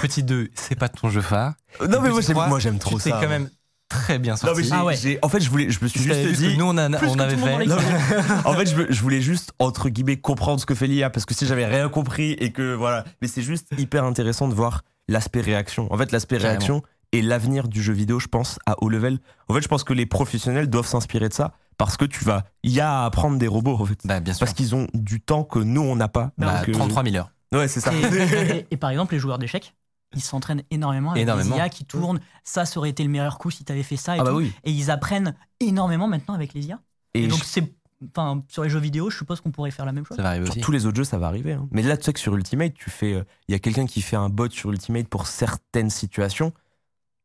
Petit 0.00 0.22
2, 0.22 0.48
c'est 0.54 0.74
pas 0.76 0.88
ton 0.88 1.10
jeu 1.10 1.20
phare. 1.20 1.52
Non 1.86 2.00
mais 2.00 2.08
moi 2.08 2.58
j'aime, 2.58 2.78
trop 2.78 2.96
tu 2.98 3.10
ça. 3.10 3.18
quand 3.20 3.28
même 3.28 3.50
très 3.94 4.18
bien 4.18 4.32
Non 4.32 4.36
sorti. 4.38 4.62
mais 4.62 4.68
Ah 4.72 4.84
ouais. 4.84 5.18
en 5.22 5.28
fait 5.28 5.40
je 5.40 5.48
voulais, 5.50 5.70
je 5.70 5.78
me 5.82 5.88
suis 5.88 6.00
juste 6.00 6.20
dit. 6.38 6.56
nous 6.58 6.64
on, 6.66 6.76
a- 6.76 6.88
on 7.06 7.18
avait 7.18 7.36
fait. 7.36 7.66
Non, 7.66 7.76
en 8.44 8.52
fait, 8.54 8.66
je 8.66 8.92
je 8.92 9.00
voulais 9.02 9.20
juste, 9.20 9.52
entre 9.58 9.88
guillemets, 9.88 10.16
comprendre 10.16 10.60
ce 10.60 10.66
que 10.66 10.74
fait 10.74 10.86
l'IA, 10.86 11.10
parce 11.10 11.24
que 11.26 11.34
si 11.34 11.46
j'avais 11.46 11.66
rien 11.66 11.88
compris 11.88 12.32
et 12.32 12.50
que 12.50 12.74
voilà. 12.74 13.04
Mais 13.22 13.28
c'est 13.28 13.42
juste 13.42 13.68
hyper 13.78 14.04
intéressant 14.04 14.48
de 14.48 14.54
voir 14.54 14.82
l'aspect 15.08 15.40
réaction. 15.40 15.92
En 15.92 15.96
fait, 15.98 16.12
l'aspect 16.12 16.36
réaction 16.38 16.82
est 17.12 17.22
l'avenir 17.22 17.68
du 17.68 17.82
jeu 17.82 17.92
vidéo, 17.92 18.18
je 18.18 18.26
pense, 18.28 18.58
à 18.66 18.74
haut 18.82 18.88
level. 18.88 19.18
En 19.48 19.54
fait, 19.54 19.62
je 19.62 19.68
pense 19.68 19.84
que 19.84 19.92
les 19.92 20.06
professionnels 20.06 20.68
doivent 20.68 20.86
s'inspirer 20.86 21.28
de 21.28 21.34
ça, 21.34 21.52
parce 21.78 21.96
que 21.96 22.04
tu 22.04 22.24
vas, 22.24 22.44
il 22.64 22.72
y 22.72 22.80
a 22.80 23.02
à 23.02 23.04
apprendre 23.06 23.38
des 23.38 23.46
robots, 23.46 23.76
en 23.80 23.84
fait. 23.84 23.98
Bah, 24.04 24.18
bien 24.20 24.32
sûr. 24.34 24.40
Parce 24.40 24.52
qu'ils 24.54 24.74
ont 24.74 24.86
du 24.94 25.20
temps 25.20 25.44
que 25.44 25.58
nous, 25.60 25.82
on 25.82 25.94
n'a 25.96 26.08
pas. 26.08 26.32
Bah, 26.38 26.58
Donc, 26.58 26.68
euh, 26.70 26.72
33 26.72 27.04
000 27.04 27.16
heures. 27.16 27.30
Ouais, 27.54 27.68
c'est 27.68 27.80
ça. 27.80 27.92
Et, 27.94 28.56
et- 28.56 28.66
et 28.72 28.76
par 28.76 28.90
exemple, 28.90 29.14
les 29.14 29.20
joueurs 29.20 29.38
d'échecs, 29.38 29.74
ils 30.16 30.22
s'entraînent 30.22 30.62
énormément 30.70 31.10
avec 31.12 31.22
Énormément. 31.22 31.50
des 31.56 31.56
IA 31.60 31.68
qui 31.68 31.84
tournent. 31.84 32.20
Ça, 32.44 32.64
ça 32.64 32.78
aurait 32.78 32.90
été 32.90 33.02
le 33.02 33.08
meilleur 33.10 33.38
coup 33.38 33.50
si 33.50 33.64
tu 33.64 33.72
avais 33.72 33.82
fait 33.82 33.96
ça. 33.96 34.16
Et, 34.16 34.20
Ah 34.20 34.24
bah 34.24 34.30
tout. 34.30 34.36
oui. 34.38 34.52
et 34.64 34.70
ils 34.70 34.90
apprennent 34.90 35.34
énormément 35.60 36.08
maintenant 36.08 36.34
avec 36.34 36.54
les 36.54 36.66
IA. 36.66 36.78
Et, 37.14 37.24
Et 37.24 37.28
donc, 37.28 37.38
je- 37.40 37.44
c'est. 37.44 37.72
Enfin, 38.10 38.42
sur 38.48 38.64
les 38.64 38.68
jeux 38.68 38.80
vidéo, 38.80 39.08
je 39.08 39.16
suppose 39.16 39.40
qu'on 39.40 39.50
pourrait 39.50 39.70
faire 39.70 39.86
la 39.86 39.92
même 39.92 40.04
chose. 40.04 40.16
Ça 40.18 40.22
va 40.22 40.30
arriver 40.30 40.44
sur 40.46 40.54
aussi. 40.54 40.60
tous 40.60 40.72
les 40.72 40.84
autres 40.84 40.96
jeux, 40.96 41.04
ça 41.04 41.16
va 41.16 41.26
arriver. 41.28 41.52
hein. 41.54 41.66
Mais 41.70 41.80
là, 41.80 41.96
tu 41.96 42.04
sais 42.04 42.12
que 42.12 42.20
sur 42.20 42.34
Ultimate, 42.36 42.74
tu 42.74 42.90
fais, 42.90 43.14
euh, 43.14 43.24
il 43.48 43.52
y 43.52 43.54
a 43.54 43.58
quelqu'un 43.58 43.86
qui 43.86 44.02
fait 44.02 44.16
un 44.16 44.28
bot 44.28 44.50
sur 44.50 44.70
Ultimate 44.72 45.08
pour 45.08 45.26
certaines 45.26 45.88
situations. 45.90 46.52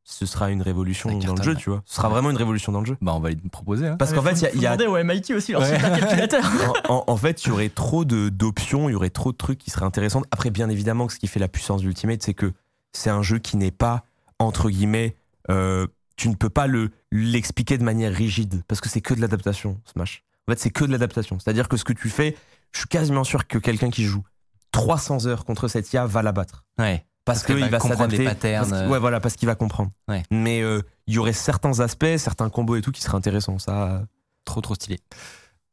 Ce 0.05 0.25
sera 0.25 0.49
une 0.49 0.61
révolution 0.63 1.15
dans 1.19 1.35
le 1.35 1.43
jeu, 1.43 1.55
tu 1.55 1.69
vois. 1.69 1.83
Ce 1.85 1.95
sera 1.95 2.09
vraiment 2.09 2.31
une 2.31 2.37
révolution 2.37 2.71
dans 2.71 2.79
le 2.79 2.85
jeu. 2.85 2.97
Bah, 3.01 3.13
on 3.13 3.19
va 3.19 3.29
lui 3.29 3.35
proposer. 3.49 3.87
hein. 3.89 3.95
Parce 3.97 4.11
qu'en 4.13 4.23
fait, 4.23 4.31
il 4.33 4.41
y 4.41 4.45
a- 4.47 4.53
il 4.55 4.61
y 4.61 4.65
a, 4.67 4.89
au 4.89 4.97
MIT 4.97 5.33
aussi 5.35 5.51
leur 5.51 5.61
Ouais. 5.61 5.75
supercalculateur. 5.75 6.43
en, 6.89 6.95
en- 6.95 7.03
en 7.07 7.17
fait, 7.17 7.43
il 7.43 7.49
y 7.49 7.51
aurait 7.51 7.69
trop 7.69 8.05
de- 8.05 8.29
d'options, 8.29 8.89
il 8.89 8.93
y 8.93 8.95
aurait 8.95 9.11
trop 9.11 9.31
de 9.31 9.37
trucs 9.37 9.59
qui 9.59 9.69
seraient 9.69 9.85
intéressants. 9.85 10.23
Après, 10.31 10.49
bien 10.49 10.69
évidemment, 10.69 11.05
que 11.07 11.13
ce 11.13 11.19
qui 11.19 11.27
fait 11.27 11.39
la 11.39 11.47
puissance 11.49 11.81
d'Ultimate, 11.81 12.23
c'est 12.23 12.33
que 12.33 12.53
c'est 12.93 13.09
un 13.09 13.21
jeu 13.21 13.39
qui 13.39 13.57
n'est 13.57 13.71
pas, 13.71 14.03
entre 14.39 14.69
guillemets, 14.69 15.15
euh, 15.49 15.87
tu 16.15 16.29
ne 16.29 16.35
peux 16.35 16.49
pas 16.49 16.67
le 16.67 16.91
l'expliquer 17.11 17.77
de 17.77 17.83
manière 17.83 18.13
rigide, 18.13 18.63
parce 18.67 18.81
que 18.81 18.89
c'est 18.89 19.01
que 19.01 19.13
de 19.13 19.21
l'adaptation, 19.21 19.79
Smash. 19.85 20.23
En 20.47 20.51
fait, 20.51 20.59
c'est 20.59 20.69
que 20.71 20.83
de 20.85 20.91
l'adaptation. 20.91 21.37
C'est-à-dire 21.39 21.67
que 21.69 21.77
ce 21.77 21.83
que 21.83 21.93
tu 21.93 22.09
fais, 22.09 22.35
je 22.71 22.79
suis 22.79 22.87
quasiment 22.87 23.23
sûr 23.23 23.47
que 23.47 23.57
quelqu'un 23.57 23.89
qui 23.89 24.03
joue 24.03 24.23
300 24.71 25.25
heures 25.27 25.45
contre 25.45 25.67
cette 25.67 25.91
IA 25.93 26.05
va 26.05 26.21
la 26.21 26.31
battre. 26.31 26.65
Ouais. 26.77 27.05
Parce, 27.25 27.43
qu'il 27.43 27.55
va 27.59 27.67
va 27.67 27.77
comprendre 27.79 27.99
s'adapter. 28.11 28.17
les 28.17 28.25
patterns, 28.25 28.69
parce 28.69 28.89
ouais, 28.89 28.99
voilà, 28.99 29.19
parce 29.19 29.35
qu'il 29.35 29.45
va 29.47 29.53
comprendre. 29.55 29.91
Ouais. 30.07 30.23
Mais 30.31 30.61
euh, 30.61 30.81
il 31.05 31.13
y 31.13 31.17
aurait 31.19 31.33
certains 31.33 31.79
aspects, 31.79 32.17
certains 32.17 32.49
combos 32.49 32.75
et 32.75 32.81
tout 32.81 32.91
qui 32.91 33.01
seraient 33.01 33.17
intéressants. 33.17 33.59
Ça, 33.59 34.03
Trop, 34.45 34.61
trop 34.61 34.73
stylé. 34.73 34.99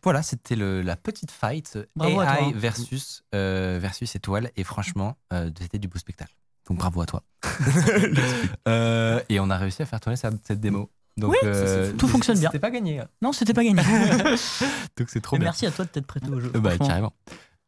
Voilà, 0.03 0.23
c'était 0.23 0.55
le- 0.55 0.83
la 0.83 0.97
petite 0.97 1.31
fight 1.31 1.79
Bravo 1.97 2.21
AI 2.21 2.53
versus, 2.55 3.25
euh, 3.35 3.79
versus 3.81 4.15
étoile. 4.15 4.51
Et 4.57 4.65
franchement, 4.65 5.17
euh, 5.33 5.51
c'était 5.59 5.79
du 5.79 5.89
beau 5.89 5.99
spectacle. 5.99 6.35
Donc 6.69 6.79
bravo 6.79 7.01
à 7.03 7.07
toi. 7.07 7.23
Euh, 8.69 9.21
et 9.29 9.39
on 9.41 9.49
a 9.51 9.57
réussi 9.57 9.83
à 9.83 9.87
faire 9.87 10.01
tourner 10.01 10.17
cette, 10.17 10.61
démo. 10.61 10.91
Donc, 11.17 11.31
Oui, 11.31 11.37
euh, 11.45 11.93
tout 11.93 12.09
fonctionne 12.09 12.39
bien. 12.39 12.49
C'était 12.51 12.59
pas 12.59 12.71
gagné. 12.71 13.01
hein. 13.01 13.09
Non, 13.23 13.33
c'était 13.33 13.55
pas 13.55 13.63
gagné. 13.65 13.81
Donc 14.99 15.09
c'est 15.09 15.21
trop 15.21 15.37
Et 15.37 15.39
bien. 15.39 15.47
merci 15.47 15.67
à 15.67 15.71
toi 15.71 15.85
de 15.85 15.91
t'être 15.91 16.07
prêté 16.07 16.29
au 16.29 16.41
jeu. 16.41 16.51
Euh, 16.55 16.61
Bah, 16.61 16.77
carrément. 16.77 17.13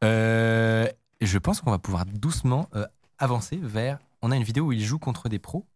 Euh, 0.05 0.87
je 1.21 1.39
pense 1.39 1.61
qu'on 1.61 1.71
va 1.71 1.79
pouvoir 1.79 2.05
doucement 2.07 2.69
euh, 2.75 2.87
avancer 3.19 3.59
vers. 3.63 3.99
On 4.23 4.31
a 4.33 4.37
une 4.37 4.43
vidéo 4.43 4.67
où 4.67 4.73
il 4.73 4.85
joue 4.85 4.99
contre 4.99 5.29
des 5.29 5.39
pros. 5.39 5.67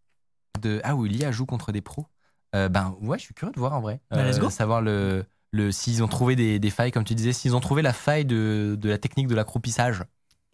De... 0.60 0.80
Ah, 0.84 0.94
où 0.96 1.06
Ilia 1.06 1.30
joue 1.32 1.46
contre 1.46 1.72
des 1.72 1.80
pros. 1.80 2.06
Euh, 2.54 2.68
ben 2.68 2.94
ouais, 3.00 3.18
je 3.18 3.24
suis 3.24 3.34
curieux 3.34 3.52
de 3.52 3.58
voir 3.58 3.72
en 3.72 3.80
vrai. 3.80 4.00
Bah, 4.10 4.22
let's 4.28 4.38
go. 4.38 4.50
Savoir 4.50 4.82
le, 4.82 5.24
le, 5.52 5.72
s'ils 5.72 6.02
ont 6.02 6.08
trouvé 6.08 6.36
des, 6.36 6.58
des 6.58 6.70
failles, 6.70 6.90
comme 6.92 7.04
tu 7.04 7.14
disais, 7.14 7.32
s'ils 7.32 7.56
ont 7.56 7.60
trouvé 7.60 7.80
la 7.80 7.92
faille 7.94 8.24
de, 8.26 8.76
de 8.78 8.88
la 8.90 8.98
technique 8.98 9.28
de 9.28 9.34
l'accroupissage. 9.34 10.04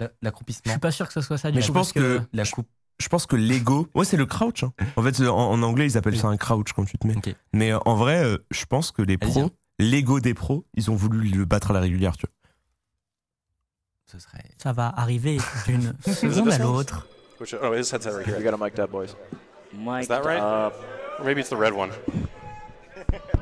La- 0.01 0.07
Je 0.07 0.13
L'accroupissement. 0.23 0.71
suis 0.73 0.81
pas 0.81 0.91
sûr 0.91 1.07
que 1.07 1.13
ce 1.13 1.21
soit 1.21 1.39
ça. 1.39 1.51
du 1.51 1.57
Mais 1.57 1.63
coup, 1.63 1.67
je 1.69 1.73
pense 1.73 1.93
parce 1.93 2.05
que 2.05 2.21
La 2.33 2.45
coupe. 2.45 2.69
je 3.01 3.09
pense 3.09 3.27
que 3.27 3.37
l'ego, 3.37 3.89
ouais, 3.95 4.05
c'est 4.05 4.17
le 4.17 4.27
crouch. 4.27 4.63
hein. 4.65 4.73
En 4.97 5.03
fait, 5.03 5.21
en, 5.27 5.37
en 5.51 5.63
anglais, 5.63 5.87
ils 5.87 5.97
appellent 5.99 6.19
ça 6.19 6.29
un 6.29 6.37
crouch 6.37 6.73
quand 6.73 6.85
tu 6.85 6.99
te 6.99 7.07
mets. 7.07 7.17
Ok. 7.17 7.35
Mais 7.53 7.73
euh, 7.73 7.79
en 7.85 7.95
vrai, 7.97 8.23
euh, 8.25 8.39
je 8.51 8.65
pense 8.65 8.93
que 8.93 9.03
les 9.03 9.19
pros, 9.19 9.41
hein. 9.41 9.51
l'ego 9.79 10.21
des 10.21 10.35
pros, 10.35 10.65
ils 10.75 10.91
ont 10.91 10.95
voulu 10.95 11.29
le 11.29 11.45
battre 11.45 11.71
à 11.71 11.75
la 11.75 11.81
régulière. 11.81 12.17
Tu 12.17 12.27
vois. 12.27 12.33
Ce 14.07 14.19
serait. 14.19 14.45
ça 14.57 14.73
va 14.73 14.89
arriver 14.97 15.39
d'une 15.67 15.93
seconde 16.07 16.51
à 16.51 16.59
l'autre. 16.59 17.07
Oh, 17.41 17.75
his 17.75 17.93
headset 17.93 18.11
right 18.11 18.27
here. 18.27 18.39
You 18.39 18.45
got 18.45 18.55
a 18.55 18.65
mic'd 18.65 18.81
up, 18.81 18.91
boys. 18.91 19.15
Mike, 19.73 20.05
Is 20.05 20.09
that 20.09 20.23
right? 20.25 20.41
uh, 20.41 20.71
Or 21.19 21.25
maybe 21.25 21.41
it's 21.41 21.51
the 21.51 21.57
red 21.59 21.73
one. 21.75 21.91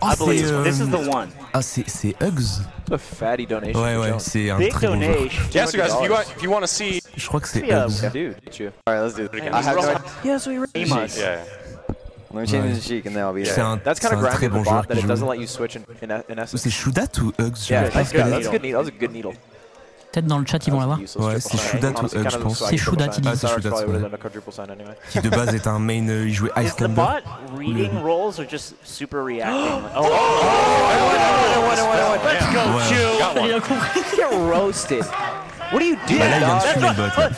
Oh, 0.03 0.07
I 0.13 0.17
believe 0.17 0.47
c'est, 0.47 0.63
this 0.71 0.79
is 0.79 0.83
euh, 0.83 0.87
the 1.05 1.09
one. 1.15 1.29
Ah, 1.53 1.63
c'est 1.63 1.85
c'est 1.89 2.15
Hugs 2.23 2.63
A 2.93 2.99
fatty 2.99 3.47
donation. 3.47 3.81
Ouais, 3.83 3.95
for 3.95 4.03
ouais, 4.03 4.09
Jones. 4.11 4.21
c'est 4.21 4.51
un 4.51 4.59
Big 4.59 4.71
très 4.73 4.87
bon 4.89 5.01
joueur. 5.01 5.17
donation. 5.17 5.43
Yeah, 5.53 5.67
so 5.67 5.79
guys, 5.79 5.87
if 5.87 6.03
you 6.05 6.11
want, 6.13 6.23
if 6.37 6.43
you 6.43 6.51
want 6.51 6.61
to 6.61 6.67
see, 6.67 7.01
Je 7.17 7.27
crois 7.29 7.41
que 7.41 7.49
c'est 7.49 7.63
Hugs. 7.65 8.11
Dude, 8.13 8.37
get 8.45 8.59
you. 8.63 8.71
All 8.87 8.95
right, 8.95 9.03
let's 9.03 9.15
do 9.17 9.25
it. 9.25 9.35
again, 9.35 9.53
I 9.55 9.57
have 9.57 9.77
no 9.77 9.83
Russell- 9.83 9.97
idea. 9.97 10.33
Yeah, 10.33 10.39
so 10.39 10.51
yeah. 10.51 11.45
Let 12.33 12.41
me 12.43 12.47
change 12.47 12.65
Ouais. 12.65 12.75
the 12.75 12.81
cheek 12.83 13.07
and 13.07 13.13
then 13.15 13.23
I'll 13.23 13.33
be 13.33 13.45
there. 13.45 13.59
un, 13.65 13.81
That's 13.83 13.99
kind 13.99 14.13
of 14.13 14.23
un 14.23 14.29
grand 14.37 14.51
bon 14.53 14.63
the 14.63 14.65
bot 14.69 14.89
that 14.89 14.99
it 14.99 15.07
doesn't 15.07 15.27
let 15.27 15.39
you 15.39 15.47
switch 15.47 15.77
in, 15.77 15.85
in, 16.03 16.11
in 16.29 16.39
essence. 16.39 16.61
C'est 16.61 16.71
Shudat 16.71 17.09
ou 17.23 17.33
Hugs 17.39 17.69
Yeah, 17.71 17.89
that's 17.89 18.13
good. 18.13 18.27
That's 18.27 18.47
a 18.47 18.51
good 18.51 18.63
needle. 18.63 18.83
That 18.83 18.85
was 18.85 18.89
a 18.89 19.01
good 19.01 19.13
needle. 19.13 19.33
Peut-être 20.17 20.29
dans 20.29 20.39
le 20.39 20.47
chat, 20.47 20.67
ils 20.67 20.73
vont 20.73 20.81
l'avoir. 20.81 20.99
Ouais, 20.99 21.39
c'est. 21.41 21.59
Shudat 21.59 21.91
ou 21.91 22.07
Hug, 22.07 22.31
je 22.31 22.37
pense. 22.39 22.65
C'est 22.67 22.79
Shudat, 22.79 23.09
il 23.19 23.21
dit. 23.21 23.29
Ah, 23.31 23.37
c'est 23.37 23.49
Shudat, 23.49 23.69
ouais. 23.69 24.01
Qui 25.11 25.21
de 25.21 25.29
base 25.29 25.55
est 25.55 25.67
un 25.67 25.79
main, 25.79 26.09
euh, 26.09 26.25
il 26.27 26.33
jouait 26.33 26.49
Icelander. 26.57 26.95
bot 26.95 27.05
reading 27.55 28.01
rolls 28.03 28.39
or 28.41 28.47
just 28.51 28.77
super 28.83 29.23
reacting? 29.23 29.83
oh, 29.95 30.09
Let's 32.25 32.47
go, 32.51 32.61
Ouais. 32.77 32.83
Chew. 32.89 33.19
Got 33.19 33.37
one. 33.37 33.45
Rien 33.51 33.61
compris. 33.61 34.17
Get 34.17 34.31
roasted. 34.33 35.05
What 35.73 35.81
do 35.81 35.85
you 35.85 35.97
do? 36.07 36.17
Bah 36.19 36.29
là, 36.29 36.39
il 36.39 36.45
vient 36.45 36.57
de 36.57 36.63
fumer 36.63 36.89
le 36.89 36.95
bot. 36.95 37.11
là. 37.19 37.29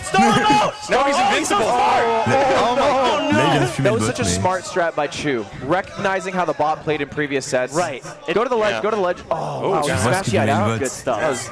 Now 0.91 1.05
he's 1.09 1.17
invincible. 1.17 1.65
Là, 1.65 3.27
il 3.31 3.51
vient 3.51 3.61
de 3.63 3.67
fumer 3.67 3.89
That 3.89 3.95
le 3.95 4.01
was 4.01 4.07
bot. 4.07 4.07
such 4.07 4.21
a 4.21 4.23
mais- 4.23 4.35
smart 4.39 4.65
strat 4.65 4.95
by 4.95 5.09
Chu. 5.09 5.45
Recognizing 5.67 6.33
how 6.35 6.45
the 6.45 6.57
bot 6.57 6.85
played 6.85 7.01
in 7.01 7.09
previous 7.09 7.45
sets. 7.45 7.75
Right. 7.75 8.05
Go 8.33 8.45
to 8.45 8.49
the 8.51 8.55
ledge, 8.57 8.75
Yeah. 8.75 8.83
go 8.83 8.91
to 8.91 8.97
the 8.97 9.03
ledge. 9.03 9.19
Oh, 9.31 9.71
wow. 9.71 9.83
The 9.83 9.91
out. 10.39 10.47
le 10.47 10.73
bot. 10.73 10.79
good 10.79 10.91
stuff. 10.91 11.51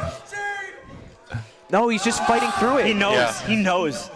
No, 1.72 1.88
he's 1.90 2.02
just 2.04 2.20
fighting 2.26 2.50
through 2.58 2.78
He 2.84 2.90
it. 2.90 2.96
knows. 2.96 3.14
Yeah. 3.14 3.32
He 3.48 3.56
knows. 3.62 4.10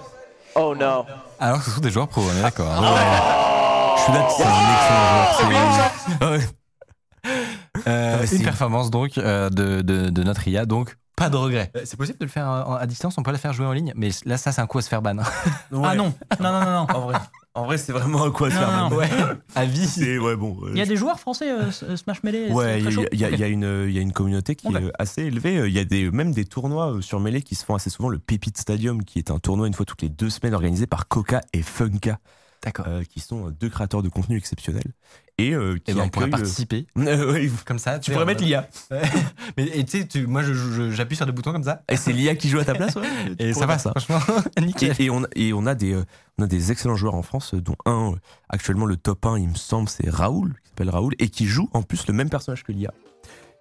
Oh 0.54 0.74
no. 0.74 1.04
Alors 1.38 1.58
que 1.58 1.64
ce 1.64 1.70
sont 1.70 1.80
des 1.80 1.90
joueurs 1.90 2.08
pro, 2.08 2.22
on 2.22 2.38
est 2.38 2.42
d'accord. 2.42 2.74
Shudat, 4.04 4.28
c'est 4.36 4.44
un 4.44 4.50
excellent 4.74 6.20
joueur. 6.20 6.40
Euh, 7.86 8.16
Ouais, 8.16 8.20
une 8.22 8.26
c'est- 8.26 8.42
performance 8.44 8.90
donc 8.90 9.16
euh, 9.18 9.48
de, 9.50 9.80
de, 9.82 10.10
de 10.10 10.22
notre 10.22 10.46
IA, 10.48 10.64
donc 10.66 10.96
pas 11.20 11.30
de 11.30 11.36
regret. 11.36 11.70
Euh, 11.76 11.82
C'est 11.84 11.96
possible 11.96 12.18
de 12.18 12.24
le 12.24 12.30
faire 12.30 12.46
en- 12.48 12.74
à 12.74 12.86
distance, 12.86 13.16
on 13.18 13.22
peut 13.22 13.30
la 13.32 13.38
faire 13.38 13.52
jouer 13.52 13.66
en 13.66 13.72
ligne, 13.72 13.92
mais 13.94 14.10
là 14.24 14.36
ça 14.38 14.52
c'est 14.52 14.60
un 14.60 14.66
coup 14.66 14.78
à 14.78 14.82
se 14.82 14.88
faire 14.88 15.02
ban. 15.02 15.16
Ah 15.72 15.76
Ouais. 15.76 15.94
non, 15.96 16.12
non, 16.40 16.52
non, 16.52 16.60
non. 16.64 16.70
non. 16.70 16.86
En 16.94 17.00
vrai, 17.02 17.18
en 17.54 17.64
vrai 17.66 17.78
c'est 17.78 17.92
vraiment 17.92 18.24
un 18.24 18.30
coup 18.30 18.46
à 18.46 18.50
se 18.50 18.54
Non, 18.56 18.60
faire. 18.60 18.90
non. 18.90 18.96
Ouais, 18.96 19.08
à 19.54 19.64
vie. 19.66 19.86
C'est 19.86 20.18
ouais 20.18 20.34
bon. 20.36 20.56
euh, 20.64 20.70
Il 20.72 20.78
y 20.78 20.82
a 20.82 20.86
des 20.86 20.96
joueurs 20.96 21.20
français 21.20 21.50
euh, 21.52 21.70
Smash 21.96 22.22
Melee 22.22 22.50
Ouais, 22.50 22.80
il 22.80 22.90
y, 22.90 22.94
y 22.94 22.98
a- 22.98 23.00
Ok. 23.02 23.08
il 23.34 23.38
y 23.40 23.44
a 23.44 23.48
une 23.48 23.84
il 23.88 23.92
y 23.94 23.98
a 23.98 24.02
une 24.02 24.12
communauté 24.12 24.54
qui 24.56 24.66
est 24.68 24.92
assez 24.98 25.22
élevée. 25.24 25.66
Il 25.66 25.72
y 25.72 25.78
a 25.78 25.84
des 25.84 26.10
même 26.10 26.32
des 26.32 26.44
tournois 26.46 26.94
euh, 26.94 27.00
sur 27.00 27.20
Melee 27.20 27.42
qui 27.42 27.54
se 27.54 27.64
font 27.64 27.74
assez 27.74 27.90
souvent. 27.90 28.08
Le 28.08 28.18
Pépite 28.18 28.56
Stadium, 28.58 29.04
qui 29.04 29.18
est 29.18 29.30
un 29.30 29.38
tournoi 29.38 29.66
une 29.66 29.74
fois 29.74 29.84
toutes 29.86 30.02
les 30.02 30.08
deux 30.08 30.30
semaines 30.30 30.54
organisé 30.54 30.86
par 30.86 31.06
Coca 31.08 31.40
et 31.52 31.62
Funka, 31.62 32.18
D'accord. 32.62 32.86
euh, 32.88 33.02
qui 33.04 33.20
sont 33.20 33.48
euh, 33.48 33.50
deux 33.50 33.68
créateurs 33.68 34.02
de 34.02 34.08
contenu 34.08 34.36
exceptionnels 34.36 34.92
et 35.40 35.54
euh, 35.54 35.76
qui 35.78 35.90
Et 35.90 35.94
ben 35.94 36.02
on 36.02 36.08
pourrait 36.08 36.26
euh, 36.26 36.30
participer. 36.30 36.86
euh, 36.98 37.32
ouais, 37.32 37.50
Comme 37.64 37.78
ça, 37.78 37.98
tu 37.98 38.10
pourrais 38.12 38.24
mettre 38.24 38.42
l'IA. 38.42 38.68
Mais 39.56 39.66
et 39.74 39.84
tu 39.84 40.06
sais, 40.08 40.22
moi 40.22 40.42
j'appuie 40.90 41.16
sur 41.16 41.26
des 41.26 41.32
boutons 41.32 41.52
comme 41.52 41.64
ça. 41.64 41.82
Et 41.88 41.96
c'est 41.96 42.12
l'IA 42.12 42.34
qui 42.34 42.48
joue 42.48 42.58
à 42.58 42.64
ta 42.64 42.74
place, 42.74 42.94
ouais. 42.96 43.08
Et 43.38 43.52
ça 43.52 43.66
va, 43.66 43.78
faire 43.78 43.92
franchement, 43.96 44.20
nickel. 44.60 44.94
Et, 44.98 45.04
et 45.04 45.10
on, 45.10 45.22
et 45.34 45.52
on 45.52 45.66
a 45.66 45.74
des, 45.74 45.94
euh, 45.94 46.04
on 46.38 46.44
a 46.44 46.46
des 46.46 46.72
excellents 46.72 46.96
joueurs 46.96 47.14
en 47.14 47.22
France, 47.22 47.54
dont 47.54 47.76
un, 47.86 48.14
actuellement 48.48 48.86
le 48.86 48.96
top 48.96 49.26
1, 49.26 49.38
il 49.38 49.48
me 49.48 49.54
semble, 49.54 49.88
c'est 49.88 50.08
Raoul, 50.08 50.54
qui 50.62 50.68
s'appelle 50.70 50.90
Raoul, 50.90 51.14
et 51.18 51.28
qui 51.28 51.46
joue 51.46 51.68
en 51.72 51.82
plus 51.82 52.06
le 52.06 52.14
même 52.14 52.30
personnage 52.30 52.64
que 52.64 52.72
l'IA. 52.72 52.92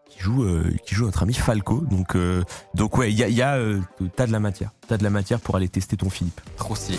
Qui 0.09 0.19
joue, 0.23 0.43
euh, 0.43 0.75
qui 0.85 0.95
joue 0.95 1.05
notre 1.05 1.21
ami 1.23 1.33
Falco. 1.35 1.81
Donc, 1.81 2.15
euh, 2.15 2.43
donc 2.73 2.97
ouais, 2.97 3.11
il 3.11 3.17
y 3.17 3.23
a, 3.23 3.29
y 3.29 3.41
a, 3.41 3.57
euh, 3.57 3.79
t'as 4.15 4.25
de 4.25 4.31
la 4.31 4.39
matière. 4.39 4.71
T'as 4.87 4.97
de 4.97 5.03
la 5.03 5.11
matière 5.11 5.39
pour 5.39 5.55
aller 5.55 5.69
tester 5.69 5.97
ton 5.97 6.09
Philippe. 6.09 6.41
Trop 6.57 6.75
stylé. 6.75 6.97